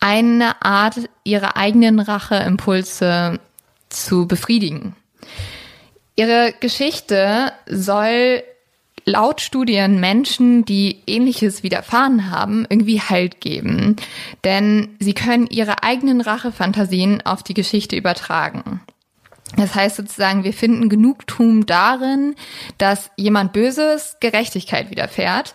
eine 0.00 0.62
Art, 0.62 1.08
ihre 1.24 1.56
eigenen 1.56 2.00
Racheimpulse 2.00 3.40
zu 3.88 4.26
befriedigen. 4.26 4.94
Ihre 6.16 6.52
Geschichte 6.60 7.52
soll 7.66 8.42
laut 9.04 9.40
Studien 9.40 10.00
Menschen, 10.00 10.64
die 10.64 11.02
ähnliches 11.06 11.62
widerfahren 11.62 12.30
haben, 12.30 12.66
irgendwie 12.68 13.00
Halt 13.00 13.40
geben. 13.40 13.96
Denn 14.44 14.96
sie 15.00 15.14
können 15.14 15.46
ihre 15.46 15.82
eigenen 15.82 16.20
Rachefantasien 16.20 17.24
auf 17.24 17.42
die 17.42 17.54
Geschichte 17.54 17.96
übertragen. 17.96 18.80
Das 19.56 19.74
heißt 19.74 19.96
sozusagen, 19.96 20.44
wir 20.44 20.52
finden 20.52 20.88
Genugtuung 20.88 21.66
darin, 21.66 22.34
dass 22.76 23.10
jemand 23.16 23.52
Böses 23.52 24.16
Gerechtigkeit 24.20 24.90
widerfährt 24.90 25.54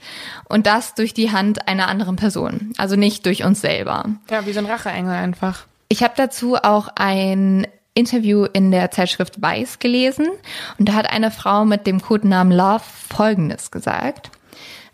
und 0.49 0.65
das 0.65 0.95
durch 0.95 1.13
die 1.13 1.31
Hand 1.31 1.67
einer 1.67 1.87
anderen 1.87 2.15
Person, 2.15 2.73
also 2.77 2.95
nicht 2.95 3.25
durch 3.25 3.43
uns 3.43 3.61
selber. 3.61 4.05
Ja, 4.29 4.45
wie 4.45 4.53
so 4.53 4.59
ein 4.59 4.65
Racheengel 4.65 5.13
einfach. 5.13 5.65
Ich 5.89 6.01
habe 6.01 6.13
dazu 6.17 6.55
auch 6.55 6.89
ein 6.95 7.67
Interview 7.93 8.45
in 8.45 8.71
der 8.71 8.89
Zeitschrift 8.89 9.41
Weiß 9.41 9.77
gelesen 9.77 10.27
und 10.79 10.89
da 10.89 10.93
hat 10.93 11.09
eine 11.09 11.29
Frau 11.29 11.65
mit 11.65 11.85
dem 11.85 12.01
Codenamen 12.01 12.51
Love 12.51 12.83
Folgendes 13.09 13.69
gesagt. 13.69 14.31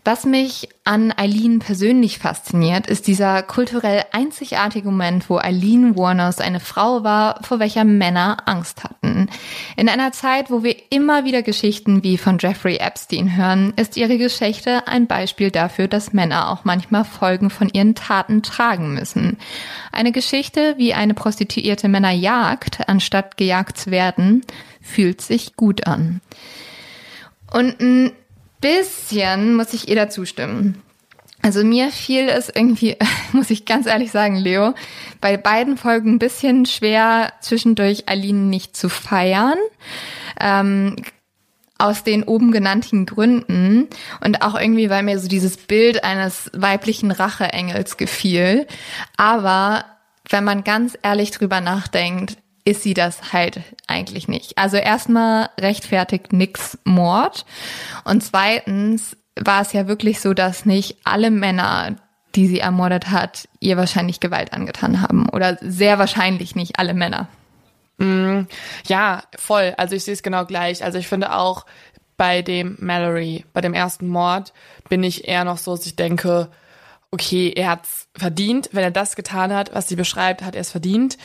Was 0.02 0.24
mich 0.24 0.68
an 0.84 1.12
Eileen 1.14 1.58
persönlich 1.58 2.18
fasziniert, 2.18 2.86
ist 2.86 3.06
dieser 3.06 3.42
kulturell 3.42 4.02
einzigartige 4.12 4.90
Moment, 4.90 5.28
wo 5.28 5.36
Eileen 5.36 5.94
Warners 5.94 6.40
eine 6.40 6.58
Frau 6.58 7.04
war, 7.04 7.42
vor 7.42 7.58
welcher 7.58 7.84
Männer 7.84 8.38
Angst 8.46 8.82
hatten. 8.82 9.28
In 9.76 9.90
einer 9.90 10.12
Zeit, 10.12 10.50
wo 10.50 10.62
wir 10.62 10.74
immer 10.88 11.26
wieder 11.26 11.42
Geschichten 11.42 12.02
wie 12.02 12.16
von 12.16 12.38
Jeffrey 12.40 12.76
Epstein 12.76 13.36
hören, 13.36 13.74
ist 13.76 13.98
ihre 13.98 14.16
Geschichte 14.16 14.88
ein 14.88 15.06
Beispiel 15.06 15.50
dafür, 15.50 15.86
dass 15.86 16.14
Männer 16.14 16.50
auch 16.50 16.64
manchmal 16.64 17.04
Folgen 17.04 17.50
von 17.50 17.68
ihren 17.68 17.94
Taten 17.94 18.42
tragen 18.42 18.94
müssen. 18.94 19.36
Eine 19.92 20.12
Geschichte, 20.12 20.76
wie 20.78 20.94
eine 20.94 21.12
Prostituierte 21.12 21.88
Männer 21.88 22.12
jagt, 22.12 22.88
anstatt 22.88 23.36
gejagt 23.36 23.76
zu 23.76 23.90
werden, 23.90 24.46
fühlt 24.80 25.20
sich 25.20 25.56
gut 25.56 25.86
an. 25.86 26.22
Und 27.52 28.12
bisschen 28.60 29.54
muss 29.54 29.72
ich 29.72 29.88
ihr 29.88 29.96
da 29.96 30.08
zustimmen. 30.08 30.82
Also 31.42 31.64
mir 31.64 31.90
fiel 31.90 32.28
es 32.28 32.48
irgendwie, 32.48 32.96
muss 33.32 33.50
ich 33.50 33.64
ganz 33.64 33.86
ehrlich 33.86 34.10
sagen, 34.10 34.36
Leo, 34.36 34.74
bei 35.20 35.36
beiden 35.36 35.76
Folgen 35.76 36.14
ein 36.14 36.18
bisschen 36.18 36.66
schwer, 36.66 37.32
zwischendurch 37.40 38.08
Aline 38.08 38.46
nicht 38.46 38.76
zu 38.76 38.88
feiern. 38.88 39.58
Ähm, 40.38 40.96
aus 41.78 42.04
den 42.04 42.24
oben 42.24 42.52
genannten 42.52 43.06
Gründen 43.06 43.88
und 44.22 44.42
auch 44.42 44.54
irgendwie, 44.54 44.90
weil 44.90 45.02
mir 45.02 45.18
so 45.18 45.28
dieses 45.28 45.56
Bild 45.56 46.04
eines 46.04 46.50
weiblichen 46.52 47.10
Racheengels 47.10 47.96
gefiel. 47.96 48.66
Aber 49.16 49.86
wenn 50.28 50.44
man 50.44 50.62
ganz 50.62 50.98
ehrlich 51.02 51.30
drüber 51.30 51.62
nachdenkt, 51.62 52.36
ist 52.64 52.82
sie 52.82 52.94
das 52.94 53.32
halt 53.32 53.60
eigentlich 53.86 54.28
nicht. 54.28 54.58
Also 54.58 54.76
erstmal 54.76 55.50
rechtfertigt 55.58 56.32
nix 56.32 56.78
Mord 56.84 57.44
und 58.04 58.22
zweitens 58.22 59.16
war 59.36 59.62
es 59.62 59.72
ja 59.72 59.88
wirklich 59.88 60.20
so, 60.20 60.34
dass 60.34 60.66
nicht 60.66 60.98
alle 61.04 61.30
Männer, 61.30 61.96
die 62.34 62.46
sie 62.46 62.60
ermordet 62.60 63.10
hat, 63.10 63.48
ihr 63.58 63.76
wahrscheinlich 63.76 64.20
Gewalt 64.20 64.52
angetan 64.52 65.00
haben. 65.00 65.28
Oder 65.28 65.58
sehr 65.60 65.98
wahrscheinlich 65.98 66.54
nicht 66.54 66.78
alle 66.78 66.94
Männer. 66.94 67.28
Ja, 68.86 69.22
voll. 69.36 69.74
Also 69.76 69.94
ich 69.94 70.04
sehe 70.04 70.14
es 70.14 70.22
genau 70.22 70.46
gleich. 70.46 70.82
Also 70.84 70.98
ich 70.98 71.06
finde 71.06 71.34
auch 71.34 71.66
bei 72.16 72.40
dem 72.42 72.76
Mallory, 72.80 73.44
bei 73.52 73.60
dem 73.60 73.74
ersten 73.74 74.08
Mord, 74.08 74.52
bin 74.88 75.02
ich 75.02 75.28
eher 75.28 75.44
noch 75.44 75.58
so, 75.58 75.76
dass 75.76 75.86
ich 75.86 75.96
denke, 75.96 76.48
okay, 77.10 77.52
er 77.54 77.70
hat's 77.70 78.08
verdient. 78.16 78.70
Wenn 78.72 78.84
er 78.84 78.90
das 78.90 79.16
getan 79.16 79.52
hat, 79.52 79.74
was 79.74 79.88
sie 79.88 79.96
beschreibt, 79.96 80.42
hat 80.42 80.54
er 80.54 80.62
es 80.62 80.70
verdient. 80.70 81.18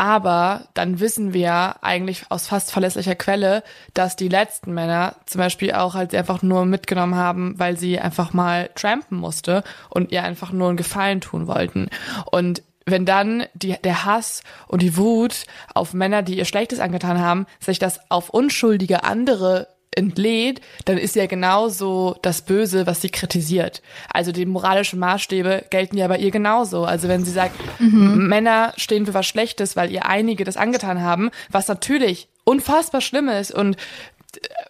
Aber 0.00 0.62
dann 0.72 0.98
wissen 0.98 1.34
wir 1.34 1.76
eigentlich 1.82 2.24
aus 2.30 2.46
fast 2.46 2.72
verlässlicher 2.72 3.16
Quelle, 3.16 3.62
dass 3.92 4.16
die 4.16 4.30
letzten 4.30 4.72
Männer 4.72 5.16
zum 5.26 5.40
Beispiel 5.40 5.72
auch 5.72 5.92
halt 5.92 6.12
sie 6.12 6.16
einfach 6.16 6.40
nur 6.40 6.64
mitgenommen 6.64 7.16
haben, 7.16 7.58
weil 7.58 7.76
sie 7.76 8.00
einfach 8.00 8.32
mal 8.32 8.70
trampen 8.74 9.18
musste 9.18 9.62
und 9.90 10.10
ihr 10.10 10.22
einfach 10.22 10.52
nur 10.52 10.68
einen 10.68 10.78
Gefallen 10.78 11.20
tun 11.20 11.46
wollten. 11.46 11.90
Und 12.30 12.62
wenn 12.86 13.04
dann 13.04 13.44
die, 13.52 13.76
der 13.84 14.06
Hass 14.06 14.42
und 14.68 14.80
die 14.80 14.96
Wut 14.96 15.44
auf 15.74 15.92
Männer, 15.92 16.22
die 16.22 16.38
ihr 16.38 16.46
Schlechtes 16.46 16.80
angetan 16.80 17.20
haben, 17.20 17.44
sich 17.58 17.78
das 17.78 18.00
auf 18.10 18.30
unschuldige 18.30 19.04
andere 19.04 19.68
entlädt, 19.94 20.60
dann 20.84 20.98
ist 20.98 21.16
ja 21.16 21.26
genauso 21.26 22.16
das 22.22 22.42
Böse, 22.42 22.86
was 22.86 23.00
sie 23.00 23.10
kritisiert. 23.10 23.82
Also 24.12 24.30
die 24.32 24.46
moralischen 24.46 24.98
Maßstäbe 25.00 25.64
gelten 25.70 25.96
ja 25.96 26.06
bei 26.08 26.18
ihr 26.18 26.30
genauso. 26.30 26.84
Also 26.84 27.08
wenn 27.08 27.24
sie 27.24 27.32
sagt, 27.32 27.56
Männer 27.80 28.72
stehen 28.76 29.06
für 29.06 29.14
was 29.14 29.26
Schlechtes, 29.26 29.76
weil 29.76 29.90
ihr 29.90 30.06
einige 30.06 30.44
das 30.44 30.56
angetan 30.56 31.02
haben, 31.02 31.30
was 31.50 31.66
natürlich 31.68 32.28
unfassbar 32.44 33.00
schlimm 33.00 33.28
ist 33.28 33.52
und 33.52 33.76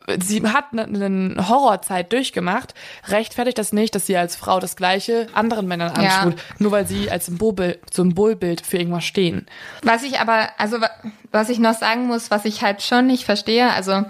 äh, 0.06 0.18
sie 0.22 0.42
hat 0.46 0.66
eine 0.72 1.36
Horrorzeit 1.48 2.12
durchgemacht, 2.12 2.74
rechtfertigt 3.08 3.58
das 3.58 3.72
nicht, 3.74 3.94
dass 3.94 4.06
sie 4.06 4.16
als 4.16 4.36
Frau 4.36 4.58
das 4.58 4.74
Gleiche 4.74 5.26
anderen 5.34 5.66
Männern 5.68 5.92
Ja. 6.02 6.20
antut, 6.20 6.40
nur 6.58 6.72
weil 6.72 6.86
sie 6.86 7.10
als 7.10 7.26
Symbolbild, 7.26 7.78
Symbolbild 7.92 8.62
für 8.62 8.78
irgendwas 8.78 9.04
stehen. 9.04 9.46
Was 9.82 10.02
ich 10.02 10.18
aber, 10.18 10.48
also 10.56 10.80
wa- 10.80 10.90
was 11.30 11.50
ich 11.50 11.58
noch 11.58 11.74
sagen 11.74 12.06
muss, 12.06 12.30
was 12.30 12.46
ich 12.46 12.62
halt 12.62 12.80
schon 12.82 13.06
nicht 13.06 13.24
verstehe, 13.24 13.70
also 13.70 14.04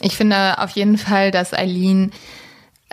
ich 0.00 0.16
finde 0.16 0.58
auf 0.58 0.70
jeden 0.70 0.98
Fall, 0.98 1.30
dass 1.30 1.54
Eileen 1.54 2.12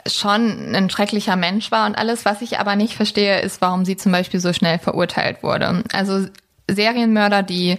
schon 0.05 0.75
ein 0.75 0.89
schrecklicher 0.89 1.35
Mensch 1.35 1.71
war 1.71 1.85
und 1.85 1.97
alles. 1.97 2.25
Was 2.25 2.41
ich 2.41 2.59
aber 2.59 2.75
nicht 2.75 2.93
verstehe, 2.93 3.41
ist, 3.41 3.61
warum 3.61 3.85
sie 3.85 3.97
zum 3.97 4.11
Beispiel 4.11 4.39
so 4.39 4.53
schnell 4.53 4.79
verurteilt 4.79 5.43
wurde. 5.43 5.83
Also 5.91 6.27
Serienmörder, 6.69 7.43
die 7.43 7.77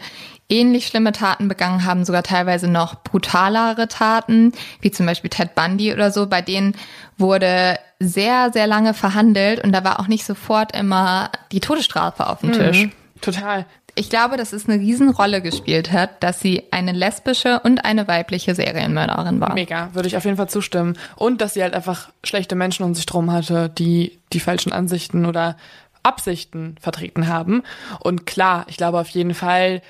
ähnlich 0.49 0.87
schlimme 0.87 1.13
Taten 1.13 1.49
begangen 1.49 1.85
haben, 1.85 2.05
sogar 2.05 2.23
teilweise 2.23 2.69
noch 2.69 3.03
brutalere 3.03 3.89
Taten, 3.89 4.53
wie 4.81 4.91
zum 4.91 5.07
Beispiel 5.07 5.31
Ted 5.31 5.55
Bundy 5.55 5.93
oder 5.93 6.11
so, 6.11 6.27
bei 6.27 6.41
denen 6.41 6.75
wurde 7.19 7.79
sehr, 8.01 8.51
sehr 8.53 8.67
lange 8.67 8.95
verhandelt 8.95 9.63
und 9.63 9.73
da 9.73 9.85
war 9.85 10.01
auch 10.01 10.07
nicht 10.07 10.25
sofort 10.25 10.75
immer 10.75 11.31
die 11.53 11.61
Todesstrafe 11.61 12.27
auf 12.27 12.41
dem 12.41 12.53
Tisch. 12.53 12.89
Total. 13.21 13.67
Ich 13.95 14.11
glaube, 14.11 14.37
dass 14.37 14.53
es 14.53 14.69
eine 14.69 14.81
Riesenrolle 14.81 15.43
gespielt 15.43 15.93
hat, 15.93 16.23
dass 16.23 16.41
sie 16.41 16.65
eine 16.71 16.93
lesbische 16.93 17.61
und 17.61 17.85
eine 17.85 18.07
weibliche 18.07 18.55
Serienmörderin 18.55 19.41
war. 19.41 19.55
Mega, 19.55 19.91
würde 19.93 20.09
ich 20.09 20.17
auf 20.17 20.25
jeden 20.25 20.37
Fall 20.37 20.49
zustimmen. 20.49 20.97
Und 21.17 21.41
dass 21.41 21.55
sie 21.55 21.63
halt 21.63 21.75
einfach 21.75 22.11
schlechte 22.23 22.55
Menschen 22.55 22.85
um 22.85 22.95
sich 22.95 23.07
drum 23.07 23.33
hatte, 23.33 23.69
die 23.69 24.19
die 24.33 24.41
falschen 24.41 24.73
Ansichten 24.73 25.27
oder 25.27 25.57
Absichten 26.03 26.77
vertreten 26.81 27.29
haben. 27.29 27.63
Und 28.01 28.25
klar, 28.25 28.67
ich 28.69 28.77
glaube 28.77 28.99
auf 28.99 29.09
jeden 29.09 29.35
Fall, 29.35 29.83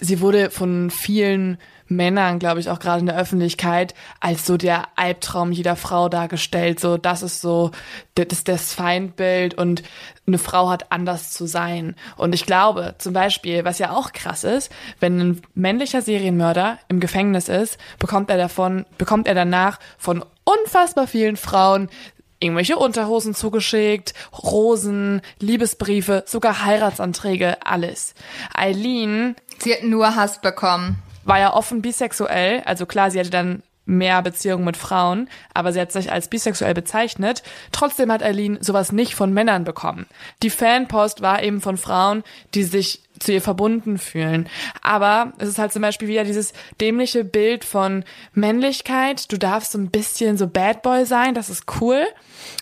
sie 0.00 0.20
wurde 0.20 0.50
von 0.50 0.90
vielen 0.90 1.58
Männern, 1.88 2.38
glaube 2.38 2.60
ich, 2.60 2.68
auch 2.68 2.80
gerade 2.80 3.00
in 3.00 3.06
der 3.06 3.18
Öffentlichkeit, 3.18 3.94
als 4.20 4.46
so 4.46 4.56
der 4.56 4.88
Albtraum 4.96 5.52
jeder 5.52 5.74
Frau 5.74 6.08
dargestellt. 6.08 6.80
So, 6.80 6.98
das 6.98 7.22
ist 7.22 7.40
so, 7.40 7.70
das 8.14 8.26
ist 8.30 8.48
das 8.48 8.74
Feindbild 8.74 9.54
und 9.54 9.82
eine 10.26 10.38
Frau 10.38 10.68
hat 10.68 10.92
anders 10.92 11.32
zu 11.32 11.46
sein. 11.46 11.96
Und 12.16 12.34
ich 12.34 12.44
glaube, 12.44 12.94
zum 12.98 13.14
Beispiel, 13.14 13.64
was 13.64 13.78
ja 13.78 13.92
auch 13.92 14.12
krass 14.12 14.44
ist, 14.44 14.70
wenn 15.00 15.18
ein 15.18 15.42
männlicher 15.54 16.02
Serienmörder 16.02 16.78
im 16.88 17.00
Gefängnis 17.00 17.48
ist, 17.48 17.78
bekommt 17.98 18.28
er 18.28 18.36
davon, 18.36 18.84
bekommt 18.98 19.26
er 19.26 19.34
danach 19.34 19.78
von 19.96 20.22
unfassbar 20.44 21.06
vielen 21.06 21.36
Frauen 21.36 21.88
irgendwelche 22.40 22.76
Unterhosen 22.76 23.34
zugeschickt, 23.34 24.14
Rosen, 24.32 25.22
Liebesbriefe, 25.40 26.22
sogar 26.26 26.64
Heiratsanträge, 26.64 27.56
alles. 27.66 28.14
Eileen 28.54 29.34
Sie 29.58 29.72
hat 29.72 29.82
nur 29.82 30.14
Hass 30.14 30.40
bekommen. 30.40 31.02
war 31.24 31.38
ja 31.38 31.52
offen 31.52 31.82
bisexuell, 31.82 32.62
also 32.64 32.86
klar, 32.86 33.10
sie 33.10 33.18
hatte 33.20 33.30
dann 33.30 33.62
mehr 33.88 34.20
Beziehungen 34.22 34.64
mit 34.64 34.76
Frauen, 34.76 35.28
aber 35.54 35.72
sie 35.72 35.80
hat 35.80 35.92
sich 35.92 36.12
als 36.12 36.28
bisexuell 36.28 36.74
bezeichnet. 36.74 37.42
Trotzdem 37.72 38.12
hat 38.12 38.22
Eileen 38.22 38.58
sowas 38.60 38.92
nicht 38.92 39.14
von 39.14 39.32
Männern 39.32 39.64
bekommen. 39.64 40.06
Die 40.42 40.50
Fanpost 40.50 41.22
war 41.22 41.42
eben 41.42 41.60
von 41.60 41.78
Frauen, 41.78 42.22
die 42.54 42.64
sich 42.64 43.02
zu 43.18 43.32
ihr 43.32 43.42
verbunden 43.42 43.98
fühlen. 43.98 44.48
Aber 44.82 45.32
es 45.38 45.48
ist 45.48 45.58
halt 45.58 45.72
zum 45.72 45.82
Beispiel 45.82 46.08
wieder 46.08 46.24
dieses 46.24 46.52
dämliche 46.80 47.24
Bild 47.24 47.64
von 47.64 48.04
Männlichkeit. 48.32 49.30
Du 49.32 49.38
darfst 49.38 49.72
so 49.72 49.78
ein 49.78 49.90
bisschen 49.90 50.36
so 50.36 50.46
Bad 50.46 50.82
Boy 50.82 51.04
sein, 51.04 51.34
das 51.34 51.50
ist 51.50 51.64
cool. 51.80 52.06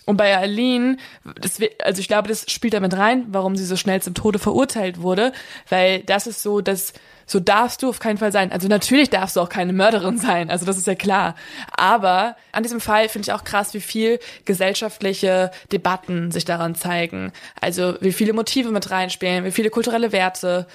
Und 0.05 0.17
bei 0.17 0.35
Aline, 0.37 0.97
das, 1.39 1.59
also 1.83 1.99
ich 1.99 2.07
glaube, 2.07 2.27
das 2.27 2.49
spielt 2.51 2.73
damit 2.73 2.95
rein, 2.95 3.25
warum 3.29 3.55
sie 3.55 3.65
so 3.65 3.75
schnell 3.75 4.01
zum 4.01 4.13
Tode 4.13 4.39
verurteilt 4.39 5.01
wurde, 5.01 5.31
weil 5.69 6.01
das 6.03 6.27
ist 6.27 6.41
so, 6.41 6.61
dass 6.61 6.93
so 7.27 7.39
darfst 7.39 7.83
du 7.83 7.89
auf 7.89 7.99
keinen 7.99 8.17
Fall 8.17 8.31
sein. 8.31 8.51
Also 8.51 8.67
natürlich 8.67 9.09
darfst 9.11 9.35
du 9.35 9.41
auch 9.41 9.49
keine 9.49 9.73
Mörderin 9.73 10.17
sein, 10.17 10.49
also 10.49 10.65
das 10.65 10.77
ist 10.77 10.87
ja 10.87 10.95
klar. 10.95 11.35
Aber 11.75 12.35
an 12.51 12.63
diesem 12.63 12.81
Fall 12.81 13.09
finde 13.09 13.27
ich 13.27 13.33
auch 13.33 13.43
krass, 13.43 13.73
wie 13.75 13.81
viel 13.81 14.19
gesellschaftliche 14.45 15.51
Debatten 15.71 16.31
sich 16.31 16.45
daran 16.45 16.73
zeigen. 16.73 17.33
Also 17.61 17.95
wie 17.99 18.13
viele 18.13 18.33
Motive 18.33 18.71
mit 18.71 18.89
reinspielen, 18.89 19.45
wie 19.45 19.51
viele 19.51 19.69
kulturelle 19.69 20.11
Werte. 20.11 20.65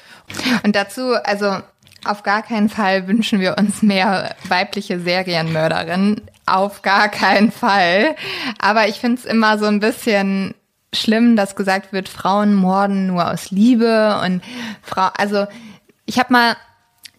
Und 0.63 0.77
dazu, 0.77 1.15
also 1.25 1.57
auf 2.05 2.23
gar 2.23 2.43
keinen 2.43 2.69
Fall 2.69 3.09
wünschen 3.09 3.41
wir 3.41 3.57
uns 3.59 3.83
mehr 3.83 4.35
weibliche 4.49 5.01
Serienmörderinnen. 5.01 6.21
Auf 6.47 6.83
gar 6.83 7.09
keinen 7.09 7.53
Fall. 7.53 8.17
Aber 8.59 8.89
ich 8.89 8.97
finde 8.97 9.21
es 9.21 9.25
immer 9.25 9.59
so 9.59 9.67
ein 9.67 9.81
bisschen 9.81 10.55
schlimm, 10.93 11.37
dass 11.37 11.57
gesagt 11.57 11.93
wird, 11.93 12.09
Frauen 12.09 12.55
morden 12.55 13.07
nur 13.07 13.31
aus 13.31 13.51
Liebe 13.51 14.21
und 14.23 14.43
Frau, 14.83 15.09
also 15.17 15.47
ich 16.07 16.19
habe 16.19 16.33
mal 16.33 16.57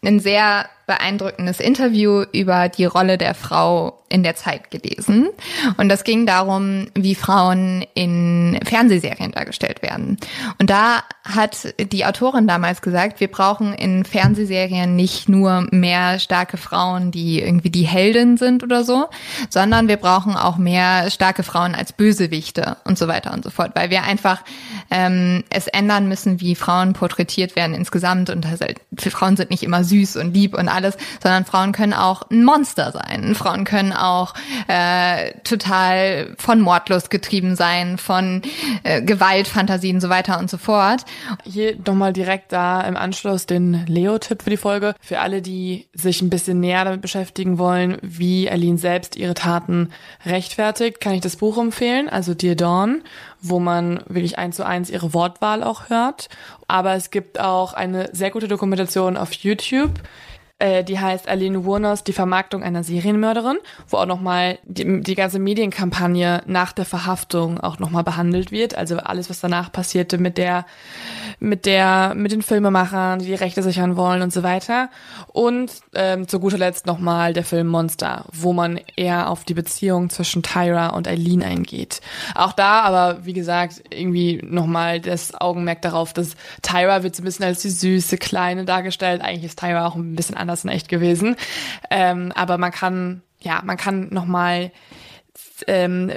ein 0.03 0.19
sehr 0.19 0.69
beeindruckendes 0.85 1.59
Interview 1.59 2.23
über 2.31 2.69
die 2.69 2.85
Rolle 2.85 3.17
der 3.17 3.33
Frau 3.35 4.03
in 4.13 4.21
der 4.21 4.35
Zeit 4.35 4.69
gelesen. 4.69 5.29
Und 5.77 5.89
das 5.89 6.03
ging 6.03 6.27
darum, 6.27 6.87
wie 6.93 7.15
Frauen 7.15 7.83
in 7.95 8.59
Fernsehserien 8.63 9.31
dargestellt 9.31 9.81
werden. 9.81 10.17
Und 10.59 10.69
da 10.69 11.03
hat 11.23 11.73
die 11.79 12.05
Autorin 12.05 12.45
damals 12.45 12.83
gesagt, 12.83 13.19
wir 13.21 13.29
brauchen 13.29 13.73
in 13.73 14.05
Fernsehserien 14.05 14.95
nicht 14.95 15.29
nur 15.29 15.67
mehr 15.71 16.19
starke 16.19 16.57
Frauen, 16.57 17.09
die 17.09 17.41
irgendwie 17.41 17.71
die 17.71 17.87
Heldin 17.87 18.37
sind 18.37 18.61
oder 18.61 18.83
so, 18.83 19.07
sondern 19.49 19.87
wir 19.87 19.97
brauchen 19.97 20.35
auch 20.35 20.57
mehr 20.57 21.09
starke 21.09 21.41
Frauen 21.41 21.73
als 21.73 21.91
Bösewichte 21.91 22.77
und 22.85 22.99
so 22.99 23.07
weiter 23.07 23.33
und 23.33 23.43
so 23.43 23.49
fort, 23.49 23.71
weil 23.73 23.89
wir 23.89 24.03
einfach 24.03 24.43
ähm, 24.91 25.43
es 25.49 25.67
ändern 25.67 26.07
müssen, 26.07 26.39
wie 26.39 26.53
Frauen 26.53 26.93
porträtiert 26.93 27.55
werden 27.55 27.73
insgesamt. 27.73 28.29
Und 28.29 28.45
halt, 28.45 28.79
Frauen 28.99 29.37
sind 29.37 29.49
nicht 29.49 29.63
immer 29.63 29.83
süß 29.83 30.17
und 30.17 30.35
lieb 30.35 30.55
und 30.55 30.69
alles, 30.73 30.97
sondern 31.21 31.45
Frauen 31.45 31.71
können 31.71 31.93
auch 31.93 32.23
ein 32.29 32.43
Monster 32.43 32.91
sein. 32.91 33.35
Frauen 33.35 33.63
können 33.63 33.93
auch 33.93 34.33
äh, 34.67 35.31
total 35.43 36.35
von 36.37 36.61
Mordlust 36.61 37.09
getrieben 37.09 37.55
sein, 37.55 37.97
von 37.97 38.41
äh, 38.83 39.01
Gewaltfantasien 39.01 39.97
und 39.97 40.01
so 40.01 40.09
weiter 40.09 40.39
und 40.39 40.49
so 40.49 40.57
fort. 40.57 41.05
Hier 41.43 41.75
nochmal 41.85 42.13
direkt 42.13 42.51
da 42.51 42.81
im 42.81 42.97
Anschluss 42.97 43.45
den 43.45 43.85
Leo-Tipp 43.87 44.43
für 44.43 44.49
die 44.49 44.57
Folge. 44.57 44.95
Für 45.01 45.19
alle, 45.19 45.41
die 45.41 45.87
sich 45.93 46.21
ein 46.21 46.29
bisschen 46.29 46.59
näher 46.59 46.85
damit 46.85 47.01
beschäftigen 47.01 47.57
wollen, 47.57 47.97
wie 48.01 48.49
Aline 48.49 48.77
selbst 48.77 49.15
ihre 49.15 49.33
Taten 49.33 49.89
rechtfertigt, 50.25 50.99
kann 50.99 51.13
ich 51.13 51.21
das 51.21 51.35
Buch 51.35 51.57
empfehlen, 51.57 52.09
also 52.09 52.33
Dear 52.33 52.55
Dawn, 52.55 53.03
wo 53.41 53.59
man 53.59 54.01
wirklich 54.07 54.37
eins 54.37 54.55
zu 54.55 54.65
eins 54.65 54.89
ihre 54.89 55.13
Wortwahl 55.13 55.63
auch 55.63 55.89
hört. 55.89 56.29
Aber 56.67 56.93
es 56.93 57.11
gibt 57.11 57.39
auch 57.39 57.73
eine 57.73 58.09
sehr 58.13 58.31
gute 58.31 58.47
Dokumentation 58.47 59.17
auf 59.17 59.33
YouTube, 59.33 59.91
äh, 60.63 60.85
die 60.85 60.97
heißt 60.97 61.27
Aline 61.27 61.65
Wurners, 61.65 62.05
die 62.05 62.13
Vermarktung 62.13 62.63
einer 62.63 62.85
Serienmörderin, 62.85 63.57
wo 63.89 63.97
auch 63.97 64.05
nochmal 64.05 64.59
die, 64.63 65.01
die 65.01 65.15
ganze 65.15 65.37
Medienkampagne 65.37 66.41
nach 66.45 66.71
der 66.71 66.85
Verhaftung 66.85 67.59
auch 67.59 67.79
nochmal 67.79 68.05
behandelt 68.05 68.53
wird. 68.53 68.73
Also 68.73 68.95
alles, 68.97 69.29
was 69.29 69.41
danach 69.41 69.73
passierte 69.73 70.17
mit 70.17 70.37
der, 70.37 70.65
mit 71.41 71.65
der, 71.65 72.13
mit 72.15 72.31
den 72.31 72.41
Filmemachern, 72.41 73.19
die 73.19 73.25
die 73.25 73.33
Rechte 73.33 73.61
sichern 73.61 73.97
wollen 73.97 74.21
und 74.21 74.31
so 74.31 74.41
weiter. 74.41 74.89
Und 75.27 75.69
ähm, 75.95 76.29
zu 76.29 76.39
guter 76.39 76.57
Letzt 76.57 76.85
nochmal 76.85 77.33
der 77.33 77.43
Film 77.43 77.67
Monster, 77.67 78.23
wo 78.31 78.53
man 78.53 78.79
eher 78.95 79.29
auf 79.29 79.43
die 79.43 79.55
Beziehung 79.55 80.09
zwischen 80.11 80.43
Tyra 80.43 80.89
und 80.89 81.09
Eileen 81.09 81.43
eingeht. 81.43 81.99
Auch 82.35 82.53
da 82.53 82.83
aber, 82.83 83.25
wie 83.25 83.33
gesagt, 83.33 83.83
irgendwie 83.89 84.39
nochmal 84.41 85.01
das 85.01 85.35
Augenmerk 85.35 85.81
darauf, 85.81 86.13
dass 86.13 86.35
Tyra 86.61 87.03
wird 87.03 87.17
so 87.17 87.21
ein 87.21 87.25
bisschen 87.25 87.43
als 87.43 87.61
die 87.61 87.69
süße 87.69 88.17
Kleine 88.17 88.63
dargestellt. 88.63 89.21
Eigentlich 89.21 89.43
ist 89.43 89.59
Tyra 89.59 89.87
auch 89.87 89.95
ein 89.95 90.15
bisschen 90.15 90.37
anders 90.37 90.52
in 90.61 90.69
echt 90.69 90.89
gewesen. 90.89 91.35
Ähm, 91.89 92.31
aber 92.35 92.57
man 92.57 92.71
kann, 92.71 93.23
ja, 93.39 93.61
man 93.63 93.77
kann 93.77 94.09
nochmal 94.11 94.71
ähm, 95.67 96.11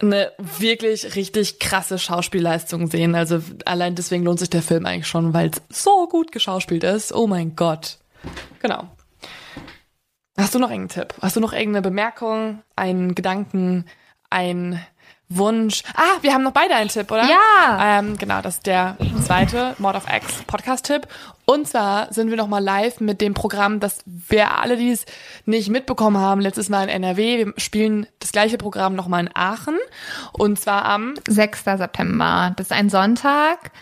eine 0.00 0.32
wirklich 0.38 1.14
richtig 1.14 1.58
krasse 1.58 1.98
Schauspielleistung 1.98 2.90
sehen. 2.90 3.14
Also 3.14 3.42
allein 3.64 3.94
deswegen 3.94 4.24
lohnt 4.24 4.38
sich 4.38 4.50
der 4.50 4.62
Film 4.62 4.86
eigentlich 4.86 5.06
schon, 5.06 5.34
weil 5.34 5.50
es 5.50 5.82
so 5.82 6.08
gut 6.08 6.32
geschauspielt 6.32 6.84
ist. 6.84 7.12
Oh 7.12 7.26
mein 7.26 7.56
Gott. 7.56 7.98
Genau. 8.60 8.88
Hast 10.38 10.54
du 10.54 10.58
noch 10.58 10.70
irgendeinen 10.70 11.08
Tipp? 11.08 11.14
Hast 11.20 11.36
du 11.36 11.40
noch 11.40 11.52
irgendeine 11.52 11.82
Bemerkung, 11.82 12.62
einen 12.74 13.14
Gedanken, 13.14 13.84
ein 14.30 14.80
Wunsch? 15.28 15.82
Ah, 15.94 16.18
wir 16.22 16.32
haben 16.32 16.42
noch 16.42 16.52
beide 16.52 16.74
einen 16.74 16.88
Tipp, 16.88 17.10
oder? 17.10 17.24
Ja. 17.28 17.98
Ähm, 17.98 18.16
genau, 18.16 18.40
das 18.40 18.56
ist 18.56 18.66
der 18.66 18.96
zweite 19.24 19.74
Mod 19.78 19.94
of 19.94 20.06
X 20.10 20.42
Podcast-Tipp. 20.46 21.06
Und 21.44 21.66
zwar 21.66 22.12
sind 22.12 22.30
wir 22.30 22.36
noch 22.36 22.48
mal 22.48 22.62
live 22.62 23.00
mit 23.00 23.20
dem 23.20 23.34
Programm, 23.34 23.80
das 23.80 23.98
wir 24.06 24.58
alle, 24.58 24.76
die 24.76 24.90
es 24.90 25.04
nicht 25.44 25.70
mitbekommen 25.70 26.18
haben, 26.18 26.40
letztes 26.40 26.68
Mal 26.68 26.84
in 26.84 26.88
NRW. 26.88 27.46
Wir 27.46 27.54
spielen 27.56 28.06
das 28.20 28.30
gleiche 28.30 28.58
Programm 28.58 28.94
noch 28.94 29.08
mal 29.08 29.20
in 29.20 29.30
Aachen. 29.34 29.76
Und 30.32 30.60
zwar 30.60 30.84
am 30.84 31.14
6. 31.28 31.64
September. 31.64 32.52
Das 32.56 32.66
ist 32.66 32.72
ein 32.72 32.90
Sonntag. 32.90 33.72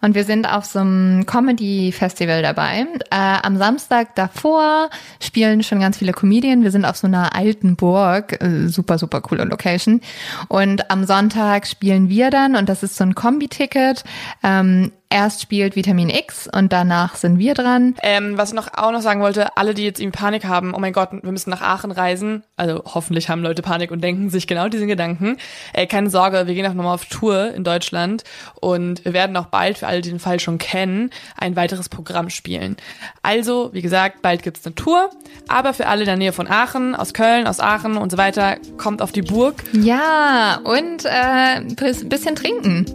Und 0.00 0.14
wir 0.14 0.24
sind 0.24 0.46
auf 0.46 0.64
so 0.64 0.78
einem 0.78 1.26
Comedy-Festival 1.26 2.42
dabei. 2.42 2.86
Äh, 3.10 3.38
am 3.42 3.56
Samstag 3.56 4.14
davor 4.14 4.88
spielen 5.20 5.62
schon 5.62 5.80
ganz 5.80 5.98
viele 5.98 6.12
Comedien. 6.12 6.62
Wir 6.62 6.70
sind 6.70 6.86
auf 6.86 6.96
so 6.96 7.06
einer 7.06 7.34
alten 7.34 7.76
Burg. 7.76 8.42
Äh, 8.42 8.68
super, 8.68 8.96
super 8.98 9.20
coole 9.20 9.44
Location. 9.44 10.00
Und 10.48 10.90
am 10.90 11.04
Sonntag 11.04 11.66
spielen 11.66 12.08
wir 12.08 12.30
dann, 12.30 12.56
und 12.56 12.68
das 12.68 12.82
ist 12.82 12.96
so 12.96 13.04
ein 13.04 13.14
Kombi-Ticket. 13.14 14.04
Ähm, 14.42 14.92
erst 15.10 15.42
spielt 15.42 15.76
Vitamin 15.76 16.08
X 16.08 16.48
und 16.50 16.72
danach 16.72 17.16
sind 17.16 17.38
wir 17.38 17.54
dran. 17.54 17.94
Ähm, 18.02 18.38
was 18.38 18.50
ich 18.50 18.54
noch 18.54 18.68
auch 18.74 18.92
noch 18.92 19.02
sagen 19.02 19.20
wollte, 19.20 19.56
alle, 19.56 19.74
die 19.74 19.84
jetzt 19.84 20.00
irgendwie 20.00 20.18
Panik 20.18 20.44
haben, 20.44 20.72
oh 20.74 20.78
mein 20.78 20.92
Gott, 20.92 21.10
wir 21.12 21.32
müssen 21.32 21.50
nach 21.50 21.60
Aachen 21.62 21.90
reisen. 21.90 22.44
Also 22.56 22.82
hoffentlich 22.86 23.28
haben 23.28 23.42
Leute 23.42 23.62
Panik 23.62 23.90
und 23.90 24.02
denken 24.02 24.30
sich 24.30 24.46
genau 24.46 24.68
diesen 24.68 24.88
Gedanken. 24.88 25.36
Äh, 25.72 25.86
keine 25.86 26.08
Sorge, 26.10 26.46
wir 26.46 26.54
gehen 26.54 26.66
auch 26.66 26.74
nochmal 26.74 26.94
auf 26.94 27.06
Tour 27.06 27.52
in 27.54 27.64
Deutschland 27.64 28.24
und 28.60 29.04
wir 29.04 29.12
werden 29.12 29.36
auch 29.36 29.46
bald, 29.46 29.78
für 29.78 29.86
alle, 29.86 30.00
die 30.00 30.10
den 30.10 30.20
Fall 30.20 30.40
schon 30.40 30.58
kennen, 30.58 31.10
ein 31.36 31.56
weiteres 31.56 31.88
Programm 31.88 32.30
spielen. 32.30 32.76
Also, 33.22 33.70
wie 33.72 33.82
gesagt, 33.82 34.22
bald 34.22 34.42
gibt's 34.42 34.64
eine 34.64 34.74
Tour, 34.74 35.10
aber 35.48 35.74
für 35.74 35.86
alle 35.88 36.02
in 36.02 36.06
der 36.06 36.16
Nähe 36.16 36.32
von 36.32 36.46
Aachen, 36.46 36.94
aus 36.94 37.12
Köln, 37.14 37.46
aus 37.46 37.58
Aachen 37.60 37.96
und 37.96 38.10
so 38.12 38.18
weiter, 38.18 38.56
kommt 38.76 39.02
auf 39.02 39.12
die 39.12 39.22
Burg. 39.22 39.64
Ja, 39.72 40.60
und 40.62 41.04
äh, 41.04 41.62
bis- 41.74 42.08
bisschen 42.08 42.36
trinken. 42.36 42.86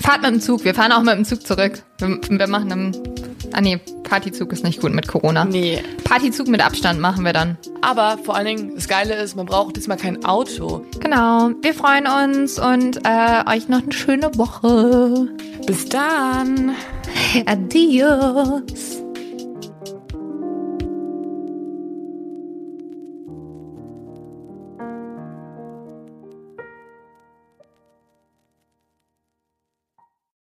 Fahrt 0.00 0.22
mit 0.22 0.30
dem 0.30 0.40
Zug. 0.40 0.64
Wir 0.64 0.74
fahren 0.74 0.92
auch 0.92 1.02
mit 1.02 1.14
dem 1.14 1.24
Zug 1.24 1.46
zurück. 1.46 1.82
Wir, 1.98 2.08
wir 2.28 2.46
machen 2.46 2.72
einen. 2.72 2.96
Ah 3.52 3.60
nee, 3.60 3.80
Partyzug 4.04 4.52
ist 4.52 4.64
nicht 4.64 4.80
gut 4.80 4.92
mit 4.92 5.08
Corona. 5.08 5.44
Nee. 5.44 5.82
Partyzug 6.04 6.48
mit 6.48 6.64
Abstand 6.64 7.00
machen 7.00 7.24
wir 7.24 7.32
dann. 7.32 7.58
Aber 7.82 8.18
vor 8.18 8.36
allen 8.36 8.46
Dingen, 8.46 8.74
das 8.74 8.88
Geile 8.88 9.14
ist, 9.14 9.36
man 9.36 9.46
braucht 9.46 9.76
diesmal 9.76 9.96
kein 9.96 10.24
Auto. 10.24 10.84
Genau. 11.00 11.50
Wir 11.62 11.74
freuen 11.74 12.06
uns 12.06 12.58
und 12.58 12.98
äh, 13.04 13.42
euch 13.48 13.68
noch 13.68 13.82
eine 13.82 13.92
schöne 13.92 14.30
Woche. 14.36 15.28
Bis 15.66 15.88
dann! 15.88 16.74
Adios. 17.46 19.02